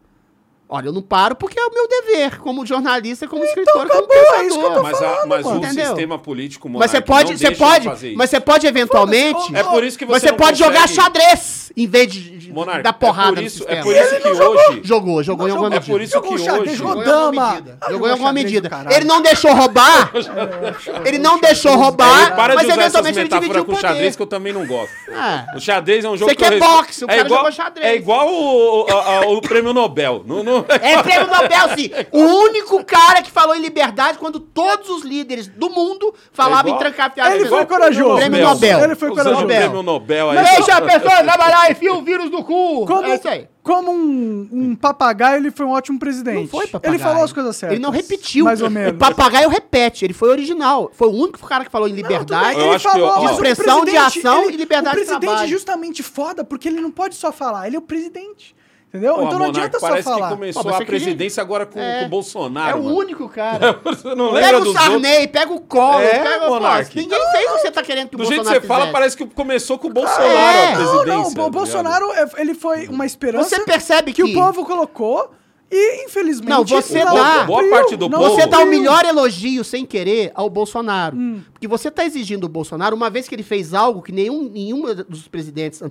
[0.69, 4.13] Olha, eu não paro porque é o meu dever, como jornalista, como Então, escritor, como
[4.13, 4.83] é isso que eu tô pensador.
[4.83, 5.55] Mas, a- falando, mas o.
[5.59, 5.87] Entendeu?
[5.87, 8.19] sistema político Mas você pode, não você pode, fazer isso.
[8.19, 9.55] mas você pode eventualmente.
[9.57, 12.53] É por isso que você, Você não pode consegue- jogar xadrez em vez de, de
[12.53, 13.79] Monarca, dar porrada é por no isso, sistema.
[13.79, 14.81] é por isso que hoje...
[14.83, 15.93] Jogou, jogou em alguma É medida.
[15.93, 16.77] por isso Jogou que xadrez, hoje...
[16.77, 17.51] jogou Jogou em alguma dama.
[17.53, 17.79] medida.
[17.91, 18.71] Jogou em alguma medida.
[18.91, 20.11] Ele não deixou roubar.
[21.05, 23.87] ele não deixou roubar, para mas de usar essas eventualmente ele dividiu o com poder.
[23.89, 24.93] xadrez que eu também não gosto.
[25.11, 25.57] É.
[25.57, 27.87] O xadrez é um jogo Você que eu quer boxe, o cara igual, jogou xadrez.
[27.87, 30.23] É igual o, o- o prêmio Nobel.
[30.27, 31.91] Não, não- É prêmio Nobel, sim.
[32.13, 36.75] O único cara que falou em liberdade quando todos os líderes do mundo falavam É
[36.75, 37.35] em trancar fiado.
[37.35, 38.17] Ele foi corajoso.
[38.17, 38.81] Prêmio Nobel.
[38.85, 39.45] Ele foi corajoso.
[39.45, 40.39] o prêmio Nobel aí.
[40.45, 42.87] Deixa a pessoa trabalhar e enfia o vírus no cu.
[42.87, 43.47] Como, É isso aí.
[43.63, 46.41] como um, um papagaio, ele foi um ótimo presidente.
[46.43, 46.95] Não foi papagaio.
[46.97, 47.77] Ele falou as coisas certas.
[47.77, 48.45] Ele não repetiu.
[48.45, 48.93] Mais ou menos.
[48.93, 50.91] O papagaio repete, ele foi original.
[50.95, 52.59] Foi o único cara que falou em Não, liberdade.
[52.61, 55.21] Eu ele falou, de o expressão, de presidente, ação ele- e liberdade O de presidente
[55.29, 55.45] trabalho.
[55.47, 58.56] é justamente foda porque ele não pode só falar, ele é o presidente.
[58.97, 59.15] Entendeu?
[59.15, 60.29] Pô, então não Monarca, adianta só parece falar.
[60.29, 62.01] que começou Pô, a presidência agora com, É.
[62.01, 62.71] com o Bolsonaro.
[62.71, 62.97] É o mano.
[62.97, 63.79] único cara.
[63.85, 64.85] Você não Pega lembra o dos outros?
[64.87, 66.95] Sarney, pega o Collor, É, pega o Monark.
[66.95, 68.67] Pô, Ninguém fez o que você tá querendo que o Do jeito que Bolsonaro você
[68.67, 70.73] fala, parece que começou com o Bolsonaro É.
[70.73, 71.15] a Não, presidência.
[71.15, 71.51] não, tá o?
[71.51, 74.31] Bolsonaro, é- ele foi uma esperança Você percebe que que...
[74.31, 75.31] o povo colocou
[75.69, 79.05] E, infelizmente, Não, você não dá- boa parte do não povo- Você dá o melhor
[79.05, 81.17] elogio sem querer ao Bolsonaro.
[81.17, 81.41] Hum.
[81.53, 84.83] Porque você está exigindo do Bolsonaro, uma vez que ele fez algo que nenhum, nenhum
[85.09, 85.83] dos presidentes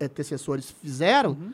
[0.00, 1.52] antecessores fizeram, Uhum.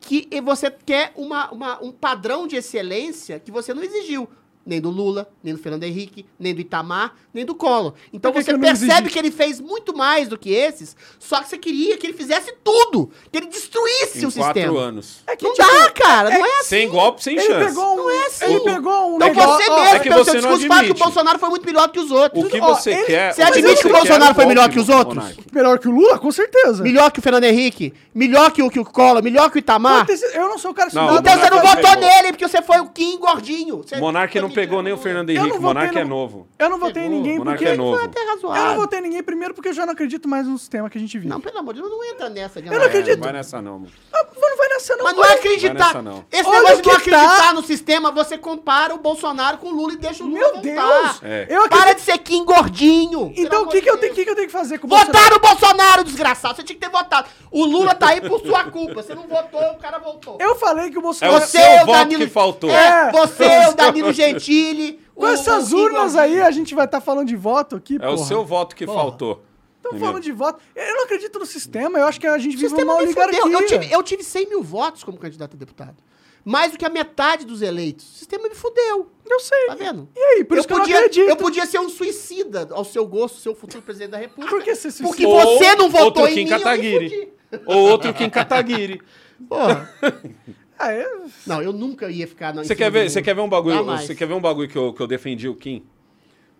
[0.00, 4.28] Que você quer uma, uma- um padrão de excelência que você não exigiu.
[4.64, 7.94] Nem do Lula, nem do Fernando Henrique, nem do Itamar, nem do Collor.
[8.12, 11.40] Então que que você não percebe que ele fez muito mais do que esses, só
[11.42, 14.80] que você queria que ele fizesse tudo, que ele destruísse Em o quatro sistema.
[14.80, 15.20] anos.
[15.26, 16.68] É que, Não tipo, dá, cara, não é assim.
[16.68, 17.66] Sem golpe, sem Ele chance.
[17.68, 17.96] pegou um.
[17.96, 18.44] Não é assim.
[18.44, 20.84] Ele pegou um Então negócio- você mesmo, é que pelo você seu não discurso, fala
[20.84, 20.94] que o.
[21.04, 22.44] Bolsonaro foi muito melhor que os outros.
[22.44, 23.34] O que você ele- quer...
[23.34, 25.16] Você admite você que o Bolsonaro é foi melhor que os outros?
[25.16, 25.44] Monark.
[25.52, 26.82] Melhor que o Lula, com certeza.
[26.82, 27.92] Melhor que o Fernando Henrique?
[28.14, 29.22] Melhor que o, que o Collor?
[29.22, 30.06] Melhor que o Itamar?
[30.34, 31.18] Eu não sou o cara Não.
[31.18, 33.78] Então você não Monarca votou nele, porque você foi o Kim gordinho.
[33.78, 35.58] Você Monark não pegou nem o Fernando Henrique.
[35.58, 36.48] Monark votei é no- novo.
[36.58, 37.16] Eu não votei em Pegou.
[37.18, 37.72] ninguém Monarca porque.
[37.72, 37.96] é novo.
[37.96, 38.80] Foi até Eu não razoável.
[38.80, 41.16] votei em ninguém primeiro porque eu já não acredito mais no sistema que a gente
[41.18, 41.28] vive.
[41.28, 42.60] Não, pelo amor de Deus, não entra nessa.
[42.60, 43.16] Eu não acredito.
[43.16, 43.92] Não vai nessa não, mano.
[44.12, 45.04] Ah, mas não vai nascer, não.
[45.04, 45.72] Mas não é Olha, acreditar.
[45.74, 46.24] Vai nessa, não.
[46.30, 49.58] Esse Olha negócio de não o que tá- acreditar no sistema, você compara o Bolsonaro
[49.58, 50.62] com o Lula e deixa o Lula Meu voltar.
[50.62, 51.20] Deus!
[51.22, 51.46] É.
[51.48, 51.96] Eu Para acredito.
[51.98, 53.32] de ser Kim gordinho.
[53.36, 54.90] Então o que, que, eu tenho, o que, que eu tenho que fazer com o
[54.90, 56.56] Votar no Bolsonaro, desgraçado.
[56.56, 57.28] Você tinha que ter votado.
[57.50, 58.94] O Lula tá aí por sua culpa.
[59.02, 60.36] Você não votou, o cara voltou.
[60.40, 61.44] Eu falei que o É Bolsonaro.
[61.44, 62.70] o seu voto que faltou.
[62.70, 63.12] É, É.
[63.12, 65.00] você, o Danilo Gentili.
[65.14, 68.16] Com o- essas urnas aí, a gente vai estar falando de voto aqui, É o
[68.18, 68.98] seu voto que Porra.
[69.00, 69.42] faltou.
[69.76, 70.06] Estamos entendeu?
[70.08, 70.60] falando de voto.
[70.76, 71.98] Eu não acredito no sistema.
[71.98, 73.40] Eu acho que a gente O vive sistema uma me oligarquia.
[73.40, 75.96] Eu tive, eu tive 100 mil votos como candidato a deputado.
[76.44, 78.06] Mais do que a metade dos eleitos.
[78.14, 79.10] O sistema me fudeu.
[79.28, 79.66] Eu sei.
[79.66, 80.08] Tá vendo?
[80.16, 81.28] E aí, por isso que eu não podia, acredito.
[81.28, 84.50] eu podia ser um suicida ao seu gosto, seu futuro presidente da república.
[84.56, 86.62] Por que você se Porque Ou você não votou outro em Kim mim, eu me
[86.64, 87.08] Kataguiri.
[87.50, 87.62] fudi.
[87.66, 89.02] Ou outro Kim Kataguiri.
[89.48, 89.90] Porra.
[90.82, 91.06] Ah, é?
[91.46, 92.54] Não, eu nunca ia ficar...
[92.54, 94.76] na- Você quer ver, você quer ver um bagulho, você quer ver um bagulho que
[94.78, 95.84] eu, que eu defendi o Kim?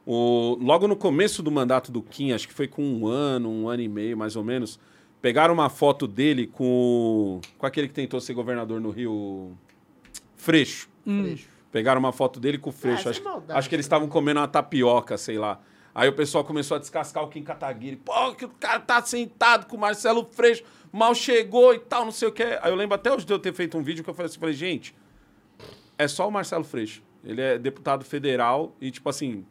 [0.06, 3.68] O, logo no começo do mandato do Kim, acho que foi com um ano, um
[3.68, 4.78] ano e meio, mais ou menos,
[5.22, 9.52] pegaram uma foto dele com, com aquele que tentou ser governador no Rio,
[10.36, 10.88] Freixo.
[11.04, 11.48] Freixo.
[11.72, 13.00] Pegaram uma foto dele com o Freixo.
[13.00, 15.60] isso é acho, maldade, acho que eles isso estavam comendo uma tapioca, sei lá.
[15.94, 17.96] Aí o pessoal começou a descascar o Kim Kataguiri.
[17.96, 20.62] Pô, que o cara tá sentado com o Marcelo Freixo,
[20.92, 22.42] mal chegou e tal, não sei o que.
[22.42, 24.38] Aí eu lembro até hoje de eu ter feito um vídeo que eu falei assim,
[24.40, 24.94] falei, gente,
[25.98, 27.02] é só o Marcelo Freixo.
[27.24, 29.44] Ele é deputado federal e, tipo assim,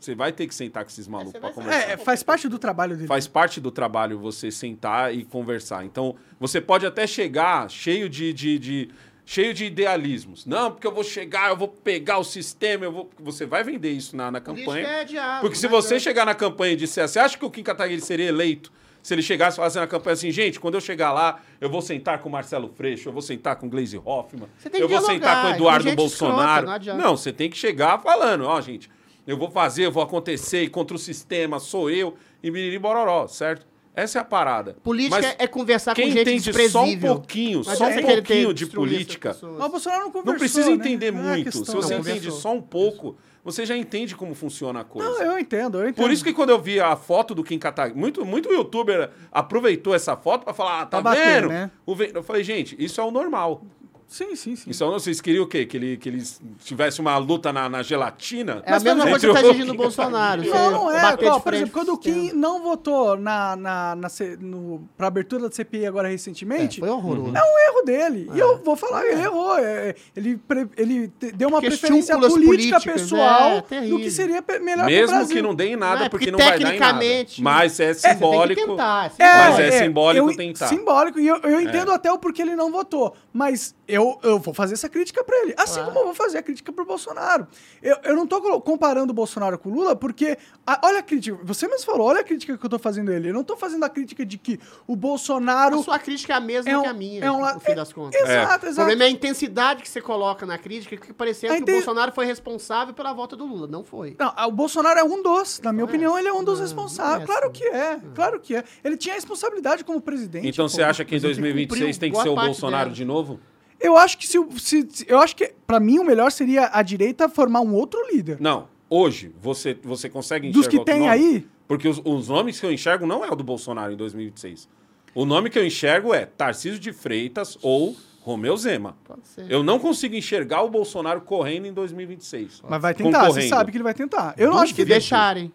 [0.00, 1.90] você vai ter que sentar com esses malucos você pra vai conversar.
[1.90, 3.06] É, faz parte do trabalho dele.
[3.08, 5.84] Faz parte do trabalho você sentar e conversar.
[5.84, 8.88] Então, você pode até chegar cheio de, de, de-
[9.24, 10.44] cheio de idealismos.
[10.44, 13.10] Não, porque eu vou chegar, eu vou pegar o sistema, eu vou.
[13.20, 14.86] Você vai vender isso na, na campanha.
[14.86, 17.50] é diálogo, porque se não você chegar na campanha e disser, você acha que o
[17.50, 18.72] Kim Kataguiri seria eleito?
[19.04, 22.18] Se ele chegasse fazendo a campanha assim, gente, quando eu chegar lá, eu vou sentar
[22.20, 24.88] com o Marcelo Freixo, eu vou sentar com o Glaze Hoffman, Você tem que eu
[24.88, 26.66] vou dialogar, sentar com o Eduardo Bolsonaro.
[26.66, 28.90] escrota, não não, você tem que chegar falando, ó, gente,
[29.26, 33.26] eu vou fazer, eu vou acontecer, e contra o sistema, sou eu, e biriri bororó,
[33.28, 33.66] certo?
[33.94, 34.74] Essa é a parada.
[34.82, 38.52] Política Mas é conversar quem com gente entende só um pouquinho, Não só um pouquinho
[38.54, 39.36] de política.
[39.40, 40.74] Mas o Bolsonaro não conversou, não precisa né?
[40.76, 41.44] entender Não é muito.
[41.44, 41.64] questão.
[41.64, 42.40] Se você Não, entende conversou.
[42.40, 45.08] só um pouco, você já entende como funciona a coisa.
[45.10, 46.02] Não, eu entendo, eu entendo.
[46.02, 49.94] Por isso que quando eu vi a foto do Kim Kataguiri, muito, muito youtuber aproveitou
[49.94, 51.48] essa foto pra falar, ah, tá bater, vendo?
[51.48, 51.70] né?
[51.84, 53.62] O ve- Eu falei, gente, isso é o normal.
[54.06, 54.70] Sim, sim, sim.
[54.70, 55.64] Isso é o- vocês queriam o quê?
[55.66, 58.62] Que, ele, que eles tivessem uma luta na, na gelatina?
[58.64, 60.44] É a mesma coisa que você tá o exigindo o Bolsonaro.
[60.44, 61.02] Não, não é.
[61.02, 61.98] bater Ó, de por exemplo, quando o.
[61.98, 64.08] Kim não votou na, na, na,
[64.40, 67.36] no, pra abertura da CPI agora recentemente, É, foi horroroso.
[67.36, 68.30] é um erro dele.
[68.34, 69.58] E eu vou falar, ele errou.
[69.58, 74.42] É, ele, pre- ele te- deu uma Porque preferência política pessoal é, do que seria
[74.60, 75.36] melhor pro Mesmo Brasil.
[75.36, 76.98] que não dê em nada, Não, é, porque, porque não vai dar em nada.
[76.98, 78.60] tecnicamente- Mas é É, você tem que simbólico.
[78.66, 79.60] tentar, é Mas simbólico.
[79.74, 80.66] é simbólico eu- tentar.
[80.68, 83.14] Simbólico, e eu, eu entendo até o porquê ele não votou.
[83.32, 85.54] Mas eu, eu vou fazer essa crítica pra ele.
[85.56, 85.88] Assim Claro.
[85.88, 87.46] como eu vou fazer a crítica pro Bolsonaro.
[87.82, 90.36] Eu, eu não tô colo- comparando o Bolsonaro com o Lula, porque.
[90.66, 91.38] a- olha a crítica.
[91.44, 93.28] Você mesmo falou, olha a crítica que eu tô fazendo a ele.
[93.30, 95.80] Eu não tô fazendo a crítica de que o Bolsonaro.
[95.80, 97.72] A sua crítica é a mesma É um- que a minha, é um no fim
[97.72, 98.20] é- das contas.
[98.20, 98.74] Exato, O exato.
[98.76, 101.76] problema é a intensidade que você coloca na crítica, que parecendo A que inten- o
[101.78, 103.66] Bolsonaro foi responsável pela volta do Lula.
[103.66, 104.16] Não foi.
[104.18, 106.58] Não, o Bolsonaro é um dos, na minha Não é opinião, ele é um dos
[106.58, 107.16] não, responsáveis.
[107.16, 107.52] não é claro assim.
[107.60, 108.64] que é, claro que é.
[108.82, 110.48] Ele tinha responsabilidade como presidente.
[110.48, 110.68] Então pô.
[110.68, 112.94] você acha que em Mas ele 2026 cumpriu tem que ser o Bolsonaro dela.
[112.96, 113.40] de novo?
[113.80, 116.70] Eu acho que se, o- se- se- eu acho que para mim o melhor seria
[116.72, 118.38] a direita formar um outro líder.
[118.40, 118.68] Não.
[118.88, 121.12] Hoje, você, você consegue enxergar Dos que outro tem nome?
[121.12, 121.46] aí?
[121.66, 124.68] Porque os, os nomes que eu enxergo não é o do Bolsonaro em 2026.
[125.14, 128.96] O nome que eu enxergo é Tarcísio de Freitas ou Romeu Zema.
[129.04, 129.46] Pode ser.
[129.50, 132.62] Eu não consigo enxergar o Bolsonaro correndo em 2026.
[132.68, 134.34] Mas vai tentar, você sabe que ele vai tentar.
[134.36, 135.52] Eu não acho que Se deixarem.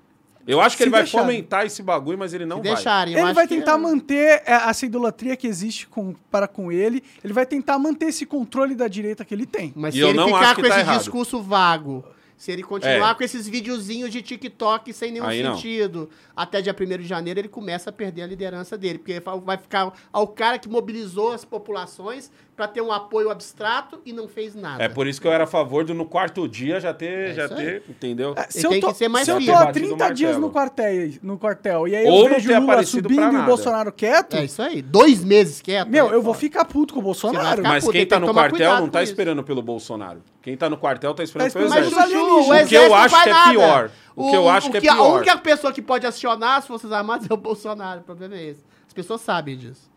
[0.51, 1.25] Eu acho que Se ele vai deixarem.
[1.27, 2.73] fomentar esse bagulho, mas ele não se vai.
[2.75, 3.13] deixarem.
[3.13, 7.03] ele vai que tentar é- manter é, essa idolatria que existe com, para com ele.
[7.23, 9.71] Ele vai tentar manter esse controle da direita que ele tem.
[9.75, 10.99] Mas E se eu ele não ficar com que tá esse errado.
[10.99, 12.03] discurso vago,
[12.41, 13.13] Se ele continuar É.
[13.15, 15.55] com esses videozinhos de TikTok sem nenhum Aí não.
[15.55, 18.97] sentido, até dia 1 de janeiro ele começa a perder a liderança dele.
[18.97, 24.11] Porque vai ficar ao cara que mobilizou as populações pra ter um apoio abstrato e
[24.11, 24.83] não fez nada.
[24.83, 27.33] É por isso que eu era a favor do no quarto dia já ter, É
[27.33, 28.33] já ter, entendeu?
[28.35, 30.13] É, Se eu, tem tô, que ser mais se eu tô há Batido o 30
[30.13, 33.45] dias no quartel, no quartel e aí Ou eu vejo o Lula subindo e o.
[33.45, 34.81] Bolsonaro quieto, É isso aí.
[34.81, 35.87] Dois meses quieto.
[35.87, 37.63] meu, é eu vou ficar puto com o Bolsonaro.
[37.63, 40.21] Mas puta, quem tá que no quartel não tá esperando pelo Bolsonaro.
[40.41, 41.95] Quem tá no quartel tá esperando Tá pelo exército.
[41.97, 43.91] o que eu acho que é pior.
[44.17, 45.15] O que eu acho que é A pior.
[45.15, 48.01] única pessoa que pode acionar as Forças Armadas é o Bolsonaro.
[48.01, 48.65] O problema é esse.
[48.85, 49.89] As pessoas sabem disso.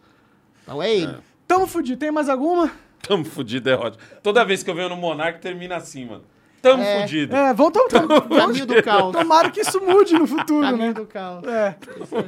[0.62, 1.16] Então é ele.
[1.54, 1.98] Tamo fudido.
[1.98, 2.70] Tem mais alguma?
[3.06, 4.02] Tamo fudido, é ótimo.
[4.22, 6.22] Toda vez que eu venho no Monark, termina assim, mano.
[6.62, 7.00] Tamo É.
[7.02, 7.34] fudido.
[7.34, 9.12] É, vamos, tamo, tamo, Caminho do caos.
[9.12, 10.92] Tomara que isso mude no futuro, Caminho né?
[10.94, 11.44] do caos.
[11.44, 11.76] É.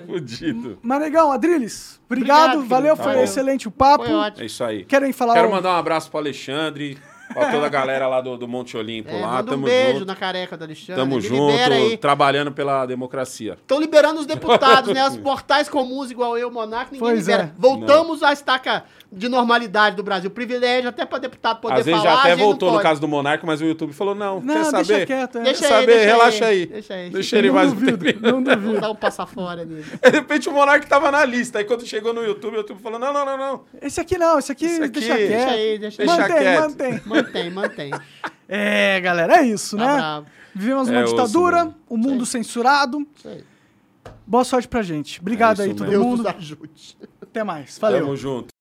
[0.07, 0.79] Fudido.
[0.83, 3.23] Mas, negão, Adriles, obrigado, Obrigado, valeu, foi Valeu.
[3.23, 4.05] excelente o papo.
[4.05, 4.43] Foi ótimo.
[4.43, 4.85] É isso aí.
[4.85, 6.99] Querem falar Quero o- mandar um abraço pro Alexandre,
[7.33, 9.29] pra toda a galera lá do, do Monte Olimpo É, lá.
[9.29, 10.07] manda um Tamo beijo junto.
[10.07, 10.95] na careca do Alexandre.
[11.03, 13.55] Tamo junto, trabalhando pela democracia.
[13.61, 15.07] Estão liberando os deputados, né?
[15.09, 17.45] Os portais comuns, igual eu, Monarca, ninguém Pois libera.
[17.45, 17.51] é.
[17.59, 20.29] Voltamos à estaca de normalidade do Brasil.
[20.31, 22.11] Privilégio até pra deputado poder Às vezes falar.
[22.13, 24.41] já a até gente não voltou no caso do Monarca, mas o YouTube falou: não,
[24.41, 25.07] Não, quer deixa saber?
[25.07, 25.39] quieto.
[25.39, 25.43] é.
[25.43, 25.87] Deixa Quer aí, saber?
[25.87, 26.67] deixa Relaxa aí, aí.
[26.67, 27.11] deixa aí.
[27.11, 28.33] Deixa ele não mais um duvido, tempinho.
[28.33, 28.73] não duvido.
[28.73, 29.85] Vou dar um passa fora nele.
[30.03, 31.59] De repente o Monarca tava na lista.
[31.59, 33.61] Aí quando chegou no YouTube, o YouTube falou: não, não, não, não.
[33.81, 35.39] Esse aqui não, esse aqui, Esse aqui, deixa deixa quieto.
[35.39, 36.09] Deixa aí, deixa aí.
[36.09, 37.01] Deixa mantém, mantém.
[37.15, 37.91] Mantém, mantém.
[38.49, 39.93] É, galera, é isso, Tá né?
[39.95, 40.27] bravo.
[40.55, 41.75] Vivemos uma É ditadura, mano.
[41.89, 43.07] o mundo censurado.
[43.17, 43.45] Isso aí.
[44.27, 45.21] Boa sorte pra gente.
[45.21, 46.05] Obrigado É aí, todo mesmo.
[46.05, 46.29] Mundo.
[47.21, 47.79] Até mais.
[47.79, 48.01] Valeu.
[48.01, 48.54] Tamo junto.